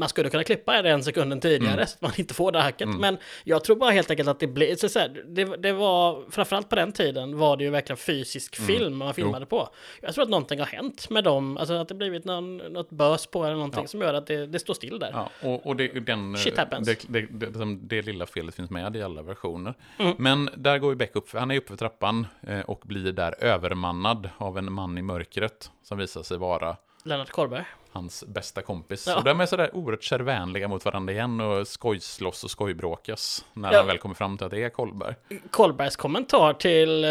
man 0.00 0.08
skulle 0.08 0.30
kunna 0.30 0.44
klippa 0.44 0.82
det 0.82 0.90
en 0.90 1.04
sekunden 1.04 1.40
tidigare 1.40 1.74
Mm. 1.74 1.86
så 1.86 1.94
att 1.94 2.00
man 2.02 2.12
inte 2.16 2.34
får 2.34 2.52
det 2.52 2.60
hacket. 2.60 2.88
Men 2.88 3.18
jag 3.44 3.64
tror 3.64 3.76
bara 3.76 3.90
helt 3.90 4.10
enkelt 4.10 4.28
att 4.28 4.40
det 4.40 4.46
blir... 4.46 4.76
Så, 4.76 4.88
så 4.88 4.98
här, 4.98 5.22
det, 5.26 5.44
det 5.44 5.72
var, 5.72 6.24
framförallt 6.30 6.68
på 6.68 6.76
den 6.76 6.92
tiden 6.92 7.38
var 7.38 7.56
det 7.56 7.64
ju 7.64 7.70
verkligen 7.70 7.96
fysisk 7.96 8.58
Mm. 8.58 8.66
film 8.66 8.96
man 8.96 9.14
filmade 9.14 9.46
på. 9.46 9.68
Jag 10.00 10.14
tror 10.14 10.24
att 10.24 10.30
någonting 10.30 10.58
har 10.58 10.66
hänt 10.66 11.10
med 11.10 11.24
dem. 11.24 11.56
Alltså 11.56 11.74
att 11.74 11.88
det 11.88 11.94
blivit 11.94 12.24
någon, 12.24 12.56
något 12.56 12.90
bös 12.90 13.26
på 13.26 13.44
eller 13.44 13.54
någonting 13.54 13.80
Ja. 13.82 13.86
som 13.88 14.00
gör 14.00 14.14
att 14.14 14.26
det, 14.26 14.46
det 14.46 14.58
står 14.58 14.74
still 14.74 14.98
där. 14.98 15.10
Ja, 15.12 15.30
och, 15.48 15.66
och 15.66 15.76
det, 15.76 15.88
den, 15.88 16.36
Shit 16.36 16.58
happens. 16.58 16.88
det, 17.08 17.26
det, 17.30 17.76
det 17.80 18.02
lilla 18.02 18.26
felet 18.26 18.54
finns 18.54 18.70
med 18.70 18.96
i 18.96 19.02
alla 19.02 19.22
versioner. 19.22 19.74
Mm. 19.98 20.14
Men 20.18 20.50
där 20.56 20.78
går 20.78 20.90
ju 20.92 20.96
Beck 20.96 21.16
upp, 21.16 21.32
han 21.32 21.50
är 21.50 21.56
uppe 21.56 21.68
för 21.68 21.76
trappan 21.76 22.26
eh, 22.46 22.60
och 22.60 22.80
blir 22.84 23.12
där 23.12 23.34
övermannad 23.44 24.30
av 24.38 24.58
en 24.58 24.72
man 24.72 24.98
i 24.98 25.02
mörkret 25.02 25.70
som 25.82 25.98
visar 25.98 26.22
sig 26.22 26.38
vara 26.38 26.76
Lennart 27.04 27.30
Korberg. 27.30 27.64
Hans 27.92 28.24
bästa 28.26 28.62
kompis. 28.62 29.06
Ja. 29.06 29.16
Och 29.18 29.24
de 29.24 29.40
är 29.40 29.46
sådär 29.46 29.70
oerhört 29.76 30.02
kärvänliga 30.02 30.68
mot 30.68 30.84
varandra 30.84 31.12
igen 31.12 31.40
och 31.40 31.68
skojslåss 31.68 32.44
och 32.44 32.50
skojbråkas 32.50 33.44
när 33.52 33.72
Ja. 33.72 33.78
han 33.78 33.86
väl 33.86 33.98
kommer 33.98 34.14
fram 34.14 34.36
till 34.38 34.44
att 34.44 34.50
det 34.50 34.62
är 34.64 34.68
Kolberg. 34.68 35.14
Kolbergs 35.50 35.96
kommentar 35.96 36.52
till, 36.52 37.04
eh, 37.04 37.10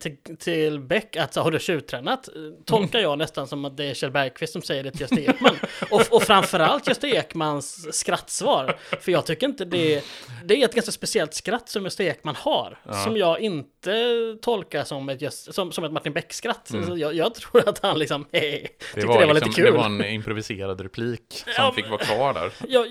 till, 0.00 0.36
till 0.38 0.80
Beck 0.80 1.16
att 1.16 1.34
har 1.36 1.50
du 1.50 1.58
tjuvtränat? 1.58 2.28
eh, 2.28 2.34
Tolkar 2.64 2.98
jag 2.98 3.18
nästan 3.18 3.46
som 3.46 3.64
att 3.64 3.76
det 3.76 3.84
är 3.84 3.94
Kjell 3.94 4.10
Bergqvist 4.10 4.52
som 4.52 4.62
säger 4.62 4.82
det 4.84 4.90
till 4.90 5.00
Gösta 5.00 5.20
Ekman. 5.20 5.54
och, 5.90 6.02
och 6.10 6.22
framförallt 6.22 6.88
Gösta 6.88 7.08
Ekmans 7.08 7.94
skrattsvar. 7.98 8.76
För 9.00 9.12
jag 9.12 9.26
tycker 9.26 9.46
inte 9.46 9.64
det... 9.64 10.04
Det 10.44 10.60
är 10.60 10.64
ett 10.64 10.74
ganska 10.74 10.92
speciellt 10.92 11.34
skratt 11.34 11.68
som 11.68 11.84
Gösta 11.84 12.02
Ekman 12.04 12.34
har. 12.38 12.78
Som 13.04 13.16
jag 13.16 13.40
inte 13.40 14.36
tolkar 14.42 14.84
som 14.84 15.08
ett, 15.08 15.32
som, 15.32 15.72
som 15.72 15.84
ett 15.84 15.92
Martin 15.92 16.12
Beck-skratt. 16.12 16.68
Så 16.86 16.96
Jag, 16.96 17.14
jag 17.14 17.34
tror 17.34 17.68
att 17.68 17.78
han 17.82 17.98
liksom... 17.98 18.26
Hey, 18.32 18.50
Det 18.50 18.68
tyckte 18.94 19.06
var, 19.06 19.20
det 19.20 19.26
var 19.26 19.34
liksom, 19.34 19.48
lite 19.50 19.62
kul. 19.62 19.72
det 19.72 19.78
var 19.78 19.86
en 19.86 19.96
improviserad 20.08 20.80
replik 20.80 21.22
som 21.44 21.52
Ja, 21.56 21.72
fick 21.72 21.88
vara 21.90 21.98
kvar 22.04 22.34
där. 22.34 22.52
jag, 22.68 22.86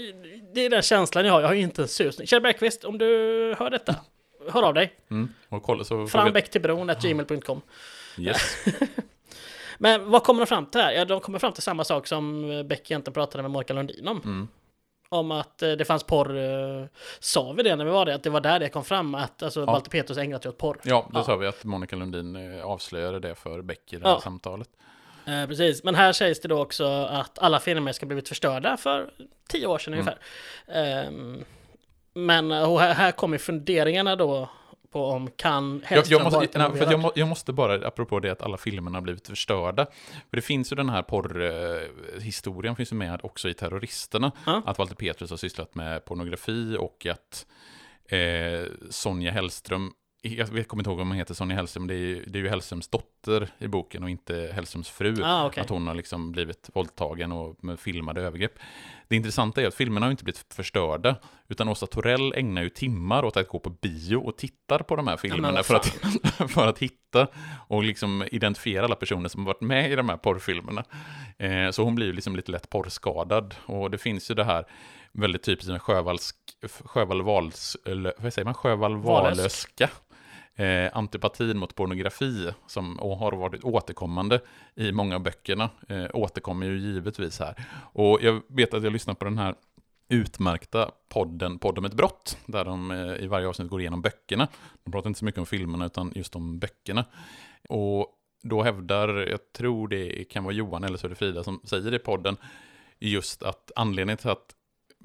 det 0.53 0.65
är 0.65 0.69
den 0.69 0.81
känslan 0.81 1.25
jag 1.25 1.33
har. 1.33 1.41
Jag 1.41 1.47
har 1.47 1.55
ju 1.55 1.61
inte 1.61 1.81
en 1.81 1.87
susning. 1.87 2.27
Kjell 2.27 2.41
Bergqvist, 2.41 2.83
om 2.83 2.97
du 2.97 3.05
hör 3.59 3.69
detta, 3.69 3.95
hör 4.51 4.63
av 4.63 4.73
dig. 4.73 4.93
Mm. 5.11 5.29
Och 5.49 5.63
kolla 5.63 5.83
så 5.83 5.89
får 5.95 6.01
vi- 6.03 6.07
Frambäck 6.09 6.49
till 6.51 6.61
bron, 6.61 6.91
gmail.com. 7.01 7.61
Yes. 8.17 8.65
Men 9.77 10.09
vad 10.11 10.23
kommer 10.23 10.41
de 10.41 10.45
fram 10.47 10.65
till 10.65 10.81
här? 10.81 10.91
Ja, 10.91 11.05
de 11.05 11.19
kommer 11.19 11.39
fram 11.39 11.53
till 11.53 11.63
samma 11.63 11.83
sak 11.83 12.07
som 12.07 12.51
eh, 12.51 12.63
Beck 12.63 12.91
egentligen 12.91 13.13
pratade 13.13 13.41
med 13.41 13.51
Monica 13.51 13.73
Lundin 13.73 14.07
om. 14.07 14.21
Mm. 14.25 14.47
Om 15.09 15.31
att 15.31 15.63
eh, 15.63 15.71
det 15.71 15.85
fanns 15.85 16.03
porr. 16.03 16.37
eh, 16.37 16.85
Sa 17.19 17.51
vi 17.51 17.63
det 17.63 17.75
när 17.75 17.85
vi 17.85 17.91
var 17.91 18.05
det? 18.05 18.15
Att 18.15 18.23
det 18.23 18.29
var 18.29 18.41
där 18.41 18.59
det 18.59 18.69
kom 18.69 18.83
fram 18.83 19.15
att 19.15 19.43
alltså, 19.43 19.65
Walter 19.65 19.89
Petrus 19.91 20.17
ägnat 20.17 20.43
sig 20.43 20.49
åt 20.49 20.57
porr. 20.57 20.79
Ja, 20.83 21.07
det 21.11 21.17
Ja. 21.19 21.23
sa 21.23 21.35
vi 21.35 21.47
att 21.47 21.63
Monica 21.63 21.95
Lundin 21.95 22.35
eh, 22.57 22.65
avslöjade 22.65 23.19
det 23.19 23.35
för 23.35 23.61
Beck 23.61 23.93
i 23.93 23.97
det 23.97 24.07
här 24.07 24.13
Ja. 24.15 24.21
samtalet. 24.21 24.69
Eh, 25.27 25.47
precis, 25.47 25.83
men 25.83 25.95
här 25.95 26.13
sägs 26.13 26.39
det 26.39 26.47
då 26.47 26.61
också 26.61 26.85
att 26.85 27.39
alla 27.39 27.59
filmer 27.59 27.91
ska 27.91 28.05
blivit 28.05 28.29
förstörda 28.29 28.77
för 28.77 29.09
tio 29.49 29.67
år 29.67 29.77
sedan 29.77 29.93
Mm. 29.93 30.07
ungefär. 30.07 30.19
Men 32.13 32.51
eh, 32.51 32.71
och 32.71 32.79
här, 32.79 32.93
här 32.93 33.11
kommer 33.11 33.37
funderingarna 33.37 34.15
då 34.15 34.49
på 34.91 35.05
om 35.05 35.31
kan 35.35 35.83
Jag, 35.89 36.05
jag, 36.07 36.23
måste, 36.23 36.57
nej, 36.59 36.71
för 36.77 36.91
jag, 36.91 36.99
må, 36.99 37.11
jag 37.15 37.27
måste 37.27 37.53
bara, 37.53 37.87
apropå 37.87 38.19
det 38.19 38.29
att 38.31 38.41
alla 38.41 38.57
filmerna 38.57 38.97
har 38.97 39.01
blivit 39.01 39.27
förstörda. 39.27 39.85
För 40.29 40.35
det 40.37 40.41
finns 40.41 40.71
ju 40.71 40.75
den 40.75 40.89
här 40.89 41.03
porrhistorien, 41.03 42.75
finns 42.75 42.91
ju 42.91 42.95
med 42.95 43.19
också 43.23 43.49
i 43.49 43.53
Terroristerna. 43.53 44.31
Ja. 44.45 44.61
Att 44.65 44.77
Walter 44.77 44.95
Petrus 44.95 45.29
har 45.29 45.37
sysslat 45.37 45.75
med 45.75 46.05
pornografi 46.05 46.77
och 46.79 47.05
att 47.05 47.45
eh, 48.05 48.71
Sonja 48.89 49.31
Hellström, 49.31 49.91
jag 50.21 50.47
vet, 50.47 50.67
kommer 50.67 50.81
inte 50.81 50.89
ihåg 50.89 50.99
om 50.99 51.07
hon 51.07 51.17
heter 51.17 51.33
Sonja 51.33 51.55
Hellström, 51.55 51.87
det 51.87 51.93
är, 51.93 51.97
ju, 51.97 52.23
det 52.25 52.39
är 52.39 52.43
ju 52.43 52.49
Hellströms 52.49 52.87
dotter 52.87 53.49
i 53.57 53.67
boken 53.67 54.03
och 54.03 54.09
inte 54.09 54.51
Hellströms 54.53 54.89
fru. 54.89 55.23
Ah, 55.23 55.45
okej. 55.45 55.61
Att 55.61 55.69
hon 55.69 55.87
har 55.87 55.95
liksom 55.95 56.31
blivit 56.31 56.69
våldtagen 56.73 57.31
och 57.31 57.63
med 57.63 57.79
filmade 57.79 58.21
övergrepp. 58.21 58.53
Det 59.07 59.15
intressanta 59.15 59.61
är 59.61 59.67
att 59.67 59.75
filmerna 59.75 60.05
har 60.05 60.11
inte 60.11 60.23
blivit 60.23 60.45
förstörda, 60.53 61.15
utan 61.47 61.69
Åsa 61.69 61.87
Torell 61.87 62.33
ägnar 62.33 62.61
ju 62.61 62.69
timmar 62.69 63.25
åt 63.25 63.37
att 63.37 63.47
gå 63.47 63.59
på 63.59 63.69
bio 63.69 64.15
och 64.15 64.37
tittar 64.37 64.79
på 64.79 64.95
de 64.95 65.07
här 65.07 65.17
filmerna 65.17 65.51
vad 65.51 65.65
för, 65.65 65.75
att, 65.75 65.87
för 66.51 66.67
att 66.67 66.79
hitta 66.79 67.27
och 67.67 67.83
liksom 67.83 68.23
identifiera 68.31 68.85
alla 68.85 68.95
personer 68.95 69.29
som 69.29 69.41
har 69.41 69.53
varit 69.53 69.61
med 69.61 69.91
i 69.91 69.95
de 69.95 70.09
här 70.09 70.17
porrfilmerna. 70.17 70.83
Eh, 71.37 71.69
så 71.71 71.83
hon 71.83 71.95
blir 71.95 72.05
ju 72.07 72.13
liksom 72.13 72.35
lite 72.35 72.51
lätt 72.51 72.69
porrskadad. 72.69 73.55
Och 73.65 73.91
det 73.91 73.97
finns 73.97 74.31
ju 74.31 74.35
det 74.35 74.43
här 74.43 74.65
väldigt 75.17 75.43
typiskt 75.43 75.71
med 75.71 75.81
Sjövalls, 75.81 76.33
Sjövall 76.83 77.21
Vals, 77.21 77.77
eller 77.85 78.13
vad 78.17 78.33
säger 78.33 78.45
man, 78.45 78.53
Sjövall 78.53 78.97
Valösk. 78.97 79.37
Valöska. 79.37 79.89
Eh, 80.55 80.91
antipatin 80.93 81.57
mot 81.57 81.75
pornografi 81.75 82.51
som 82.67 82.99
har 82.99 83.31
varit 83.31 83.63
återkommande 83.63 84.41
i 84.75 84.91
många 84.91 85.15
av 85.15 85.21
böckerna 85.21 85.69
eh, 85.89 86.05
återkommer 86.13 86.67
ju 86.67 86.79
givetvis 86.79 87.39
här. 87.39 87.55
Och 87.93 88.19
jag 88.21 88.41
vet 88.47 88.73
att 88.73 88.83
jag 88.83 88.93
lyssnar 88.93 89.13
på 89.13 89.25
den 89.25 89.37
här 89.37 89.55
utmärkta 90.09 90.91
podden 91.09 91.59
Podd 91.59 91.77
om 91.77 91.85
ett 91.85 91.93
brott, 91.93 92.37
där 92.45 92.65
de 92.65 92.91
eh, 92.91 93.23
i 93.23 93.27
varje 93.27 93.47
avsnitt 93.47 93.69
går 93.69 93.81
igenom 93.81 94.01
böckerna. 94.01 94.47
De 94.83 94.91
pratar 94.91 95.09
inte 95.09 95.19
så 95.19 95.25
mycket 95.25 95.39
om 95.39 95.45
filmerna, 95.45 95.85
utan 95.85 96.11
just 96.15 96.35
om 96.35 96.59
böckerna. 96.59 97.05
Och 97.69 98.07
då 98.43 98.63
hävdar, 98.63 99.07
jag 99.07 99.53
tror 99.57 99.87
det 99.87 100.23
kan 100.23 100.43
vara 100.43 100.53
Johan 100.53 100.83
eller 100.83 100.97
så 100.97 101.07
är 101.07 101.09
det 101.09 101.15
Frida 101.15 101.43
som 101.43 101.61
säger 101.63 101.91
det 101.91 101.97
i 101.97 101.99
podden, 101.99 102.37
just 102.99 103.43
att 103.43 103.71
anledningen 103.75 104.17
till 104.17 104.29
att 104.29 104.56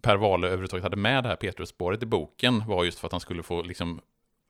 Per 0.02 0.16
Wahlöö 0.16 0.50
överhuvudtaget 0.50 0.82
hade 0.82 0.96
med 0.96 1.24
det 1.24 1.28
här 1.28 1.36
Petrus-spåret 1.36 2.02
i 2.02 2.06
boken 2.06 2.62
var 2.66 2.84
just 2.84 2.98
för 2.98 3.06
att 3.08 3.12
han 3.12 3.20
skulle 3.20 3.42
få 3.42 3.62
liksom 3.62 4.00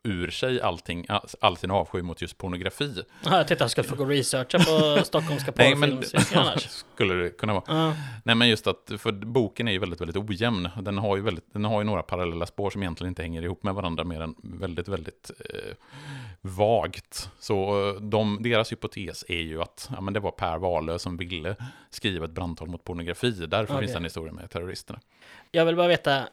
ur 0.05 0.31
sig 0.31 0.61
allting, 0.61 1.07
all 1.41 1.57
sin 1.57 1.71
avsky 1.71 2.03
mot 2.03 2.23
just 2.23 2.39
pornografi. 2.39 3.03
Ja, 3.25 3.37
jag 3.37 3.49
tänkte 3.49 3.55
att 3.55 3.61
jag 3.61 3.71
skulle 3.71 3.89
få 3.89 3.97
gå 3.97 4.03
och 4.03 4.09
researcha 4.09 4.59
på 4.59 5.05
stockholmska 5.05 5.53
porrfilmsvisningar 5.53 6.57
skulle 6.95 7.15
det 7.15 7.31
kunna 7.31 7.53
vara. 7.53 7.65
Ja. 7.67 7.95
Nej, 8.25 8.35
men 8.35 8.49
just 8.49 8.67
att, 8.67 8.93
för 8.99 9.13
boken 9.13 9.69
är 9.69 9.73
ju 9.73 9.79
väldigt, 9.79 10.01
väldigt 10.01 10.17
ojämn. 10.17 10.69
Den 10.81 10.99
har 10.99 11.17
ju, 11.17 11.23
väldigt, 11.23 11.53
den 11.53 11.65
har 11.65 11.81
ju 11.81 11.85
några 11.85 12.03
parallella 12.03 12.47
spår 12.47 12.71
som 12.71 12.83
egentligen 12.83 13.09
inte 13.09 13.23
hänger 13.23 13.43
ihop 13.43 13.63
med 13.63 13.75
varandra 13.75 14.05
mer 14.05 14.21
än 14.21 14.35
väldigt, 14.43 14.89
väldigt 14.89 15.31
eh, 15.51 15.75
vagt. 16.41 17.31
Så 17.39 17.89
eh, 17.89 17.95
de, 17.95 18.43
deras 18.43 18.73
hypotes 18.73 19.25
är 19.29 19.43
ju 19.43 19.63
att 19.63 19.89
ja, 19.95 20.01
men 20.01 20.15
det 20.15 20.21
var 20.21 20.31
Per 20.31 20.59
Wahlöö 20.59 20.99
som 20.99 21.17
ville 21.17 21.57
skriva 21.91 22.25
ett 22.25 22.31
brandtal 22.31 22.69
mot 22.69 22.85
pornografi. 22.85 23.31
Därför 23.31 23.75
Okej. 23.75 23.79
finns 23.79 23.93
den 23.93 24.05
historien 24.05 24.35
med 24.35 24.51
terroristerna. 24.51 25.01
Jag 25.55 25.65
vill 25.67 25.77
bara 25.77 25.89
veta, 25.89 26.29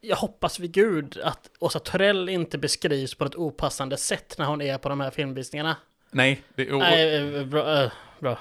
jag 0.00 0.16
hoppas 0.16 0.60
vid 0.60 0.72
gud 0.72 1.18
att 1.24 1.50
Åsa 1.58 1.78
Torell 1.78 2.28
inte 2.28 2.58
beskrivs 2.58 3.14
på 3.14 3.24
ett 3.24 3.36
opassande 3.36 3.96
sätt 3.96 4.34
när 4.38 4.46
hon 4.46 4.62
är 4.62 4.78
på 4.78 4.88
de 4.88 5.00
här 5.00 5.10
filmvisningarna. 5.10 5.76
Nej, 6.10 6.42
det, 6.54 6.72
och, 6.72 6.78
Nej, 6.78 7.36
eh, 7.36 7.46
bra. 7.46 7.82
eh, 7.82 7.92
bra. 8.20 8.38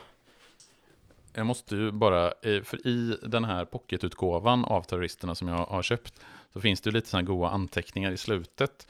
Jag 1.33 1.45
måste 1.45 1.75
ju 1.75 1.91
bara, 1.91 2.27
eh, 2.27 2.61
för 2.63 2.87
i 2.87 3.17
den 3.23 3.43
här 3.43 3.65
pocketutgåvan 3.65 4.65
av 4.65 4.81
terroristerna 4.81 5.35
som 5.35 5.47
jag 5.47 5.55
har 5.57 5.83
köpt, 5.83 6.13
så 6.53 6.61
finns 6.61 6.81
det 6.81 6.87
ju 6.89 6.93
lite 6.93 7.09
sådana 7.09 7.27
goda 7.27 7.49
anteckningar 7.49 8.11
i 8.11 8.17
slutet. 8.17 8.87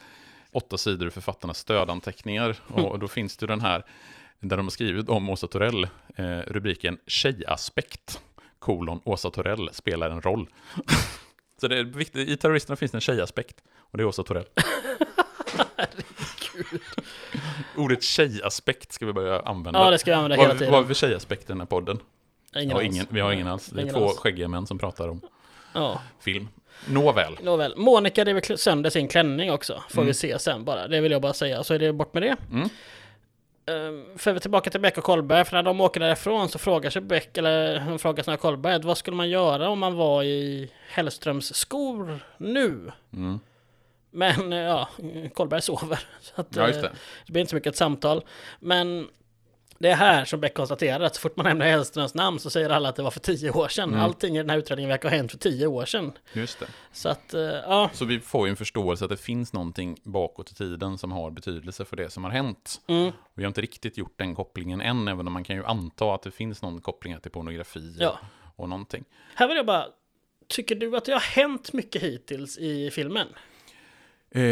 Åtta 0.52 0.78
sidor 0.78 1.10
författarnas 1.10 1.58
stödanteckningar. 1.58 2.56
Och 2.68 2.98
då 2.98 3.08
finns 3.08 3.36
det 3.36 3.44
ju 3.44 3.48
den 3.48 3.60
här, 3.60 3.84
där 4.40 4.56
de 4.56 4.66
har 4.66 4.70
skrivit 4.70 5.08
om 5.08 5.30
Åsa 5.30 5.46
Torell, 5.46 5.84
eh, 6.16 6.38
rubriken 6.46 6.98
Tjejaspekt, 7.06 8.20
kolon 8.62 9.00
Åsa 9.04 9.30
Torell 9.30 9.68
spelar 9.72 10.10
en 10.10 10.20
roll. 10.22 10.48
Så 11.60 11.68
det 11.68 11.78
är 11.78 11.84
viktigt, 11.84 12.28
i 12.28 12.36
terroristerna 12.36 12.76
finns 12.76 12.92
det 12.92 12.96
en 12.96 13.00
tjejaspekt, 13.00 13.56
och 13.78 13.98
det 13.98 14.02
är 14.04 14.06
Åsa 14.06 14.22
Torell. 14.22 14.44
Ordet 17.76 18.02
tjejaspekt 18.02 18.92
ska 18.92 19.06
vi 19.06 19.12
börja 19.12 19.40
använda. 19.40 19.80
Ja, 19.80 19.90
det 19.90 19.98
ska 19.98 20.10
vi 20.10 20.14
använda 20.14 20.36
hela 20.36 20.52
tiden. 20.54 20.70
Vad 20.72 20.74
har 20.74 20.82
vi 20.82 20.94
för 20.94 21.06
tjejaspekt 21.06 21.42
i 21.42 21.46
den 21.46 21.60
här 21.60 21.66
podden? 21.66 21.98
Ingen 22.56 22.70
Ja, 22.76 22.82
ingen, 22.82 23.06
vi 23.10 23.20
har 23.20 23.32
ingen 23.32 23.46
alls. 23.48 23.66
Det 23.66 23.78
är 23.80 23.82
Ingen 23.82 23.94
två 23.94 24.08
alls. 24.08 24.18
skäggiga 24.18 24.48
män 24.48 24.66
som 24.66 24.78
pratar 24.78 25.08
om 25.08 25.20
Ja, 25.74 26.02
film. 26.20 26.48
Nåväl. 26.88 27.38
nåväl. 27.42 27.74
Monica 27.76 28.24
rev 28.24 28.56
sönder 28.56 28.90
sin 28.90 29.08
klänning 29.08 29.52
också. 29.52 29.82
Får 29.88 29.98
Mm. 30.02 30.06
vi 30.06 30.14
se 30.14 30.38
sen 30.38 30.64
bara. 30.64 30.88
Det 30.88 31.00
vill 31.00 31.12
jag 31.12 31.22
bara 31.22 31.32
säga. 31.32 31.64
Så 31.64 31.74
är 31.74 31.78
det 31.78 31.92
bort 31.92 32.14
med 32.14 32.22
det. 32.22 32.36
Mm. 32.52 32.68
Um, 33.66 34.18
för 34.18 34.32
vi 34.32 34.40
tillbaka 34.40 34.70
till 34.70 34.80
Beck 34.80 34.98
och 34.98 35.04
Kolberg. 35.04 35.44
För 35.44 35.56
när 35.56 35.62
de 35.62 35.80
åker 35.80 36.00
därifrån 36.00 36.48
så 36.48 36.58
frågar 36.58 36.90
sig 36.90 37.02
Beck, 37.02 37.38
eller 37.38 37.80
hon 37.80 37.98
frågar 37.98 38.22
snarare 38.24 38.40
Kolberg, 38.40 38.82
vad 38.82 38.98
skulle 38.98 39.16
man 39.16 39.30
göra 39.30 39.68
om 39.68 39.78
man 39.78 39.94
var 39.94 40.22
i 40.22 40.72
Hellströms 40.88 41.54
skor 41.54 42.20
nu? 42.36 42.92
Mm. 43.12 43.40
Men 44.10 44.52
ja, 44.52 44.88
Kolberg 45.34 45.62
sover. 45.62 46.00
Så 46.20 46.40
att, 46.40 46.56
Ja, 46.56 46.66
just 46.66 46.76
eh, 46.78 46.82
det. 46.82 46.92
det 47.26 47.32
blir 47.32 47.40
inte 47.40 47.50
så 47.50 47.56
mycket 47.56 47.70
ett 47.70 47.76
samtal. 47.76 48.24
Men 48.60 49.08
det 49.82 49.90
är 49.90 49.94
här 49.96 50.24
som 50.24 50.40
Beck 50.40 50.54
konstaterar 50.54 51.00
att 51.00 51.14
så 51.14 51.20
fort 51.20 51.36
man 51.36 51.46
nämner 51.46 51.66
Hellströms 51.66 52.14
namn 52.14 52.38
så 52.38 52.50
säger 52.50 52.70
alla 52.70 52.88
att 52.88 52.96
det 52.96 53.02
var 53.02 53.10
för 53.10 53.20
tio 53.20 53.50
år 53.50 53.68
sedan. 53.68 53.88
Mm. 53.88 54.00
Allting 54.00 54.34
i 54.36 54.38
den 54.38 54.50
här 54.50 54.58
utredningen 54.58 54.88
verkar 54.88 55.08
ha 55.10 55.16
hänt 55.16 55.30
för 55.30 55.38
tio 55.38 55.66
år 55.66 55.84
sedan. 55.84 56.12
Just 56.32 56.60
det. 56.60 56.66
Så 56.92 57.08
att, 57.08 57.34
eh, 57.34 57.40
ja. 57.42 57.90
Så 57.92 58.04
vi 58.04 58.20
får 58.20 58.46
ju 58.46 58.50
en 58.50 58.56
förståelse 58.56 59.04
att 59.04 59.10
det 59.10 59.16
finns 59.16 59.52
någonting 59.52 59.98
bakåt 60.02 60.50
i 60.50 60.54
tiden 60.54 60.98
som 60.98 61.12
har 61.12 61.30
betydelse 61.30 61.84
för 61.84 61.96
det 61.96 62.10
som 62.10 62.24
har 62.24 62.30
hänt. 62.30 62.80
Mm. 62.86 63.12
Vi 63.34 63.42
har 63.42 63.48
inte 63.48 63.60
riktigt 63.60 63.98
gjort 63.98 64.18
den 64.18 64.34
kopplingen 64.34 64.80
än, 64.80 65.08
även 65.08 65.26
om 65.26 65.32
man 65.32 65.44
kan 65.44 65.56
ju 65.56 65.64
anta 65.64 66.14
att 66.14 66.22
det 66.22 66.30
finns 66.30 66.62
någon 66.62 66.80
koppling 66.80 67.20
till 67.20 67.30
pornografi 67.30 67.96
Ja. 67.98 68.18
och 68.56 68.68
någonting. 68.68 69.04
Här 69.34 69.48
vill 69.48 69.56
jag 69.56 69.66
bara, 69.66 69.86
tycker 70.48 70.74
du 70.74 70.96
att 70.96 71.04
det 71.04 71.12
har 71.12 71.20
hänt 71.20 71.72
mycket 71.72 72.02
hittills 72.02 72.58
i 72.58 72.90
filmen? 72.90 73.26
Eh, 74.34 74.42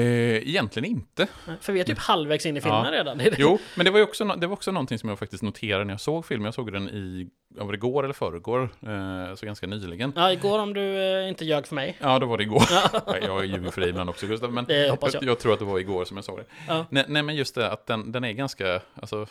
egentligen 0.48 0.90
inte. 0.90 1.26
För 1.60 1.72
vi 1.72 1.80
är 1.80 1.84
typ 1.84 1.98
halvvägs 1.98 2.46
in 2.46 2.56
i 2.56 2.60
filmen 2.60 2.84
Ja. 2.84 2.90
redan. 2.92 3.20
Jo, 3.38 3.58
men 3.76 3.84
det 3.84 3.90
var 3.90 3.98
ju 3.98 4.04
också, 4.04 4.24
det 4.24 4.46
var 4.46 4.52
också 4.54 4.72
någonting 4.72 4.98
som 4.98 5.08
jag 5.08 5.18
faktiskt 5.18 5.42
noterade 5.42 5.84
när 5.84 5.92
jag 5.92 6.00
såg 6.00 6.26
filmen. 6.26 6.44
Jag 6.44 6.54
såg 6.54 6.72
den 6.72 6.88
i, 6.88 7.28
ja, 7.56 7.64
var 7.64 7.72
det 7.72 7.76
igår 7.76 8.04
eller 8.04 8.14
förrgår, 8.14 8.62
eh, 8.62 9.34
så 9.34 9.46
ganska 9.46 9.66
nyligen. 9.66 10.12
Ja, 10.16 10.32
igår 10.32 10.58
om 10.58 10.74
du 10.74 11.14
eh, 11.22 11.28
inte 11.28 11.44
ljög 11.44 11.66
för 11.66 11.74
mig. 11.74 11.96
Ja, 12.00 12.18
då 12.18 12.26
var 12.26 12.36
det 12.36 12.42
igår. 12.42 12.62
Nej, 13.12 13.20
jag 13.26 13.46
ljuger 13.46 13.70
för 13.70 13.80
dig 13.80 13.90
ibland 13.90 14.10
också, 14.10 14.26
Gustav. 14.26 14.52
Men 14.52 14.90
hoppas 14.90 15.14
jag. 15.14 15.24
jag 15.24 15.38
tror 15.38 15.52
att 15.52 15.58
det 15.58 15.64
var 15.64 15.78
igår 15.78 16.04
som 16.04 16.16
jag 16.16 16.24
såg 16.24 16.38
det. 16.38 16.44
Ja. 16.68 16.86
Nej, 16.90 17.04
nej, 17.08 17.22
men 17.22 17.34
just 17.36 17.54
det 17.54 17.70
att 17.72 17.86
den, 17.86 18.12
den 18.12 18.24
är 18.24 18.32
ganska, 18.32 18.80
alltså, 18.94 19.26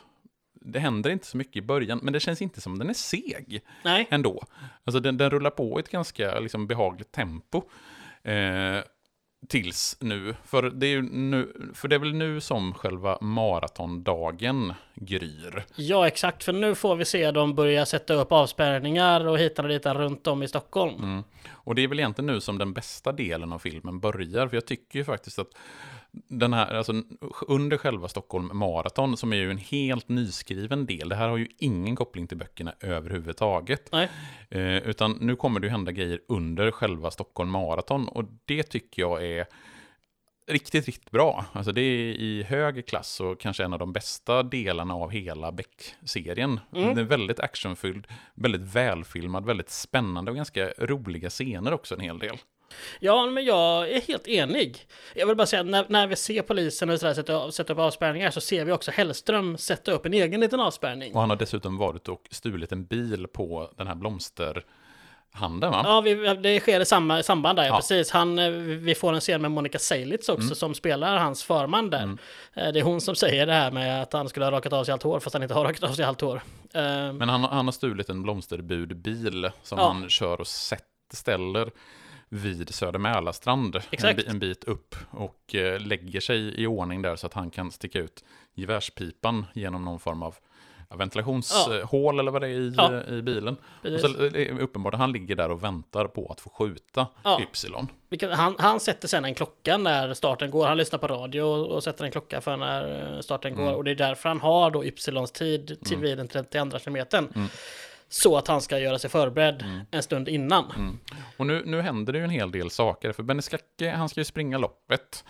det 0.62 0.80
händer 0.80 1.10
inte 1.10 1.26
så 1.26 1.38
mycket 1.38 1.56
i 1.56 1.62
början, 1.62 2.00
men 2.04 2.14
det 2.14 2.20
känns 2.20 2.42
inte 2.42 2.62
som 2.62 2.80
den 2.80 2.90
är 2.90 2.94
seg 2.94 3.62
Nej. 3.84 4.08
ändå. 4.12 4.44
Alltså 4.84 5.00
den, 5.00 5.18
den 5.18 5.30
rullar 5.30 5.50
på 5.50 5.80
i 5.80 5.84
ett 5.84 5.90
ganska 5.90 6.40
liksom, 6.40 6.68
behagligt 6.68 7.12
tempo. 7.12 7.62
Eh, 8.24 8.34
tills 9.48 9.98
nu. 10.00 10.36
För 10.46 10.64
det, 10.64 10.88
är 10.88 11.02
nu. 11.02 11.72
för 11.74 11.88
det 11.88 11.96
är 11.96 12.00
väl 12.00 12.14
nu 12.14 12.42
som 12.42 12.74
själva 12.74 13.18
maratondagen 13.22 14.74
gryr. 14.96 15.66
Ja, 15.76 16.08
exakt. 16.08 16.44
För 16.44 16.54
nu 16.54 16.76
får 16.76 16.96
vi 16.96 17.06
se 17.06 17.32
dem 17.32 17.56
börja 17.56 17.86
sätta 17.86 18.14
upp 18.14 18.32
avspärrningar 18.32 19.28
och 19.28 19.40
hitan 19.40 19.66
och 19.66 19.72
ditan 19.72 19.98
runt 19.98 20.28
om 20.28 20.44
i 20.44 20.48
Stockholm. 20.48 21.04
Mm. 21.04 21.24
Och 21.50 21.76
det 21.76 21.84
är 21.84 21.88
väl 21.88 22.00
egentligen 22.00 22.28
nu 22.34 22.42
som 22.42 22.58
den 22.58 22.74
bästa 22.74 23.12
delen 23.12 23.54
av 23.54 23.60
filmen 23.60 24.00
börjar. 24.00 24.48
För 24.48 24.58
jag 24.58 24.66
tycker 24.66 25.00
ju 25.00 25.06
faktiskt 25.06 25.40
att 25.40 25.52
den 26.12 26.54
här, 26.54 26.74
alltså 26.74 26.94
under 27.48 27.78
själva 27.78 28.08
Stockholm 28.08 28.50
Marathon, 28.54 29.18
som 29.18 29.34
är 29.34 29.38
ju 29.38 29.52
en 29.52 29.58
helt 29.58 30.10
nyskriven 30.10 30.86
del, 30.86 31.10
det 31.10 31.16
här 31.16 31.30
har 31.30 31.38
ju 31.38 31.48
ingen 31.58 31.96
koppling 31.96 32.28
till 32.28 32.38
böckerna 32.38 32.74
överhuvudtaget. 32.80 33.90
Nej. 33.92 34.10
Eh, 34.50 34.78
utan 34.78 35.12
nu 35.12 35.36
kommer 35.36 35.60
det 35.60 35.68
ju 35.68 35.72
hända 35.72 35.92
grejer 35.92 36.20
under 36.28 36.72
själva 36.72 37.12
Stockholm 37.12 37.50
Marathon, 37.50 38.08
och 38.08 38.26
det 38.46 38.64
tycker 38.64 39.02
jag 39.02 39.26
är 39.26 39.46
riktigt, 40.48 40.86
riktigt 40.86 41.12
bra. 41.12 41.46
Alltså 41.54 41.72
det 41.72 41.82
är 41.82 42.14
i 42.14 42.44
hög 42.44 42.86
klass 42.88 43.20
och 43.20 43.40
kanske 43.40 43.64
en 43.64 43.74
av 43.74 43.80
de 43.80 43.94
bästa 43.94 44.44
delarna 44.44 44.94
av 44.94 45.10
hela 45.10 45.52
Beck-serien. 45.52 46.60
Mm. 46.76 46.88
Den 46.88 46.98
är 46.98 47.04
väldigt 47.04 47.40
actionfylld, 47.40 48.08
väldigt 48.34 48.76
välfilmad, 48.76 49.46
väldigt 49.46 49.70
spännande 49.70 50.32
och 50.32 50.38
ganska 50.38 50.70
roliga 50.78 51.30
scener 51.30 51.74
också 51.74 51.96
en 51.96 52.02
hel 52.02 52.20
del. 52.20 52.38
Ja, 53.00 53.26
men 53.26 53.46
jag 53.46 53.90
är 53.92 54.02
helt 54.02 54.28
enig. 54.28 54.88
Jag 55.16 55.28
vill 55.28 55.36
bara 55.36 55.48
säga, 55.48 55.64
när, 55.64 55.86
när 55.90 56.08
vi 56.08 56.16
ser 56.16 56.42
polisen 56.42 56.90
och 56.90 57.00
sådär 57.00 57.14
sätta, 57.14 57.52
sätta 57.52 57.74
upp 57.74 57.80
avspärrningar 57.80 58.32
så 58.32 58.42
ser 58.42 58.66
vi 58.66 58.72
också 58.72 58.92
Hellström 58.92 59.58
sätta 59.58 59.92
upp 59.92 60.06
en 60.06 60.14
egen 60.14 60.40
liten 60.40 60.60
avspärrning. 60.60 61.14
Och 61.14 61.20
han 61.22 61.30
har 61.30 61.38
dessutom 61.38 61.78
varit 61.78 62.08
och 62.10 62.22
stulit 62.32 62.72
en 62.72 62.86
bil 62.86 63.28
på 63.28 63.72
den 63.78 63.88
här 63.88 63.96
blomsterhandeln 63.96 65.72
va? 65.72 65.82
Ja, 65.84 66.02
vi, 66.02 66.16
det 66.42 66.60
sker 66.60 66.80
i 66.80 66.86
samma 66.86 67.24
samband 67.24 67.58
där, 67.60 67.66
ja. 67.66 67.76
Precis. 67.76 68.12
Han, 68.12 68.36
vi 68.84 68.96
får 68.96 69.14
en 69.14 69.20
scen 69.20 69.42
med 69.42 69.52
Monica 69.52 69.80
Seilitz 69.80 70.30
också, 70.30 70.56
som 70.56 70.74
spelar 70.74 71.18
hans 71.18 71.44
förman 71.44 71.90
där. 71.90 72.18
Eh, 72.54 72.72
Det 72.74 72.80
är 72.80 72.84
hon 72.84 73.02
som 73.02 73.16
säger 73.16 73.46
det 73.46 73.54
här 73.54 73.72
med 73.72 74.02
att 74.02 74.14
han 74.14 74.30
skulle 74.30 74.46
ha 74.46 74.52
rakat 74.52 74.74
av 74.74 74.84
sig 74.84 74.92
allt 74.94 75.04
hår, 75.04 75.20
fast 75.20 75.34
han 75.34 75.44
inte 75.44 75.56
har 75.56 75.64
rakat 75.64 75.84
av 75.84 75.94
sig 75.94 76.06
allt 76.06 76.22
hår. 76.22 76.42
Eh, 76.74 76.82
Men 77.14 77.30
han, 77.30 77.44
han 77.44 77.66
har 77.68 77.72
stulit 77.72 78.10
en 78.10 78.24
blomsterbudbil 78.24 79.50
som 79.64 79.80
Ja. 79.80 79.88
han 79.88 80.10
kör 80.10 80.42
och 80.42 80.48
sätt, 80.48 80.84
ställer 81.14 81.72
vid 82.30 82.74
Söder 82.74 83.00
Mälarstrand 83.00 83.76
en, 83.92 84.20
en 84.28 84.40
bit 84.40 84.64
upp 84.64 84.96
och 85.12 85.56
eh, 85.56 85.80
lägger 85.80 86.20
sig 86.20 86.62
i 86.62 86.68
ordning 86.68 87.02
där 87.02 87.16
så 87.16 87.28
att 87.28 87.34
han 87.34 87.50
kan 87.52 87.72
sticka 87.72 88.00
ut 88.00 88.24
gevärspipan 88.56 89.46
genom 89.54 89.86
någon 89.86 90.00
form 90.00 90.24
av 90.24 90.36
ja, 90.90 90.96
ventilationshål 90.96 92.20
eller 92.20 92.32
vad 92.32 92.42
det 92.42 92.48
är 92.48 92.52
i, 92.52 92.74
Ja. 92.78 93.04
i 93.04 93.22
bilen. 93.22 93.58
Och 93.96 94.00
så 94.00 94.08
det 94.08 94.52
uppenbart 94.52 94.94
han 94.94 95.12
ligger 95.12 95.36
där 95.36 95.52
och 95.52 95.64
väntar 95.64 96.06
på 96.08 96.32
att 96.32 96.42
få 96.42 96.50
skjuta 96.50 97.08
Ja. 97.24 97.42
Ypsilon. 97.42 97.88
Han, 98.32 98.56
han 98.60 98.80
sätter 98.80 99.08
sen 99.08 99.26
en 99.26 99.36
klocka 99.36 99.78
när 99.78 100.14
starten 100.14 100.52
går. 100.52 100.68
Han 100.68 100.78
lyssnar 100.78 101.00
på 101.00 101.08
radio 101.08 101.42
och, 101.42 101.68
och 101.76 101.84
sätter 101.84 102.06
en 102.06 102.12
klocka 102.12 102.42
för 102.42 102.58
när 102.58 103.14
eh, 103.16 103.20
starten 103.20 103.56
går. 103.56 103.74
Och 103.74 103.84
det 103.84 103.92
är 103.92 103.96
därför 103.96 104.30
han 104.30 104.40
har 104.40 104.72
då 104.72 104.86
Ypsilons 104.86 105.32
tid 105.32 105.78
till 105.86 105.98
vid 105.98 106.18
den 106.18 106.28
32 106.28 106.80
kilometern. 106.80 107.50
Så 108.10 108.38
att 108.38 108.48
han 108.48 108.62
ska 108.62 108.80
göra 108.80 109.00
sig 109.00 109.10
förberedd 109.10 109.86
en 109.92 110.04
stund 110.04 110.30
innan. 110.30 111.00
Och 111.38 111.48
nu, 111.48 111.64
nu 111.66 111.82
händer 111.82 112.14
det 112.14 112.20
ju 112.20 112.26
en 112.26 112.30
hel 112.30 112.52
del 112.52 112.70
saker, 112.70 113.12
för 113.12 113.24
Benny 113.24 113.42
Skacke, 113.42 113.92
han 113.92 114.10
ska 114.10 114.20
ju 114.20 114.26
springa 114.26 114.58
loppet. 114.58 115.24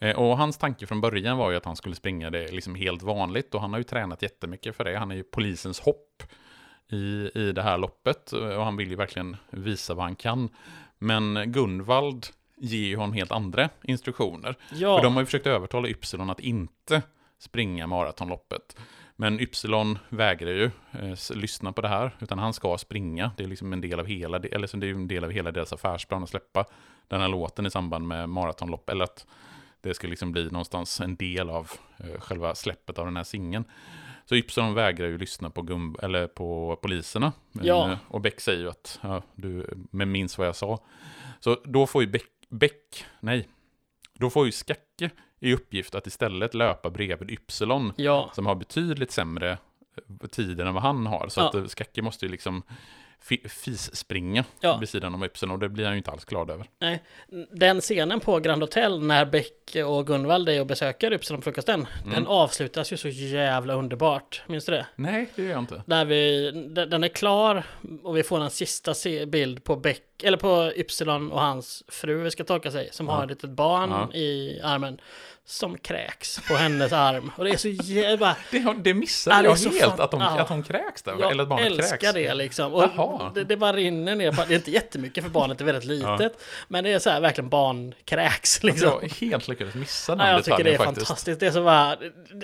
Eh, 0.00 0.18
och 0.18 0.38
hans 0.38 0.58
tanke 0.58 0.86
från 0.86 1.00
början 1.00 1.38
var 1.38 1.50
ju 1.50 1.56
att 1.56 1.64
han 1.64 1.76
skulle 1.76 1.94
springa 1.94 2.30
det 2.30 2.52
liksom 2.52 2.74
helt 2.74 3.02
vanligt, 3.02 3.54
och 3.54 3.60
han 3.60 3.72
har 3.72 3.78
ju 3.78 3.84
tränat 3.84 4.22
jättemycket 4.22 4.76
för 4.76 4.84
det. 4.84 4.98
Han 4.98 5.10
är 5.10 5.14
ju 5.14 5.22
polisens 5.22 5.80
hopp 5.80 6.22
i, 6.92 7.30
i 7.34 7.52
det 7.52 7.62
här 7.62 7.78
loppet, 7.78 8.32
och 8.32 8.64
han 8.64 8.76
vill 8.76 8.90
ju 8.90 8.96
verkligen 8.96 9.36
visa 9.50 9.94
vad 9.94 10.04
han 10.04 10.16
kan. 10.16 10.48
Men 10.98 11.52
Gunvald 11.52 12.26
ger 12.56 12.86
ju 12.86 12.96
honom 12.96 13.12
helt 13.12 13.32
andra 13.32 13.68
instruktioner. 13.82 14.56
Ja. 14.72 14.96
För 14.96 15.04
de 15.04 15.14
har 15.14 15.22
ju 15.22 15.26
försökt 15.26 15.46
övertala 15.46 15.88
Ypsilon 15.88 16.30
att 16.30 16.40
inte 16.40 17.02
springa 17.38 17.86
maratonloppet. 17.86 18.76
Men 19.20 19.40
Ypsilon 19.40 19.98
vägrar 20.08 20.50
ju 20.50 20.70
eh, 20.92 21.36
lyssna 21.36 21.72
på 21.72 21.80
det 21.80 21.88
här, 21.88 22.10
utan 22.20 22.38
han 22.38 22.52
ska 22.52 22.78
springa. 22.78 23.30
Det 23.36 23.42
är 23.44 23.48
liksom 23.48 23.72
en 23.72 23.80
del 23.80 24.00
av 24.00 24.06
hela, 24.06 24.38
eller 24.38 24.66
så 24.66 24.76
det 24.76 24.86
är 24.86 24.94
en 24.94 25.08
del 25.08 25.24
av 25.24 25.30
hela 25.30 25.52
deras 25.52 25.72
affärsplan 25.72 26.22
att 26.22 26.28
släppa 26.28 26.64
den 27.08 27.20
här 27.20 27.28
låten 27.28 27.66
i 27.66 27.70
samband 27.70 28.06
med 28.06 28.28
maratonlopp. 28.28 28.90
Eller 28.90 29.04
att 29.04 29.26
det 29.80 29.94
ska 29.94 30.08
liksom 30.08 30.32
bli 30.32 30.44
någonstans 30.44 31.00
en 31.00 31.16
del 31.16 31.50
av 31.50 31.70
eh, 31.98 32.20
själva 32.20 32.54
släppet 32.54 32.98
av 32.98 33.04
den 33.04 33.16
här 33.16 33.24
singeln. 33.24 33.64
Så 34.24 34.36
Ypsilon 34.36 34.74
vägrar 34.74 35.06
ju 35.06 35.18
lyssna 35.18 35.50
på, 35.50 35.62
gum, 35.62 35.96
eller 36.02 36.26
på 36.26 36.78
poliserna. 36.82 37.32
Ja. 37.52 37.90
Eh, 37.92 37.98
Och 38.08 38.20
Beck 38.20 38.40
säger 38.40 38.60
ju 38.60 38.68
att 38.68 38.98
ja, 39.02 39.22
du 39.34 39.66
men 39.90 40.12
minns 40.12 40.38
vad 40.38 40.46
jag 40.46 40.56
sa. 40.56 40.84
Så 41.40 41.56
då 41.64 41.86
får 41.86 42.02
ju 42.02 42.08
Beck, 42.08 42.30
Beck 42.48 43.04
nej, 43.20 43.48
då 44.20 44.30
får 44.30 44.46
ju 44.46 44.52
Skacke 44.52 45.10
i 45.40 45.54
uppgift 45.54 45.94
att 45.94 46.06
istället 46.06 46.54
löpa 46.54 46.90
bredvid 46.90 47.30
Ypsilon 47.30 47.92
Ja, 47.96 48.30
som 48.34 48.46
har 48.46 48.54
betydligt 48.54 49.10
sämre 49.10 49.50
eh, 49.50 50.28
tider 50.30 50.66
än 50.66 50.74
vad 50.74 50.82
han 50.82 51.06
har. 51.06 51.28
Så 51.28 51.40
Ja. 51.40 51.48
att 51.48 51.54
eh, 51.54 51.64
Skacke 51.66 52.02
måste 52.02 52.26
ju 52.26 52.32
liksom 52.32 52.62
fisspringa 53.48 54.44
Ja. 54.60 54.76
vid 54.76 54.88
sidan 54.88 55.14
om 55.14 55.22
Ypsilon 55.24 55.52
och 55.52 55.58
det 55.58 55.68
blir 55.68 55.84
han 55.84 55.92
ju 55.94 55.98
inte 55.98 56.10
alls 56.10 56.24
glad 56.24 56.50
över. 56.50 56.66
nej. 56.78 57.02
Den 57.52 57.80
scenen 57.80 58.20
på 58.20 58.38
Grand 58.40 58.62
Hotel 58.62 59.02
när 59.02 59.24
Beck 59.24 59.76
och 59.86 60.06
Gunvald 60.06 60.48
är 60.48 60.60
och 60.60 60.66
besöker 60.66 61.12
Ypsilon-frukosten. 61.12 61.86
Den 62.14 62.26
avslutas 62.26 62.92
ju 62.92 62.96
så 62.96 63.08
jävla 63.08 63.74
underbart. 63.74 64.42
Minns 64.46 64.64
du 64.64 64.72
det? 64.72 64.86
Nej, 64.96 65.30
det 65.36 65.42
gör 65.42 65.50
jag 65.50 65.58
inte. 65.58 65.82
Där 65.86 66.04
vi, 66.04 66.50
den 66.90 67.04
är 67.04 67.08
klar 67.08 67.62
och 68.02 68.16
vi 68.16 68.22
får 68.22 68.40
en 68.40 68.50
sista 68.50 68.94
bild 69.26 69.64
på 69.64 69.76
Beck, 69.76 70.02
eller 70.22 70.38
på 70.38 70.72
Ypsilon 70.76 71.32
och 71.32 71.40
hans 71.40 71.84
fru 71.88 72.30
ska 72.30 72.44
tolka 72.44 72.70
sig, 72.70 72.88
som 72.92 73.08
har 73.08 73.24
ett 73.24 73.30
litet 73.30 73.50
barn 73.50 73.90
Ja. 73.90 74.12
i 74.18 74.60
armen. 74.62 75.00
Som 75.50 75.78
kräks 75.78 76.40
på 76.48 76.54
hennes 76.54 76.92
arm. 76.92 77.30
Och 77.36 77.44
det 77.44 77.50
är 77.50 77.56
så 77.56 77.68
jävla... 77.68 78.36
Det, 78.50 78.58
det 78.58 78.90
Ja, 79.26 79.32
är 79.32 79.44
jag 79.44 79.54
helt, 79.56 79.80
fan- 79.80 80.00
att, 80.00 80.10
de, 80.10 80.20
ja. 80.20 80.40
att 80.40 80.48
hon 80.48 80.62
kräks 80.62 81.02
där. 81.02 81.16
Jag 81.20 81.30
eller 81.30 81.42
att 81.42 81.48
barnet 81.48 81.66
älskar 81.66 81.96
kräks. 81.96 82.14
det 82.14 82.34
liksom. 82.34 82.74
Och 82.74 82.82
Jaha. 82.96 83.30
det, 83.34 83.44
det 83.44 83.56
bara 83.56 83.72
rinner 83.72 84.14
ner. 84.16 84.32
på- 84.32 84.44
Det 84.48 84.54
är 84.54 84.56
inte 84.56 84.70
jättemycket 84.70 85.24
för 85.24 85.30
barnet 85.30 85.60
är 85.60 85.64
väldigt 85.64 85.84
litet. 85.84 86.32
Men 86.68 86.84
det 86.84 86.92
är 86.92 86.98
så 86.98 87.10
här 87.10 87.20
verkligen 87.20 87.48
barnkräks 87.50 88.62
liksom. 88.62 88.88
Jag 89.02 89.08
helt 89.28 89.48
lyckades 89.48 89.74
missa 89.74 90.16
den 90.16 90.26
Ja, 90.26 90.32
jag 90.32 90.44
tycker 90.44 90.64
det 90.64 90.74
är 90.74 90.78
faktiskt. 90.78 91.06
fantastiskt. 91.06 91.40
Det, 91.40 91.46
är 91.46 91.50
så 91.50 91.64
bara, 91.64 91.96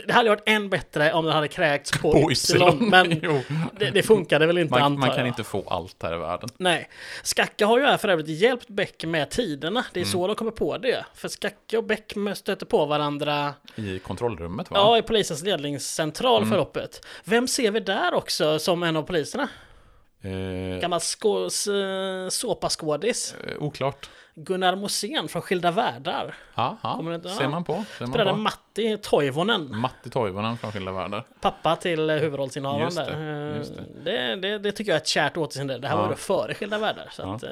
det 0.07 0.13
hade 0.13 0.29
varit 0.29 0.43
än 0.47 0.69
bättre 0.71 1.13
om 1.13 1.25
den 1.25 1.35
hade 1.35 1.49
kräkts 1.49 1.91
på, 1.99 2.13
På 2.13 2.33
Ypsilon. 2.33 2.89
Men 2.91 3.11
det, 3.79 3.91
det 3.91 4.03
funkade 4.03 4.47
väl 4.47 4.59
inte 4.59 4.71
Man, 4.75 4.83
antar 4.83 4.99
man 5.01 5.09
kan 5.09 5.19
jag. 5.19 5.29
inte 5.29 5.45
få 5.45 5.65
allt 5.69 6.03
här 6.03 6.15
i 6.15 6.19
världen. 6.19 6.49
Nej. 6.59 6.89
Skacke 7.23 7.65
har 7.65 7.79
ju 7.79 7.85
här 7.87 7.97
för 7.97 8.09
övrigt 8.09 8.29
hjälpt 8.29 8.69
Beck 8.69 9.05
med 9.05 9.31
tiderna. 9.31 9.85
Det 9.93 10.01
är 10.01 10.05
Mm. 10.05 10.13
så 10.13 10.27
de 10.27 10.37
kommer 10.37 10.51
på 10.51 10.79
det. 10.79 11.05
För 11.15 11.29
Skacke 11.29 11.77
och 11.79 11.85
Beck 11.85 12.13
stöter 12.35 12.67
på 12.67 12.79
varandra 12.79 12.96
I 13.75 13.99
kontrollrummet 13.99 14.71
va? 14.71 14.77
ja, 14.79 14.99
i 14.99 15.03
polisens 15.03 15.43
ledningscentral 15.43 16.43
Mm. 16.43 16.51
för 16.51 16.57
loppet. 16.57 17.07
Vem 17.25 17.49
ser 17.49 17.71
vi 17.71 17.81
där 17.81 18.15
också 18.15 18.59
som 18.59 18.83
en 18.83 18.97
av 18.97 19.03
poliserna? 19.03 19.49
Eh, 20.23 20.81
Gammal 20.81 21.01
s- 21.01 21.69
såpaskådis. 22.31 23.35
eh, 23.45 23.63
oklart. 23.63 24.11
Gunnar 24.39 24.77
Mosén 24.77 25.29
från 25.29 25.43
Skilda 25.43 25.71
Världar. 25.71 26.35
Ja, 26.55 26.79
Kommer 26.83 27.11
det 27.11 27.15
inte- 27.17 27.29
ser 27.29 27.49
man 27.49 27.65
på. 27.65 27.73
Ser 27.99 28.05
man 28.05 28.09
Spelade 28.13 28.31
på. 28.31 28.37
Matti 28.37 28.99
Toivonen. 29.03 29.77
Matti 29.77 30.11
Toivonen 30.11 30.59
från 30.59 30.73
Skilda 30.73 30.93
Världar. 30.93 31.25
Pappa 31.41 31.77
till 31.77 32.11
eh, 32.11 32.17
huvudrollsinnehavaren 32.17 32.85
Just 32.85 32.97
det, 32.97 33.05
där. 33.05 33.57
just 33.57 33.71
Eh, 33.71 33.77
det. 34.05 34.11
Det, 34.11 34.37
det, 34.37 34.59
det 34.59 34.73
tycker 34.73 34.93
jag 34.93 34.97
är 34.97 35.01
ett 35.01 35.07
kärt 35.07 35.37
återseende. 35.37 35.79
Det 35.79 35.89
här 35.89 35.97
Ja. 35.97 36.03
var 36.03 36.09
ju 36.11 36.15
före 36.17 36.55
Skilda 36.55 36.79
Världar. 36.79 37.09
Så 37.13 37.23
Ja. 37.23 37.35
att, 37.35 37.43
eh, 37.43 37.49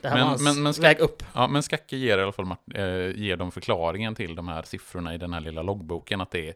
det 0.00 0.08
här 0.08 0.14
Men- 0.16 0.20
var 0.22 0.28
hans 0.28 0.42
men- 0.42 0.62
men 0.62 0.74
ska- 0.74 0.82
väg 0.82 0.98
upp. 1.00 1.22
Ja, 1.34 1.46
men 1.46 1.62
Skacke 1.62 1.96
ger 1.96 2.18
i 2.18 2.22
alla 2.22 2.32
fall 2.32 2.46
eh, 2.74 2.84
ger 3.20 3.36
dem 3.36 3.52
förklaringen 3.52 4.14
till 4.14 4.34
de 4.34 4.48
här 4.48 4.62
siffrorna 4.62 5.14
i 5.14 5.18
den 5.18 5.32
här 5.32 5.40
lilla 5.40 5.62
loggboken, 5.62 6.20
att 6.20 6.30
det 6.30 6.48
är 6.48 6.54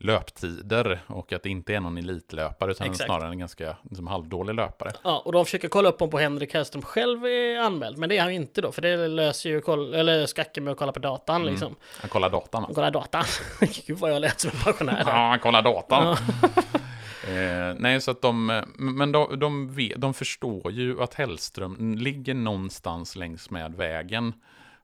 löptider 0.00 1.00
och 1.06 1.32
att 1.32 1.42
det 1.42 1.48
inte 1.48 1.74
är 1.74 1.80
någon 1.80 1.98
elitlöpare, 1.98 2.70
utan 2.70 2.86
Exakt. 2.86 3.06
snarare 3.06 3.28
en 3.28 3.38
ganska 3.38 3.76
liksom, 3.82 4.06
halvdålig 4.06 4.54
löpare. 4.54 4.92
Ja, 5.04 5.22
och 5.24 5.32
de 5.32 5.44
försöker 5.44 5.68
kolla 5.68 5.88
upp 5.88 6.02
om 6.02 6.10
på 6.10 6.18
Henrik 6.18 6.54
Hellström 6.54 6.82
själv 6.82 7.24
är 7.24 7.58
anmäld. 7.58 7.98
Men 7.98 8.08
det 8.08 8.16
är 8.18 8.22
han 8.22 8.30
ju 8.30 8.36
inte 8.40 8.60
då, 8.60 8.72
för 8.72 8.82
det 8.82 9.08
löser 9.08 9.50
ju 9.50 9.60
koll, 9.60 9.94
eller 9.94 10.26
Skacke 10.26 10.60
med 10.60 10.72
att 10.72 10.78
kolla 10.78 10.92
på 10.92 10.98
datan 10.98 11.40
Mm. 11.40 11.50
liksom. 11.52 11.76
Han 12.00 12.10
kollar 12.10 12.30
datan. 12.30 12.64
Han 12.64 12.74
kollar 12.74 12.90
datan. 12.90 13.24
Gud 13.86 13.98
vad 13.98 14.12
jag 14.12 14.20
lät 14.20 14.40
som 14.40 14.50
en 14.54 14.60
pensionär. 14.64 15.02
Ja, 15.06 15.12
han 15.12 15.38
kollar 15.38 15.62
datan. 15.62 16.06
eh, 17.28 17.74
nej, 17.78 18.00
så 18.00 18.10
att 18.10 18.22
de, 18.22 18.62
men 18.76 19.12
de, 19.12 19.38
de, 19.38 19.74
vet, 19.74 20.00
de 20.00 20.14
förstår 20.14 20.72
ju 20.72 21.02
att 21.02 21.14
Hellström 21.14 21.94
ligger 21.98 22.34
någonstans 22.34 23.16
längs 23.16 23.50
med 23.50 23.74
vägen 23.74 24.32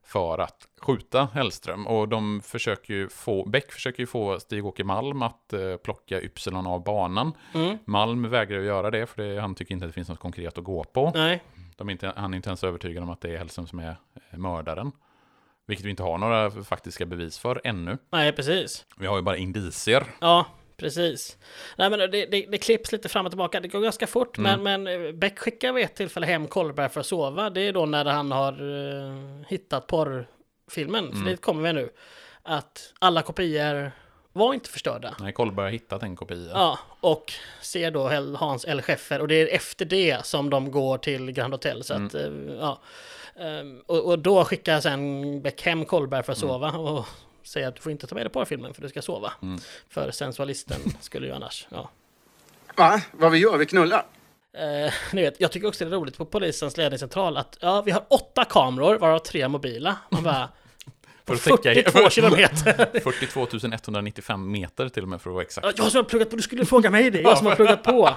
för 0.05 0.37
att 0.37 0.67
skjuta 0.81 1.27
Hellström. 1.33 1.87
Och 1.87 2.07
de 2.09 2.41
försöker 2.41 2.93
ju 2.93 3.09
få, 3.09 3.45
Beck 3.45 3.71
försöker 3.71 3.99
ju 3.99 4.07
få 4.07 4.39
Stig-Åke 4.39 4.83
Malm 4.83 5.21
att 5.21 5.53
eh, 5.53 5.75
plocka 5.75 6.21
Ypsilon 6.21 6.67
av 6.67 6.83
banan. 6.83 7.31
Mm. 7.53 7.77
Malm 7.85 8.29
vägrar 8.29 8.59
att 8.59 8.65
göra 8.65 8.91
det, 8.91 9.05
för 9.05 9.23
det, 9.23 9.41
han 9.41 9.55
tycker 9.55 9.73
inte 9.73 9.85
att 9.85 9.89
det 9.89 9.93
finns 9.93 10.09
något 10.09 10.19
konkret 10.19 10.57
att 10.57 10.63
gå 10.63 10.83
på. 10.83 11.11
Nej, 11.15 11.43
De 11.75 11.87
är 11.87 11.91
inte, 11.91 12.13
han 12.15 12.33
är 12.33 12.35
inte 12.35 12.49
ens 12.49 12.63
övertygad 12.63 13.03
om 13.03 13.09
att 13.09 13.21
det 13.21 13.33
är 13.33 13.37
Hellström 13.37 13.67
som 13.67 13.79
är 13.79 13.95
eh, 14.31 14.37
mördaren. 14.37 14.91
Vilket 15.67 15.85
vi 15.85 15.89
inte 15.89 16.03
har 16.03 16.17
några 16.17 16.51
faktiska 16.51 17.05
bevis 17.05 17.37
för 17.37 17.61
ännu. 17.63 17.97
nej 18.11 18.31
precis. 18.31 18.85
Vi 18.97 19.07
har 19.07 19.15
ju 19.15 19.21
bara 19.21 19.37
indicier. 19.37 20.03
Ja, 20.21 20.45
precis. 20.77 21.37
Nej 21.77 21.89
men 21.89 21.99
det, 21.99 22.07
det, 22.07 22.45
det 22.51 22.57
klipps 22.57 22.91
lite 22.91 23.09
fram 23.09 23.25
och 23.25 23.31
tillbaka. 23.31 23.59
Det 23.59 23.67
går 23.67 23.81
ganska 23.81 24.07
fort. 24.07 24.37
Mm. 24.37 24.63
Men, 24.63 24.83
men 24.83 25.05
eh, 25.05 25.11
Beck 25.11 25.39
skickar 25.39 25.73
vid 25.73 25.85
ett 25.85 25.95
tillfälle 25.95 26.25
hem 26.25 26.47
Kolberg 26.47 26.89
för 26.89 26.99
att 26.99 27.05
sova. 27.05 27.49
Det 27.49 27.61
är 27.61 27.73
då 27.73 27.85
när 27.85 28.05
han 28.05 28.31
har 28.31 28.51
eh, 28.51 29.45
hittat 29.47 29.87
porrfilmen. 29.87 31.05
Mm. 31.05 31.23
För 31.23 31.31
det 31.31 31.37
kommer 31.37 31.63
vi 31.63 31.73
nu. 31.73 31.89
Att 32.43 32.93
alla 32.99 33.21
kopior 33.21 33.91
var 34.33 34.53
inte 34.53 34.69
förstörda. 34.69 35.15
Nej, 35.19 35.33
Kolberg 35.33 35.65
har 35.65 35.71
hittat 35.71 36.03
en 36.03 36.15
kopia. 36.15 36.51
Ja, 36.53 36.79
och 36.99 37.33
ser 37.61 37.91
då 37.91 38.09
Hans 38.37 38.65
L. 38.65 38.81
Scheffer 38.81 39.21
och 39.21 39.27
det 39.27 39.35
är 39.35 39.55
efter 39.55 39.85
det 39.85 40.25
som 40.25 40.49
de 40.49 40.71
går 40.71 40.97
till 40.97 41.31
Grand 41.31 41.53
Hotel. 41.53 41.83
Så 41.83 41.93
att, 41.93 42.15
eh, 42.15 42.31
ja. 42.59 42.79
Ehm, 43.39 43.81
och, 43.85 44.05
och 44.05 44.19
då 44.19 44.43
skickar 44.45 44.79
sen 44.79 45.41
Beck 45.41 45.61
hem 45.61 45.85
Kolberg 45.85 46.23
för 46.23 46.31
att 46.31 46.37
sova 46.37 46.71
och 46.71 47.05
säger 47.45 47.67
att 47.67 47.75
du 47.75 47.81
får 47.81 47.91
inte 47.91 48.07
ta 48.07 48.15
med 48.15 48.25
dig 48.25 48.31
porrfilmen 48.31 48.73
för 48.73 48.81
du 48.81 48.89
ska 48.89 49.01
sova. 49.01 49.33
För 49.89 50.11
sensualisten 50.11 50.79
skulle 51.01 51.27
ju 51.27 51.33
annars, 51.33 51.67
ja. 51.69 51.89
Va? 52.75 53.01
Vad 53.11 53.31
vi 53.31 53.37
gör? 53.37 53.57
Vi 53.57 53.65
knullar? 53.65 54.05
Eh, 54.57 54.93
ni 55.13 55.21
vet, 55.21 55.35
jag 55.41 55.51
tycker 55.51 55.67
också 55.67 55.85
det 55.85 55.91
är 55.91 55.95
roligt 55.99 56.17
på 56.17 56.25
polisens 56.25 56.77
ledningscentral 56.77 57.37
att 57.37 57.57
ja, 57.61 57.81
vi 57.81 57.91
har 57.91 58.03
åtta 58.09 58.45
kameror, 58.45 58.97
varav 58.97 59.19
tre 59.19 59.47
mobila. 59.47 59.97
Man 60.09 60.23
bara, 60.23 60.49
För 61.25 61.33
att 61.53 61.63
täcka 61.63 61.91
42 61.91 62.09
kilometer. 62.09 62.99
42 62.99 63.47
195 63.73 64.51
meter 64.51 64.89
till 64.89 65.03
och 65.03 65.09
med 65.09 65.21
för 65.21 65.29
att 65.29 65.33
vara 65.33 65.43
exakt. 65.43 65.67
Ja, 65.67 65.73
Jag 65.77 65.91
som 65.91 65.97
har 65.97 66.03
pluggat 66.03 66.29
på, 66.29 66.35
du 66.35 66.41
skulle 66.41 66.65
fråga 66.65 66.89
mig 66.91 67.11
det, 67.11 67.21
jag 67.21 67.37
som 67.37 67.47
har 67.47 67.55
pluggat 67.55 67.83
på. 67.83 68.09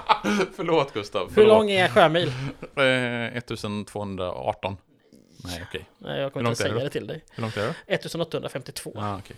Förlåt 0.55 0.93
Gustav. 0.93 1.27
Hur 1.27 1.33
förlåt. 1.33 1.47
lång 1.47 1.71
är 1.71 1.87
sjömil? 1.87 2.27
Eh, 2.75 3.37
1218. 3.37 4.77
Nej, 5.43 5.65
okej. 5.69 5.85
Nej, 5.97 6.19
jag 6.21 6.33
kommer 6.33 6.49
inte 6.49 6.63
det 6.63 6.67
säga 6.69 6.73
då? 6.73 6.83
det 6.83 6.89
till 6.89 7.07
dig. 7.07 7.23
Hur 7.31 7.41
långt 7.41 7.57
är 7.57 7.61
det? 7.61 7.93
1852. 7.93 8.93
Ah, 8.95 9.17
okej. 9.17 9.35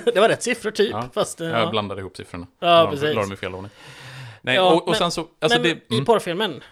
det 0.14 0.20
var 0.20 0.28
rätt 0.28 0.42
siffror 0.42 0.70
typ. 0.70 0.90
Ja, 0.90 1.08
Fast, 1.14 1.40
Jag 1.40 1.50
ja. 1.50 1.70
blandade 1.70 2.00
ihop 2.00 2.16
siffrorna. 2.16 2.46
Ja, 2.58 2.88
precis. 2.90 3.14
La 3.14 3.20
dem 3.22 3.32
i 3.32 3.36
fel 3.36 3.54
ordning. 3.54 3.72
Nej, 4.42 4.54
Ja, 4.54 4.72
och, 4.72 4.82
och 4.82 4.88
men- 4.88 4.94
sen 4.98 5.10
så... 5.10 5.26
Alltså 5.38 5.60
Men 5.60 5.62
det, 5.62 5.68
i 5.68 5.94
mm, 5.94 6.04
porrfilmen, 6.04 6.62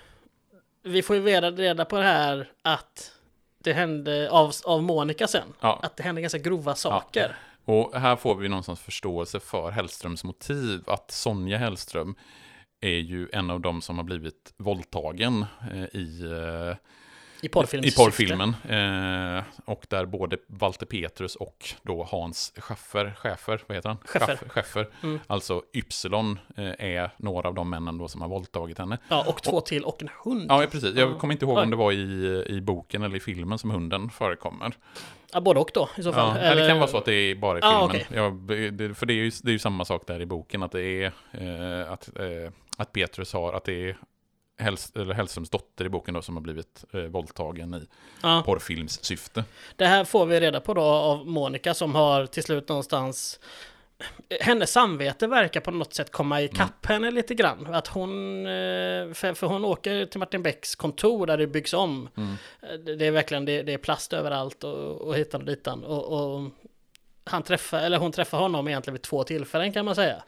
vi 0.83 1.03
får 1.03 1.17
ju 1.17 1.23
reda, 1.23 1.51
reda 1.51 1.85
på 1.85 1.97
det 1.97 2.03
här 2.05 2.51
att 2.63 3.13
det 3.59 3.73
hände 3.73 4.31
av, 4.31 4.53
av 4.65 4.83
Monica 4.83 5.27
sen. 5.29 5.55
Ja. 5.61 5.81
Att 5.83 5.97
det 5.97 6.03
hände 6.03 6.21
ganska 6.21 6.39
grova 6.39 6.75
saker. 6.75 7.37
Och 7.65 8.01
här 8.01 8.17
får 8.17 8.35
vi 8.35 8.49
någonstans 8.49 8.81
förståelse 8.81 9.41
för 9.41 9.71
Hellströms 9.71 10.25
motiv. 10.25 10.83
Att 10.87 11.11
Sonja 11.11 11.59
Hellström 11.59 12.15
är 12.81 12.89
ju 12.99 13.29
en 13.33 13.51
av 13.51 13.61
dem 13.61 13.83
som 13.83 13.97
har 13.97 14.05
blivit 14.05 14.55
våldtagen 14.57 15.47
eh, 15.73 16.01
i, 16.01 16.23
eh, 16.25 16.77
I 17.47 17.49
porrfilms 17.49 17.86
i 17.86 17.97
porrfilmen. 17.97 18.49
Eh, 18.49 19.44
och 19.64 19.86
där 19.88 20.07
både 20.07 20.36
Walter 20.47 20.86
Petrus 20.86 21.36
och 21.36 21.68
då 21.82 22.05
Hans 22.11 22.53
Schaffer, 22.57 23.14
Schäfer, 23.16 23.62
vad 23.66 23.76
heter 23.76 23.88
han? 23.88 23.99
Schäffer. 24.05 24.49
Schäffer. 24.49 24.88
Mm. 25.03 25.20
Alltså 25.26 25.62
Y 25.72 25.82
eh, 26.57 26.64
är 26.78 27.11
några 27.16 27.49
av 27.49 27.55
de 27.55 27.70
männen 27.70 27.99
då 27.99 28.09
som 28.09 28.20
har 28.20 28.28
våldtagit 28.28 28.78
henne. 28.78 28.99
Ja, 29.09 29.24
och 29.28 29.42
två 29.42 29.61
till 29.61 29.84
och 29.84 30.03
en 30.03 30.09
hund. 30.24 30.47
Ja, 30.49 30.66
precis. 30.72 30.94
Jag 30.94 31.18
kommer 31.18 31.34
inte 31.34 31.44
ihåg 31.44 31.59
om 31.59 31.70
det 31.70 31.76
var 31.76 31.92
i, 31.92 32.44
i 32.49 32.61
boken 32.61 33.03
eller 33.03 33.16
i 33.16 33.20
filmen 33.20 33.59
som 33.59 33.70
hunden 33.70 34.11
förekommer. 34.11 34.76
Ja, 35.32 35.40
både 35.40 35.61
och 35.61 35.70
då 35.74 35.88
i 35.97 36.03
så 36.03 36.12
fall. 36.12 36.36
Ja, 36.36 36.42
eller... 36.42 36.62
det 36.62 36.68
kan 36.68 36.78
vara 36.78 36.88
så 36.88 36.99
att 36.99 37.05
det 37.05 37.14
är 37.14 37.34
bara 37.34 37.59
i 37.59 37.61
Ah, 37.64 37.88
filmen. 37.88 38.07
okej. 38.07 38.07
Ja, 38.18 38.70
det, 38.72 38.94
för 38.94 39.07
det 39.07 39.12
är, 39.12 39.24
ju, 39.24 39.30
det 39.42 39.51
är 39.51 39.53
ju 39.53 39.59
samma 39.59 39.84
sak 39.84 40.03
där 40.07 40.20
i 40.20 40.26
boken, 40.26 40.62
att 40.62 40.72
det 40.72 40.82
är 40.82 41.12
eh, 41.32 41.92
att, 41.92 42.18
eh, 42.18 42.53
att 42.76 42.92
Petrus 42.92 43.32
har, 43.32 43.53
att 43.53 43.64
det 43.64 43.88
är 43.90 43.97
Hellströms 44.59 45.51
dotter 45.51 45.85
i 45.85 45.89
boken 45.89 46.15
då 46.15 46.23
som 46.23 46.37
har 46.37 46.43
blivit 46.43 46.85
eh, 46.93 47.01
våldtagen 47.01 47.75
i 47.75 47.87
Ja. 48.23 48.43
porrfilmssyfte. 48.47 49.45
Det 49.77 49.87
här 49.87 50.05
får 50.05 50.27
vi 50.27 50.41
reda 50.41 50.61
på 50.61 50.75
då 50.75 50.83
av 50.83 51.27
Monica 51.27 51.75
som 51.75 51.95
har 51.95 52.27
till 52.27 52.43
slut 52.43 52.69
någonstans 52.69 53.41
hennes 54.41 54.73
samvete 54.73 55.27
verkar 55.27 55.61
på 55.61 55.71
något 55.71 55.95
sätt 55.95 56.13
komma 56.13 56.43
ikapp 56.43 56.87
henne 56.87 57.11
lite 57.11 57.35
grann. 57.35 57.75
Att 57.75 57.87
hon, 57.87 58.11
eh, 58.47 59.13
för, 59.15 59.47
hon 59.47 59.65
åker 59.65 60.07
till 60.07 60.19
Martin 60.21 60.43
Becks 60.43 60.75
kontor 60.75 61.27
där 61.27 61.39
det 61.39 61.47
byggs 61.47 61.73
om. 61.73 62.09
Eh, 62.17 62.79
Det 62.85 62.97
det 62.97 63.07
är 63.07 63.11
verkligen, 63.11 63.45
det, 63.45 63.63
det 63.63 63.73
är 63.73 63.79
plast 63.79 64.13
överallt 64.13 64.65
och, 64.65 64.75
och 65.01 65.17
hitan 65.17 65.41
och 65.41 65.47
ditan. 65.47 65.85
Och, 65.85 66.05
och 66.35 66.51
han 67.25 67.43
träffar, 67.43 67.79
eller 67.79 67.99
hon 67.99 68.13
träffar 68.13 68.39
honom 68.39 68.69
egentligen 68.69 68.95
vid 68.95 69.03
två 69.03 69.25
tillfällen 69.25 69.73
kan 69.73 69.85
man 69.85 69.95
säga. 69.95 70.23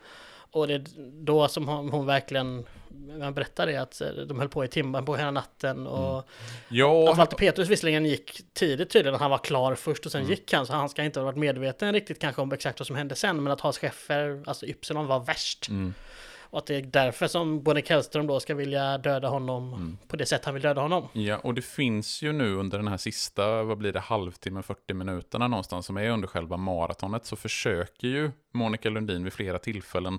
Och 0.50 0.68
det 0.68 0.74
är 0.74 0.84
då 1.24 1.48
som 1.48 1.68
hon, 1.68 2.06
verkligen, 2.06 2.64
man 3.18 3.34
berättar 3.34 3.66
det 3.66 3.76
att 3.76 4.00
eh, 4.00 4.08
de 4.08 4.38
höll 4.38 4.48
på 4.48 4.64
i 4.64 4.68
timmar 4.68 5.02
på 5.02 5.16
hela 5.16 5.30
natten 5.30 5.86
och 5.86 6.28
Ja, 6.68 7.10
att 7.10 7.18
Walter 7.18 7.36
Petrus 7.36 7.68
visserligen 7.68 8.06
gick 8.06 8.40
tidigt 8.54 8.90
tydligen, 8.90 9.20
han 9.20 9.30
var 9.30 9.38
klar 9.38 9.74
först 9.74 10.06
och 10.06 10.12
sen 10.12 10.20
Mm. 10.20 10.30
gick 10.30 10.52
han, 10.52 10.66
så 10.66 10.72
han 10.72 10.88
ska 10.88 11.04
inte 11.04 11.20
ha 11.20 11.24
varit 11.24 11.38
medveten 11.38 11.92
riktigt 11.92 12.18
kanske 12.18 12.42
om 12.42 12.52
exakt 12.52 12.80
vad 12.80 12.86
som 12.86 12.96
hände 12.96 13.14
sen, 13.14 13.42
men 13.42 13.52
att 13.52 13.60
Hans 13.60 13.78
Schäffer, 13.78 14.42
alltså 14.46 14.66
Ypsilon, 14.66 15.06
var 15.06 15.20
värst. 15.20 15.68
Mm. 15.68 15.94
Och 16.50 16.58
att 16.58 16.66
det 16.66 16.76
är 16.76 16.82
därför 16.82 17.26
som 17.26 17.62
Bonnie 17.62 17.84
Hellström 17.88 18.26
då 18.26 18.40
ska 18.40 18.54
vilja 18.54 18.98
döda 18.98 19.28
honom 19.28 19.72
Mm. 19.74 19.98
på 20.08 20.16
det 20.16 20.26
sätt 20.26 20.44
han 20.44 20.54
vill 20.54 20.62
döda 20.62 20.80
honom. 20.80 21.08
Ja, 21.12 21.36
och 21.38 21.54
det 21.54 21.62
finns 21.62 22.22
ju 22.22 22.32
nu 22.32 22.54
under 22.54 22.78
den 22.78 22.88
här 22.88 22.96
sista, 22.96 23.62
vad 23.62 23.78
blir 23.78 23.92
det, 23.92 24.00
halvtimme, 24.00 24.62
40 24.62 24.94
minuterna 24.94 25.48
någonstans 25.48 25.86
som 25.86 25.96
är 25.96 26.10
under 26.10 26.28
själva 26.28 26.56
maratonet 26.56 27.24
så 27.26 27.36
försöker 27.36 28.08
ju 28.08 28.30
Monica 28.54 28.90
Lundin 28.90 29.24
vid 29.24 29.32
flera 29.32 29.58
tillfällen 29.58 30.18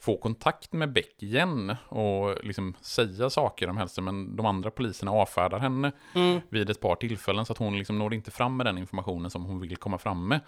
få 0.00 0.16
kontakt 0.16 0.72
med 0.72 0.92
Beck 0.92 1.22
igen 1.22 1.76
och 1.88 2.44
liksom 2.44 2.74
säga 2.80 3.30
saker 3.30 3.70
om 3.70 3.76
Hellström, 3.76 4.04
men 4.04 4.36
de 4.36 4.46
andra 4.46 4.70
poliserna 4.70 5.10
avfärdar 5.10 5.58
henne 5.58 5.92
Mm. 6.14 6.40
vid 6.48 6.70
ett 6.70 6.80
par 6.80 6.94
tillfällen 6.96 7.46
så 7.46 7.52
att 7.52 7.58
hon 7.58 7.78
liksom 7.78 7.98
når 7.98 8.14
inte 8.14 8.30
fram 8.30 8.56
med 8.56 8.66
den 8.66 8.78
informationen 8.78 9.30
som 9.30 9.44
hon 9.44 9.60
vill 9.60 9.76
komma 9.76 9.98
fram 9.98 10.28
med 10.28 10.40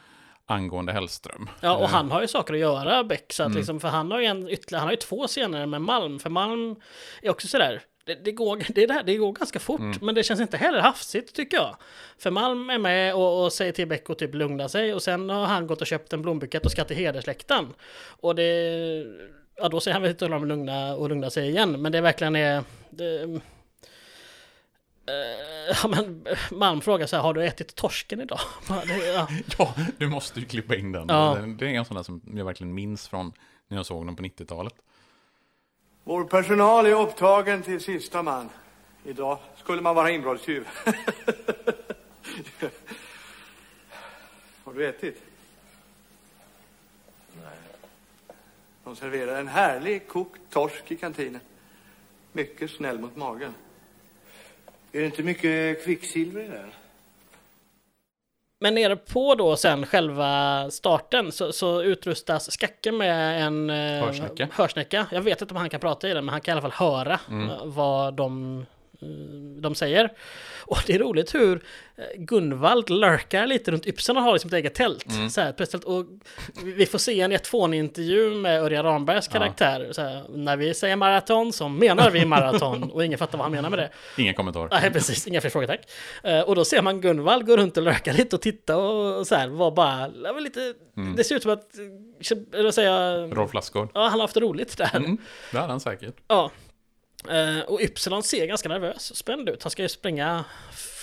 angående 0.47 0.93
Hellström. 0.93 1.51
Ja, 1.61 1.77
och 1.77 1.83
Eh, 1.85 1.89
han 1.89 2.11
har 2.11 2.21
ju 2.21 2.29
saker 2.29 2.55
att 2.55 2.61
göra, 2.61 3.05
Beck, 3.05 3.33
så 3.33 3.43
att 3.43 3.47
Mm. 3.47 3.59
liksom, 3.59 3.81
för 3.81 3.89
han 3.89 4.11
har 4.11 4.21
ju 4.21 4.27
en 4.27 4.49
ytterligare, 4.49 4.81
han 4.81 4.87
har 4.89 4.93
ju 4.93 4.97
två 4.97 5.27
scener 5.27 5.67
med 5.67 5.81
Malm, 5.83 6.19
för 6.19 6.31
Malm 6.31 6.77
är 7.23 7.31
också 7.31 7.49
sådär, 7.49 7.83
det, 8.07 8.15
det, 8.25 8.33
går, 8.33 8.57
det, 8.75 8.83
är 8.83 8.87
det, 8.87 8.93
här, 8.95 9.03
det 9.03 9.17
går 9.17 9.33
ganska 9.33 9.59
fort, 9.59 9.81
Mm. 9.81 9.99
men 10.03 10.15
det 10.15 10.23
känns 10.23 10.41
inte 10.41 10.57
heller 10.57 10.81
hafsigt 10.81 11.35
tycker 11.37 11.57
jag. 11.57 11.77
För 12.19 12.31
Malm 12.31 12.71
är 12.71 12.79
med 12.79 13.15
och, 13.15 13.45
och 13.45 13.53
säger 13.53 13.73
till 13.73 13.89
Beck 13.89 14.11
att 14.11 14.19
typ 14.19 14.35
lugna 14.35 14.69
sig, 14.69 14.95
och 14.95 15.03
sen 15.03 15.31
har 15.31 15.47
han 15.47 15.67
gått 15.67 15.81
och 15.81 15.87
köpt 15.87 16.13
en 16.13 16.23
blombukett 16.23 16.65
och 16.65 16.73
ska 16.73 16.85
till 16.85 16.97
hedersläktaren. 16.97 17.69
Och 18.21 18.35
det, 18.35 19.05
ja 19.57 19.69
då 19.69 19.81
säger 19.81 19.93
han 19.93 20.03
väl 20.03 20.11
inte 20.11 20.19
till 20.19 20.33
honom 20.33 20.49
lugna 20.49 20.95
och 20.95 21.09
lugna 21.09 21.31
sig 21.31 21.49
igen, 21.49 21.83
men 21.83 21.93
det 21.93 22.01
verkligen 22.01 22.37
är, 22.37 22.63
det, 22.91 23.41
ja, 25.83 25.89
men 25.89 26.27
Malm 26.51 26.81
frågar 26.81 27.07
så 27.07 27.17
här, 27.17 27.23
har 27.23 27.35
du 27.35 27.45
ätit 27.47 27.75
torsken 27.75 28.21
idag? 28.21 28.41
Ja. 29.15 29.29
Ja, 29.59 29.75
du 29.99 30.09
måste 30.09 30.41
ju 30.41 30.47
klippa 30.47 30.77
in 30.77 30.93
den. 30.93 31.07
Ja. 31.09 31.35
Det- 31.41 31.55
Det 31.55 31.67
är 31.67 31.71
en 31.79 31.85
sån 31.85 31.95
där 31.97 32.03
som 32.03 32.21
jag 32.35 32.45
verkligen 32.45 32.75
minns 32.75 33.09
från 33.09 33.33
när 33.69 33.77
jag 33.77 33.87
såg 33.87 34.07
den 34.07 34.17
på 34.17 34.23
90-talet. 34.23 34.75
Vår 36.05 36.25
personal 36.25 36.87
är 36.87 36.93
upptagen 37.01 37.63
till 37.63 37.81
sista 37.81 38.23
man. 38.23 38.49
Idag 39.05 39.39
skulle 39.57 39.83
man 39.83 39.95
vara 39.95 40.11
inbrottstjuv. 40.11 40.69
Har 44.65 44.73
du 44.73 44.87
ätit? 44.89 45.23
Nej. 47.43 47.57
De 48.85 48.97
serverar 48.97 49.41
en 49.41 49.49
härlig 49.49 50.09
kokt 50.09 50.41
torsk 50.51 50.91
i 50.91 50.97
kantinen. 50.97 51.41
Mycket 52.33 52.71
snäll 52.71 52.99
mot 52.99 53.17
magen. 53.17 53.55
Är 54.93 55.01
det 55.01 55.07
inte 55.07 55.23
mycket 55.23 55.85
kvicksilver 55.85 56.41
i 56.45 56.49
den? 56.49 56.71
Men 58.61 58.75
nere 58.75 58.97
på 58.97 59.35
då 59.35 59.57
sen 59.57 59.87
själva 59.87 60.71
starten 60.71 61.33
så, 61.33 61.53
så 61.53 61.83
utrustas 61.83 62.51
Skacke 62.53 62.93
med 62.93 63.43
en 63.47 63.71
eh, 63.71 63.77
Hörsnäcka. 63.77 64.49
hörsnäcka. 64.53 65.07
Jag 65.13 65.21
vet 65.21 65.41
inte 65.43 65.55
om 65.55 65.61
han 65.61 65.71
kan 65.71 65.81
prata 65.81 66.09
i 66.09 66.15
den, 66.15 66.25
men 66.25 66.33
han 66.33 66.41
kan 66.41 66.53
i 66.53 66.55
alla 66.59 66.71
fall 66.71 66.89
höra 66.89 67.21
Mm. 67.31 67.51
eh, 67.51 67.65
vad 67.65 68.15
de, 68.15 68.67
de 69.61 69.75
säger. 69.75 70.13
Och 70.65 70.79
det 70.87 70.95
är 70.95 70.99
roligt 70.99 71.35
hur 71.35 71.63
eh, 71.97 72.05
Gunvald 72.19 72.91
lurkar 72.91 73.47
lite 73.47 73.71
runt 73.71 73.87
Ypsen 73.87 74.17
och 74.17 74.23
har 74.23 74.33
liksom 74.33 74.49
ett 74.49 74.55
eget 74.55 74.75
tält. 74.75 75.07
Mm. 75.11 75.31
Så 75.31 75.41
här, 75.41 75.53
plötsligt, 75.53 75.85
och 75.85 76.05
vi 76.65 76.87
får 76.87 76.99
se 76.99 77.21
en 77.21 77.33
1-2-intervju 77.33 78.31
med 78.35 78.63
Örjan 78.63 78.85
Rambergs 78.85 79.29
Ja. 79.33 79.39
karaktär. 79.39 79.89
Så 79.93 80.03
här, 80.03 80.25
när 80.29 80.57
vi 80.57 80.75
säger 80.75 80.97
maraton 80.97 81.53
så 81.53 81.69
menar 81.69 82.11
vi 82.11 82.25
maraton 82.27 82.83
och 82.93 83.05
ingen 83.05 83.19
fattar 83.19 83.39
vad 83.39 83.45
han 83.45 83.53
menar 83.53 83.71
med 83.71 83.79
det. 83.79 83.91
Ingen 84.23 84.35
kommentar. 84.35 84.69
Nej, 84.71 84.91
precis. 84.91 85.27
Inga 85.27 85.41
fler 85.41 85.51
frågor, 85.51 85.67
tack. 85.67 85.81
Eh, 86.23 86.41
och 86.41 86.55
då 86.55 86.65
ser 86.65 86.83
man 86.83 87.01
Gunvald 87.01 87.47
gå 87.47 87.57
runt 87.57 87.77
och 87.77 87.83
lurka 87.83 88.13
lite 88.13 88.37
och 88.37 88.43
titta 88.43 88.77
och, 88.77 89.27
så 89.27 89.35
här, 89.35 89.49
var 89.49 89.71
bara, 89.71 90.07
lite, 90.41 90.75
Mm. 90.97 91.17
det 91.17 91.25
ser 91.25 91.35
ut 91.37 91.43
som 91.43 91.53
att, 91.53 91.79
eh, 91.79 92.59
eller 92.61 92.83
jag, 92.83 93.37
Rolf 93.39 93.55
Lassgård. 93.55 93.89
ja, 93.95 94.03
han 94.03 94.13
har 94.13 94.21
haft 94.21 94.37
roligt 94.37 94.79
där. 94.79 94.97
Mm, 94.97 95.19
det 95.53 95.57
hade 95.59 95.73
han 95.73 95.81
säkert. 95.81 96.15
Ja. 96.29 96.51
Eh, 97.31 97.61
och 97.61 97.81
Ypsilon 97.81 98.23
ser 98.23 98.47
ganska 98.47 98.69
nervös 98.69 99.11
och 99.11 99.17
spänd 99.17 99.49
ut. 99.49 99.63
Han 99.63 99.71
ska 99.71 99.83
ju 99.83 99.89
springa 99.89 100.45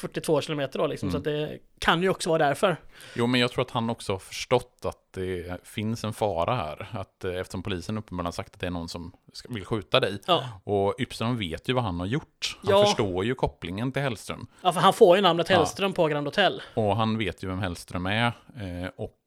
42 0.02 0.42
kilometer 0.42 0.80
då 0.80 0.88
liksom, 0.88 1.10
Mm. 1.10 1.12
så 1.12 1.18
att 1.18 1.24
det 1.24 1.60
kan 1.80 2.02
ju 2.04 2.10
också 2.10 2.30
vara 2.30 2.46
därför. 2.48 2.78
Jo, 3.16 3.28
men 3.28 3.40
jag 3.42 3.52
tror 3.52 3.62
att 3.66 3.72
han 3.72 3.90
också 3.90 4.12
har 4.14 4.20
förstått 4.20 4.82
att 4.86 5.14
det 5.14 5.58
finns 5.68 6.04
en 6.04 6.14
fara 6.14 6.56
här. 6.56 6.88
Att 6.92 7.24
eh, 7.26 7.36
eftersom 7.36 7.64
polisen 7.64 7.98
uppenbarligen 7.98 8.26
har 8.26 8.32
sagt 8.32 8.54
att 8.56 8.60
det 8.62 8.68
är 8.68 8.72
någon 8.72 8.90
som 8.90 9.12
vill 9.50 9.66
skjuta 9.66 10.00
dig. 10.00 10.20
Ja. 10.28 10.50
Och 10.64 10.96
Ypsilon 11.00 11.38
vet 11.38 11.70
ju 11.70 11.74
vad 11.74 11.84
han 11.84 12.00
har 12.00 12.08
gjort. 12.08 12.58
Han 12.62 12.72
Ja. 12.72 12.86
förstår 12.86 13.26
ju 13.26 13.36
kopplingen 13.36 13.92
till 13.92 14.02
Hellström. 14.02 14.48
Ja, 14.62 14.74
för 14.74 14.80
han 14.82 14.94
får 14.94 15.16
ju 15.16 15.22
namnet 15.22 15.50
Ja. 15.50 15.56
Hellström 15.56 15.94
på 15.94 16.08
Grand 16.08 16.28
Hotel. 16.28 16.62
Och 16.74 16.96
han 16.96 17.18
vet 17.18 17.44
ju 17.44 17.48
vem 17.48 17.60
Hellström 17.60 18.06
är. 18.06 18.26
Eh, 18.28 18.90
och 18.98 19.18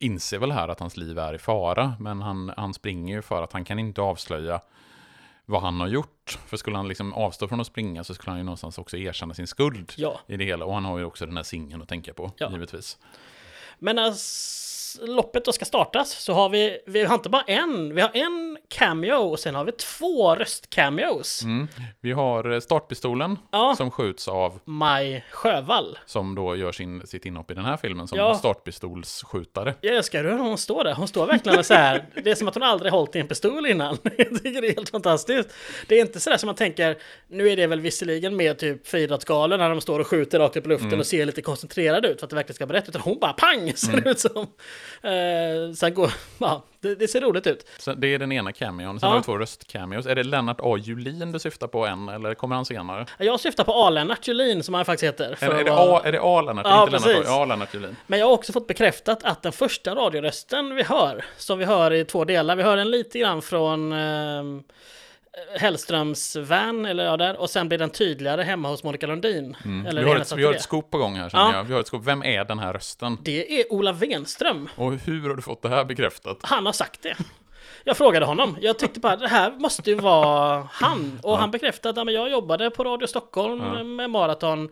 inser 0.00 0.38
väl 0.38 0.52
här 0.52 0.68
att 0.68 0.80
hans 0.80 0.96
liv 0.96 1.18
är 1.18 1.34
i 1.34 1.38
fara. 1.38 1.94
Men 2.00 2.22
han, 2.22 2.52
han 2.56 2.74
springer 2.74 3.14
ju 3.14 3.22
för 3.22 3.42
att 3.42 3.52
han 3.52 3.64
kan 3.64 3.78
inte 3.78 4.00
avslöja 4.00 4.60
vad 5.50 5.62
han 5.62 5.80
har 5.80 5.88
gjort. 5.88 6.38
För 6.46 6.56
skulle 6.56 6.76
han 6.76 6.88
liksom 6.88 7.12
avstå 7.12 7.48
från 7.48 7.60
att 7.60 7.66
springa 7.66 8.04
så 8.04 8.14
skulle 8.14 8.30
han 8.30 8.38
ju 8.38 8.44
någonstans 8.44 8.78
också 8.78 8.96
erkänna 8.96 9.34
sin 9.34 9.46
skuld 9.46 9.92
Ja. 9.96 10.20
i 10.26 10.36
det 10.36 10.44
hela. 10.44 10.64
Och 10.64 10.74
han 10.74 10.84
har 10.84 10.98
ju 10.98 11.04
också 11.04 11.26
den 11.26 11.36
här 11.36 11.44
singeln 11.44 11.82
att 11.82 11.88
tänka 11.88 12.14
på, 12.14 12.32
Ja. 12.36 12.50
givetvis. 12.52 12.98
Men 13.78 13.98
s- 13.98 14.64
loppet 15.00 15.44
då 15.44 15.52
ska 15.52 15.64
startas 15.64 16.10
så 16.10 16.32
har 16.32 16.48
vi, 16.48 16.78
vi 16.86 17.04
har 17.04 17.14
inte 17.14 17.28
bara 17.28 17.42
en, 17.42 17.94
vi 17.94 18.00
har 18.00 18.10
en 18.14 18.58
cameo 18.68 19.14
och 19.16 19.38
sen 19.38 19.54
har 19.54 19.64
vi 19.64 19.72
två 19.72 20.34
röstcameos. 20.34 21.42
Mm. 21.42 21.68
Vi 22.00 22.12
har 22.12 22.50
eh, 22.52 22.60
startpistolen 22.60 23.38
Ja. 23.52 23.74
som 23.76 23.90
skjuts 23.90 24.28
av, 24.28 24.60
Maj 24.64 25.24
Sjövall. 25.30 25.98
som 26.06 26.34
då 26.34 26.56
gör 26.56 26.72
sin, 26.72 27.06
sitt 27.06 27.26
inhopp 27.26 27.50
i 27.50 27.54
den 27.54 27.64
här 27.64 27.76
filmen 27.76 28.08
som 28.08 28.18
Ja. 28.18 28.34
startpistolsskjutare. 28.34 29.74
Jag 29.80 29.96
älskar 29.96 30.24
hur 30.24 30.38
hon 30.38 30.58
står 30.58 30.84
där. 30.84 30.94
Hon 30.94 31.08
står 31.08 31.26
verkligen 31.26 31.64
så 31.64 31.74
här. 31.74 32.04
Det 32.24 32.30
är 32.30 32.34
som 32.34 32.48
att 32.48 32.54
hon 32.54 32.62
aldrig 32.62 32.92
hållit 32.92 33.16
i 33.16 33.18
en 33.18 33.28
pistol 33.28 33.66
innan. 33.66 33.98
Jag 34.18 34.42
tycker 34.42 34.60
det 34.60 34.68
är 34.68 34.74
helt 34.74 34.90
fantastiskt. 34.90 35.48
Det 35.88 35.94
är 35.96 36.00
inte 36.00 36.20
så 36.20 36.30
där 36.30 36.36
som 36.36 36.46
man 36.46 36.54
tänker. 36.56 36.96
Nu 37.28 37.48
är 37.48 37.56
det 37.56 37.66
väl 37.66 37.80
visserligen 37.80 38.36
med 38.36 38.58
typ 38.58 38.86
friidrottsgalor 38.86 39.58
när 39.58 39.68
de 39.68 39.80
står 39.80 40.00
och 40.00 40.06
skjuter 40.06 40.38
rakt 40.38 40.56
upp 40.56 40.66
i 40.66 40.68
luften 40.68 40.88
Mm. 40.88 41.00
och 41.00 41.06
ser 41.06 41.26
lite 41.26 41.42
koncentrerade 41.42 42.08
ut 42.08 42.20
för 42.20 42.26
att 42.26 42.30
det 42.30 42.36
verkligen 42.36 42.54
ska 42.54 42.66
berätta. 42.66 42.88
Utan 42.88 43.00
hon 43.02 43.18
bara 43.20 43.32
pang! 43.32 43.72
ser 43.76 44.00
det 44.00 44.10
ut 44.10 44.20
som. 44.20 44.46
Eh, 45.02 45.72
sen 45.74 45.94
går, 45.94 46.10
ja, 46.38 46.62
det, 46.80 46.94
det 46.94 47.08
ser 47.08 47.20
roligt 47.20 47.46
ut. 47.46 47.66
Så 47.78 47.92
det 47.94 48.14
är 48.14 48.18
den 48.18 48.32
ena 48.32 48.52
cameon. 48.52 49.00
Sen 49.00 49.06
Ja. 49.06 49.12
har 49.12 49.18
vi 49.20 49.24
två 49.24 49.38
röstcameos. 49.38 50.06
Är 50.06 50.14
det 50.14 50.22
Lennart 50.24 50.56
A. 50.60 50.76
Julin 50.78 51.32
du 51.32 51.38
syftar 51.38 51.66
på 51.66 51.86
än, 51.86 52.08
eller 52.08 52.34
kommer 52.34 52.56
han 52.56 52.64
senare? 52.64 53.06
Jag 53.18 53.40
syftar 53.40 53.64
på 53.64 53.72
A-Lennart 53.72 54.28
Julin 54.28 54.62
som 54.62 54.74
han 54.74 54.84
faktiskt 54.84 55.12
heter. 55.12 55.38
Är, 55.40 55.50
är, 55.50 55.64
det 55.64 55.72
A, 55.74 56.00
är 56.04 56.12
det 56.12 56.20
A. 56.22 56.40
Lennart? 56.42 56.66
Ja, 56.66 56.80
inte 56.82 56.92
Lennart 56.92 57.10
A. 57.10 57.20
precis. 57.20 57.48
Lennart 57.48 57.74
Julin. 57.74 57.96
Men 58.06 58.18
jag 58.18 58.26
har 58.26 58.32
också 58.34 58.52
fått 58.52 58.66
bekräftat 58.66 59.24
att 59.24 59.42
den 59.42 59.52
första 59.52 59.94
radiorösten 59.94 60.74
vi 60.74 60.82
hör, 60.82 61.24
som 61.36 61.58
vi 61.58 61.64
hör 61.64 61.92
i 61.92 62.04
två 62.04 62.24
delar, 62.24 62.56
vi 62.56 62.62
hör 62.62 62.76
den 62.76 62.90
lite 62.90 63.18
grann 63.18 63.42
från 63.42 63.92
eh, 63.92 64.42
Hellströms 65.60 66.36
van, 66.36 66.86
eller 66.86 67.04
ja, 67.04 67.16
där, 67.16 67.40
och 67.40 67.50
sen 67.50 67.68
blir 67.68 67.78
den 67.78 67.90
tydligare 67.90 68.42
hemma 68.42 68.68
hos 68.68 68.84
Monica 68.84 69.06
Lundin. 69.06 69.56
Mm. 69.64 69.86
Eller 69.86 70.02
Vi, 70.04 70.08
har 70.10 70.16
ett, 70.16 70.32
vi 70.32 70.44
har 70.44 70.54
ett 70.54 70.62
scoop 70.62 70.90
på 70.90 70.98
gång 70.98 71.16
här, 71.16 71.30
Ja. 71.32 71.52
jag. 71.52 71.64
Vi 71.64 71.72
har 71.72 71.80
ett 71.80 71.86
scoop. 71.86 72.04
Vem 72.04 72.22
är 72.22 72.44
den 72.44 72.58
här 72.58 72.72
rösten? 72.72 73.18
Det 73.22 73.60
är 73.60 73.72
Ola 73.72 73.92
Wenström. 73.92 74.68
Och 74.76 74.92
hur 74.92 75.28
har 75.28 75.36
du 75.36 75.42
fått 75.42 75.62
det 75.62 75.68
här 75.68 75.84
bekräftat? 75.84 76.38
Han 76.42 76.66
har 76.66 76.72
sagt 76.72 77.02
det. 77.02 77.16
Jag 77.84 77.96
frågade 77.96 78.26
honom. 78.26 78.56
Jag 78.60 78.78
tyckte 78.78 79.00
bara 79.00 79.16
det 79.16 79.28
här 79.28 79.50
måste 79.58 79.90
ju 79.90 79.96
vara 79.96 80.68
han. 80.72 81.20
Och 81.22 81.38
han 81.38 81.50
bekräftade 81.50 82.00
att 82.00 82.06
ja, 82.06 82.12
jag 82.12 82.30
jobbade 82.30 82.70
på 82.70 82.84
Radio 82.84 83.06
Stockholm 83.06 83.62
Ja. 83.76 83.84
med 83.84 84.10
Maraton. 84.10 84.68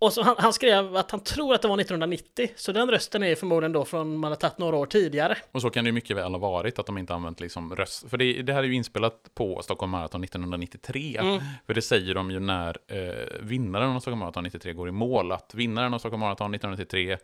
Och 0.00 0.12
så 0.12 0.22
han, 0.22 0.34
han 0.38 0.52
skrev 0.52 0.96
att 0.96 1.10
han 1.10 1.20
tror 1.20 1.54
att 1.54 1.62
det 1.62 1.68
var 1.68 1.80
1990. 1.80 2.48
Så 2.56 2.72
den 2.72 2.90
rösten 2.90 3.22
är 3.22 3.34
förmodligen 3.34 3.72
då 3.72 3.84
från 3.84 4.16
man 4.16 4.30
har 4.32 4.36
tagit 4.36 4.58
några 4.58 4.76
år 4.76 4.86
tidigare. 4.86 5.36
Och 5.52 5.62
så 5.62 5.70
kan 5.70 5.84
det 5.84 5.88
ju 5.88 5.92
mycket 5.92 6.16
väl 6.16 6.32
ha 6.32 6.38
varit 6.38 6.78
att 6.78 6.86
de 6.86 6.98
inte 6.98 7.14
använt 7.14 7.40
liksom 7.40 7.76
röst. 7.76 8.10
För 8.10 8.16
det, 8.16 8.42
det 8.42 8.52
här 8.52 8.62
är 8.62 8.66
ju 8.66 8.74
inspelat 8.74 9.14
på 9.34 9.62
Stockholm 9.62 9.90
Marathon 9.92 10.24
1993. 10.24 11.16
Mm. 11.20 11.40
För 11.66 11.74
det 11.74 11.82
säger 11.82 12.14
de 12.14 12.30
ju 12.30 12.40
när 12.40 12.76
eh, 12.86 12.98
vinnaren 13.40 13.96
av 13.96 14.00
Stockholm 14.00 14.18
Marathon 14.18 14.44
93 14.44 14.72
går 14.72 14.88
i 14.88 14.92
mål. 14.92 15.32
Att 15.32 15.54
vinnaren 15.54 15.94
av 15.94 15.98
Stockholm 15.98 16.20
Marathon 16.20 16.54
1993 16.54 17.18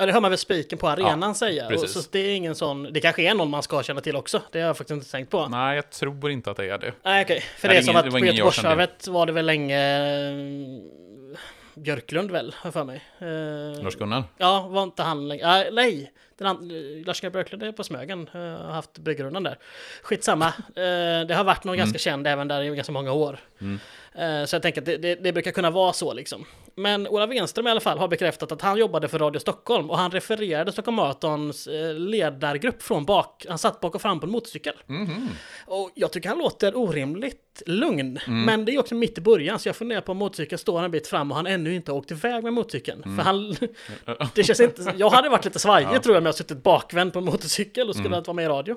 Ja, 0.00 0.06
det 0.06 0.12
hör 0.12 0.20
man 0.20 0.30
väl 0.30 0.38
spiken 0.38 0.78
på 0.78 0.88
arenan 0.88 1.22
Ja, 1.22 1.34
säga. 1.34 1.64
Och 1.64 1.72
precis. 1.72 1.92
så 1.92 2.08
det 2.12 2.18
är 2.18 2.34
ingen 2.34 2.54
sån, 2.54 2.82
det 2.92 3.00
kanske 3.00 3.22
är 3.22 3.34
någon 3.34 3.50
man 3.50 3.62
ska 3.62 3.82
känna 3.82 4.00
till 4.00 4.16
också. 4.16 4.42
Det 4.52 4.60
har 4.60 4.66
jag 4.66 4.76
faktiskt 4.76 4.94
inte 4.94 5.10
tänkt 5.10 5.30
på. 5.30 5.48
Nej, 5.48 5.76
jag 5.76 5.90
tror 5.90 6.30
inte 6.30 6.50
att 6.50 6.56
det 6.56 6.70
är 6.70 6.78
det. 6.78 6.92
Nej, 7.02 7.24
okej. 7.24 7.40
För 7.40 7.68
Nej, 7.68 7.76
det 7.76 7.80
är 7.80 7.82
som 7.82 7.90
ingen- 7.90 8.06
att 8.06 8.12
på. 8.12 8.26
Göteborgsvarvet 8.26 9.08
var 9.08 9.26
det 9.26 9.32
väl 9.32 9.46
länge 9.46 9.78
Björklund 11.78 12.30
väl, 12.30 12.54
har 12.58 12.70
för 12.70 12.84
mig. 12.84 13.04
Eh, 13.18 13.82
Lars-Gunnar? 13.84 14.24
Ja, 14.36 14.68
var 14.68 14.82
inte 14.82 15.02
han 15.02 15.28
längre? 15.28 15.46
Ah, 15.46 15.64
nej, 15.72 16.12
Lars-Gunnar 17.06 17.30
Björklund 17.30 17.62
är 17.62 17.72
på 17.72 17.84
Smögen. 17.84 18.28
eh, 18.34 18.40
har 18.40 18.72
haft 18.72 18.98
bryggrundan 18.98 19.42
där. 19.42 19.58
Skitsamma. 20.02 20.46
Eh, 20.58 21.26
det 21.28 21.34
har 21.34 21.44
varit 21.44 21.64
någon 21.64 21.76
ganska 21.76 21.98
känd 21.98 22.26
även 22.26 22.48
där 22.48 22.62
i 22.62 22.76
ganska 22.76 22.92
många 22.92 23.12
år. 23.12 23.38
Mm. 23.60 23.80
Eh, 24.18 24.44
Så 24.44 24.54
jag 24.56 24.62
tänker 24.62 24.80
att 24.80 24.84
det, 24.86 24.96
det, 24.96 25.14
det 25.14 25.32
brukar 25.32 25.50
kunna 25.50 25.70
vara 25.70 25.92
så 25.92 26.12
liksom. 26.14 26.44
Men 26.74 27.08
Ola 27.08 27.26
Wenström 27.26 27.66
i 27.66 27.70
alla 27.70 27.80
fall 27.80 27.98
har 27.98 28.08
bekräftat 28.08 28.52
att 28.52 28.62
han 28.62 28.78
jobbade 28.78 29.08
för 29.08 29.18
Radio 29.18 29.38
Stockholm 29.40 29.90
och 29.90 29.98
han 29.98 30.10
refererade 30.10 30.72
Stockholm 30.72 30.96
Marathons 30.96 31.66
eh, 31.66 31.94
ledargrupp 31.94 32.82
från 32.82 33.04
bak. 33.04 33.46
Han 33.48 33.58
satt 33.58 33.80
bak 33.80 33.94
och 33.94 34.02
fram 34.02 34.20
på 34.20 34.26
en 34.26 34.32
motorcykel. 34.32 34.74
Mhm. 34.86 35.28
Och 35.66 35.90
jag 35.94 36.12
tycker 36.12 36.28
han 36.28 36.38
låter 36.38 36.76
orimligt 36.76 37.62
lugn. 37.66 38.18
Mm. 38.26 38.42
Men 38.44 38.64
det 38.64 38.72
är 38.74 38.78
också 38.80 38.94
mitt 38.94 39.18
i 39.18 39.20
början, 39.20 39.58
så 39.58 39.68
jag 39.68 39.76
funderar 39.76 40.00
på 40.00 40.12
om 40.12 40.18
motorcykeln 40.18 40.58
står 40.58 40.82
en 40.82 40.90
bit 40.90 41.06
fram 41.06 41.30
och 41.30 41.36
han 41.36 41.46
ännu 41.46 41.74
inte 41.74 41.92
åkt 41.92 42.10
iväg 42.10 42.44
med 42.44 42.52
motorcykeln. 42.52 43.02
Mm. 43.02 43.16
För 43.16 43.22
han... 43.24 43.56
det 44.34 44.44
känns 44.44 44.60
inte... 44.60 44.94
Jag 44.96 45.10
hade 45.10 45.28
varit 45.28 45.44
lite 45.44 45.58
svajig 45.58 45.88
Ja. 45.92 45.98
tror 46.02 46.14
jag, 46.14 46.20
om 46.20 46.26
jag 46.26 46.34
suttit 46.34 46.62
bakvänd 46.62 47.12
på 47.12 47.18
en 47.18 47.24
motorcykel 47.24 47.88
och 47.88 47.94
skulle 47.94 48.08
Mm. 48.08 48.22
vara 48.26 48.34
med 48.34 48.44
i 48.44 48.48
radio. 48.48 48.76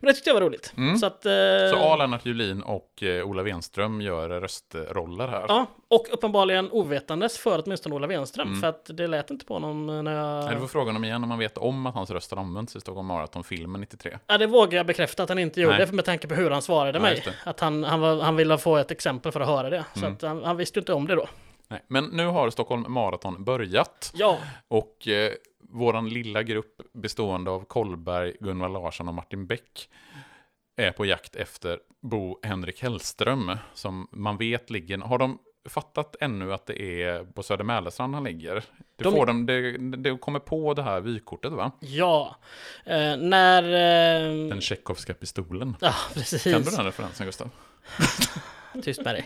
Men 0.00 0.06
det 0.08 0.12
tyckte 0.12 0.30
jag 0.30 0.34
var 0.34 0.40
roligt. 0.40 0.72
Mm. 0.76 0.96
Så 0.98 1.06
att... 1.06 1.26
eh, 1.26 1.32
Så 1.70 1.76
A. 1.76 1.96
Lennart 1.96 2.26
Julin 2.26 2.62
och 2.62 3.02
eh, 3.02 3.24
Ola 3.26 3.42
Wenström 3.42 4.00
gör 4.00 4.28
röstroller 4.28 5.28
här. 5.28 5.44
Ja, 5.48 5.66
och 5.88 6.06
uppenbarligen 6.10 6.68
ovetandes 6.72 7.38
för 7.38 7.62
åtminstone 7.64 7.94
Ola 7.94 8.06
Wenström. 8.06 8.48
Mm. 8.48 8.60
För 8.60 8.68
att 8.68 8.90
det 8.96 9.06
lät 9.06 9.30
inte 9.30 9.44
på 9.46 9.54
honom 9.54 10.04
när 10.04 10.12
jag... 10.14 10.44
Nej, 10.44 10.54
Du 10.54 10.60
får 10.60 10.68
fråga 10.68 10.86
honom 10.88 11.04
igen 11.04 11.22
om 11.22 11.28
man 11.28 11.38
vet 11.38 11.58
om 11.58 11.86
att 11.86 11.94
hans 11.94 12.10
röst 12.10 12.30
har 12.30 12.38
använts 12.38 12.76
i 12.76 12.80
Stockholm 12.80 13.06
Marathon-filmen 13.06 13.80
93. 13.80 14.18
Ja, 14.26 14.38
det 14.38 14.46
vågar 14.46 14.76
jag 14.76 14.86
bekräfta 14.86 15.22
att 15.22 15.28
han 15.28 15.38
inte 15.38 15.60
gjorde, 15.60 15.76
Nej. 15.78 15.86
för 15.86 15.94
med 15.94 16.04
tanke 16.04 16.28
på 16.28 16.34
hur 16.34 16.50
han 16.50 16.62
svarade 16.62 16.98
Ja, 16.98 17.02
mig. 17.02 17.22
det. 17.24 17.50
Att 17.50 17.60
han, 17.60 17.84
han, 17.84 18.00
var, 18.00 18.20
han 18.20 18.36
ville 18.36 18.58
få 18.58 18.76
ett 18.76 18.90
exempel 18.90 19.32
för 19.32 19.40
att 19.40 19.48
höra 19.48 19.70
det. 19.70 19.84
Så 19.94 20.00
Mm. 20.00 20.12
att 20.12 20.22
han, 20.22 20.44
han 20.44 20.56
visste 20.56 20.78
ju 20.78 20.80
inte 20.80 20.92
om 20.92 21.06
det 21.06 21.14
då. 21.14 21.28
Nej, 21.68 21.82
men 21.88 22.04
nu 22.04 22.26
har 22.26 22.50
Stockholm 22.50 22.84
Marathon 22.88 23.44
börjat. 23.44 24.12
Ja. 24.14 24.38
Och 24.68 25.08
eh, 25.08 25.32
våran 25.68 26.08
lilla 26.08 26.42
grupp 26.42 26.80
bestående 26.92 27.50
av 27.50 27.64
Kolberg, 27.64 28.32
Gunvar 28.40 28.68
Larsson 28.68 29.08
och 29.08 29.14
Martin 29.14 29.46
Bäck 29.46 29.88
är 30.76 30.92
på 30.92 31.04
jakt 31.06 31.36
efter 31.36 31.78
Bo 32.02 32.38
Henrik 32.42 32.82
Hellström, 32.82 33.56
som 33.74 34.08
man 34.12 34.36
vet 34.36 34.70
ligger... 34.70 34.98
Har 34.98 35.18
de 35.18 35.38
fattat 35.68 36.16
ännu 36.20 36.52
att 36.52 36.66
det 36.66 37.02
är 37.02 37.24
på 37.24 37.42
Söder 37.42 37.64
Mälarstrand 37.64 38.14
han 38.14 38.24
ligger? 38.24 38.54
Det, 38.96 39.04
De- 39.04 39.12
får 39.12 39.26
de, 39.26 39.46
det, 39.46 39.78
det 39.96 40.18
kommer 40.18 40.38
på 40.38 40.74
det 40.74 40.82
här 40.82 41.00
vykortet, 41.00 41.52
va? 41.52 41.70
Ja. 41.80 42.36
Eh, 42.84 43.16
när... 43.16 43.62
Eh, 43.62 44.48
Den 44.48 44.60
tjeckovska 44.60 45.14
pistolen. 45.14 45.76
Ja, 45.80 45.94
precis. 46.14 46.42
Kan 46.42 46.62
du 46.62 46.70
den 46.70 46.84
referensen, 46.84 47.26
Gustav? 47.26 47.50
Tyst 48.82 49.04
med 49.04 49.14
dig. 49.14 49.24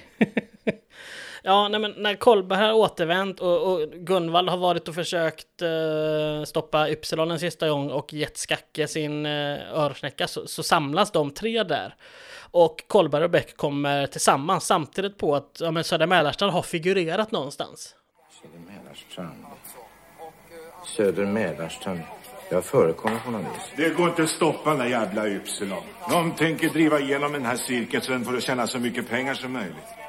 Ja, 1.42 1.68
nej, 1.68 1.80
men 1.80 1.94
när 1.96 2.14
Kolberg 2.14 2.58
har 2.58 2.72
återvänt 2.72 3.40
och, 3.40 3.72
och 3.72 3.90
Gunvald 3.90 4.48
har 4.48 4.56
varit 4.56 4.88
och 4.88 4.94
försökt 4.94 5.62
eh, 5.62 6.44
stoppa 6.44 6.90
Ypsilon 6.90 7.30
en 7.30 7.40
sista 7.40 7.68
gång 7.68 7.90
och 7.90 8.12
gett 8.12 8.36
Skacke 8.36 8.88
sin 8.88 9.26
eh, 9.26 9.74
örsnäcka 9.74 10.28
så, 10.28 10.46
så 10.46 10.62
samlas 10.62 11.10
de 11.10 11.30
tre 11.30 11.62
där. 11.62 11.94
Och 12.50 12.84
Kolberg 12.86 13.24
och 13.24 13.30
Bäck 13.30 13.56
kommer 13.56 14.06
tillsammans 14.06 14.64
samtidigt 14.66 15.18
på 15.18 15.34
att 15.34 15.58
ja, 15.60 15.70
men 15.70 15.84
Södra 15.84 16.06
Mälarstrand 16.06 16.52
har 16.52 16.62
figurerat 16.62 17.32
någonstans. 17.32 17.94
Mälarstrand. 18.66 19.44
Söder 20.86 21.26
Mälarstrand. 21.26 22.00
Jag 22.50 22.64
förekommer 22.64 23.18
på 23.18 23.30
något 23.30 23.40
vis. 23.40 23.72
Det 23.76 23.90
går 23.90 24.08
inte 24.08 24.22
att 24.22 24.28
stoppa 24.28 24.70
den 24.70 24.78
där 24.78 24.86
jävla 24.86 25.28
Ypsilon. 25.28 25.82
De 26.10 26.32
tänker 26.32 26.68
driva 26.68 27.00
igenom 27.00 27.32
den 27.32 27.44
här 27.46 27.56
cirkeln 27.56 28.02
så 28.02 28.12
den 28.12 28.24
får 28.24 28.40
tjäna 28.40 28.66
så 28.66 28.78
mycket 28.78 29.08
pengar 29.08 29.34
som 29.34 29.52
möjligt. 29.52 29.99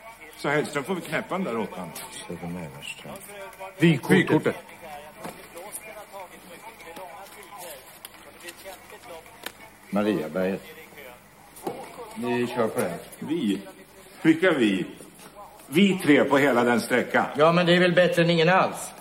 Så 0.42 0.50
Hellström 0.50 0.84
får 0.84 0.96
vi 0.96 1.02
knäppa 1.02 1.36
den 1.36 1.44
där 1.44 1.54
råttan. 1.54 1.90
Vykortet. 3.78 4.56
Mariaberget. 9.90 10.62
Vi 12.16 12.48
kör 12.48 12.68
på 12.68 12.80
det. 12.80 13.00
Vi? 13.20 13.62
Vilka 14.22 14.52
vi? 14.52 14.86
Vi 15.68 16.00
tre 16.04 16.24
på 16.24 16.38
hela 16.38 16.64
den 16.64 16.82
sträckan. 16.82 17.26
Ja, 17.38 17.52
men 17.52 17.66
det 17.66 17.76
är 17.76 17.80
väl 17.80 17.94
bättre 17.94 18.22
än 18.22 18.30
ingen 18.30 18.50
alls. 18.50 18.92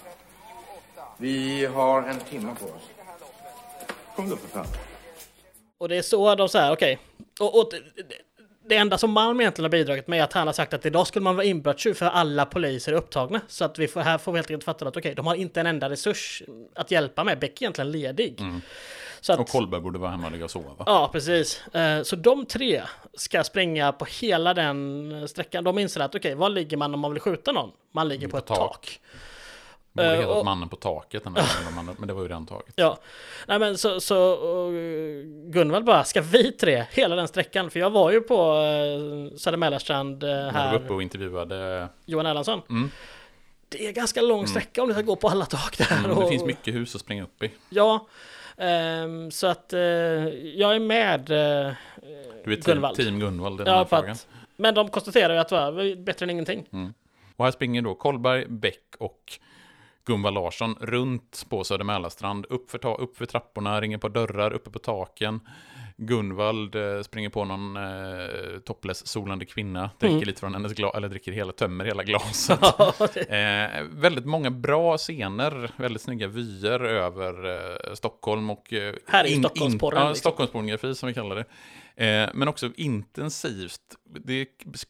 Vi 1.16 1.66
har 1.66 2.02
en 2.02 2.20
timme 2.20 2.54
på 2.60 2.66
oss. 2.66 2.90
Kom 4.16 4.28
då 4.28 4.36
för 4.36 4.48
fan. 4.48 4.66
Och 5.78 5.88
det 5.88 5.96
är 5.96 6.02
så 6.02 6.34
de 6.34 6.48
säger, 6.48 6.72
okej. 6.72 6.98
Och, 7.40 7.60
och 7.60 7.72
det- 8.70 8.76
enda 8.76 8.98
som 8.98 9.10
Malm 9.10 9.40
egentligen 9.40 9.64
har 9.64 9.70
bidragit 9.70 10.08
med 10.08 10.18
är 10.20 10.24
att 10.24 10.32
han 10.32 10.46
har 10.46 10.54
sagt 10.54 10.74
att 10.74 10.86
idag 10.86 11.06
skulle 11.06 11.22
man 11.22 11.36
vara 11.36 11.46
inbrottstjuv 11.46 11.94
för 11.94 12.06
alla 12.06 12.46
poliser 12.46 12.92
är 12.92 12.96
upptagna. 12.96 13.40
Så 13.48 13.64
att 13.64 13.78
vi 13.78 13.88
får, 13.88 14.00
här 14.00 14.18
får 14.18 14.32
vi 14.32 14.38
helt 14.38 14.50
enkelt 14.50 14.64
fatta 14.64 14.88
att 14.88 14.96
okej, 14.96 15.14
de 15.14 15.26
har 15.26 15.34
inte 15.34 15.60
en 15.60 15.66
enda 15.66 15.90
resurs 15.90 16.42
att 16.74 16.90
hjälpa 16.90 17.24
med. 17.24 17.38
Beck 17.38 17.50
är 17.62 17.64
egentligen 17.64 17.90
ledig. 17.90 18.40
Så 19.20 19.32
att, 19.32 19.38
Och 19.40 19.48
Kolberg 19.48 19.80
borde 19.80 19.98
vara 19.98 20.10
hemma 20.10 20.26
och 20.26 20.32
ligga 20.32 20.44
och 20.44 20.50
sova. 20.50 20.70
Ja, 20.86 21.08
precis. 21.12 21.66
Eh, 21.74 22.02
Så 22.02 22.16
de 22.16 22.46
tre 22.46 22.82
ska 23.14 23.44
springa 23.44 23.92
på 23.92 24.04
hela 24.20 24.54
den 24.54 25.28
sträckan. 25.28 25.64
De 25.64 25.78
inser 25.78 26.00
att 26.00 26.14
okej, 26.14 26.34
var 26.34 26.48
ligger 26.48 26.76
man 26.76 26.94
om 26.94 27.00
man 27.00 27.12
vill 27.12 27.20
skjuta 27.20 27.52
någon? 27.52 27.70
Man 27.92 28.08
ligger 28.08 28.28
på 28.28 28.38
ett 28.38 28.46
tak. 28.46 29.00
Borde 29.92 30.08
Eh, 30.08 30.20
hetat 30.20 30.36
och- 30.36 30.44
Mannen 30.44 30.68
på 30.68 30.76
taket, 30.76 31.24
den 31.24 31.36
här 31.36 31.70
mannen, 31.76 31.94
men 31.98 32.08
det 32.08 32.14
var 32.14 32.22
ju 32.22 32.28
redan 32.28 32.46
taget. 32.46 32.72
Ja, 32.76 32.98
nej 33.48 33.58
men 33.58 33.78
så, 33.78 34.00
så 34.00 34.36
Gunvald 35.46 35.84
bara, 35.84 36.04
ska 36.04 36.20
vi 36.22 36.52
tre 36.52 36.84
hela 36.90 37.16
den 37.16 37.28
sträckan? 37.28 37.70
För 37.70 37.80
jag 37.80 37.90
var 37.90 38.10
ju 38.10 38.20
på 38.20 38.52
uh, 38.52 39.36
Södra 39.36 39.56
Mälarstrand 39.56 40.22
eh, 40.22 40.28
När 40.28 40.44
du 40.44 40.50
här, 40.58 40.72
var 40.72 40.80
uppe 40.80 40.92
och 40.92 41.02
intervjuade... 41.02 41.88
Johan 42.06 42.26
Erlandsson. 42.26 42.62
Mm. 42.70 42.90
Det 43.68 43.86
är 43.86 43.92
ganska 43.92 44.20
lång 44.22 44.46
sträcka 44.46 44.82
om 44.82 44.88
du 44.88 44.94
ska 44.94 45.02
gå 45.02 45.16
på 45.16 45.28
alla 45.28 45.44
tak 45.44 45.78
där. 45.78 45.96
Mm, 45.98 46.10
och, 46.10 46.22
det 46.22 46.28
finns 46.28 46.44
mycket 46.44 46.74
hus 46.74 46.94
att 46.94 47.00
springa 47.00 47.22
upp 47.22 47.42
i. 47.42 47.50
Ja, 47.68 48.06
ehm, 48.56 49.30
så 49.30 49.46
att 49.46 49.72
eh, 49.72 49.80
jag 49.80 50.74
är 50.74 50.78
med 50.80 51.20
uh, 51.20 51.72
Du 52.44 52.52
är 52.52 52.56
team 52.56 52.60
Gunvald. 52.64 52.96
team 52.96 53.18
Gunvald 53.20 53.60
i 53.60 53.64
den 53.64 53.72
Ja, 53.72 53.78
här 53.78 53.84
frågan. 53.84 54.10
att, 54.10 54.26
men 54.56 54.74
de 54.74 54.88
konstaterar 54.88 55.34
ju 55.34 55.40
att 55.40 55.48
det 55.48 55.54
var 55.54 55.96
bättre 56.04 56.24
än 56.26 56.30
ingenting. 56.30 56.66
Mm. 56.72 56.94
Och 57.36 57.44
här 57.44 57.52
springer 57.52 57.82
då 57.82 57.94
Kolberg, 57.94 58.46
Bäck 58.48 58.82
och 58.98 59.32
Gunvar 60.04 60.30
Larsson 60.30 60.76
runt 60.80 61.46
på 61.48 61.64
Söder 61.64 61.84
Mälarstrand, 61.84 62.46
upp 62.48 62.70
för, 62.70 62.78
ta- 62.78 62.94
upp 62.96 63.16
för 63.16 63.26
trapporna, 63.26 63.80
ringer 63.80 63.98
på 63.98 64.08
dörrar, 64.08 64.52
uppe 64.52 64.70
på 64.70 64.78
taken. 64.78 65.40
Gunvald 65.96 66.74
eh, 66.74 67.02
springer 67.02 67.28
på 67.30 67.44
någon 67.44 67.76
eh, 67.76 68.58
topless 68.64 69.06
solande 69.06 69.44
kvinna, 69.44 69.90
dricker 69.98 70.14
Mm. 70.14 70.26
lite 70.26 70.40
från 70.40 70.54
hennes 70.54 70.72
glas, 70.72 70.94
eller 70.94 71.08
dricker 71.08 71.32
hela, 71.32 71.52
tömmer 71.52 71.84
hela 71.84 72.02
glaset. 72.02 72.58
eh, 73.28 73.82
väldigt 73.90 74.24
många 74.26 74.50
bra 74.50 74.98
scener, 74.98 75.70
väldigt 75.76 76.02
snygga 76.02 76.26
vyer 76.28 76.80
över 76.80 77.50
eh, 77.88 77.94
Stockholm 77.94 78.50
och... 78.50 78.72
Eh, 78.72 78.94
Här 79.06 79.24
är 79.24 79.28
Stockholmsporren, 79.38 80.02
Ja, 80.02 80.08
liksom. 80.08 80.20
Stockholmspornografi 80.20 80.94
som 80.94 81.06
vi 81.06 81.14
kallar 81.14 81.36
det. 81.36 81.44
Eh, 82.06 82.30
men 82.34 82.48
också 82.48 82.70
intensivt. 82.76 83.80
Det 84.24 84.32
är 84.34 84.46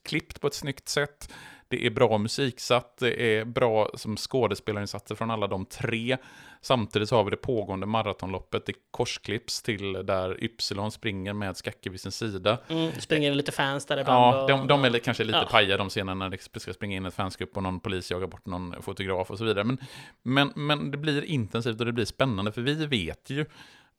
klippt 0.09 0.41
på 0.41 0.47
ett 0.47 0.55
snyggt 0.55 0.89
sätt. 0.89 1.33
Det 1.71 1.87
är 1.87 1.91
bra 1.91 2.19
musiksatt, 2.19 2.97
det 2.99 3.23
är 3.39 3.45
bra 3.45 3.91
som 3.95 4.17
skådespelarinsatser 4.17 5.15
från 5.15 5.31
alla 5.31 5.47
de 5.47 5.67
tre. 5.67 6.17
Samtidigt 6.61 7.09
så 7.09 7.17
har 7.17 7.25
vi 7.25 7.31
det 7.31 7.37
pågående 7.37 7.87
maratonloppet, 7.87 8.67
det 8.67 8.73
korsklipps 8.91 9.63
till 9.63 9.93
där 9.93 10.45
Ypsilon 10.45 10.91
springer 10.91 11.33
med 11.33 11.57
Skacke 11.57 11.91
vid 11.91 12.01
sin 12.01 12.13
sida. 12.13 12.59
Mm, 12.69 12.93
springer 12.99 13.35
lite 13.35 13.53
fans 13.53 13.87
där 13.87 14.01
ibland. 14.01 14.37
Ja, 14.37 14.47
de, 14.57 14.67
de 14.67 14.85
är 14.85 14.99
kanske 14.99 15.25
lite 15.25 15.39
Ja. 15.39 15.49
paja 15.51 15.77
de 15.77 15.89
scenerna 15.89 16.29
när 16.29 16.37
det 16.53 16.61
ska 16.61 16.73
springa 16.73 16.97
in 16.97 17.07
ett 17.07 17.15
fansgrupp 17.15 17.57
och 17.57 17.63
någon 17.63 17.81
polis 17.81 18.11
jagar 18.11 18.27
bort 18.27 18.47
någon 18.47 18.83
fotograf 18.83 19.31
och 19.31 19.39
så 19.39 19.45
vidare. 19.45 19.65
Men, 19.65 19.79
men, 20.23 20.53
men 20.55 20.91
det 20.91 20.97
blir 20.99 21.25
intensivt 21.25 21.81
och 21.81 21.87
det 21.87 21.93
blir 21.93 22.05
spännande 22.05 22.53
för 22.53 22.61
vi 22.63 22.87
vet 22.87 23.31
ju 23.31 23.47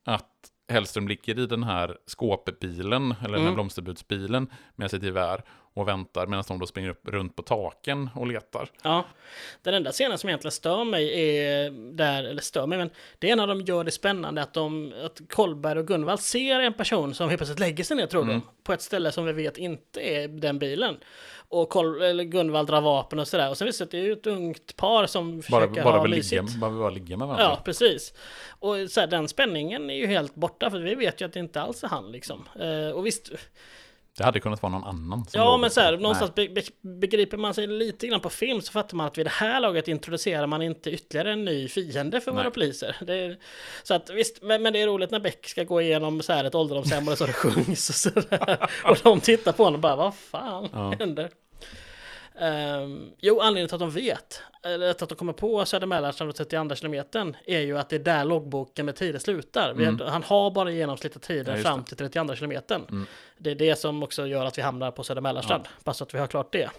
att 0.06 0.28
Hellström 0.72 1.08
ligger 1.08 1.40
i 1.40 1.46
den 1.46 1.64
här 1.64 1.98
skåpbilen, 2.06 3.16
eller 3.20 3.30
den 3.30 3.32
här 3.34 3.40
Mm. 3.42 3.54
blomsterbudsbilen 3.54 4.48
med 4.76 4.92
sitt 4.92 5.04
gevär 5.04 5.44
och 5.74 5.88
väntar 5.88 6.28
medan 6.28 6.44
de 6.48 6.60
då 6.60 6.66
springer 6.66 6.90
upp 6.90 7.08
runt 7.08 7.36
på 7.36 7.42
taken 7.42 8.10
och 8.16 8.28
letar. 8.28 8.70
Ja, 8.84 9.06
den 9.62 9.74
enda 9.74 9.92
scenen 9.92 10.18
som 10.18 10.30
egentligen 10.30 10.52
stör 10.52 10.84
mig 10.84 11.36
är 11.38 11.70
där, 11.94 12.24
eller 12.24 12.42
stör 12.42 12.68
mig, 12.68 12.78
men 12.78 12.90
det 13.20 13.32
är 13.32 13.36
när 13.36 13.48
de 13.48 13.62
gör 13.62 13.84
det 13.84 13.92
spännande 13.92 14.42
att 14.42 14.54
de, 14.54 14.94
att 15.06 15.22
Kolberg 15.30 15.80
och 15.80 15.88
Gunvald 15.88 16.20
ser 16.20 16.60
en 16.60 16.74
person 16.74 17.14
som 17.14 17.30
helt 17.30 17.40
plötsligt 17.40 17.60
lägger 17.60 17.84
sig 17.84 17.98
ner, 17.98 18.08
tror 18.08 18.22
Mm. 18.24 18.34
de, 18.40 18.48
på 18.64 18.74
ett 18.74 18.82
ställe 18.82 19.12
som 19.12 19.26
vi 19.26 19.32
vet 19.34 19.58
inte 19.58 20.02
är 20.02 20.28
den 20.28 20.60
bilen. 20.60 20.98
Och 21.54 21.70
Kol, 21.70 22.02
eller 22.02 22.24
Gunvald 22.24 22.68
drar 22.68 22.82
vapen 22.82 23.20
och 23.20 23.28
sådär, 23.28 23.50
och 23.50 23.58
sen 23.58 23.66
visar 23.66 23.88
det 23.92 23.98
är 23.98 24.02
ju 24.04 24.12
ett 24.14 24.28
ungt 24.28 24.76
par 24.76 25.06
som 25.06 25.32
Bara, 25.50 25.62
försöker 25.62 25.84
bara, 25.84 25.98
ha 25.98 26.08
mysigt. 26.08 26.44
ligga, 26.50 26.60
bara, 26.60 26.72
bara 26.72 26.90
ligga 26.90 27.18
med 27.18 27.28
varandra. 27.28 27.46
Ja, 27.58 27.62
precis. 27.66 28.14
Och 28.60 28.76
så 28.90 29.00
här, 29.00 29.08
den 29.08 29.28
spänningen 29.28 29.90
är 29.90 29.94
ju 29.96 30.08
helt 30.08 30.36
borta, 30.36 30.70
för 30.72 30.80
vi 30.80 30.96
vet 30.96 31.22
ju 31.22 31.26
att 31.26 31.34
det 31.34 31.40
inte 31.40 31.62
alls 31.62 31.84
är 31.84 31.88
han 31.88 32.12
liksom. 32.12 32.44
Eh, 32.60 32.96
och 32.96 33.06
visst, 33.06 33.32
Det 34.18 34.24
hade 34.24 34.40
kunnat 34.40 34.62
vara 34.62 34.72
någon 34.72 34.84
annan. 34.84 35.26
Ja, 35.34 35.58
men 35.58 35.70
så 35.72 35.82
här, 35.82 35.98
någonstans 35.98 36.36
be, 36.36 36.50
be, 36.50 36.62
begriper 36.82 37.38
man 37.38 37.54
sig 37.54 37.68
lite 37.68 38.08
grann 38.08 38.20
på 38.20 38.30
film 38.30 38.62
så 38.62 38.72
fattar 38.72 38.98
man 38.98 39.08
att 39.08 39.18
vid 39.18 39.26
det 39.26 39.30
här 39.30 39.60
laget 39.60 39.88
introducerar 39.88 40.48
man 40.48 40.62
inte 40.62 40.90
ytterligare 40.92 41.32
en 41.32 41.46
ny 41.46 41.68
fiende 41.68 42.22
för 42.22 42.32
Nej. 42.32 42.44
våra 42.44 42.52
poliser. 42.52 42.96
Är, 43.12 43.38
så 43.84 43.94
att 43.94 44.10
visst, 44.10 44.42
men, 44.42 44.62
men 44.62 44.74
det 44.74 44.82
är 44.82 44.88
roligt 44.88 45.12
när 45.12 45.20
Beck 45.20 45.48
ska 45.48 45.64
gå 45.64 45.82
igenom 45.82 46.22
så 46.22 46.34
här 46.34 46.44
ett 46.44 46.56
ålderdomshem 46.56 47.08
och 47.08 47.18
så 47.18 47.26
det 47.26 47.34
sjungs 47.34 47.90
och 47.90 47.96
sådär. 47.96 48.70
Och 48.86 48.98
de 49.04 49.20
tittar 49.20 49.52
på 49.52 49.64
honom 49.64 49.76
och 49.78 49.82
bara, 49.82 49.96
vad 49.96 50.16
fan 50.16 50.70
Ja. 50.74 50.94
händer? 51.00 51.30
Ehm, 52.42 53.12
jo, 53.20 53.40
anledningen 53.40 53.68
till 53.68 53.76
att 53.76 53.80
de 53.80 53.92
vet, 53.92 54.42
eller 54.64 54.90
att 54.90 55.10
de 55.10 55.16
kommer 55.16 55.34
på 55.34 55.66
Söder 55.66 55.88
Mälarstrand 55.88 56.30
och 56.30 56.36
32 56.36 56.76
kilometern 56.76 57.36
är 57.46 57.60
ju 57.60 57.78
att 57.78 57.90
det 57.90 57.96
är 57.96 58.00
där 58.00 58.26
loggboken 58.26 58.86
med 58.86 58.96
tider 58.96 59.20
slutar. 59.20 59.74
Vi, 59.74 59.86
Mm. 59.86 60.08
Han 60.08 60.24
har 60.24 60.52
bara 60.52 60.72
genomsnittliga 60.72 61.22
tider 61.22 61.56
Ja, 61.56 61.64
fram 61.64 61.84
till 61.84 61.98
32 61.98 62.36
kilometern. 62.36 62.86
Mm. 62.90 63.06
Det 63.38 63.52
är 63.52 63.56
det 63.56 63.76
som 63.76 64.04
också 64.04 64.28
gör 64.28 64.46
att 64.46 64.58
vi 64.58 64.62
hamnar 64.62 64.92
på 64.92 65.04
Söder 65.04 65.22
Mälarstrand. 65.22 65.64
Bara 65.84 65.94
så 65.94 66.04
att 66.04 66.14
vi 66.14 66.20
har 66.20 66.28
klart 66.28 66.52
det. 66.52 66.70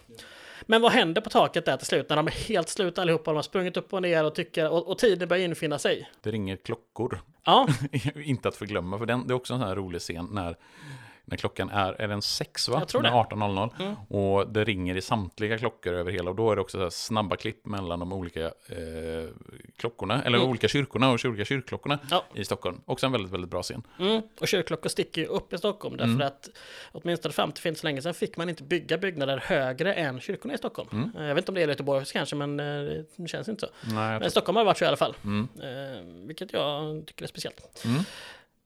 Men 0.62 0.82
vad 0.82 0.93
händer 0.93 1.20
på 1.20 1.30
taket 1.30 1.64
där 1.64 1.76
till 1.76 1.86
slut 1.86 2.09
när 2.09 2.16
de 2.16 2.26
är 2.26 2.30
helt 2.30 2.68
slut 2.68 2.98
allihopa? 2.98 3.30
De 3.30 3.36
har 3.36 3.43
sprungit 3.43 3.76
upp 3.76 3.93
och 3.93 4.02
ner 4.02 4.24
och 4.24 4.34
tycker 4.34 4.70
och, 4.70 4.89
och 4.89 4.98
tiden 4.98 5.28
börjar 5.28 5.44
infinna 5.44 5.78
sig. 5.78 6.10
Det 6.22 6.30
ringer 6.30 6.56
klockor. 6.56 7.20
Ja, 7.44 7.68
inte 8.24 8.48
att 8.48 8.56
förglömma, 8.56 8.98
för 8.98 9.06
den, 9.06 9.26
det 9.26 9.32
är 9.32 9.36
också 9.36 9.55
en 9.55 9.60
sån 9.60 9.68
här 9.68 9.76
rolig 9.76 10.01
scen 10.01 10.28
när, 10.30 10.56
när 11.32 11.36
klockan 11.38 11.70
är, 11.70 11.92
är 12.02 12.09
den 12.09 12.22
sex 12.22 12.68
va? 12.68 12.76
Jag 12.78 12.88
tror 12.88 13.02
det. 13.02 13.09
är 13.09 13.12
18.00. 13.12 13.70
Mm. 13.82 13.94
Och 14.09 14.48
det 14.48 14.64
ringer 14.64 14.96
i 14.96 15.00
samtliga 15.00 15.59
klockor 15.59 15.92
över 15.94 16.12
hela, 16.12 16.30
och 16.30 16.36
då 16.36 16.50
är 16.52 16.56
det 16.56 16.62
också 16.62 16.90
snabba 16.90 17.36
klipp 17.36 17.66
mellan 17.66 17.98
de 18.00 18.12
olika 18.12 18.44
eh, 18.44 19.28
klockorna, 19.76 20.22
eller 20.22 20.38
Mm. 20.38 20.50
olika 20.50 20.68
kyrkorna 20.68 21.10
och 21.10 21.24
olika 21.24 21.44
kyrkklockorna 21.44 21.98
Ja. 22.10 22.24
i 22.34 22.44
Stockholm. 22.44 22.80
Också 22.86 23.06
en 23.06 23.12
väldigt, 23.12 23.32
väldigt 23.32 23.50
bra 23.50 23.62
scen. 23.62 23.82
mm. 23.98 24.22
och 24.40 24.48
kyrkklockor 24.48 24.88
sticker 24.88 25.20
ju 25.20 25.26
upp 25.26 25.52
i 25.52 25.59
Stockholm 25.59 25.96
därför 25.96 26.12
Mm. 26.12 26.26
att 26.26 26.48
åtminstone 26.92 27.32
fram 27.32 27.52
till 27.52 27.62
för 27.62 27.68
inte 27.68 27.80
så 27.80 27.86
länge 27.86 28.02
sedan 28.02 28.14
fick 28.14 28.36
man 28.36 28.48
inte 28.48 28.62
bygga 28.62 28.98
byggnader 28.98 29.38
högre 29.46 29.94
än 29.94 30.20
kyrkorna 30.20 30.54
i 30.54 30.59
Stockholm. 30.59 30.88
Mm. 30.92 31.10
Eh, 31.16 31.22
Jag 31.26 31.34
vet 31.34 31.42
inte 31.42 31.50
om 31.50 31.54
det 31.54 31.62
är 31.62 31.68
Göteborg 31.68 32.04
kanske, 32.12 32.36
men 32.36 32.60
eh, 32.60 33.02
det 33.16 33.28
känns 33.28 33.48
inte 33.48 33.66
så. 33.66 33.92
Nej, 33.94 34.20
Men 34.20 34.30
Stockholm 34.30 34.56
har 34.56 34.64
varit 34.64 34.78
så 34.78 34.84
i 34.84 34.88
alla 34.88 34.96
fall. 34.96 35.14
Mm. 35.24 35.48
Eh, 35.62 36.26
vilket 36.26 36.52
jag 36.52 37.06
tycker 37.06 37.24
är 37.24 37.28
speciellt. 37.28 37.84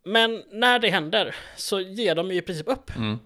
Men 0.06 0.42
när 0.50 0.78
det 0.78 0.90
händer 0.90 1.36
så 1.56 1.80
ger 1.80 2.14
de 2.14 2.30
ju 2.30 2.36
i 2.36 2.42
princip 2.42 2.68
upp. 2.68 2.96
Mm. 2.96 3.18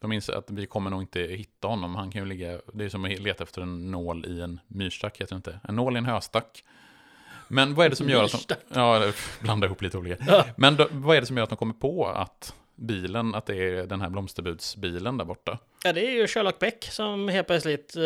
De 0.00 0.12
inser 0.12 0.32
att 0.32 0.50
vi 0.50 0.66
kommer 0.66 0.90
nog 0.90 1.02
inte 1.02 1.20
hitta 1.20 1.68
honom. 1.68 1.94
Han 1.94 2.10
kan 2.10 2.22
ju 2.22 2.28
ligga, 2.28 2.60
det 2.72 2.84
är 2.84 2.88
som 2.88 3.04
att 3.04 3.18
leta 3.18 3.44
efter 3.44 3.62
en 3.62 3.90
nål 3.90 4.26
i 4.26 4.40
en 4.40 4.60
myrstack, 4.66 5.20
heter 5.20 5.34
det 5.34 5.36
inte. 5.36 5.60
En 5.68 5.76
nål 5.76 5.96
i 5.96 5.98
en 5.98 6.04
höstack. 6.04 6.64
Men 7.48 7.74
vad 7.74 7.86
är 7.86 7.90
det 7.90 7.96
som 7.96 8.08
gör 8.10 8.24
att 8.24 8.48
de... 8.48 8.54
Ja, 8.74 9.12
blanda 9.40 9.66
ihop 9.66 9.82
lite 9.82 9.98
olika. 9.98 10.24
Ja. 10.26 10.44
Men 10.56 10.76
då, 10.76 10.86
vad 10.90 11.16
är 11.16 11.20
det 11.20 11.26
som 11.26 11.36
gör 11.36 11.44
att 11.44 11.50
de 11.50 11.56
kommer 11.56 11.74
på 11.74 12.06
att 12.06 12.54
bilen, 12.74 13.34
att 13.34 13.46
det 13.46 13.56
är 13.56 13.86
den 13.86 14.00
här 14.00 14.08
blomsterbudsbilen 14.08 15.18
där 15.18 15.24
borta? 15.24 15.58
Ja, 15.84 15.92
det 15.92 16.06
är 16.06 16.10
ju 16.10 16.26
Sherlock 16.26 16.58
Beck 16.58 16.84
som 16.84 17.28
helt 17.28 17.46
plötsligt 17.46 17.96
eh, 17.96 18.02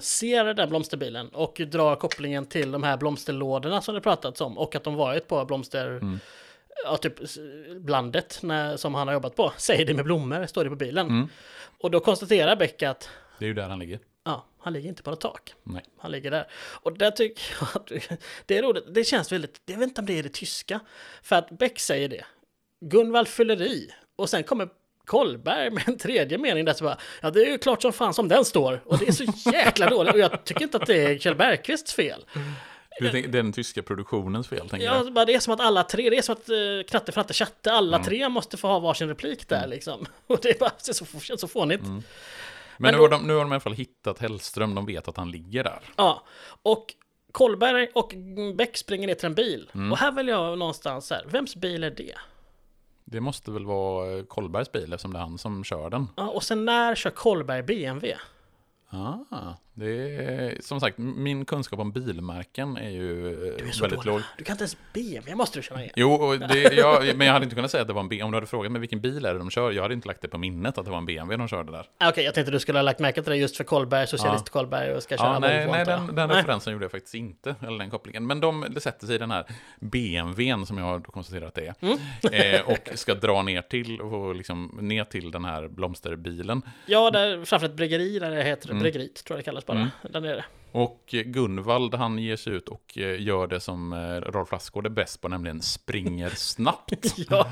ser 0.00 0.44
den 0.44 0.56
där 0.56 0.66
blomsterbilen 0.66 1.28
och 1.28 1.60
drar 1.66 1.96
kopplingen 1.96 2.46
till 2.46 2.72
de 2.72 2.82
här 2.82 2.96
blomsterlådorna 2.96 3.82
som 3.82 3.94
det 3.94 4.00
pratats 4.00 4.40
om 4.40 4.58
och 4.58 4.74
att 4.74 4.84
de 4.84 4.94
varit 4.94 5.28
på 5.28 5.44
blomster... 5.44 5.90
Mm. 5.90 6.18
Ja, 6.84 6.96
typ 6.96 7.14
blandet 7.80 8.38
när, 8.42 8.76
som 8.76 8.94
han 8.94 9.06
har 9.08 9.14
jobbat 9.14 9.36
på. 9.36 9.52
Säg 9.56 9.84
det 9.84 9.94
med 9.94 10.04
blommor, 10.04 10.46
står 10.46 10.64
det 10.64 10.70
på 10.70 10.76
bilen. 10.76 11.06
Mm. 11.06 11.28
Och 11.80 11.90
då 11.90 12.00
konstaterar 12.00 12.56
Beck 12.56 12.82
att 12.82 13.08
Det 13.38 13.44
är 13.44 13.48
ju 13.48 13.54
där 13.54 13.68
han 13.68 13.78
ligger. 13.78 13.98
ja, 14.24 14.46
han 14.60 14.72
ligger 14.72 14.88
inte 14.88 15.02
på 15.02 15.10
något 15.10 15.20
tak. 15.20 15.54
Nej. 15.62 15.84
Han 15.98 16.10
ligger 16.10 16.30
där. 16.30 16.46
Och 16.82 16.98
där 16.98 17.10
tycker 17.10 17.42
jag 17.60 17.68
att 17.74 17.92
det 18.46 18.58
är 18.58 18.62
roligt. 18.62 18.84
Det 18.94 19.04
känns 19.04 19.32
väldigt, 19.32 19.60
jag 19.66 19.78
vet 19.78 19.88
inte 19.88 20.00
om 20.00 20.06
det 20.06 20.18
är 20.18 20.22
det 20.22 20.28
tyska. 20.32 20.80
För 21.22 21.36
att 21.36 21.50
Beck 21.58 21.78
säger 21.80 22.08
det. 22.08 22.24
Gunvald 22.84 23.28
fyller 23.28 23.62
i. 23.62 23.90
Och 24.16 24.28
sen 24.30 24.42
kommer 24.44 24.68
Kolberg 25.04 25.70
med 25.70 25.88
en 25.88 25.98
tredje 25.98 26.38
mening 26.38 26.64
där 26.64 26.72
så 26.72 26.84
bara, 26.84 26.98
ja 27.22 27.30
det 27.30 27.42
är 27.46 27.50
ju 27.50 27.58
klart 27.58 27.82
som 27.82 27.92
fan 27.92 28.14
som 28.14 28.28
den 28.28 28.44
står. 28.44 28.80
Och 28.84 28.98
det 28.98 29.08
är 29.08 29.12
så 29.12 29.24
jäkla 29.52 29.90
dåligt. 29.90 30.12
Och 30.14 30.18
jag 30.20 30.44
tycker 30.44 30.62
inte 30.62 30.76
att 30.76 30.86
det 30.86 30.96
är 31.04 31.18
Kjell 31.18 31.34
Bergqvists 31.34 31.94
fel. 31.94 32.24
Du 32.34 32.40
tänker, 32.98 33.28
det 33.28 33.38
är 33.38 33.42
den 33.42 33.52
tyska 33.52 33.82
produktionens 33.82 34.48
fel, 34.48 34.68
tänker 34.68 34.86
Ja, 34.86 34.96
jag. 35.04 35.12
bara 35.12 35.24
det 35.24 35.34
är 35.34 35.40
som 35.40 35.54
att 35.54 35.60
alla 35.60 35.82
tre, 35.84 36.10
det 36.10 36.18
är 36.18 36.22
som 36.22 36.32
att 36.32 36.50
uh, 36.50 36.82
Knatte, 36.90 37.12
Fratte, 37.12 37.34
Chatte, 37.34 37.72
alla 37.72 37.96
Mm. 37.96 38.06
tre 38.06 38.28
måste 38.28 38.56
få 38.56 38.68
ha 38.68 38.78
varsin 38.78 39.08
replik 39.08 39.48
där 39.48 39.66
liksom. 39.66 40.06
Och 40.26 40.38
det 40.42 40.48
är 40.50 40.58
bara 40.58 40.70
så, 40.78 41.20
känns 41.20 41.40
så 41.40 41.48
fånigt. 41.48 41.82
Men, 41.82 42.02
Men 42.76 42.92
nu, 42.92 42.98
då- 42.98 43.04
har 43.04 43.08
de, 43.10 43.26
nu 43.26 43.32
har 43.32 43.40
de 43.40 43.52
i 43.52 43.54
alla 43.54 43.60
fall 43.60 43.72
hittat 43.72 44.18
Hellström, 44.18 44.74
de 44.74 44.86
vet 44.86 45.08
att 45.08 45.16
han 45.16 45.30
ligger 45.30 45.64
där. 45.64 45.80
Ja, 45.96 46.22
och 46.62 46.94
Kolberg 47.32 47.88
och 47.94 48.14
Beck 48.56 48.76
springer 48.76 49.06
ner 49.06 49.14
till 49.14 49.26
en 49.26 49.34
bil. 49.34 49.70
Mm. 49.74 49.92
Och 49.92 49.98
här 49.98 50.12
vill 50.12 50.28
jag 50.28 50.58
någonstans 50.58 51.06
så 51.06 51.14
här, 51.14 51.24
vems 51.26 51.56
bil 51.56 51.84
är 51.84 51.90
det? 51.90 52.14
Det 53.04 53.20
måste 53.20 53.50
väl 53.50 53.66
vara 53.66 54.16
eh, 54.18 54.24
Kolbergs 54.24 54.72
bil 54.72 54.92
eftersom 54.92 55.12
det 55.12 55.18
är 55.18 55.22
han 55.22 55.38
som 55.38 55.64
kör 55.64 55.90
den. 55.90 56.08
Ja, 56.16 56.28
och 56.28 56.42
sen 56.42 56.64
när 56.64 56.94
kör 56.94 57.10
Kolberg 57.10 57.62
BMW? 57.62 58.16
Ah, 58.90 59.14
det 59.78 60.14
är, 60.24 60.56
som 60.60 60.80
sagt, 60.80 60.98
min 60.98 61.44
kunskap 61.44 61.78
om 61.80 61.92
bilmärken 61.92 62.76
är 62.76 62.90
ju 62.90 63.26
eh, 63.32 63.54
Du 63.58 63.68
är 63.68 63.72
så 63.72 63.82
väldigt 63.82 63.98
dålig. 64.02 64.12
låg. 64.12 64.22
Du 64.38 64.44
kan 64.44 64.54
inte 64.54 64.62
ens 64.62 64.76
BMW, 64.92 65.34
måste 65.34 65.58
du 65.58 65.62
känna 65.62 65.80
igen. 65.80 65.92
Jo, 65.96 66.36
det, 66.36 66.72
jag, 66.74 67.16
men 67.16 67.26
jag 67.26 67.34
hade 67.34 67.44
inte 67.44 67.54
kunnat 67.56 67.70
säga 67.70 67.80
att 67.82 67.88
det 67.88 67.94
var 67.94 68.00
en 68.00 68.08
BMW. 68.08 68.24
Om 68.24 68.30
du 68.30 68.36
hade 68.36 68.46
frågat 68.46 68.72
mig 68.72 68.80
vilken 68.80 69.00
bil 69.00 69.24
är 69.24 69.32
det 69.32 69.38
de 69.38 69.50
kör, 69.50 69.72
jag 69.72 69.82
hade 69.82 69.94
inte 69.94 70.08
lagt 70.08 70.22
det 70.22 70.28
på 70.28 70.38
minnet 70.38 70.78
att 70.78 70.84
det 70.84 70.90
var 70.90 70.98
en 70.98 71.06
BMW 71.06 71.36
de 71.36 71.48
körde 71.48 71.72
där. 71.72 71.86
Ah, 71.98 72.08
Okej, 72.08 72.24
jag 72.24 72.34
tänkte 72.34 72.50
du 72.52 72.60
skulle 72.60 72.78
ha 72.78 72.82
lagt 72.82 72.98
märke 73.00 73.22
till 73.22 73.30
det 73.30 73.36
just 73.36 73.56
för 73.56 73.64
Kolberg, 73.64 74.06
socialist 74.06 74.44
Ja. 74.46 74.52
Kolberg 74.52 74.94
och 74.94 75.02
ska 75.02 75.16
köra 75.16 75.26
Ja, 75.32 75.38
nej, 75.38 75.66
nej 75.70 75.84
den, 75.84 76.06
den 76.14 76.28
Nej. 76.28 76.36
referensen 76.38 76.72
gjorde 76.72 76.84
jag 76.84 76.90
faktiskt 76.92 77.14
inte, 77.14 77.54
eller 77.66 77.78
den 77.78 77.90
kopplingen. 77.90 78.26
Men 78.26 78.40
de 78.40 78.66
det 78.70 78.80
sätter 78.80 79.06
sig 79.06 79.14
i 79.14 79.18
den 79.18 79.30
här 79.30 79.44
BMWn 79.80 80.66
som 80.66 80.78
jag 80.78 80.84
har 80.84 81.00
konstaterat 81.00 81.54
det 81.54 81.66
är. 81.66 81.74
Mm. 81.80 81.98
eh, 82.54 82.60
och 82.68 82.88
ska 82.98 83.14
dra 83.14 83.42
ner 83.42 83.62
till, 83.62 84.00
och 84.00 84.34
liksom, 84.34 84.78
ner 84.80 85.04
till 85.04 85.30
den 85.30 85.44
här 85.44 85.68
blomsterbilen. 85.68 86.62
Ja, 86.86 87.10
där, 87.10 87.44
framför 87.44 87.66
ett 87.66 87.74
bryggeri 87.74 88.18
där 88.18 88.30
det 88.30 88.42
heter 88.42 88.68
Mm. 88.70 88.82
bryggeriet, 88.82 89.24
tror 89.24 89.36
jag 89.36 89.40
det 89.40 89.44
kallas 89.44 89.64
bara. 89.68 89.78
Mm. 89.78 89.88
Där 90.02 90.20
nere. 90.20 90.44
Och 90.72 91.14
Gunvald, 91.24 91.94
han 91.94 92.18
ger 92.18 92.36
sig 92.36 92.52
ut 92.52 92.68
och 92.68 92.98
eh, 92.98 93.22
gör 93.22 93.46
det 93.46 93.60
som 93.60 93.92
eh, 93.92 94.30
Rolf 94.30 94.52
Lassgård 94.52 94.86
är 94.86 94.90
bäst 94.90 95.20
på, 95.20 95.28
nämligen 95.28 95.62
springer 95.62 96.28
snabbt. 96.30 96.92
Ja. 97.30 97.46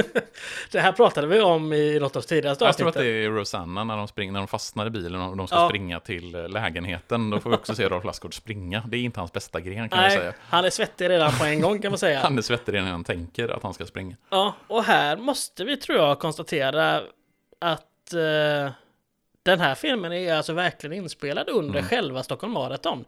det 0.72 0.80
här 0.80 0.92
pratade 0.92 1.26
vi 1.26 1.40
om 1.40 1.72
i 1.72 1.98
något 2.00 2.16
av 2.16 2.22
de 2.22 2.28
tidigaste 2.28 2.64
Jag 2.64 2.76
tror 2.76 2.88
att 2.88 2.94
det 2.94 3.06
är 3.06 3.30
Rosanna 3.30 3.84
när 3.84 3.96
de, 3.96 4.08
springer, 4.08 4.32
när 4.32 4.40
de 4.40 4.48
fastnar 4.48 4.86
i 4.86 4.90
bilen 4.90 5.20
och 5.20 5.36
de 5.36 5.46
ska 5.46 5.56
Ja. 5.56 5.68
springa 5.68 6.00
till 6.00 6.34
eh, 6.34 6.48
lägenheten. 6.48 7.30
Då 7.30 7.40
får 7.40 7.50
vi 7.50 7.56
också 7.56 7.74
se 7.74 7.88
Rolf 7.88 8.04
Lassgård 8.04 8.34
springa. 8.34 8.82
Det 8.88 8.96
är 8.96 9.00
inte 9.00 9.20
hans 9.20 9.32
bästa 9.32 9.60
gren 9.60 9.88
kan 9.88 10.02
jag 10.02 10.08
Nej, 10.08 10.18
säga. 10.18 10.32
han 10.40 10.64
är 10.64 10.70
svettig 10.70 11.08
redan 11.10 11.32
på 11.38 11.44
en 11.44 11.60
gång 11.60 11.78
kan 11.82 11.90
man 11.90 11.98
säga. 11.98 12.20
Han 12.22 12.38
är 12.38 12.42
svettig 12.42 12.72
redan 12.72 12.84
när 12.84 12.92
han 12.92 13.04
tänker 13.04 13.48
att 13.48 13.62
han 13.62 13.74
ska 13.74 13.86
springa. 13.86 14.16
Ja, 14.30 14.54
och 14.66 14.84
här 14.84 15.16
måste 15.16 15.64
vi 15.64 15.76
tror 15.76 15.98
jag 15.98 16.18
konstatera 16.18 16.96
att 17.60 18.12
eh, 18.14 18.72
den 19.46 19.60
här 19.60 19.74
filmen 19.74 20.12
är 20.12 20.34
alltså 20.34 20.52
verkligen 20.52 20.96
inspelad 20.96 21.48
under 21.48 21.78
Mm. 21.78 21.88
själva 21.88 22.22
Stockholm 22.22 22.52
Marathon. 22.52 23.04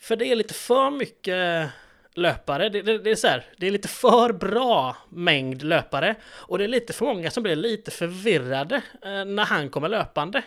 För 0.00 0.16
det 0.16 0.26
är 0.26 0.36
lite 0.36 0.54
för 0.54 0.90
mycket 0.90 1.70
löpare. 2.14 2.68
Det, 2.68 2.82
det, 2.82 2.98
det 2.98 3.10
är 3.10 3.16
så 3.16 3.26
här, 3.28 3.44
det 3.56 3.66
är 3.66 3.70
lite 3.70 3.88
för 3.88 4.32
bra 4.32 4.96
mängd 5.08 5.62
löpare. 5.62 6.14
Och 6.24 6.58
det 6.58 6.64
är 6.64 6.68
lite 6.68 6.92
för 6.92 7.04
många 7.04 7.30
som 7.30 7.42
blir 7.42 7.56
lite 7.56 7.90
förvirrade 7.90 8.76
eh, 9.02 9.24
när 9.24 9.44
han 9.44 9.68
kommer 9.70 9.88
löpande. 9.88 10.42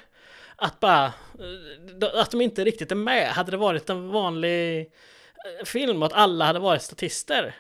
Att 0.56 0.80
bara, 0.80 1.06
eh, 1.06 2.20
att 2.22 2.32
de 2.32 2.42
inte 2.42 2.64
riktigt 2.64 2.92
är 2.92 2.96
med. 2.96 3.28
Hade 3.28 3.52
det 3.52 3.58
varit 3.58 3.90
en 3.90 4.10
vanlig 4.10 4.80
eh, 4.80 5.66
film 5.66 6.02
och 6.02 6.06
att 6.06 6.14
alla 6.14 6.46
hade 6.46 6.60
varit 6.60 6.82
statister 6.82 7.56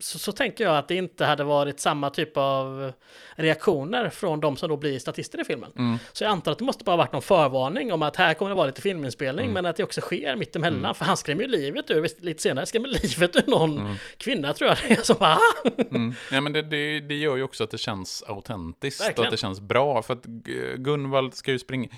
så, 0.00 0.18
så 0.18 0.32
tänker 0.32 0.64
jag 0.64 0.76
att 0.76 0.88
det 0.88 0.94
inte 0.94 1.24
hade 1.24 1.44
varit 1.44 1.80
samma 1.80 2.10
typ 2.10 2.36
av 2.36 2.92
reaktioner 3.34 4.08
från 4.10 4.40
de 4.40 4.56
som 4.56 4.68
då 4.68 4.76
blir 4.76 4.98
statister 4.98 5.40
i 5.40 5.44
filmen. 5.44 5.72
Mm. 5.78 5.98
Så 6.12 6.24
jag 6.24 6.30
antar 6.30 6.52
att 6.52 6.58
det 6.58 6.64
måste 6.64 6.84
bara 6.84 6.96
varit 6.96 7.12
någon 7.12 7.22
förvarning 7.22 7.92
om 7.92 8.02
att 8.02 8.16
här 8.16 8.34
kommer 8.34 8.48
det 8.48 8.54
vara 8.54 8.66
lite 8.66 8.82
filminspelning, 8.82 9.44
Mm. 9.44 9.54
men 9.54 9.66
att 9.66 9.76
det 9.76 9.84
också 9.84 10.00
sker 10.00 10.36
mitt 10.36 10.56
emellan. 10.56 10.94
För 10.94 11.04
han 11.04 11.16
skrämmer 11.16 11.42
ju 11.42 11.48
livet 11.48 11.90
ur, 11.90 12.24
lite 12.24 12.42
senare 12.42 12.66
skrämmer 12.66 12.88
livet 12.88 13.36
ur 13.36 13.50
någon 13.50 13.96
kvinna 14.16 14.52
tror 14.52 14.68
jag 14.70 14.78
det 14.88 14.94
är 14.98 15.02
som 15.02 15.16
bara 15.20 15.34
"Ah!" 15.34 15.68
Mm. 15.90 16.14
Ja, 16.32 16.40
men 16.40 16.52
det, 16.52 16.62
det, 16.62 17.00
det 17.00 17.14
gör 17.14 17.36
ju 17.36 17.42
också 17.42 17.64
att 17.64 17.70
det 17.70 17.78
känns 17.78 18.22
autentiskt 18.26 19.18
och 19.18 19.24
att 19.24 19.30
det 19.30 19.36
känns 19.36 19.60
bra. 19.60 20.02
För 20.02 20.14
att 20.14 20.24
Gu- 20.26 20.76
Gunvald 20.76 21.34
ska 21.34 21.50
ju 21.52 21.58
springa... 21.58 21.88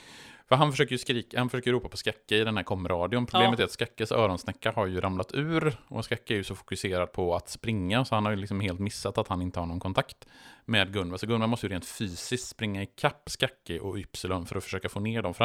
För 0.54 0.58
han 0.58 0.70
försöker 0.72 0.92
ju 0.92 0.98
skrika, 0.98 1.38
han 1.38 1.48
försöker 1.50 1.72
ropa 1.72 1.88
på 1.88 1.96
Skacke 1.96 2.36
i 2.36 2.44
den 2.44 2.56
här 2.56 2.64
komradion. 2.64 3.26
Problemet 3.26 3.58
Ja. 3.58 3.62
är 3.62 3.64
att 3.64 3.70
Skackes 3.72 4.12
öronsnäcka 4.12 4.72
har 4.72 4.86
ju 4.86 5.00
ramlat 5.00 5.34
ur. 5.34 5.76
Och 5.88 6.04
Skacke 6.04 6.34
är 6.34 6.36
ju 6.36 6.44
så 6.44 6.54
fokuserad 6.54 7.12
på 7.12 7.34
att 7.36 7.48
springa, 7.48 8.04
så 8.04 8.14
han 8.14 8.24
har 8.24 8.32
ju 8.32 8.36
liksom 8.38 8.60
helt 8.60 8.80
missat 8.80 9.18
att 9.18 9.28
han 9.28 9.42
inte 9.42 9.60
har 9.60 9.66
någon 9.66 9.80
kontakt 9.80 10.26
med 10.64 10.92
Gunvald. 10.92 11.20
Så 11.20 11.26
Gunvald 11.26 11.50
måste 11.50 11.66
ju 11.66 11.72
rent 11.72 11.86
fysiskt 11.86 12.48
springa 12.48 12.82
i 12.82 12.86
kapp 12.86 13.22
Skacke 13.30 13.80
och 13.80 13.96
Ypsilon 13.96 14.46
för 14.46 14.56
att 14.56 14.64
försöka 14.64 14.88
få 14.88 15.00
ner 15.00 15.22
dem. 15.22 15.34
För 15.34 15.44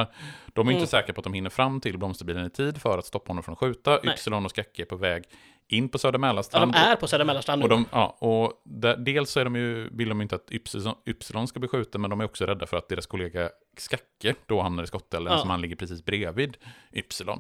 de 0.54 0.68
är 0.68 0.72
ju 0.72 0.76
Mm. 0.76 0.82
inte 0.82 0.92
säkra 0.92 1.14
på 1.14 1.20
att 1.22 1.24
de 1.24 1.34
hinner 1.34 1.50
fram 1.50 1.82
till 1.82 1.98
blomsterbilen 1.98 2.46
i 2.46 2.50
tid 2.50 2.82
för 2.82 2.98
att 2.98 3.06
stoppa 3.06 3.30
honom 3.30 3.44
från 3.44 3.54
att 3.54 3.60
skjuta. 3.60 4.00
Nej. 4.04 4.14
Ypsilon 4.14 4.46
och 4.46 4.52
Skacke 4.52 4.82
är 4.82 4.86
på 4.86 4.96
väg 4.96 5.24
in 5.72 5.90
på 5.90 5.98
Söder 5.98 6.14
Ja, 6.14 6.20
Mälarstrand. 6.20 6.72
de 6.74 6.78
är 6.78 6.96
på 6.96 7.08
Södra 7.08 7.26
Mellanstrand 7.26 7.64
Och, 7.64 7.70
de, 7.70 7.86
ja, 7.92 8.18
och 8.20 8.62
där, 8.66 8.98
dels 8.98 9.30
så 9.32 9.40
är 9.40 9.44
de 9.44 9.56
ju, 9.56 9.90
vill 9.92 10.10
de 10.10 10.22
inte 10.22 10.36
att 10.36 10.52
Ypsilon, 10.52 10.96
Ypsilon 11.06 11.48
ska 11.48 11.60
bli 11.60 11.70
skjuten, 11.70 12.02
men 12.02 12.10
de 12.10 12.20
är 12.22 12.26
också 12.26 12.46
rädda 12.46 12.68
för 12.68 12.78
att 12.78 12.90
deras 12.90 13.06
kollega 13.08 13.50
Skacke 13.78 14.36
då 14.46 14.62
hamnar 14.62 14.84
i 14.84 14.88
skottelden, 14.88 15.34
Ja. 15.34 15.40
som 15.40 15.50
han 15.50 15.62
ligger 15.62 15.76
precis 15.76 16.06
bredvid 16.06 16.58
Ypsilon. 16.94 17.40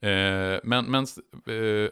Eh, 0.00 0.58
men 0.64 0.84
men 0.86 1.04
eh, 1.46 1.90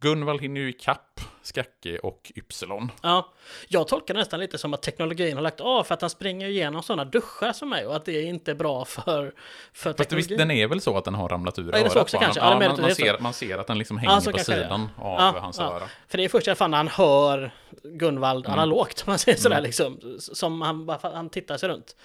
Gunvald 0.00 0.40
hinner 0.40 0.60
ju 0.60 0.68
ikapp 0.68 1.05
Skacke 1.46 1.98
och 1.98 2.32
Ypsilon. 2.36 2.92
Ja, 3.02 3.32
jag 3.68 3.88
tolkar 3.88 4.14
det 4.14 4.20
nästan 4.20 4.40
lite 4.40 4.58
som 4.58 4.74
att 4.74 4.82
teknologin 4.82 5.36
har 5.36 5.42
lagt 5.42 5.60
av 5.60 5.84
för 5.84 5.94
att 5.94 6.00
han 6.00 6.10
springer 6.10 6.48
igenom 6.48 6.82
sådana 6.82 7.04
duschar 7.04 7.52
som 7.52 7.68
mig 7.68 7.86
och 7.86 7.96
att 7.96 8.04
det 8.04 8.22
inte 8.22 8.50
är 8.50 8.54
bra 8.54 8.84
för, 8.84 9.34
för 9.72 9.92
Fast 9.92 10.12
visst, 10.12 10.28
den 10.28 10.50
är 10.50 10.66
väl 10.66 10.80
så 10.80 10.96
att 10.98 11.04
den 11.04 11.14
har 11.14 11.28
ramlat 11.28 11.58
ur 11.58 11.70
Ja, 11.72 11.78
örat 11.78 11.96
också 11.96 12.18
kanske? 12.18 12.40
Ja, 12.40 12.58
man, 12.78 12.94
ser, 12.94 13.18
man 13.18 13.32
ser 13.32 13.58
att 13.58 13.66
den 13.66 13.78
liksom 13.78 13.98
hänger 13.98 14.14
Ja, 14.14 14.20
så 14.20 14.32
på 14.32 14.38
sidan 14.38 14.88
av 14.98 15.20
Ja, 15.20 15.40
hans 15.40 15.58
ja. 15.58 15.64
öra. 15.64 15.88
För 16.08 16.18
det 16.18 16.24
är 16.24 16.28
först 16.28 16.46
i 16.46 16.50
alla 16.50 16.56
fall 16.56 16.70
när 16.70 16.76
han 16.76 16.88
hör 16.88 17.50
Gunvald 17.82 18.46
Mm. 18.46 18.58
analogt, 18.58 19.02
om 19.06 19.10
man 19.10 19.18
säger 19.18 19.38
sådär 19.38 19.60
liksom, 19.60 20.00
som 20.18 20.60
han, 20.62 20.98
han 21.02 21.28
tittar 21.30 21.56
sig 21.56 21.68
runt. 21.68 21.96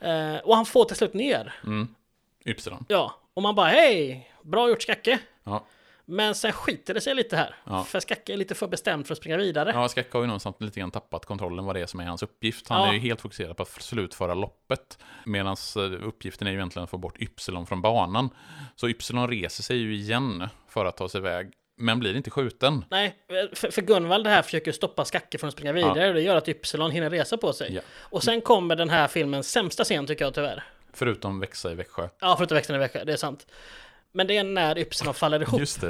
Eh, 0.00 0.36
och 0.36 0.56
han 0.56 0.66
får 0.66 0.84
till 0.84 0.96
slut 0.96 1.14
ner, 1.14 1.54
Mm. 1.64 1.88
Ypsilon. 2.44 2.84
ja, 2.88 3.14
och 3.34 3.42
man 3.42 3.54
bara 3.54 3.68
hej, 3.68 4.30
bra 4.42 4.68
gjort 4.68 4.82
Skacke. 4.82 5.18
Ja. 5.44 5.64
Men 6.10 6.34
sen 6.34 6.52
skiter 6.52 6.94
det 6.94 7.00
sig 7.00 7.14
lite 7.14 7.36
här, 7.36 7.54
Ja. 7.64 7.84
för 7.84 8.00
Skacke 8.00 8.32
är 8.32 8.36
lite 8.36 8.54
för 8.54 8.66
bestämd 8.68 9.06
för 9.06 9.14
att 9.14 9.18
springa 9.18 9.36
vidare. 9.36 9.70
Ja, 9.74 9.88
Skacke 9.88 10.08
har 10.12 10.20
ju 10.20 10.26
någonstans 10.26 10.56
lite 10.58 10.80
grann 10.80 10.90
tappat 10.90 11.26
kontrollen 11.26 11.64
vad 11.64 11.76
det 11.76 11.80
är 11.80 11.86
som 11.86 12.00
är 12.00 12.04
hans 12.04 12.22
uppgift. 12.22 12.68
Han 12.68 12.80
Ja. 12.82 12.88
är 12.88 12.92
ju 12.92 12.98
helt 12.98 13.20
fokuserad 13.20 13.56
på 13.56 13.62
att 13.62 13.68
slutföra 13.82 14.34
loppet. 14.34 14.98
Medan 15.24 15.56
uppgiften 16.02 16.46
är 16.46 16.50
ju 16.50 16.56
egentligen 16.56 16.84
att 16.84 16.90
få 16.90 16.98
bort 16.98 17.18
Ypsilon 17.20 17.66
från 17.66 17.82
banan. 17.82 18.30
Så 18.76 18.88
Ypsilon 18.88 19.28
reser 19.28 19.62
sig 19.62 19.76
ju 19.76 19.94
igen 19.94 20.48
för 20.68 20.84
att 20.84 20.96
ta 20.96 21.08
sig 21.08 21.18
iväg, 21.18 21.50
men 21.76 21.98
blir 21.98 22.16
inte 22.16 22.30
skjuten. 22.30 22.84
Nej, 22.90 23.16
för, 23.54 23.70
för 23.70 23.82
Gunvald 23.82 24.26
här 24.26 24.42
försöker 24.42 24.72
stoppa 24.72 25.04
Skacke 25.04 25.38
från 25.38 25.48
att 25.48 25.54
springa 25.54 25.72
vidare 25.72 26.08
och 26.08 26.14
det 26.14 26.20
gör 26.22 26.36
att 26.36 26.48
Ypsilon 26.48 26.90
hinner 26.90 27.10
resa 27.10 27.36
på 27.36 27.52
sig. 27.52 27.74
Ja. 27.74 27.80
Och 27.98 28.22
sen 28.22 28.40
kommer 28.40 28.76
den 28.76 28.90
här 28.90 29.08
filmens 29.08 29.50
sämsta 29.50 29.84
scen 29.84 30.06
tycker 30.06 30.24
jag 30.24 30.34
tyvärr. 30.34 30.64
Förutom 30.92 31.40
växa 31.40 31.72
i 31.72 31.74
Växjö. 31.74 32.08
Ja, 32.20 32.34
förutom 32.38 32.54
växten 32.54 32.76
i 32.76 32.78
vecka, 32.78 33.04
det 33.04 33.12
är 33.12 33.16
sant. 33.16 33.46
Men 34.12 34.26
det 34.26 34.36
är 34.36 34.44
när 34.44 34.78
Ypsilon 34.78 35.14
faller 35.14 35.42
ihop. 35.42 35.60
Just 35.60 35.80
det. 35.80 35.86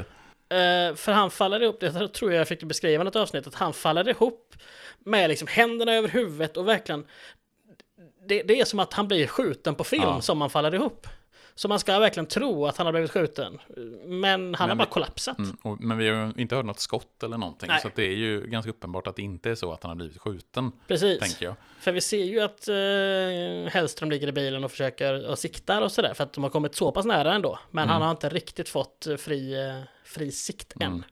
Eh, 0.57 0.95
för 0.95 1.11
han 1.11 1.31
faller 1.31 1.63
ihop, 1.63 1.79
det 1.79 2.07
tror 2.07 2.31
jag 2.31 2.39
jag 2.39 2.47
fick 2.47 2.63
beskriva 2.63 3.01
i 3.01 3.05
något 3.05 3.15
avsnitt, 3.15 3.47
att 3.47 3.55
han 3.55 3.73
faller 3.73 4.09
ihop 4.09 4.55
med 4.99 5.29
liksom 5.29 5.47
händerna 5.47 5.93
över 5.93 6.09
huvudet 6.09 6.57
och 6.57 6.67
verkligen 6.67 7.05
det, 8.27 8.43
det 8.43 8.59
är 8.59 8.65
som 8.65 8.79
att 8.79 8.93
han 8.93 9.07
blir 9.07 9.27
skjuten 9.27 9.75
på 9.75 9.83
film 9.83 10.03
Ja. 10.03 10.21
som 10.21 10.41
han 10.41 10.49
faller 10.49 10.75
ihop. 10.75 11.07
Så 11.55 11.67
man 11.67 11.79
ska 11.79 11.99
verkligen 11.99 12.25
tro 12.27 12.65
att 12.65 12.77
han 12.77 12.85
har 12.87 12.91
blivit 12.93 13.11
skjuten. 13.11 13.59
Men 14.05 14.55
han 14.55 14.55
har 14.55 14.67
Men 14.67 14.77
bara 14.77 14.85
vi- 14.85 14.91
kollapsat. 14.91 15.37
Mm, 15.39 15.57
och, 15.61 15.81
men 15.81 15.97
vi 15.97 16.09
har 16.09 16.39
inte 16.39 16.55
hört 16.55 16.65
något 16.65 16.79
skott 16.79 17.23
eller 17.23 17.37
någonting. 17.37 17.67
Nej. 17.69 17.81
Så 17.81 17.89
det 17.95 18.03
är 18.03 18.15
ju 18.15 18.41
ganska 18.47 18.69
uppenbart 18.71 19.07
att 19.07 19.15
det 19.15 19.21
inte 19.21 19.49
är 19.51 19.55
så 19.55 19.73
att 19.73 19.83
han 19.83 19.89
har 19.89 19.95
blivit 19.95 20.21
skjuten. 20.21 20.71
Precis. 20.87 21.19
Tänker 21.19 21.45
jag. 21.45 21.55
För 21.79 21.91
vi 21.91 22.01
ser 22.01 22.23
ju 22.25 22.39
att 22.41 22.67
eh, 22.67 23.73
Hellström 23.73 24.11
ligger 24.11 24.27
i 24.27 24.31
bilen 24.31 24.63
och 24.63 24.71
försöker 24.71 25.27
och 25.29 25.39
siktar 25.39 25.81
och 25.81 25.91
sådär. 25.91 26.13
För 26.13 26.23
att 26.23 26.33
de 26.33 26.43
har 26.43 26.49
kommit 26.51 26.75
så 26.75 26.91
pass 26.91 27.05
nära 27.05 27.33
ändå. 27.33 27.59
Men 27.71 27.83
Mm. 27.83 27.93
han 27.93 28.01
har 28.01 28.11
inte 28.11 28.29
riktigt 28.29 28.69
fått 28.69 29.07
eh, 29.07 29.15
fri, 29.15 29.67
eh, 29.67 29.81
fri 30.05 30.31
sikt 30.31 30.73
än. 30.81 31.05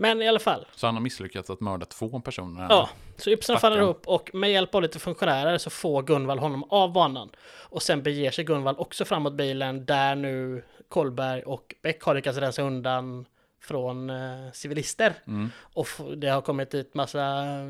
Men 0.00 0.22
i 0.22 0.28
alla 0.28 0.38
fall. 0.38 0.66
Så 0.74 0.86
han 0.86 0.94
har 0.94 1.02
misslyckats 1.02 1.50
att 1.50 1.60
mörda 1.60 1.86
två 1.86 2.20
personer. 2.20 2.66
Ja, 2.70 2.88
så 3.16 3.36
Stackarn. 3.36 3.60
faller 3.60 3.78
ihop 3.78 4.02
och 4.06 4.34
med 4.34 4.50
hjälp 4.50 4.74
av 4.74 4.82
lite 4.82 4.98
funktionärer 4.98 5.58
så 5.58 5.70
får 5.70 6.02
Gunvald 6.02 6.40
honom 6.40 6.64
av 6.70 6.92
banan. 6.92 7.30
Och 7.68 7.82
sen 7.82 8.02
beger 8.02 8.30
sig 8.30 8.44
Gunvald 8.44 8.78
också 8.78 9.04
framåt 9.04 9.32
bilen 9.32 9.86
där 9.86 10.14
nu 10.14 10.64
Kolberg 10.88 11.42
och 11.42 11.74
Bäck 11.82 12.02
har 12.02 12.14
lyckats 12.14 12.38
rensa 12.38 12.62
undan 12.62 13.26
från 13.62 14.10
eh, 14.10 14.52
civilister. 14.52 15.14
Mm. 15.26 15.50
Och 15.74 15.86
det 16.16 16.28
har 16.28 16.40
kommit 16.40 16.70
dit 16.70 16.94
massa 16.94 17.44
eh, 17.44 17.64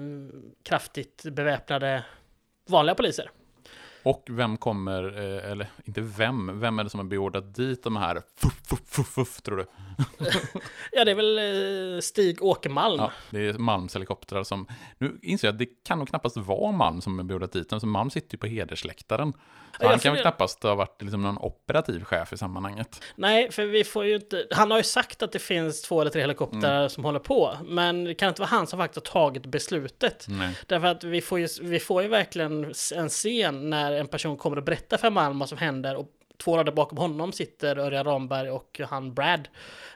kraftigt 0.62 1.23
beväpnade 1.23 2.05
vanliga 2.69 2.94
poliser. 2.94 3.31
Och 4.02 4.27
vem 4.31 4.56
kommer, 4.56 5.18
eh, 5.18 5.51
eller 5.51 5.66
inte 5.85 6.01
vem, 6.01 6.60
vem 6.60 6.78
är 6.78 6.85
det 6.85 6.90
som 6.90 7.01
har 7.01 7.05
beordrat 7.05 7.55
dit 7.55 7.82
de 7.82 7.97
här 7.97 8.22
fuff, 8.36 8.60
fuff, 8.68 8.81
fuff, 8.86 9.09
fuff, 9.09 9.43
tror 9.43 9.56
du? 9.56 9.66
Ja, 10.93 11.05
det 11.05 11.10
är 11.10 11.14
väl 11.14 11.39
eh, 11.94 12.01
Stig 12.01 12.43
Åkermalm. 12.43 13.01
Ja, 13.01 13.12
det 13.31 13.48
är 13.48 13.59
Malms 13.59 13.94
helikoptrar 13.94 14.44
som... 14.44 14.66
Nu 14.98 15.18
inser 15.22 15.48
jag 15.48 15.52
att 15.52 15.59
det 15.59 15.85
kan 15.85 15.98
nog 15.98 16.09
knappast 16.09 16.36
vara 16.36 16.72
Malm 16.72 17.01
som 17.01 17.18
har 17.18 17.24
beordrat 17.24 17.52
dit 17.52 17.70
dem, 17.70 17.81
så 17.81 17.86
Malm 17.86 18.10
sitter 18.10 18.35
ju 18.35 18.39
på 18.39 18.47
hedersläktaren. 18.47 19.32
Han 19.73 19.99
kan 19.99 20.13
väl 20.13 20.23
knappast 20.23 20.63
ha 20.63 20.75
varit 20.75 21.03
liksom 21.03 21.23
någon 21.23 21.39
operativ 21.39 22.05
chef 22.05 22.33
i 22.33 22.37
sammanhanget. 22.37 23.03
Nej, 23.17 23.53
för 23.53 23.65
vi 23.65 23.85
får 23.85 24.05
ju 24.05 24.15
inte... 24.15 24.47
Han 24.51 24.71
har 24.71 24.79
ju 24.79 24.85
sagt 24.85 25.23
att 25.23 25.33
det 25.33 25.39
finns 25.39 25.83
två 25.83 26.01
eller 26.01 26.11
tre 26.11 26.21
helikoptrar 26.21 26.77
Mm. 26.79 26.89
som 26.91 27.05
håller 27.05 27.19
på. 27.19 27.57
Men 27.65 28.05
det 28.05 28.15
kan 28.15 28.29
inte 28.29 28.41
vara 28.41 28.49
han 28.49 28.67
som 28.67 28.79
faktiskt 28.79 29.07
har 29.09 29.13
tagit 29.13 29.47
beslutet. 29.47 30.27
Nej. 30.29 30.55
Därför 30.67 30.87
att 30.87 31.05
vi 31.05 31.21
får, 31.21 31.39
ju, 31.39 31.49
vi 31.63 31.81
får 31.81 32.03
ju 32.03 32.09
verkligen 32.09 32.73
en 32.95 33.09
scen 33.09 33.71
när 33.71 33.93
en 33.93 34.07
person 34.09 34.37
kommer 34.37 34.57
och 34.57 34.63
berättar 34.65 34.97
för 34.97 35.11
Malm 35.11 35.39
vad 35.39 35.49
som 35.49 35.59
händer 35.59 35.97
och 35.97 36.07
två 36.41 36.57
rader 36.57 36.73
bakom 36.73 36.99
honom 36.99 37.33
sitter 37.33 37.79
Örjan 37.79 38.05
Ramberg 38.05 38.51
och 38.51 38.81
han 38.91 39.15
Brad, 39.15 39.49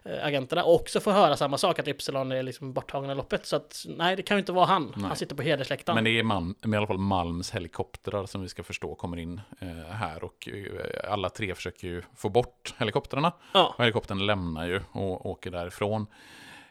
eh, 0.02 0.26
agenterna, 0.26 0.64
och 0.64 0.74
också 0.74 1.00
får 1.00 1.12
höra 1.12 1.36
samma 1.36 1.58
sak 1.58 1.78
att 1.78 1.88
Ypsilon 1.88 2.32
är 2.32 2.42
liksom 2.42 2.72
borttagen 2.72 3.10
i 3.10 3.14
loppet. 3.14 3.46
Så 3.46 3.56
att 3.56 3.84
nej, 3.88 4.16
det 4.16 4.22
kan 4.22 4.36
ju 4.36 4.38
inte 4.38 4.52
vara 4.52 4.66
han. 4.66 4.92
Nej. 4.96 5.06
Han 5.06 5.16
sitter 5.16 5.36
på 5.36 5.42
hedersläktaren. 5.42 5.94
Men 5.94 6.04
det 6.04 6.18
är 6.18 6.22
Malm, 6.22 6.54
i 6.66 6.76
alla 6.76 6.86
fall 6.86 6.98
Malms 6.98 7.50
helikoptrar 7.50 8.26
som 8.26 8.42
vi 8.42 8.48
ska 8.48 8.62
förstå 8.62 8.94
kommer 8.94 9.16
in 9.16 9.40
eh, 9.60 9.68
här. 9.90 10.24
Och 10.24 10.48
eh, 10.48 11.12
alla 11.12 11.30
tre 11.30 11.54
försöker 11.54 11.88
ju 11.88 12.02
få 12.16 12.28
bort 12.28 12.74
helikoptrarna. 12.78 13.32
Ja. 13.54 13.74
Och 13.76 13.84
helikoptern 13.84 14.26
lämnar 14.26 14.66
ju 14.66 14.80
och 14.92 15.26
åker 15.26 15.50
därifrån. 15.50 16.06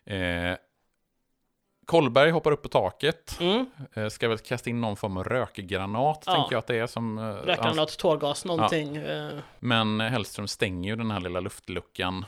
Eh, 0.06 0.58
Kolberg 1.94 2.32
hoppar 2.32 2.52
upp 2.52 2.61
på 2.61 2.70
taket. 2.70 3.38
Mm. 3.41 3.65
Eh, 3.94 4.07
ska 4.10 4.28
väl 4.30 4.38
kasta 4.38 4.70
in 4.70 4.82
någon 4.82 4.95
form 4.95 5.18
av 5.18 5.24
rökgranat, 5.24 6.24
Ja. 6.26 6.34
tänker 6.34 6.52
jag 6.56 6.60
att 6.60 6.68
det 6.68 6.80
är. 6.80 6.88
Som, 6.88 7.18
eh, 7.18 7.24
Räcker 7.24 7.64
hans- 7.64 7.76
något 7.78 7.98
tårgas, 7.98 8.45
någonting. 8.45 8.95
eh, 8.98 9.30
Men 9.60 9.99
Hellström 9.99 10.48
stänger 10.48 10.90
ju 10.90 10.95
den 10.95 11.11
här 11.11 11.20
lilla 11.20 11.40
luftluckan. 11.40 12.26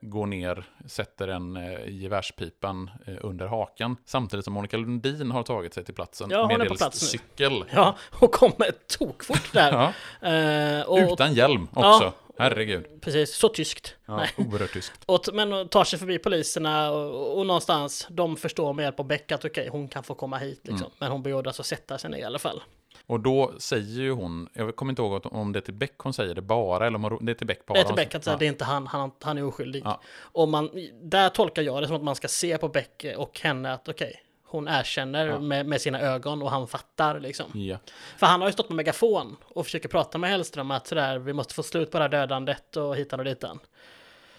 Går 0.00 0.26
ner, 0.26 0.64
sätter 0.86 1.28
en 1.28 1.58
gevärspipan 1.86 2.90
under 3.20 3.46
hakan. 3.46 3.96
Samtidigt 4.04 4.44
som 4.44 4.54
Monica 4.54 4.76
Lundin 4.76 5.30
har 5.30 5.42
tagit 5.42 5.74
sig 5.74 5.84
till 5.84 5.94
platsen. 5.94 6.30
Ja, 6.30 6.50
är 6.52 6.68
på 6.68 6.74
plats 6.74 6.98
cykel. 7.00 7.64
Ja, 7.74 7.96
och 8.20 8.32
kommer 8.32 8.70
tokfort 8.98 9.52
där. 9.52 9.92
Ja. 10.20 10.84
Och, 10.84 10.98
Utan 11.12 11.34
hjälm 11.34 11.68
också. 11.74 12.12
Herregud. 12.38 13.00
Precis, 13.00 13.34
så 13.34 13.48
tyskt. 13.48 13.96
Ja, 14.06 14.16
Nej. 14.16 14.30
oerhört 14.36 14.72
tyskt. 14.72 15.04
Och, 15.06 15.28
men 15.32 15.68
tar 15.68 15.84
sig 15.84 15.98
förbi 15.98 16.18
poliserna 16.18 16.90
och, 16.90 17.38
och 17.38 17.46
någonstans, 17.46 18.06
de 18.10 18.36
förstår 18.36 18.72
med 18.72 18.82
hjälp 18.82 19.00
av 19.00 19.06
Beck 19.06 19.32
att 19.32 19.44
okej, 19.44 19.68
hon 19.68 19.88
kan 19.88 20.02
få 20.02 20.14
komma 20.14 20.38
hit 20.38 20.60
liksom. 20.62 20.86
Mm. 20.86 20.92
Men 20.98 21.10
hon 21.10 21.22
beordras 21.22 21.60
att 21.60 21.66
sätta 21.66 21.98
sig 21.98 22.10
ner 22.10 22.18
i 22.18 22.24
alla 22.24 22.38
fall. 22.38 22.62
Och 23.06 23.20
då 23.20 23.52
säger 23.58 24.02
ju 24.02 24.12
hon, 24.12 24.48
jag 24.52 24.76
kommer 24.76 24.92
inte 24.92 25.02
ihåg 25.02 25.26
om 25.32 25.52
det 25.52 25.58
är 25.58 25.60
till 25.60 25.74
Beck 25.74 25.94
hon 25.98 26.12
säger 26.12 26.34
det 26.34 26.42
bara, 26.42 26.86
eller 26.86 27.12
om 27.12 27.26
det 27.26 27.32
är 27.32 27.34
till 27.34 27.46
Beck 27.46 27.66
bara. 27.66 27.74
Det 27.74 27.80
är 27.80 27.84
till 27.84 27.94
Beck 27.94 28.14
att 28.14 28.24
säga, 28.24 28.36
det 28.36 28.44
är 28.44 28.48
inte 28.48 28.64
han, 28.64 28.86
han, 28.86 29.10
han 29.20 29.38
är 29.38 29.44
oskyldig. 29.44 29.82
Ja. 29.84 30.00
Och 30.16 30.48
man, 30.48 30.70
där 31.02 31.28
tolkar 31.28 31.62
jag 31.62 31.82
det 31.82 31.86
som 31.86 31.96
att 31.96 32.02
man 32.02 32.14
ska 32.14 32.28
se 32.28 32.58
på 32.58 32.68
Beck 32.68 33.04
och 33.16 33.40
henne 33.40 33.72
att 33.72 33.88
okej, 33.88 34.23
hon 34.54 34.68
erkänner 34.68 35.26
Ja. 35.26 35.38
med, 35.40 35.66
med 35.66 35.80
sina 35.80 36.00
ögon 36.00 36.42
och 36.42 36.50
han 36.50 36.68
fattar 36.68 37.20
liksom. 37.20 37.50
Ja. 37.54 37.78
För 38.16 38.26
han 38.26 38.40
har 38.40 38.48
ju 38.48 38.52
stått 38.52 38.68
med 38.68 38.76
megafon 38.76 39.36
och 39.44 39.64
försöker 39.66 39.88
prata 39.88 40.18
med 40.18 40.30
Hellström 40.30 40.70
att 40.70 40.86
sådär, 40.86 41.18
vi 41.18 41.32
måste 41.32 41.54
få 41.54 41.62
slut 41.62 41.90
på 41.90 41.98
det 41.98 42.04
här 42.04 42.08
dödandet 42.08 42.76
och 42.76 42.96
hitan 42.96 43.18
och 43.20 43.24
ditan. 43.24 43.58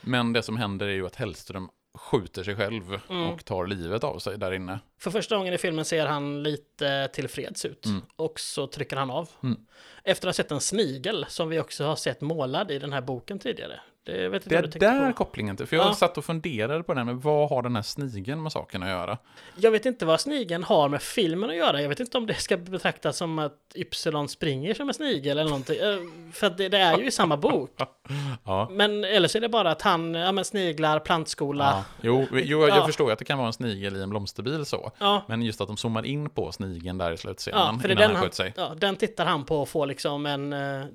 Men 0.01 0.33
det 0.33 0.43
som 0.43 0.57
händer 0.57 0.85
är 0.87 0.91
ju 0.93 1.05
att 1.05 1.15
Hellström 1.15 1.69
skjuter 1.93 2.43
sig 2.43 2.55
själv 2.55 2.99
Mm. 3.09 3.29
och 3.29 3.45
tar 3.45 3.67
livet 3.67 4.03
av 4.03 4.19
sig 4.19 4.37
där 4.37 4.51
inne. 4.51 4.79
För 4.99 5.11
första 5.11 5.37
gången 5.37 5.53
i 5.53 5.57
filmen 5.57 5.85
ser 5.85 6.05
han 6.05 6.43
lite 6.43 7.07
tillfreds 7.13 7.65
ut. 7.65 7.85
Mm. 7.85 8.01
Och 8.15 8.39
så 8.39 8.67
trycker 8.67 8.95
han 8.97 9.11
av. 9.11 9.29
Mm. 9.43 9.59
Efter 10.03 10.27
att 10.27 10.35
ha 10.37 10.43
sett 10.43 10.51
en 10.51 10.61
snigel 10.61 11.25
som 11.29 11.49
vi 11.49 11.59
också 11.59 11.85
har 11.85 11.95
sett 11.95 12.21
målad 12.21 12.71
i 12.71 12.79
den 12.79 12.93
här 12.93 13.01
boken 13.01 13.39
tidigare. 13.39 13.79
Det, 14.05 14.29
vet 14.29 14.43
inte 14.43 14.79
Det 14.79 14.85
är 14.85 14.99
där 14.99 15.07
på. 15.11 15.17
kopplingen 15.17 15.57
till. 15.57 15.65
För 15.65 15.75
jag 15.75 15.85
Ja. 15.85 15.93
satt 15.93 16.17
och 16.17 16.25
funderade 16.25 16.83
på 16.83 16.93
det 16.93 16.99
här 16.99 17.05
med 17.05 17.15
vad 17.15 17.49
har 17.49 17.61
den 17.61 17.75
här 17.75 17.83
snigeln 17.83 18.43
med 18.43 18.51
saken 18.51 18.83
att 18.83 18.89
göra? 18.89 19.17
Jag 19.55 19.71
vet 19.71 19.85
inte 19.85 20.05
vad 20.05 20.19
snigeln 20.21 20.63
har 20.63 20.89
med 20.89 21.01
filmen 21.01 21.49
att 21.49 21.55
göra. 21.55 21.81
Jag 21.81 21.89
vet 21.89 21.99
inte 21.99 22.17
om 22.17 22.25
det 22.27 22.33
ska 22.33 22.57
betraktas 22.57 23.17
som 23.17 23.39
att 23.39 23.53
Y 23.75 23.85
springer 24.27 24.73
som 24.73 24.87
en 24.87 24.93
snigel 24.93 25.37
eller 25.37 25.49
någonting. 25.49 25.75
Eh, 25.79 26.31
För 26.33 26.49
det, 26.49 26.69
det 26.69 26.77
är 26.77 26.97
ju 26.97 27.05
i 27.07 27.11
samma 27.11 27.37
bok. 27.37 27.71
Ja. 28.45 28.67
Men 28.71 29.03
eller 29.03 29.27
så 29.27 29.37
är 29.37 29.41
det 29.41 29.49
bara 29.49 29.71
att 29.71 29.81
han, 29.81 30.13
ja 30.13 30.31
men 30.31 30.45
sniglar, 30.45 30.99
plantskola. 30.99 31.63
Ja. 31.63 31.83
Jo, 32.01 32.27
jo, 32.31 32.61
jag 32.67 32.69
Ja. 32.77 32.85
förstår 32.85 33.11
att 33.11 33.19
det 33.19 33.25
kan 33.25 33.37
vara 33.37 33.47
en 33.47 33.53
snigel 33.53 33.95
i 33.97 34.01
en 34.01 34.09
blomsterbil 34.09 34.65
så. 34.65 34.91
Ja. 34.99 35.23
Men 35.27 35.41
just 35.41 35.61
att 35.61 35.67
de 35.67 35.77
zoomar 35.77 36.05
in 36.05 36.29
på 36.29 36.51
snigeln 36.51 36.97
där 36.97 37.07
i 37.09 37.13
Ja, 37.13 37.17
slutscenen 37.17 37.79
för 37.79 37.87
det 37.87 37.91
innan 37.93 38.01
den 38.01 38.09
han 38.09 38.15
han, 38.15 38.25
sköt 38.25 38.33
sig. 38.33 38.53
ja, 38.57 38.73
den 38.77 38.95
tittar 38.95 39.25
han 39.25 39.45
på 39.45 39.61
och 39.61 39.69
får 39.69 39.85
liksom 39.85 40.25
en, 40.25 40.53
eh, 40.53 40.85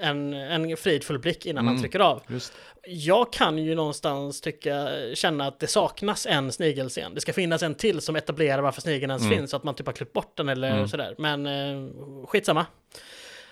en, 0.00 0.32
en 0.34 0.76
fridfull 0.76 1.18
blick 1.18 1.46
innan 1.46 1.64
han 1.64 1.74
Mm. 1.74 1.82
trycker 1.82 2.00
av. 2.00 2.22
Just. 2.28 2.52
Jag 2.86 3.32
kan 3.32 3.58
ju 3.58 3.74
någonstans 3.74 4.40
tycka, 4.40 4.88
känna 5.14 5.46
att 5.46 5.60
det 5.60 5.66
saknas 5.66 6.26
en 6.26 6.52
snigelscen. 6.52 7.14
Det 7.14 7.20
ska 7.20 7.32
finnas 7.32 7.62
en 7.62 7.74
till 7.74 8.00
som 8.00 8.16
etablerar 8.16 8.62
varför 8.62 8.80
snigeln 8.80 9.10
ens 9.10 9.22
Mm. 9.24 9.38
finns, 9.38 9.50
så 9.50 9.56
att 9.56 9.64
man 9.64 9.74
typ 9.74 9.86
har 9.86 9.92
klippt 9.92 10.12
bort 10.12 10.36
den 10.36 10.48
eller 10.48 10.70
Mm. 10.70 10.88
sådär. 10.88 11.14
Men 11.18 11.46
eh, 11.46 11.90
skitsamma. 12.26 12.66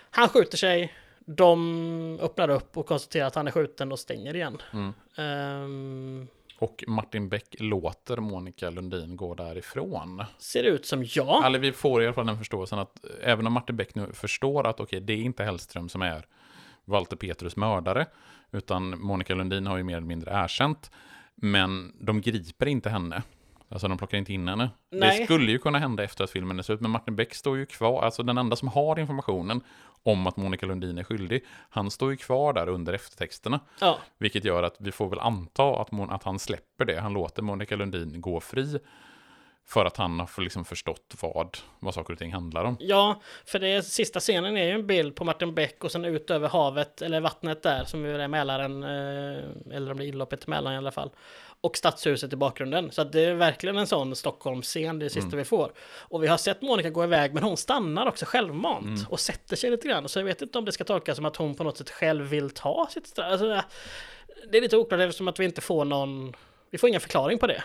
Han 0.09 0.29
skjuter 0.29 0.57
sig, 0.57 0.93
de 1.25 2.19
öppnar 2.21 2.49
upp 2.49 2.77
och 2.77 2.85
konstaterar 2.87 3.27
att 3.27 3.35
han 3.35 3.47
är 3.47 3.51
skjuten 3.51 3.91
och 3.91 3.99
stänger 3.99 4.35
igen. 4.35 4.61
Ehm, 5.17 6.27
Och 6.59 6.83
Martin 6.87 7.29
Beck 7.29 7.55
låter 7.59 8.17
Monica 8.17 8.69
Lundin 8.69 9.15
gå 9.17 9.33
därifrån. 9.35 10.23
ser 10.39 10.63
ut 10.63 10.85
som 10.85 11.05
jag. 11.15 11.45
Eller 11.45 11.59
vi 11.59 11.71
får 11.71 12.03
i 12.03 12.05
alla 12.05 12.13
fall 12.13 12.25
den 12.25 12.37
förståelsen 12.37 12.79
att 12.79 13.05
även 13.21 13.47
om 13.47 13.53
Martin 13.53 13.75
Beck 13.77 13.95
nu 13.95 14.13
förstår 14.13 14.67
att 14.67 14.79
okej, 14.79 14.99
det 14.99 15.13
är 15.13 15.17
inte 15.17 15.43
Hellström 15.43 15.89
som 15.89 16.01
är 16.01 16.25
Walter 16.87 17.15
Petrus 17.15 17.55
mördare, 17.55 18.05
utan 18.51 18.99
Monica 18.99 19.35
Lundin 19.35 19.67
har 19.67 19.77
ju 19.77 19.83
mer 19.83 19.97
eller 19.97 20.07
mindre 20.07 20.31
erkänt. 20.31 20.91
Men 21.35 21.93
de 21.99 22.21
griper 22.21 22.65
inte 22.65 22.89
henne. 22.89 23.23
Alltså 23.69 23.87
de 23.87 23.97
plockar 23.97 24.17
inte 24.17 24.33
in 24.33 24.47
henne. 24.47 24.69
Nej. 24.91 25.19
Det 25.19 25.25
skulle 25.25 25.51
ju 25.51 25.59
kunna 25.59 25.79
hända 25.79 26.03
efter 26.03 26.23
att 26.23 26.29
filmen 26.31 26.59
är 26.59 26.63
slut, 26.63 26.81
men 26.81 26.91
Martin 26.91 27.15
Beck 27.15 27.33
står 27.35 27.57
ju 27.57 27.65
kvar, 27.65 28.03
alltså 28.03 28.23
den 28.23 28.37
enda 28.37 28.55
som 28.55 28.67
har 28.67 28.99
informationen 28.99 29.61
om 30.03 30.27
att 30.27 30.37
Monica 30.37 30.65
Lundin 30.65 30.97
är 30.97 31.03
skyldig, 31.03 31.45
han 31.69 31.91
står 31.91 32.11
ju 32.11 32.17
kvar 32.17 32.53
där 32.53 32.69
under 32.69 32.93
eftertexterna. 32.93 33.59
Ja. 33.81 33.97
Vilket 34.17 34.45
gör 34.45 34.63
att 34.63 34.75
vi 34.79 34.91
får 34.91 35.09
väl 35.09 35.19
anta 35.19 35.81
att, 35.81 35.89
Mon- 35.89 36.11
att 36.15 36.23
han 36.23 36.39
släpper 36.39 36.85
det. 36.85 36.99
Han 36.99 37.13
låter 37.13 37.41
Monica 37.41 37.75
Lundin 37.75 38.21
gå 38.21 38.39
fri. 38.39 38.79
För 39.69 39.85
att 39.85 39.97
han 39.97 40.19
har 40.19 40.41
liksom 40.41 40.65
förstått 40.65 41.15
vad, 41.21 41.57
vad 41.79 41.93
saker 41.93 42.13
och 42.13 42.19
ting 42.19 42.33
handlar 42.33 42.63
om. 42.63 42.77
Ja, 42.79 43.21
för 43.45 43.59
det 43.59 43.83
sista 43.83 44.19
scenen 44.19 44.57
är 44.57 44.65
ju 44.65 44.71
en 44.71 44.87
bild 44.87 45.15
på 45.15 45.23
Martin 45.23 45.53
Beck 45.55 45.83
och 45.83 45.91
sen 45.91 46.05
ut 46.05 46.29
över 46.31 46.49
havet, 46.49 47.01
eller 47.01 47.19
vattnet 47.21 47.63
där, 47.63 47.83
som 47.85 48.05
ju 48.05 48.21
är 48.21 48.27
Mälaren, 48.27 48.83
eh, 48.83 49.75
eller 49.75 49.91
om 49.91 49.97
det 49.97 50.05
är 50.05 50.07
inloppet 50.07 50.39
till 50.41 50.49
Mälaren 50.49 50.75
i 50.75 50.77
alla 50.77 50.91
fall. 50.91 51.09
Och 51.61 51.77
stadshuset 51.77 52.33
i 52.33 52.35
bakgrunden. 52.35 52.91
Så 52.91 53.03
det 53.03 53.21
är 53.25 53.33
verkligen 53.33 53.77
en 53.77 53.87
sån 53.87 54.15
Stockholmsscen, 54.15 54.99
det 54.99 55.09
sista 55.09 55.27
Mm. 55.27 55.37
vi 55.37 55.45
får. 55.45 55.71
Och 55.99 56.23
vi 56.23 56.27
har 56.27 56.37
sett 56.37 56.61
Monica 56.61 56.89
gå 56.89 57.03
iväg, 57.03 57.33
men 57.33 57.43
hon 57.43 57.57
stannar 57.57 58.07
också 58.07 58.25
självmant 58.25 58.85
Mm. 58.85 59.05
och 59.09 59.19
sätter 59.19 59.55
sig 59.55 59.69
lite 59.71 59.87
grann. 59.87 60.09
Så 60.09 60.19
jag 60.19 60.25
vet 60.25 60.41
inte 60.41 60.57
om 60.57 60.65
det 60.65 60.71
ska 60.71 60.83
tolkas 60.83 61.15
som 61.15 61.25
att 61.25 61.35
hon 61.35 61.55
på 61.55 61.63
något 61.63 61.77
sätt 61.77 61.89
själv 61.89 62.25
vill 62.25 62.49
ta 62.49 62.87
sitt 62.91 63.07
straff. 63.07 63.31
Alltså, 63.31 63.61
det 64.51 64.57
är 64.57 64.61
lite 64.61 64.77
oklart 64.77 64.99
eftersom 65.01 65.27
att 65.27 65.39
vi 65.39 65.45
inte 65.45 65.61
får 65.61 65.85
någon, 65.85 66.33
vi 66.71 66.77
får 66.77 66.89
ingen 66.89 67.01
förklaring 67.01 67.39
på 67.39 67.47
det. 67.47 67.63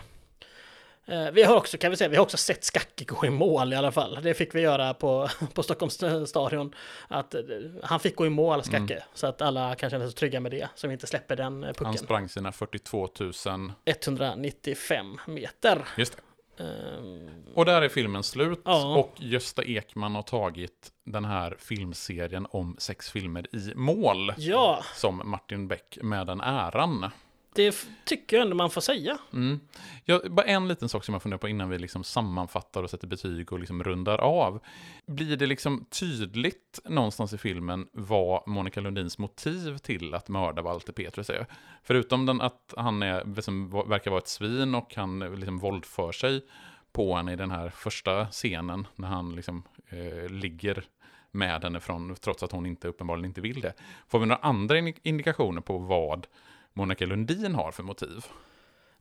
Eh, 1.07 1.31
Vi 1.31 1.43
har 1.43 1.57
också, 1.57 1.79
kan 1.79 1.91
vi 1.91 1.97
säga, 1.97 2.09
vi 2.09 2.16
har 2.16 2.23
också 2.23 2.37
sett 2.37 2.65
Skacke 2.65 3.05
gå 3.05 3.27
i 3.27 3.31
mål 3.31 3.73
i 3.73 3.77
alla 3.77 3.93
fall. 3.93 4.19
Det 4.23 4.35
fick 4.35 4.55
vi 4.55 4.61
göra 4.61 4.95
på, 4.95 5.29
på 5.55 5.62
Stockholms 5.62 6.01
stadion. 6.27 6.74
Att 7.09 7.35
eh, 7.35 7.41
han 7.83 8.01
fick 8.01 8.16
gå 8.16 8.27
i 8.27 8.31
mål, 8.31 8.62
Skacke. 8.65 8.95
Mm. 8.95 9.05
Så 9.15 9.27
att 9.27 9.43
alla 9.43 9.74
kan 9.74 9.91
känna 9.91 10.05
sig 10.07 10.15
trygga 10.15 10.41
med 10.41 10.51
det. 10.53 10.69
Så 10.74 10.87
vi 10.89 10.93
inte 10.93 11.07
släpper 11.07 11.37
den 11.37 11.65
eh, 11.65 11.69
pucken. 11.69 11.87
Han 11.87 11.99
sprang 11.99 12.29
sina 12.29 12.53
42 12.53 13.09
000. 13.47 13.73
195 13.85 15.19
meter. 15.27 15.85
Just 15.97 16.16
det. 16.16 16.23
Ehm, 16.65 17.31
Och 17.55 17.65
där 17.65 17.83
är 17.83 17.89
filmen 17.89 18.23
slut. 18.23 18.61
Ja. 18.65 18.97
Och 18.97 19.12
Gösta 19.16 19.62
Ekman 19.65 20.15
har 20.15 20.23
tagit 20.23 20.93
den 21.05 21.24
här 21.24 21.57
filmserien 21.59 22.47
om 22.51 22.77
sex 22.79 23.11
filmer 23.11 23.47
i 23.57 23.73
mål. 23.74 24.33
Ja. 24.37 24.85
Som 24.95 25.23
Martin 25.24 25.69
Beck 25.69 25.99
med 26.03 26.27
den 26.27 26.41
äran 26.41 27.11
det 27.55 27.87
tycker 28.05 28.37
jag 28.37 28.45
ändå 28.45 28.57
man 28.57 28.70
får 28.70 28.81
säga. 28.81 29.19
Mm. 29.33 29.61
Ja, 30.05 30.20
bara 30.31 30.47
en 30.47 30.69
liten 30.69 30.89
sak 30.89 31.05
som 31.05 31.12
jag 31.12 31.23
funderar 31.23 31.39
på 31.39 31.49
innan 31.49 31.69
vi 31.69 31.79
liksom 31.79 32.05
sammanfattar 32.05 32.83
och 32.83 32.91
sätter 32.91 33.07
betyg 33.07 33.53
och 33.53 33.61
liksom 33.61 33.85
rundar 33.85 34.19
av. 34.19 34.61
Blir 35.07 35.37
det 35.37 35.47
liksom 35.47 35.85
tydligt 35.85 36.81
någonstans 36.85 37.33
i 37.33 37.39
filmen 37.39 37.89
vad 37.93 38.49
Monica 38.49 38.81
Lundins 38.81 39.19
motiv 39.19 39.79
till 39.79 40.15
att 40.15 40.29
mörda 40.29 40.62
Walter 40.62 40.93
Petrus 40.93 41.31
är? 41.31 41.47
Förutom 41.83 42.27
den 42.27 42.41
att 42.41 42.74
han 42.77 43.03
är, 43.03 43.24
liksom, 43.37 43.70
verkar 43.70 44.11
vara 44.11 44.20
ett 44.20 44.29
svin 44.29 44.74
och 44.74 44.95
han 44.97 45.19
liksom 45.19 45.59
våldför 45.59 46.12
sig 46.12 46.45
på 46.93 47.16
henne 47.16 47.33
i 47.33 47.37
den 47.37 47.51
här 47.51 47.69
första 47.69 48.27
scenen 48.27 48.87
när 48.97 49.09
han 49.09 49.35
liksom 49.35 49.62
eh, 49.89 50.31
ligger 50.31 50.85
med 51.31 51.62
henne 51.62 51.81
från, 51.81 52.15
trots 52.15 52.43
att 52.43 52.53
hon 52.53 52.66
inte 52.66 52.89
uppenbarligen 52.89 53.31
inte 53.31 53.41
vill 53.41 53.61
det. 53.61 53.73
Får 54.09 54.19
vi 54.19 54.27
några 54.27 54.43
andra 54.43 54.79
indikationer 55.03 55.61
på 55.61 55.79
vad 55.79 56.27
Monica 56.73 57.07
Lundin 57.07 57.55
har 57.55 57.73
för 57.73 57.82
motiv? 57.82 58.24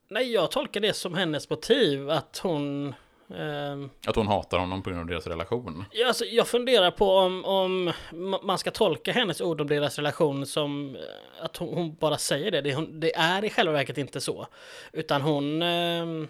Nej, 0.07 0.33
jag 0.33 0.51
tolkar 0.51 0.79
det 0.81 0.93
som 0.93 1.13
hennes 1.13 1.49
motiv. 1.49 2.09
Att 2.09 2.37
hon... 2.43 2.93
ehm, 3.35 3.89
Att 4.07 4.15
hon 4.15 4.27
hatar 4.27 4.59
honom 4.59 4.83
på 4.83 4.89
grund 4.89 5.01
av 5.01 5.07
deras 5.07 5.27
relation. 5.27 5.85
Ja, 5.91 6.07
alltså, 6.07 6.25
jag 6.25 6.47
funderar 6.47 6.91
på 6.91 7.09
om, 7.17 7.45
om 7.45 7.89
ma- 8.11 8.43
man 8.43 8.57
ska 8.57 8.71
tolka 8.71 9.11
hennes 9.11 9.41
ord 9.41 9.61
om 9.61 9.67
deras 9.67 9.97
relation 9.97 10.45
som 10.45 10.95
eh, 10.95 11.01
att 11.45 11.57
hon, 11.57 11.73
hon 11.73 11.95
bara 11.95 12.17
säger 12.17 12.51
det. 12.51 12.61
Det, 12.61 12.75
hon, 12.75 12.99
det 12.99 13.15
är 13.15 13.45
i 13.45 13.49
själva 13.49 13.73
verket 13.73 13.97
inte 13.97 14.21
så. 14.21 14.47
Utan 14.93 15.21
hon... 15.21 15.61
ehm, 15.61 16.27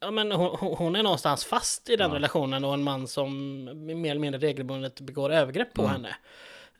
ja, 0.00 0.10
men 0.10 0.32
hon, 0.32 0.56
hon- 0.60 0.76
hon 0.76 0.96
är 0.96 1.02
någonstans 1.02 1.44
fast 1.44 1.90
i 1.90 1.96
den 1.96 2.10
Ja. 2.10 2.16
relationen 2.16 2.64
och 2.64 2.74
en 2.74 2.82
man 2.82 3.08
som 3.08 3.64
mer 3.86 4.10
eller 4.10 4.20
mindre 4.20 4.40
regelbundet 4.40 5.00
begår 5.00 5.32
övergrepp 5.32 5.74
på 5.74 5.82
Mm. 5.82 5.92
henne. 5.92 6.16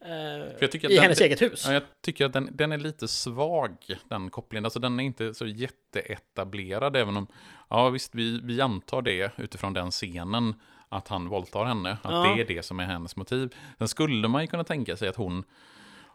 Eh, 0.04 0.10
För 0.10 0.58
jag 0.60 0.72
tycker 0.72 0.88
att 0.88 0.92
I 0.92 0.94
den- 0.94 1.02
hennes 1.02 1.20
eget 1.20 1.42
hus. 1.42 1.64
Ja, 1.66 1.72
jag 1.72 1.82
tycker 2.02 2.26
att 2.26 2.32
den, 2.32 2.48
den 2.52 2.72
är 2.72 2.78
lite 2.78 3.08
svag, 3.08 3.76
den 4.08 4.30
kopplingen. 4.30 4.64
Alltså 4.64 4.80
den 4.80 5.00
är 5.00 5.04
inte 5.04 5.34
så 5.34 5.46
jätteetablerad, 5.46 6.96
även 6.96 7.16
om, 7.16 7.26
ja 7.70 7.88
visst, 7.90 8.14
vi, 8.14 8.40
vi 8.44 8.60
antar 8.60 9.02
det 9.02 9.32
utifrån 9.38 9.72
den 9.72 9.90
scenen, 9.90 10.54
att 10.88 11.08
han 11.08 11.28
våldtar 11.28 11.64
henne, 11.64 11.90
att 12.02 12.12
Ja. 12.12 12.34
det 12.36 12.42
är 12.42 12.46
det 12.56 12.62
som 12.62 12.80
är 12.80 12.84
hennes 12.84 13.16
motiv. 13.16 13.54
Sen 13.78 13.88
skulle 13.88 14.28
man 14.28 14.42
ju 14.42 14.46
kunna 14.46 14.64
tänka 14.64 14.96
sig 14.96 15.08
att 15.08 15.16
hon, 15.16 15.44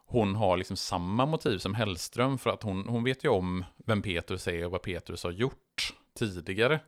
hon 0.06 0.36
har 0.36 0.58
liksom 0.58 0.78
samma 0.78 1.26
motiv 1.26 1.58
som 1.58 1.74
Hellström, 1.76 2.38
för 2.38 2.50
att 2.50 2.64
hon, 2.64 2.86
hon 2.88 3.04
vet 3.04 3.24
ju 3.24 3.30
om 3.30 3.66
vem 3.86 4.02
Petrus 4.02 4.48
är 4.48 4.66
och 4.66 4.72
vad 4.72 4.82
Petrus 4.82 5.24
har 5.24 5.32
gjort 5.32 5.94
tidigare. 6.20 6.80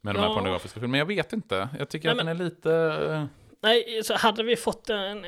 Med 0.00 0.14
de 0.14 0.18
här 0.20 0.28
Ja. 0.28 0.34
pornografiska 0.34 0.80
filmerna. 0.80 0.90
Men 0.90 0.98
jag 0.98 1.06
vet 1.06 1.32
inte. 1.32 1.68
Jag 1.78 1.88
tycker 1.88 2.08
Nej, 2.08 2.12
att 2.12 2.26
den 2.26 2.28
är 2.28 2.44
lite... 2.44 3.28
Nej, 3.62 4.00
så 4.04 4.14
hade 4.14 4.42
vi 4.42 4.56
fått 4.56 4.90
en... 4.90 5.24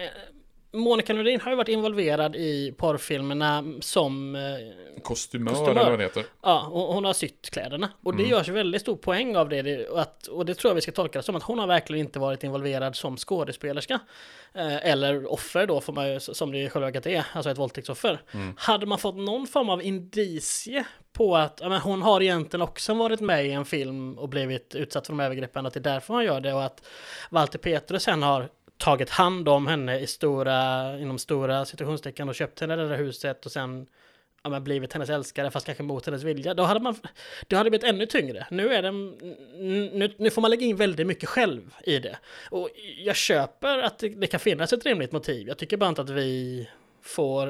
Monica 0.75 1.13
Nordin 1.15 1.41
har 1.41 1.51
ju 1.51 1.57
varit 1.57 1.69
involverad 1.69 2.37
i 2.37 2.75
porrfilmerna 2.77 3.65
som 3.81 4.35
eh, 4.35 4.43
Kostymör, 5.03 5.51
Kostymör. 5.53 5.71
eller 5.81 5.91
vad 5.91 5.99
det 5.99 6.05
heter. 6.05 6.25
Ja, 6.43 6.67
och 6.67 6.95
hon 6.95 7.05
har 7.05 7.13
sytt 7.13 7.51
kläderna. 7.51 7.89
Och 8.03 8.17
det 8.17 8.23
Mm. 8.23 8.31
görs 8.31 8.49
väldigt 8.49 8.81
stor 8.81 8.97
poäng 8.97 9.37
av 9.37 9.49
det. 9.49 9.63
det 9.63 9.87
och, 9.89 10.01
att, 10.01 10.27
och 10.27 10.47
det 10.47 10.55
tror 10.55 10.71
jag 10.71 10.75
vi 10.75 10.81
ska 10.81 10.93
tolka 10.93 11.19
det 11.19 11.23
som 11.23 11.37
att 11.37 11.43
hon 11.43 11.59
har 11.59 11.67
verkligen 11.67 12.07
inte 12.07 12.19
varit 12.19 12.45
involverad 12.45 12.97
som 12.97 13.17
skådespelerska. 13.17 14.01
Eh, 14.55 14.87
eller 14.91 15.33
offer 15.33 15.67
då, 15.67 15.81
får 15.81 15.93
man 15.93 16.13
ju, 16.13 16.21
som 16.21 16.53
det 16.53 16.59
i 16.59 16.69
själva 16.69 16.87
verket 16.87 17.07
är, 17.07 17.25
alltså 17.33 17.51
ett 17.51 17.59
våldtäktsoffer. 17.59 18.21
Mm. 18.33 18.55
Hade 18.59 18.87
man 18.87 18.99
fått 18.99 19.17
någon 19.17 19.47
form 19.47 19.69
av 19.71 19.83
indicie 19.83 20.85
på 21.13 21.37
att 21.37 21.59
ja, 21.63 21.69
men 21.69 21.81
hon 21.81 22.03
har 22.03 22.21
egentligen 22.21 22.63
också 22.63 22.95
varit 22.95 23.21
med 23.21 23.47
i 23.47 23.51
en 23.53 23.65
film 23.65 24.19
och 24.19 24.29
blivit 24.29 24.75
utsatt 24.75 25.07
för 25.07 25.13
de 25.13 25.21
övergreppen, 25.21 25.67
att 25.67 25.73
det 25.75 25.81
är 25.81 25.85
därför 25.95 26.15
hon 26.15 26.25
gör 26.25 26.41
det 26.41 26.53
och 26.55 26.65
att 26.65 26.83
Walter 27.31 27.59
Petrus 27.59 28.03
sen 28.03 28.23
har 28.23 28.49
tagit 28.79 29.11
hand 29.11 29.49
om 29.49 29.67
henne 29.67 29.99
i 29.99 30.07
stora, 30.07 30.99
inom 30.99 31.19
stora 31.19 31.65
situationstecken 31.65 32.29
och 32.29 32.35
köpt 32.35 32.61
henne 32.61 32.77
det 32.77 32.89
där 32.89 32.97
huset 32.97 33.47
och 33.47 33.53
sen 33.53 33.87
ja, 34.43 34.51
men 34.51 34.65
blivit 34.65 34.93
hennes 34.93 35.11
älskare 35.11 35.51
fast 35.51 35.67
kanske 35.67 35.83
mot 35.83 36.07
hennes 36.07 36.23
vilja. 36.23 36.55
Då 36.55 36.63
hade 36.63 36.81
man, 36.81 36.95
det 37.49 37.57
hade 37.57 37.71
blivit 37.71 37.87
ännu 37.87 38.07
tyngre. 38.07 38.47
Nu 38.51 38.75
är 38.75 38.83
det, 38.83 38.91
nu, 38.91 40.15
nu 40.17 40.31
får 40.31 40.43
man 40.43 40.51
lägga 40.51 40.67
in 40.67 40.77
väldigt 40.77 41.07
mycket 41.07 41.29
själv 41.29 41.75
i 41.85 41.99
det. 41.99 42.19
Och 42.51 42.69
jag 42.99 43.17
köper 43.17 43.79
att 43.79 43.99
det, 43.99 44.09
det 44.09 44.27
kan 44.27 44.41
finnas 44.41 44.73
ett 44.73 44.87
rimligt 44.87 45.13
motiv. 45.13 45.49
Jag 45.49 45.59
tycker 45.59 45.77
bara 45.77 45.89
inte 45.89 46.03
att 46.03 46.11
vi 46.11 46.69
får 47.03 47.47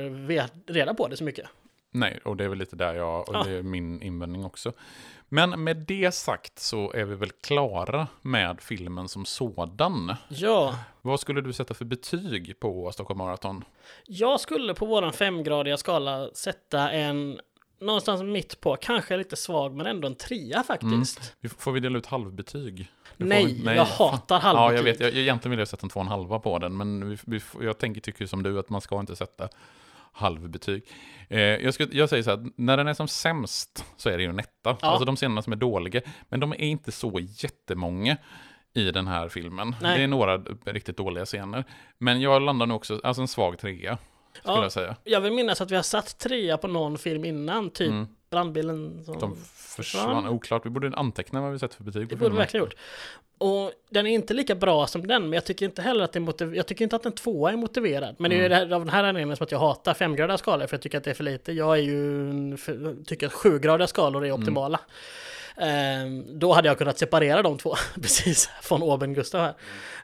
reda 0.72 0.94
på 0.94 1.08
det 1.08 1.16
så 1.16 1.24
mycket. 1.24 1.46
Nej, 1.94 2.20
och 2.24 2.36
det 2.36 2.44
är 2.44 2.48
väl 2.48 2.58
lite 2.58 2.76
där 2.76 2.94
jag, 2.94 3.28
och 3.28 3.34
Ja. 3.34 3.42
det 3.44 3.50
är 3.50 3.62
min 3.62 4.02
invändning 4.02 4.44
också. 4.44 4.72
Men 5.28 5.64
med 5.64 5.76
det 5.76 6.14
sagt 6.14 6.58
så 6.58 6.92
är 6.92 7.04
vi 7.04 7.14
väl 7.14 7.30
klara 7.30 8.06
med 8.22 8.60
filmen 8.60 9.08
som 9.08 9.24
sådan. 9.24 10.14
Ja, 10.28 10.78
Vad 11.02 11.20
skulle 11.20 11.40
du 11.40 11.52
sätta 11.52 11.74
för 11.74 11.84
betyg 11.84 12.60
på 12.60 12.92
Stockholm 12.92 13.18
Marathon? 13.18 13.64
jag 14.06 14.40
skulle 14.40 14.74
på 14.74 14.86
våran 14.86 15.12
femgradiga 15.12 15.76
skala 15.76 16.28
sätta 16.34 16.90
en 16.90 17.40
någonstans 17.80 18.22
mitt 18.22 18.60
på, 18.60 18.76
kanske 18.76 19.16
lite 19.16 19.36
svag 19.36 19.74
men 19.76 19.86
ändå 19.86 20.06
en 20.08 20.14
trea 20.14 20.62
faktiskt. 20.62 21.34
Vi- 21.40 21.48
Får 21.48 21.72
vi 21.72 21.80
dela 21.80 21.98
ut 21.98 22.06
halvbetyg? 22.06 22.88
Nej, 23.16 23.44
vi- 23.64 23.76
jag 23.76 23.84
hatar 23.84 24.40
Ja, 24.42 24.50
jag 24.52 24.58
halvbetyg. 24.58 24.84
vet. 24.84 25.00
Jag, 25.00 25.16
egentligen 25.22 25.50
vill 25.50 25.58
jag 25.58 25.68
sätta 25.68 25.82
en 25.86 25.88
två 25.90 26.00
och 26.00 26.06
en 26.06 26.12
halva 26.12 26.38
på 26.38 26.58
den, 26.58 26.76
men 26.76 27.10
vi, 27.10 27.18
vi, 27.26 27.40
jag 27.60 27.78
tänker, 27.78 28.00
tycker 28.00 28.26
som 28.26 28.42
du 28.42 28.58
att 28.58 28.70
man 28.70 28.80
ska 28.80 29.00
inte 29.00 29.16
sätta 29.16 29.48
halvbetyg. 30.12 30.82
Eh, 31.28 31.40
jag, 31.40 31.74
skulle, 31.74 31.98
jag 31.98 32.08
säger 32.08 32.22
så 32.22 32.30
här, 32.30 32.46
när 32.56 32.76
den 32.76 32.88
är 32.88 32.94
som 32.94 33.08
sämst 33.08 33.84
så 33.96 34.08
är 34.08 34.16
det 34.16 34.22
ju 34.22 34.28
en 34.28 34.38
etta. 34.38 34.50
Ja. 34.64 34.76
Alltså 34.80 35.04
de 35.04 35.16
scenerna 35.16 35.42
som 35.42 35.52
är 35.52 35.56
dåliga. 35.56 36.00
Men 36.28 36.40
de 36.40 36.52
är 36.52 36.56
inte 36.60 36.92
så 36.92 37.20
jättemånga 37.20 38.16
i 38.74 38.90
den 38.90 39.06
här 39.06 39.28
filmen. 39.28 39.76
Nej. 39.80 39.98
Det 39.98 40.04
är 40.04 40.08
några 40.08 40.36
riktigt 40.64 40.96
dåliga 40.96 41.24
scener. 41.24 41.64
Men 41.98 42.20
jag 42.20 42.42
landar 42.42 42.66
nog 42.66 42.76
också, 42.76 43.00
alltså 43.04 43.22
en 43.22 43.28
svag 43.28 43.58
trea, 43.58 43.98
skulle 44.38 44.56
Ja. 44.56 44.62
jag 44.62 44.72
säga. 44.72 44.96
Jag 45.04 45.20
vill 45.20 45.32
minnas 45.32 45.60
att 45.60 45.70
vi 45.70 45.76
har 45.76 45.82
satt 45.82 46.18
trea 46.18 46.58
på 46.58 46.68
någon 46.68 46.98
film 46.98 47.24
innan, 47.24 47.70
typ 47.70 47.90
Mm. 47.90 48.06
Brandbilen 48.32 49.04
som 49.04 49.18
De 49.18 49.36
försvann, 49.54 50.28
oklart. 50.28 50.66
Vi 50.66 50.70
borde 50.70 50.96
anteckna 50.96 51.40
vad 51.40 51.52
vi 51.52 51.58
sett 51.58 51.74
för 51.74 51.84
betyg 51.84 52.08
Det 52.08 52.16
borde 52.16 52.30
vi 52.30 52.36
verkligen 52.36 52.64
gjort. 52.66 52.74
Och 53.38 53.72
den 53.90 54.06
är 54.06 54.10
inte 54.10 54.34
lika 54.34 54.54
bra 54.54 54.86
som 54.86 55.06
den, 55.06 55.22
men 55.22 55.32
jag 55.32 55.44
tycker 55.44 55.66
inte 55.66 55.82
heller 55.82 56.04
att 56.04 56.12
det 56.12 56.18
är 56.18 56.20
motiv- 56.20 56.54
Jag 56.56 56.66
tycker 56.66 56.84
inte 56.84 56.96
att 56.96 57.06
en 57.06 57.12
tvåa 57.12 57.52
är 57.52 57.56
motiverad. 57.56 58.14
Men 58.18 58.30
det 58.30 58.36
är 58.36 58.38
ju 58.40 58.46
Mm. 58.46 58.50
det 58.50 58.66
här, 58.66 58.74
av 58.74 58.80
den 58.84 58.88
här 58.94 59.04
anledningen 59.04 59.36
som 59.36 59.44
att 59.44 59.52
jag 59.52 59.58
hatar 59.58 59.94
femgradiga 59.94 60.38
skalor, 60.38 60.66
för 60.66 60.74
jag 60.76 60.82
tycker 60.82 60.98
att 60.98 61.04
det 61.04 61.10
är 61.10 61.14
för 61.14 61.24
lite. 61.24 61.52
Jag 61.52 61.78
är 61.78 61.82
ju, 61.82 62.56
för, 62.56 63.04
tycker 63.04 63.26
att 63.26 63.32
sjugradiga 63.32 63.86
skalor 63.86 64.24
Mm. 64.24 64.30
är 64.36 64.40
optimala. 64.42 64.78
Ehm, 64.78 64.84
då 66.40 66.52
hade 66.52 66.68
jag 66.68 66.78
kunnat 66.78 66.98
separera 66.98 67.42
de 67.42 67.58
två, 67.58 67.74
precis, 67.94 68.50
från 68.62 68.82
Åben 68.82 69.14
Gustav 69.14 69.40
här. 69.40 69.54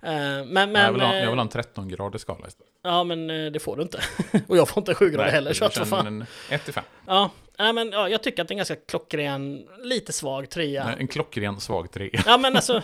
Ehm, 0.03 0.49
men, 0.49 0.73
men, 0.73 0.85
jag, 0.85 0.93
vill 0.93 1.01
ha, 1.01 1.15
jag 1.15 1.23
eh, 1.23 1.31
vill 1.31 1.39
ha 1.39 1.45
en 1.45 1.51
13-gradig 1.51 2.19
skala 2.19 2.49
istället. 2.49 2.73
Ja, 2.83 3.05
men 3.05 3.31
eh, 3.31 3.53
det 3.53 3.59
får 3.61 3.77
du 3.77 3.83
inte. 3.83 4.01
Och 4.49 4.57
jag 4.57 4.69
får 4.69 4.81
inte 4.81 4.95
sjugradig 4.95 5.31
heller, 5.31 5.53
så 5.53 5.65
jag 5.65 5.83
att 5.83 5.89
fan. 5.89 6.07
en 6.07 6.27
1 6.51 6.65
till 6.65 6.75
5. 6.75 6.85
Ja, 7.07 7.31
nej, 7.59 7.73
men 7.73 7.91
ja, 7.93 8.09
jag 8.09 8.23
tycker 8.23 8.43
att 8.43 8.49
det 8.49 8.53
är 8.53 8.55
en 8.55 8.59
ganska 8.59 8.77
klockren, 8.77 9.67
lite 9.83 10.13
svag 10.13 10.51
trea. 10.51 10.95
En 10.99 11.09
klockren 11.09 11.61
svag 11.61 11.91
3. 11.91 12.11
Ja 12.27 12.39
men 12.39 12.57
alltså, 12.57 12.83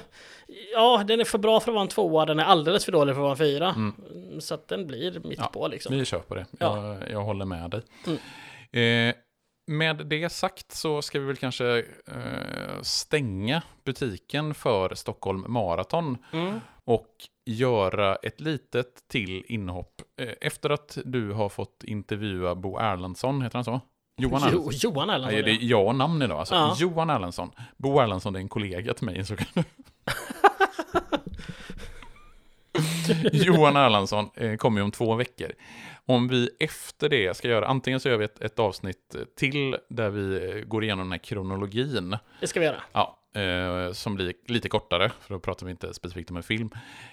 ja 0.74 1.04
den 1.06 1.20
är 1.20 1.24
för 1.24 1.38
bra 1.38 1.60
för 1.60 1.70
att 1.70 1.74
vara 1.74 1.82
en 1.82 1.88
tvåa, 1.88 2.26
den 2.26 2.38
är 2.38 2.44
alldeles 2.44 2.84
för 2.84 2.92
dålig 2.92 3.14
för 3.14 3.20
att 3.20 3.22
vara 3.22 3.32
en 3.32 3.38
fyra. 3.38 3.68
Mm. 3.76 4.40
Så 4.40 4.54
att 4.54 4.68
den 4.68 4.86
blir 4.86 5.20
mitt 5.24 5.38
Ja, 5.38 5.50
på 5.52 5.68
liksom. 5.68 5.98
Vi 5.98 6.04
kör 6.04 6.18
på 6.18 6.34
det. 6.34 6.46
Ja. 6.58 6.86
Jag, 6.86 7.10
jag 7.10 7.20
håller 7.20 7.44
med 7.44 7.70
dig. 7.70 7.82
Mm. 8.06 8.18
Eh, 9.08 9.14
med 9.66 10.06
det 10.06 10.32
sagt 10.32 10.72
så 10.72 11.02
ska 11.02 11.20
vi 11.20 11.26
väl 11.26 11.36
kanske 11.36 11.78
eh, 12.06 12.82
stänga 12.82 13.62
butiken 13.84 14.54
för 14.54 14.94
Stockholm 14.94 15.44
Marathon 15.48 16.18
Mm. 16.32 16.60
och 16.84 17.08
göra 17.46 18.16
ett 18.16 18.40
litet 18.40 19.08
till 19.08 19.44
inhopp. 19.48 20.02
Eh, 20.20 20.28
efter 20.40 20.70
att 20.70 20.98
du 21.04 21.32
har 21.32 21.48
fått 21.48 21.84
intervjua 21.84 22.54
Bo 22.54 22.78
Erlandsson, 22.78 23.42
heter 23.42 23.56
han 23.56 23.64
så? 23.64 23.80
Johan 24.16 24.40
Jo, 24.42 24.48
Erlandsson. 24.48 24.72
Johan 24.90 25.10
Erlandsson, 25.10 25.32
Nej, 25.34 25.42
det 25.42 25.50
är 25.50 25.54
ja. 25.54 25.78
jag 25.78 25.86
och 25.86 25.94
namn 25.94 26.22
idag. 26.22 26.38
Alltså. 26.38 26.54
Ja. 26.54 26.76
Johan 26.78 27.10
Erlandsson. 27.10 27.50
Bo 27.76 28.00
Erlandsson 28.00 28.36
är 28.36 28.40
en 28.40 28.48
kollega 28.48 28.94
till 28.94 29.06
mig. 29.06 29.24
Så 29.24 29.36
kan 29.36 29.46
du... 29.54 29.62
Johan 33.32 33.76
Erlandsson 33.76 34.30
eh, 34.34 34.56
kommer 34.56 34.80
ju 34.80 34.84
om 34.84 34.90
två 34.90 35.14
veckor. 35.14 35.52
Om 36.06 36.28
vi 36.28 36.50
efter 36.58 37.08
det 37.08 37.36
ska 37.36 37.48
göra, 37.48 37.66
antingen 37.66 38.00
så 38.00 38.08
gör 38.08 38.16
vi 38.16 38.24
ett, 38.24 38.40
ett 38.40 38.58
avsnitt 38.58 39.16
till 39.38 39.76
där 39.88 40.10
vi 40.10 40.50
eh, 40.50 40.64
går 40.64 40.84
igenom 40.84 41.04
den 41.04 41.12
här 41.12 41.18
kronologin. 41.18 42.16
Det 42.40 42.46
ska 42.46 42.60
vi 42.60 42.66
göra. 42.66 42.82
Ja, 42.92 43.18
eh, 43.34 43.92
som 43.92 44.14
blir 44.14 44.32
lite 44.46 44.68
kortare, 44.68 45.12
för 45.20 45.34
då 45.34 45.40
pratar 45.40 45.66
vi 45.66 45.70
inte 45.70 45.94
specifikt 45.94 46.30
om 46.30 46.36
en 46.36 46.42
film. 46.42 46.70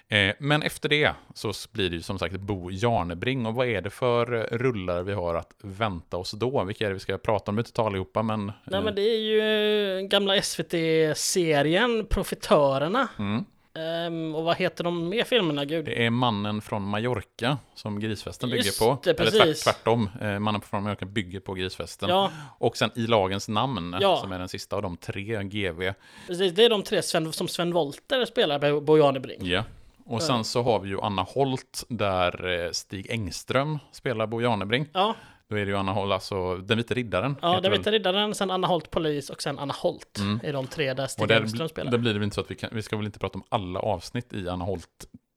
Eh, 0.08 0.34
men 0.40 0.64
efter 0.64 0.90
det 0.90 1.14
så 1.34 1.54
blir 1.72 1.90
det 1.90 1.96
ju 1.96 2.02
som 2.02 2.20
sagt 2.20 2.36
Bo 2.36 2.72
Jarnebring. 2.72 3.46
Och 3.46 3.56
vad 3.56 3.68
är 3.68 3.82
det 3.82 3.90
för 3.90 4.34
eh, 4.34 4.58
rullar 4.58 5.04
vi 5.04 5.14
har 5.14 5.36
att 5.36 5.54
vänta 5.64 6.18
oss 6.18 6.32
då? 6.32 6.64
Vilka 6.64 6.86
är 6.86 6.90
det 6.90 6.94
vi 6.94 7.00
ska 7.00 7.18
prata 7.18 7.52
om? 7.52 7.56
Vi 7.56 7.60
inte 7.60 7.82
allihopa, 7.82 8.24
men... 8.24 8.46
Nej 8.46 8.80
eh, 8.80 8.84
men 8.84 8.96
det 8.96 9.02
är 9.02 9.20
ju 9.20 10.08
gamla 10.08 10.42
SVT-serien 10.42 12.06
Profitörerna. 12.10 13.08
mm. 13.20 13.46
Ehm, 13.74 14.36
och 14.36 14.44
vad 14.44 14.56
heter 14.58 14.84
de 14.84 15.10
mer 15.10 15.24
filmerna, 15.24 15.66
gud? 15.66 15.86
Det 15.86 16.06
är 16.06 16.10
mannen 16.10 16.62
från 16.62 16.88
Mallorca 16.88 17.58
som 17.76 18.00
Grisfesten 18.00 18.50
Just 18.50 18.80
bygger 18.80 18.92
på. 18.96 19.02
det, 19.04 19.10
Eller 19.20 19.32
precis. 19.32 19.64
tvärt, 19.64 19.76
tvärtom, 19.76 20.10
eh, 20.22 20.40
mannen 20.40 20.62
från 20.62 20.84
Mallorca 20.84 21.06
bygger 21.06 21.40
på 21.40 21.54
Grisfesten. 21.54 22.10
Ja. 22.10 22.32
Och 22.58 22.78
sen 22.78 22.90
I 22.96 23.08
lagens 23.08 23.48
namn, 23.50 23.96
Ja. 24.02 24.18
som 24.18 24.32
är 24.32 24.40
den 24.40 24.50
sista 24.50 24.76
av 24.76 24.82
de 24.82 24.98
tre, 24.98 25.44
GV. 25.44 25.94
Precis, 26.28 26.54
det 26.54 26.66
är 26.66 26.70
de 26.70 26.84
tre 26.84 27.02
Sven, 27.02 27.34
som 27.34 27.48
Sven 27.48 27.74
Wollter 27.74 28.26
spelar 28.26 28.60
på 28.60 28.82
Bo 28.82 28.98
Janebring. 28.98 29.40
Ja. 29.42 29.64
Och 30.06 30.22
sen 30.22 30.44
så 30.44 30.64
har 30.64 30.80
vi 30.80 30.90
ju 30.90 31.02
Anna 31.02 31.22
Holt 31.22 31.84
där 31.88 32.64
eh, 32.66 32.72
Stig 32.72 33.10
Engström 33.12 33.80
spelar 33.92 34.28
Bo 34.28 34.42
Janebring. 34.42 34.88
Ja, 34.94 35.16
Då 35.52 35.58
är 35.58 35.66
det 35.66 35.72
ju 35.72 35.78
Anna 35.78 35.92
Holt, 35.94 36.14
alltså 36.14 36.56
Den 36.58 36.78
vita 36.78 36.94
riddaren. 36.94 37.36
ja 37.42 37.60
väl. 37.64 37.72
vet 37.72 37.88
riddaren, 37.88 38.36
sen 38.36 38.52
Anna 38.52 38.68
Holt 38.68 38.92
polis 38.92 39.30
och 39.30 39.42
sen 39.42 39.60
Anna 39.60 39.74
Holt 39.74 40.18
Mm. 40.20 40.40
är 40.44 40.54
de 40.54 40.68
tre 40.68 40.94
där 40.94 41.08
Stig 41.08 41.32
Engström 41.32 41.70
spelar. 41.70 41.92
där 41.92 41.98
blir 41.98 42.14
det 42.14 42.20
väl 42.20 42.24
inte 42.24 42.36
så 42.36 42.42
att 42.42 42.52
vi 42.52 42.56
kan, 42.56 42.70
vi 42.74 42.82
ska 42.82 42.98
väl 42.98 43.06
inte 43.06 43.20
prata 43.20 43.38
om 43.40 43.44
alla 43.50 43.80
avsnitt 43.80 44.34
i 44.34 44.50
Anna 44.50 44.66
Holt 44.66 44.88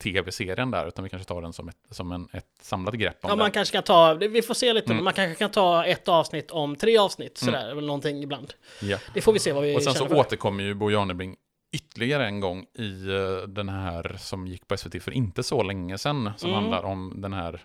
tv-serien 0.03 0.71
där, 0.71 0.87
utan 0.89 1.05
vi 1.05 1.11
kanske 1.11 1.29
tar 1.29 1.43
den 1.43 1.53
som 1.53 1.69
ett, 1.69 1.77
som 1.91 2.13
en, 2.13 2.29
ett 2.33 2.47
samlat 2.63 2.95
grepp 2.95 3.17
Ja, 3.23 3.29
den. 3.29 3.39
man 3.39 3.51
kanske 3.51 3.73
kan 3.77 3.83
ta, 3.83 4.15
vi 4.15 4.43
får 4.43 4.55
se 4.55 4.73
lite, 4.73 4.93
Mm. 4.93 5.05
man 5.05 5.13
kanske 5.13 5.39
kan 5.39 5.51
ta 5.51 5.85
ett 5.85 6.09
avsnitt 6.09 6.51
om 6.51 6.77
tre 6.77 6.99
avsnitt 6.99 7.43
Mm. 7.43 7.55
sådär, 7.55 7.71
eller 7.71 7.83
någonting 7.83 8.23
ibland. 8.23 8.53
Ja. 8.83 8.99
Det 9.15 9.21
får 9.21 9.33
vi 9.33 9.39
se 9.39 9.53
vad 9.53 9.63
vi 9.63 9.77
Och 9.77 9.83
sen 9.83 9.95
så 9.95 10.07
för. 10.07 10.17
återkommer 10.17 10.65
ju 10.65 10.75
Bo 10.75 10.91
Janebring 10.91 11.37
ytterligare 11.73 12.27
en 12.27 12.41
gång 12.41 12.67
i 12.79 13.09
eh, 13.09 13.49
den 13.49 13.69
här 13.69 14.17
som 14.19 14.47
gick 14.47 14.69
på 14.69 14.77
SVT 14.77 15.01
för 15.03 15.11
inte 15.11 15.43
så 15.43 15.63
länge 15.63 15.99
sedan, 15.99 16.31
som 16.37 16.51
Mm. 16.51 16.61
handlar 16.63 16.83
om 16.85 17.13
den 17.17 17.33
här 17.33 17.63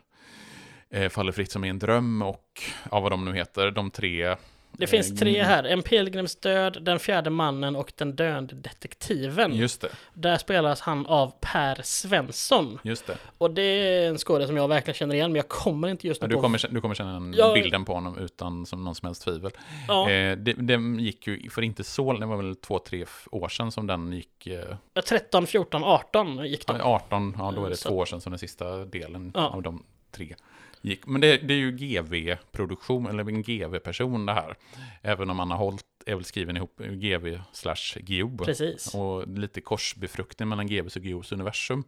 eh, 0.94 1.10
Faller 1.10 1.32
fritt 1.32 1.52
som 1.52 1.64
är 1.64 1.70
en 1.70 1.80
dröm 1.80 2.22
och 2.22 2.61
ja, 2.91 2.99
vad 2.99 3.11
de 3.11 3.26
nu 3.26 3.34
heter, 3.34 3.72
de 3.72 3.91
tre. 3.91 4.36
Det 4.72 4.88
finns 4.88 5.11
eh, 5.11 5.16
tre 5.18 5.44
här, 5.44 5.64
En 5.64 5.82
pilgrims 5.82 6.36
död, 6.36 6.78
Den 6.82 6.99
fjärde 6.99 7.30
mannen 7.30 7.76
och 7.76 7.94
Den 7.98 8.16
döende 8.16 8.56
detektiven. 8.56 9.53
Just 9.56 9.82
det, 9.82 9.90
Där 10.14 10.38
spelas 10.38 10.82
han 10.82 11.06
av 11.06 11.34
Per 11.41 11.82
Svensson. 11.84 12.80
just 12.84 13.07
det. 13.07 13.18
Och 13.38 13.52
det 13.52 13.61
är 13.61 14.07
en 14.10 14.18
skådespelare 14.18 14.48
som 14.48 14.57
jag 14.57 14.68
verkligen 14.68 14.95
känner 14.95 15.16
igen, 15.16 15.32
men 15.32 15.36
jag 15.36 15.48
kommer 15.49 15.88
inte 15.88 16.07
just 16.07 16.22
nu 16.22 16.26
Ja, 16.26 16.36
du, 16.36 16.41
kommer, 16.41 16.68
du 16.74 16.82
kommer 16.82 16.95
känna 16.95 17.16
en 17.16 17.34
Ja. 17.38 17.53
bilden 17.53 17.86
på 17.86 17.94
honom 17.94 18.18
utan 18.18 18.66
som 18.66 18.84
någon 18.84 18.95
som 18.95 19.06
helst 19.06 19.24
tvivel. 19.24 19.52
Ja. 19.88 20.10
Eh, 20.10 20.38
det, 20.38 20.53
det 20.53 21.02
gick 21.02 21.28
ju 21.28 21.49
för 21.49 21.61
inte 21.61 21.84
så, 21.84 22.14
det 22.14 22.26
var 22.26 22.38
väl 22.38 22.56
två, 22.56 22.80
tre 22.80 23.06
år 23.32 23.49
sedan 23.49 23.72
som 23.72 23.88
den 23.88 24.14
gick. 24.14 24.48
Eh, 24.48 24.76
Ja, 24.94 25.02
13, 25.02 25.48
14, 25.48 25.84
18 25.84 26.45
gick 26.45 26.68
de. 26.68 26.82
18, 26.82 27.36
ja 27.38 27.52
då 27.56 27.66
är 27.66 27.70
det 27.70 27.76
Så- 27.78 27.90
två 27.90 27.98
år 27.98 28.06
sedan 28.06 28.22
som 28.22 28.32
den 28.32 28.40
sista 28.40 28.86
delen 28.86 29.32
Ja. 29.36 29.48
av 29.49 29.61
de 29.61 29.84
tre 30.11 30.36
gick. 30.81 31.07
Men 31.07 31.22
det, 31.22 31.38
det 31.38 31.53
är 31.53 31.57
ju 31.57 31.72
GV-produktion, 31.72 33.06
eller 33.06 33.30
en 33.30 33.41
GV-person 33.41 34.26
det 34.26 34.34
här. 34.34 34.57
Även 35.01 35.30
om 35.30 35.39
Anna 35.39 35.56
Holt 35.56 35.85
är 36.06 36.15
väl 36.15 36.23
skriven 36.23 36.57
ihop 36.57 36.81
GV 36.81 37.39
slash 37.51 37.99
GO. 37.99 38.38
Precis. 38.45 38.95
Och 38.95 39.27
lite 39.27 39.61
korsbefruktning 39.61 40.49
mellan 40.49 40.68
GVs 40.68 40.95
och 40.95 41.03
GOs 41.03 41.31
universum. 41.31 41.84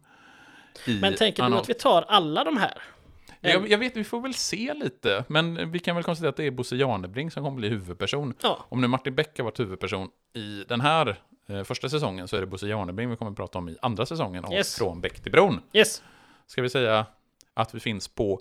Men 1.00 1.14
tänker 1.14 1.50
du 1.50 1.56
att 1.56 1.68
vi 1.68 1.74
tar 1.74 2.02
alla 2.02 2.44
de 2.44 2.56
här? 2.56 2.82
jag, 3.42 3.70
jag 3.70 3.78
vet, 3.78 3.96
vi 3.96 4.04
får 4.04 4.20
väl 4.20 4.34
se 4.34 4.74
lite. 4.74 5.24
Men 5.28 5.72
vi 5.72 5.78
kan 5.78 5.94
väl 5.94 6.04
konstatera 6.04 6.30
att 6.30 6.36
det 6.36 6.44
är 6.44 6.50
Bosse 6.50 6.76
Janebring 6.76 7.30
som 7.30 7.44
kommer 7.44 7.56
bli 7.56 7.68
huvudperson. 7.68 8.34
Ja. 8.42 8.66
Om 8.68 8.80
nu 8.80 8.86
Martin 8.86 9.14
Beck 9.14 9.38
har 9.38 9.44
varit 9.44 9.60
huvudperson 9.60 10.08
i 10.32 10.64
den 10.68 10.80
här 10.80 11.16
eh, 11.46 11.62
första 11.62 11.88
säsongen 11.88 12.28
så 12.28 12.36
är 12.36 12.40
det 12.40 12.46
Bosse 12.46 12.66
Janebring 12.66 13.10
vi 13.10 13.16
kommer 13.16 13.30
att 13.30 13.36
prata 13.36 13.58
om 13.58 13.68
i 13.68 13.76
andra 13.82 14.06
säsongen 14.06 14.52
Yes. 14.52 14.76
Från 14.76 15.00
Bäck 15.00 15.20
till 15.20 15.32
Bron. 15.32 15.60
Yes. 15.72 16.02
Ska 16.46 16.62
vi 16.62 16.68
säga 16.68 17.06
att 17.54 17.74
vi 17.74 17.80
finns 17.80 18.08
på 18.08 18.40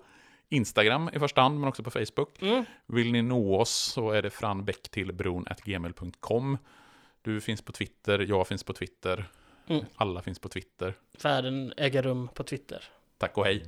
Instagram 0.52 1.10
i 1.14 1.19
första 1.19 1.41
hand, 1.41 1.60
men 1.60 1.69
också 1.69 1.84
på 1.84 1.91
Facebook. 1.91 2.41
Mm. 2.41 2.65
Vill 2.88 3.11
ni 3.11 3.22
nå 3.22 3.60
oss 3.60 3.72
så 3.72 4.11
är 4.11 4.22
det 4.22 4.30
franbäcktillbron.gmail.com. 4.30 6.57
Du 7.22 7.41
finns 7.41 7.61
på 7.61 7.72
Twitter, 7.72 8.19
jag 8.19 8.48
finns 8.48 8.64
på 8.64 8.73
Twitter. 8.73 9.26
Mm. 9.68 9.86
Alla 9.95 10.22
finns 10.22 10.40
på 10.40 10.49
Twitter. 10.49 10.94
Världen 11.23 11.73
äger 11.78 12.02
rum 12.02 12.30
på 12.34 12.44
Twitter. 12.44 12.84
Tack 13.18 13.38
och 13.38 13.45
hej. 13.45 13.64